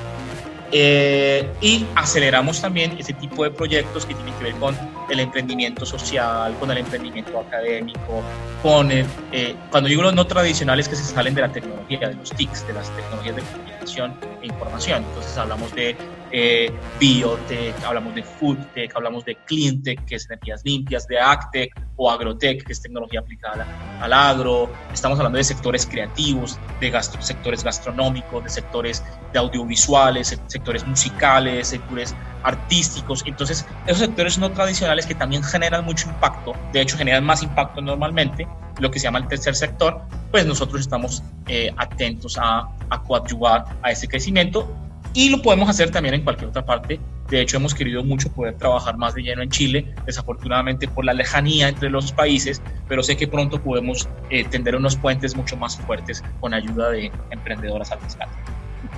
Eh, 0.72 1.50
y 1.60 1.86
aceleramos 1.96 2.60
también 2.60 2.94
ese 2.98 3.14
tipo 3.14 3.42
de 3.42 3.50
proyectos 3.50 4.04
que 4.04 4.14
tienen 4.14 4.34
que 4.34 4.44
ver 4.44 4.54
con 4.54 4.76
el 5.08 5.18
emprendimiento 5.18 5.86
social, 5.86 6.54
con 6.60 6.70
el 6.70 6.78
emprendimiento 6.78 7.40
académico, 7.40 8.22
con 8.62 8.90
el, 8.92 9.06
eh, 9.32 9.56
cuando 9.70 9.88
digo 9.88 10.02
los 10.02 10.14
no 10.14 10.26
tradicionales 10.26 10.86
que 10.86 10.96
se 10.96 11.02
salen 11.02 11.34
de 11.34 11.40
la 11.40 11.50
tecnología, 11.50 12.08
de 12.08 12.14
los 12.14 12.30
TICs, 12.30 12.66
de 12.66 12.74
las 12.74 12.94
tecnologías 12.94 13.36
de 13.36 13.42
comunicación 13.42 14.14
e 14.42 14.46
información. 14.46 15.02
Entonces 15.08 15.36
hablamos 15.38 15.74
de 15.74 15.96
eh, 16.32 16.70
biotech, 16.98 17.74
hablamos 17.84 18.14
de 18.14 18.22
foodtech, 18.22 18.94
hablamos 18.94 19.24
de 19.24 19.36
cleantech, 19.36 20.04
que 20.04 20.16
es 20.16 20.26
energías 20.26 20.62
limpias, 20.64 21.06
de 21.06 21.18
agtech 21.18 21.72
o 21.96 22.10
agrotech, 22.10 22.64
que 22.64 22.72
es 22.72 22.80
tecnología 22.80 23.20
aplicada 23.20 23.66
al 24.00 24.12
agro. 24.12 24.70
Estamos 24.92 25.18
hablando 25.18 25.38
de 25.38 25.44
sectores 25.44 25.86
creativos, 25.86 26.58
de 26.80 26.90
gastro, 26.90 27.20
sectores 27.22 27.64
gastronómicos, 27.64 28.44
de 28.44 28.50
sectores 28.50 29.02
de 29.32 29.38
audiovisuales, 29.38 30.40
sectores 30.46 30.86
musicales, 30.86 31.68
sectores 31.68 32.14
artísticos. 32.42 33.22
Entonces, 33.26 33.66
esos 33.86 33.98
sectores 33.98 34.38
no 34.38 34.50
tradicionales 34.50 35.06
que 35.06 35.14
también 35.14 35.42
generan 35.42 35.84
mucho 35.84 36.08
impacto, 36.08 36.54
de 36.72 36.80
hecho 36.80 36.96
generan 36.96 37.24
más 37.24 37.42
impacto 37.42 37.80
normalmente, 37.80 38.46
lo 38.78 38.90
que 38.90 38.98
se 38.98 39.04
llama 39.04 39.18
el 39.18 39.28
tercer 39.28 39.54
sector, 39.54 40.00
pues 40.30 40.46
nosotros 40.46 40.80
estamos 40.80 41.22
eh, 41.48 41.70
atentos 41.76 42.38
a, 42.38 42.68
a 42.88 43.02
coadyuvar 43.02 43.64
a 43.82 43.90
ese 43.90 44.08
crecimiento 44.08 44.66
y 45.12 45.30
lo 45.30 45.42
podemos 45.42 45.68
hacer 45.68 45.90
también 45.90 46.14
en 46.14 46.22
cualquier 46.22 46.50
otra 46.50 46.64
parte. 46.64 47.00
De 47.28 47.40
hecho, 47.40 47.56
hemos 47.56 47.74
querido 47.74 48.02
mucho 48.02 48.30
poder 48.32 48.54
trabajar 48.54 48.96
más 48.96 49.14
de 49.14 49.22
lleno 49.22 49.42
en 49.42 49.50
Chile, 49.50 49.94
desafortunadamente 50.04 50.88
por 50.88 51.04
la 51.04 51.12
lejanía 51.12 51.68
entre 51.68 51.90
los 51.90 52.12
países, 52.12 52.60
pero 52.88 53.02
sé 53.02 53.16
que 53.16 53.28
pronto 53.28 53.60
podemos 53.60 54.08
eh, 54.30 54.44
tender 54.44 54.76
unos 54.76 54.96
puentes 54.96 55.36
mucho 55.36 55.56
más 55.56 55.78
fuertes 55.78 56.22
con 56.40 56.54
ayuda 56.54 56.90
de 56.90 57.12
emprendedoras 57.30 57.92
al 57.92 58.00
rescate. 58.00 58.32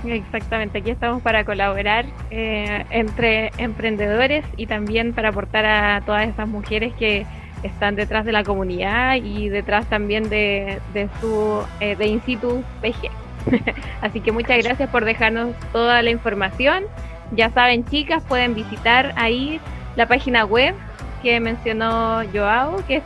Exactamente, 0.05 0.79
aquí 0.79 0.91
estamos 0.91 1.21
para 1.21 1.45
colaborar 1.45 2.05
eh, 2.31 2.85
entre 2.89 3.51
emprendedores 3.57 4.45
y 4.57 4.65
también 4.65 5.13
para 5.13 5.29
aportar 5.29 5.65
a 5.65 6.01
todas 6.05 6.27
esas 6.27 6.47
mujeres 6.47 6.93
que 6.93 7.25
están 7.63 7.95
detrás 7.95 8.25
de 8.25 8.31
la 8.31 8.43
comunidad 8.43 9.15
y 9.15 9.49
detrás 9.49 9.87
también 9.89 10.29
de, 10.29 10.79
de 10.93 11.09
su 11.21 11.63
eh, 11.79 11.95
de 11.95 12.07
Institu 12.07 12.63
PG. 12.81 13.22
Así 14.01 14.21
que 14.21 14.31
muchas 14.31 14.63
gracias 14.63 14.89
por 14.89 15.05
dejarnos 15.05 15.53
toda 15.71 16.01
la 16.01 16.09
información. 16.09 16.85
Ya 17.31 17.51
saben, 17.51 17.85
chicas, 17.85 18.23
pueden 18.23 18.55
visitar 18.55 19.13
ahí 19.15 19.59
la 19.95 20.07
página 20.07 20.45
web 20.45 20.73
que 21.21 21.39
mencionó 21.39 22.23
Joao, 22.33 22.83
que 22.85 22.97
es 22.97 23.03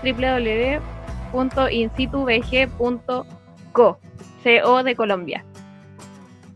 www.institubg.co, 1.31 3.97
CO 4.43 4.83
de 4.83 4.95
Colombia. 4.95 5.45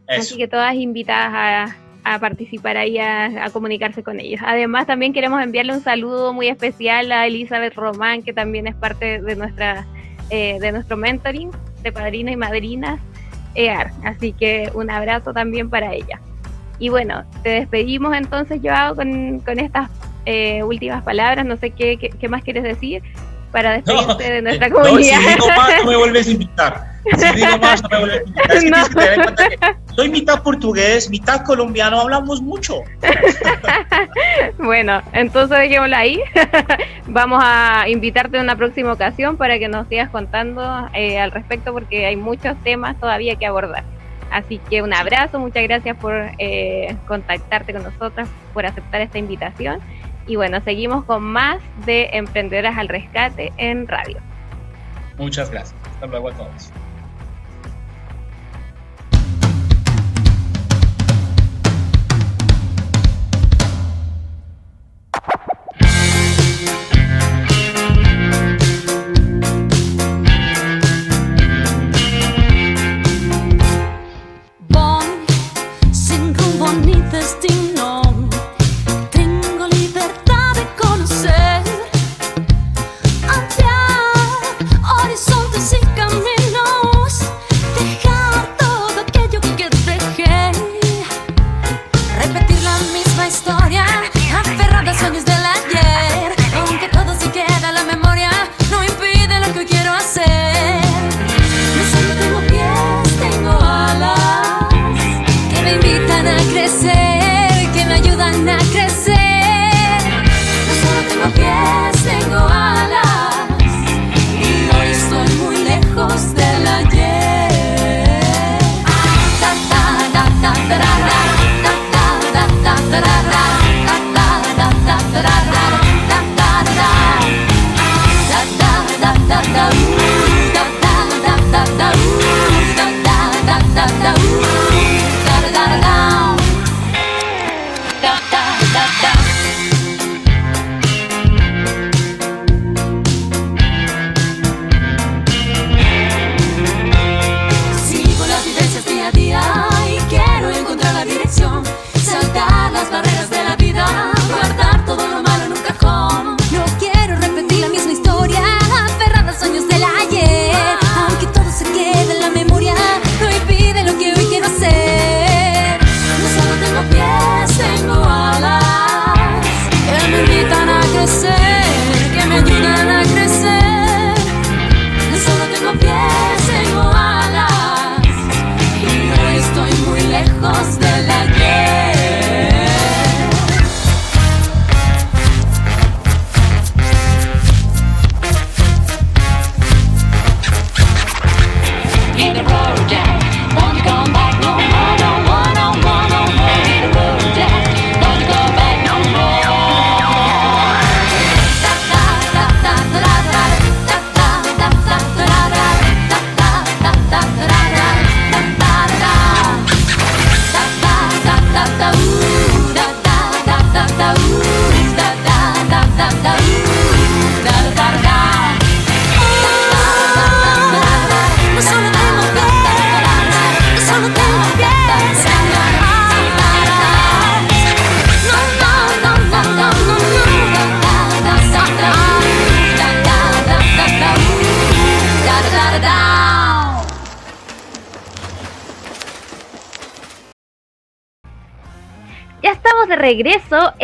Eso. 0.08 0.22
Así 0.22 0.38
que 0.38 0.48
todas 0.48 0.74
invitadas 0.76 1.34
a, 1.34 1.76
a 2.04 2.20
participar 2.20 2.78
ahí, 2.78 2.98
a, 2.98 3.46
a, 3.46 3.50
comunicarse 3.52 4.04
con 4.04 4.20
ellos. 4.20 4.42
Además, 4.44 4.88
también 4.88 5.14
queremos 5.14 5.42
enviarle 5.42 5.74
un 5.74 5.82
saludo 5.82 6.34
muy 6.34 6.48
especial 6.48 7.12
a 7.12 7.28
Elizabeth 7.28 7.76
Román, 7.76 8.24
que 8.24 8.34
también 8.34 8.66
es 8.68 8.76
parte 8.76 9.22
de, 9.22 9.36
nuestra, 9.36 9.86
eh, 10.30 10.58
de 10.60 10.72
nuestro 10.72 10.98
mentoring 10.98 11.52
de 11.84 11.92
padrinos 11.92 12.34
y 12.34 12.38
madrinas 12.38 13.00
EAR. 13.56 13.92
Así 14.04 14.34
que 14.34 14.72
un 14.74 14.90
abrazo 14.90 15.34
también 15.34 15.70
para 15.70 15.94
ella. 15.94 16.20
Y 16.80 16.90
bueno, 16.90 17.24
te 17.44 17.50
despedimos 17.50 18.16
entonces, 18.16 18.60
Joao, 18.64 18.96
con, 18.96 19.40
con 19.40 19.60
estas 19.60 19.90
eh, 20.26 20.64
últimas 20.64 21.04
palabras. 21.04 21.46
No 21.46 21.58
sé 21.58 21.72
qué, 21.72 21.98
qué, 21.98 22.10
qué, 22.10 22.28
más 22.28 22.44
quieres 22.44 22.64
decir 22.64 23.04
para 23.52 23.74
despedirte 23.74 24.08
no, 24.08 24.36
de 24.36 24.42
nuestra 24.42 24.70
comunidad. 24.72 25.16
No, 25.16 25.22
si 25.22 25.34
digo 25.34 25.48
más, 25.48 25.72
no 25.78 25.92
me 25.92 25.98
vuelves 25.98 26.28
a 26.28 26.32
invitar. 26.32 26.92
Si 27.18 27.36
digo 27.36 27.58
más, 27.62 27.84
no 27.84 27.90
me 27.90 27.98
vuelven 28.00 28.24
a 28.24 28.26
invitar. 28.26 28.50
Es 28.50 28.60
que 28.60 28.68
tienes 28.68 28.90
que 28.90 28.96
tener 28.96 29.14
en 29.14 29.22
cuenta 29.24 29.50
que 29.50 29.96
soy 29.96 30.10
mitad 30.10 30.42
portugués, 30.42 31.10
mitad 31.10 31.44
colombiano, 31.44 32.00
hablamos 32.00 32.42
mucho. 32.42 32.82
Bueno, 34.58 35.02
entonces 35.14 35.58
dejémoslo 35.58 35.96
ahí. 35.96 36.22
Vamos 37.08 37.42
a 37.44 37.86
invitarte 37.88 38.38
en 38.38 38.44
una 38.44 38.56
próxima 38.56 38.94
ocasión 38.94 39.38
para 39.38 39.58
que 39.60 39.68
nos 39.68 39.88
sigas 39.88 40.10
contando 40.10 40.88
eh, 40.94 41.20
al 41.20 41.32
respecto 41.32 41.74
porque 41.74 42.06
hay 42.06 42.16
muchos 42.16 42.56
temas 42.64 43.00
todavía 43.00 43.36
que 43.36 43.46
abordar. 43.46 43.84
Así 44.32 44.60
que 44.70 44.82
un 44.82 44.94
abrazo, 44.94 45.40
muchas 45.40 45.64
gracias 45.64 45.98
por 45.98 46.14
eh, 46.38 46.96
contactarte 47.08 47.74
con 47.74 47.84
nosotras, 47.84 48.30
por 48.54 48.66
aceptar 48.66 49.02
esta 49.02 49.18
invitación. 49.18 49.80
Y 50.32 50.38
bueno, 50.38 50.62
seguimos 50.64 51.04
con 51.04 51.24
más 51.24 51.62
de 51.86 52.10
Emprendedoras 52.14 52.78
al 52.78 52.88
Rescate 52.88 53.52
en 53.58 53.86
radio. 53.86 54.16
Muchas 55.18 55.52
gracias. 55.52 55.76
Hasta 55.84 56.06
luego 56.08 56.30
a 56.30 56.34
todos. 56.34 56.72
Sin 75.92 76.34
rumbo 76.34 76.68
a 106.28 106.38
crecer, 106.52 107.72
que 107.74 107.86
me 107.86 107.94
ayudan 107.94 108.50
a 108.50 108.58
crecer. 108.58 108.81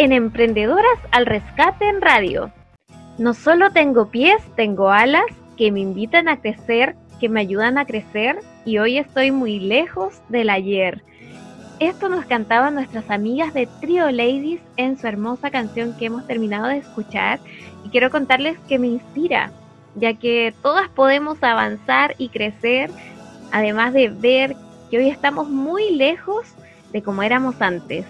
En 0.07 0.13
Emprendedoras 0.13 0.99
al 1.11 1.25
Rescate 1.25 1.89
en 1.89 1.99
Radio. 1.99 2.49
No 3.17 3.33
solo 3.33 3.71
tengo 3.71 4.09
pies, 4.09 4.41
tengo 4.55 4.89
alas 4.89 5.25
que 5.57 5.69
me 5.69 5.81
invitan 5.81 6.29
a 6.29 6.39
crecer, 6.39 6.95
que 7.19 7.27
me 7.27 7.41
ayudan 7.41 7.77
a 7.77 7.83
crecer 7.83 8.39
y 8.63 8.77
hoy 8.77 8.99
estoy 8.99 9.31
muy 9.31 9.59
lejos 9.59 10.21
del 10.29 10.49
ayer. 10.49 11.03
Esto 11.81 12.07
nos 12.07 12.23
cantaban 12.23 12.75
nuestras 12.75 13.09
amigas 13.09 13.53
de 13.53 13.67
Trio 13.81 14.09
Ladies 14.09 14.61
en 14.77 14.97
su 14.97 15.07
hermosa 15.07 15.51
canción 15.51 15.93
que 15.97 16.05
hemos 16.05 16.25
terminado 16.25 16.67
de 16.67 16.77
escuchar 16.77 17.41
y 17.83 17.89
quiero 17.89 18.09
contarles 18.09 18.57
que 18.59 18.79
me 18.79 18.87
inspira, 18.87 19.51
ya 19.95 20.13
que 20.13 20.53
todas 20.61 20.87
podemos 20.87 21.43
avanzar 21.43 22.15
y 22.17 22.29
crecer, 22.29 22.91
además 23.51 23.91
de 23.91 24.07
ver 24.07 24.55
que 24.89 24.99
hoy 24.99 25.09
estamos 25.09 25.49
muy 25.49 25.91
lejos 25.91 26.47
de 26.93 27.03
como 27.03 27.23
éramos 27.23 27.61
antes. 27.61 28.05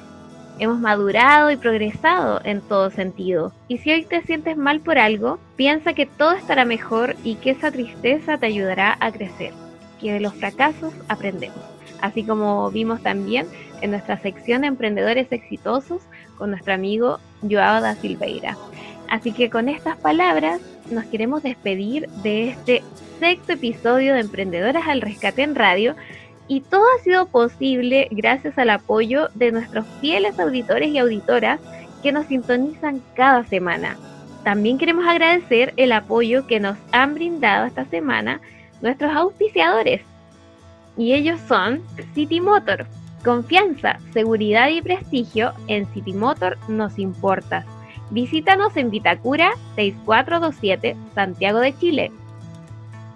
Hemos 0.60 0.80
madurado 0.80 1.52
y 1.52 1.56
progresado 1.56 2.42
en 2.44 2.62
todo 2.62 2.90
sentido. 2.90 3.54
Y 3.68 3.78
si 3.78 3.92
hoy 3.92 4.06
te 4.06 4.24
sientes 4.24 4.58
mal 4.58 4.80
por 4.80 4.98
algo, 4.98 5.38
piensa 5.56 5.94
que 5.94 6.08
todo 6.08 6.32
estará 6.32 6.66
mejor 6.66 7.16
y 7.24 7.36
que 7.36 7.52
esa 7.52 7.72
tristeza 7.72 8.40
te 8.40 8.48
ayudará 8.48 8.98
a 9.00 9.12
crecer. 9.12 9.54
Que 10.02 10.14
de 10.14 10.20
los 10.20 10.34
fracasos 10.34 10.94
aprendemos. 11.10 11.60
Así 12.02 12.24
como 12.24 12.72
vimos 12.72 13.02
también 13.04 13.48
en 13.82 13.92
nuestra 13.92 14.18
sección 14.18 14.62
de 14.62 14.68
Emprendedores 14.68 15.32
Exitosos 15.32 16.02
con 16.38 16.50
nuestro 16.50 16.74
amigo 16.74 17.20
Joao 17.48 17.82
da 17.82 17.96
Silveira. 17.96 18.58
Así 19.10 19.32
que 19.32 19.50
con 19.50 19.70
estas 19.70 19.98
palabras 19.98 20.60
nos 20.90 21.06
queremos 21.06 21.44
despedir 21.44 22.10
de 22.24 22.50
este 22.50 22.84
sexto 23.20 23.54
episodio 23.54 24.14
de 24.14 24.22
Emprendedoras 24.22 24.88
al 24.88 25.02
Rescate 25.02 25.44
en 25.44 25.56
Radio 25.56 25.96
y 26.48 26.62
todo 26.62 26.84
ha 26.96 27.04
sido 27.04 27.28
posible 27.28 28.08
gracias 28.12 28.58
al 28.58 28.70
apoyo 28.70 29.30
de 29.36 29.52
nuestros 29.52 29.86
fieles 30.00 30.40
auditores 30.40 30.90
y 30.90 30.98
auditoras 30.98 31.60
que 32.02 32.12
nos 32.12 32.28
sintonizan 32.28 33.02
cada 33.16 33.44
semana. 33.46 33.98
También 34.44 34.78
queremos 34.78 35.06
agradecer 35.06 35.74
el 35.78 35.92
apoyo 35.92 36.48
que 36.48 36.60
nos 36.60 36.78
han 36.92 37.16
brindado 37.16 37.66
esta 37.66 37.86
semana 37.86 38.40
nuestros 38.82 39.14
auspiciadores. 39.14 40.02
Y 40.96 41.14
ellos 41.14 41.40
son 41.48 41.82
City 42.14 42.40
Motor. 42.40 42.86
Confianza, 43.26 44.00
seguridad 44.14 44.70
y 44.70 44.82
prestigio 44.82 45.52
en 45.68 45.86
City 45.94 46.14
Motor 46.14 46.58
nos 46.70 46.98
importa. 46.98 47.66
Visítanos 48.10 48.78
en 48.78 48.90
Vitacura 48.90 49.52
6427, 49.76 50.96
Santiago 51.14 51.60
de 51.60 51.78
Chile. 51.78 52.12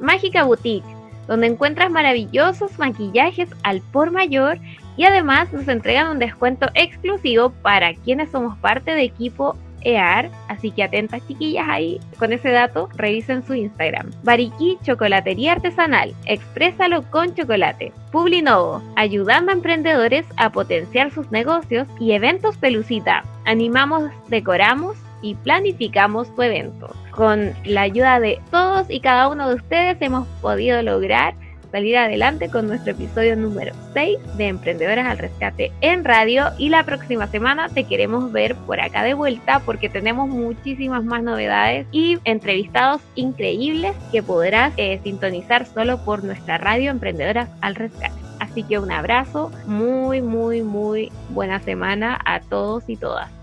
Mágica 0.02 0.44
Boutique 0.44 1.01
donde 1.32 1.48
encuentras 1.48 1.90
maravillosos 1.90 2.78
maquillajes 2.78 3.48
al 3.64 3.80
por 3.80 4.12
mayor 4.12 4.60
y 4.98 5.06
además 5.06 5.54
nos 5.54 5.66
entregan 5.70 6.12
un 6.12 6.20
descuento 6.20 6.68
exclusivo 6.74 7.52
para 7.62 7.94
quienes 7.94 8.30
somos 8.32 8.58
parte 8.58 8.92
de 8.92 9.04
equipo 9.04 9.56
EAR, 9.84 10.30
así 10.50 10.72
que 10.72 10.84
atentas 10.84 11.26
chiquillas 11.26 11.70
ahí 11.70 12.02
con 12.20 12.34
ese 12.34 12.50
dato, 12.50 12.90
revisen 12.98 13.46
su 13.46 13.54
Instagram. 13.54 14.12
Bariquí 14.24 14.78
Chocolatería 14.84 15.54
Artesanal, 15.54 16.14
exprésalo 16.26 17.10
con 17.10 17.34
chocolate. 17.34 17.94
Publinovo, 18.12 18.84
ayudando 18.98 19.52
a 19.52 19.56
emprendedores 19.56 20.26
a 20.36 20.50
potenciar 20.50 21.12
sus 21.12 21.32
negocios 21.32 21.88
y 21.98 22.12
eventos 22.12 22.58
Pelucita. 22.58 23.24
Animamos, 23.46 24.12
decoramos 24.28 24.98
y 25.22 25.36
planificamos 25.36 26.34
tu 26.36 26.42
evento. 26.42 26.94
Con 27.12 27.54
la 27.66 27.82
ayuda 27.82 28.20
de 28.20 28.40
todos 28.52 28.90
y 28.90 29.00
cada 29.00 29.28
uno 29.30 29.50
de 29.50 29.56
ustedes 29.56 29.98
hemos 30.02 30.28
podido 30.42 30.82
lograr 30.82 31.36
salir 31.72 31.98
adelante 31.98 32.50
con 32.50 32.68
nuestro 32.68 32.92
episodio 32.92 33.36
número 33.36 33.74
6 33.94 34.18
de 34.38 34.48
Emprendedoras 34.48 35.08
al 35.08 35.18
Rescate 35.18 35.72
en 35.82 36.04
radio 36.04 36.48
y 36.58 36.70
la 36.70 36.84
próxima 36.84 37.28
semana 37.28 37.70
te 37.70 37.86
queremos 37.86 38.32
ver 38.32 38.56
por 38.56 38.80
acá 38.80 39.04
de 39.04 39.14
vuelta 39.14 39.62
porque 39.66 39.90
tenemos 39.90 40.28
muchísimas 40.28 41.04
más 41.04 41.24
novedades 41.24 41.88
y 41.92 42.20
entrevistados 42.26 43.02
increíbles 43.16 43.94
que 44.12 44.22
podrás 44.22 44.74
eh, 44.78 45.00
sintonizar 45.04 45.66
solo 45.66 46.04
por 46.04 46.24
nuestra 46.24 46.58
radio 46.58 46.92
Emprendedoras 46.92 47.50
al 47.62 47.76
Rescate. 47.76 48.20
Así 48.40 48.64
que 48.64 48.80
un 48.80 48.92
abrazo, 48.92 49.52
muy, 49.66 50.22
muy, 50.22 50.62
muy 50.62 51.12
buena 51.30 51.60
semana 51.60 52.20
a 52.26 52.42
todos 52.42 52.84
y 52.88 52.98
todas. 52.98 53.41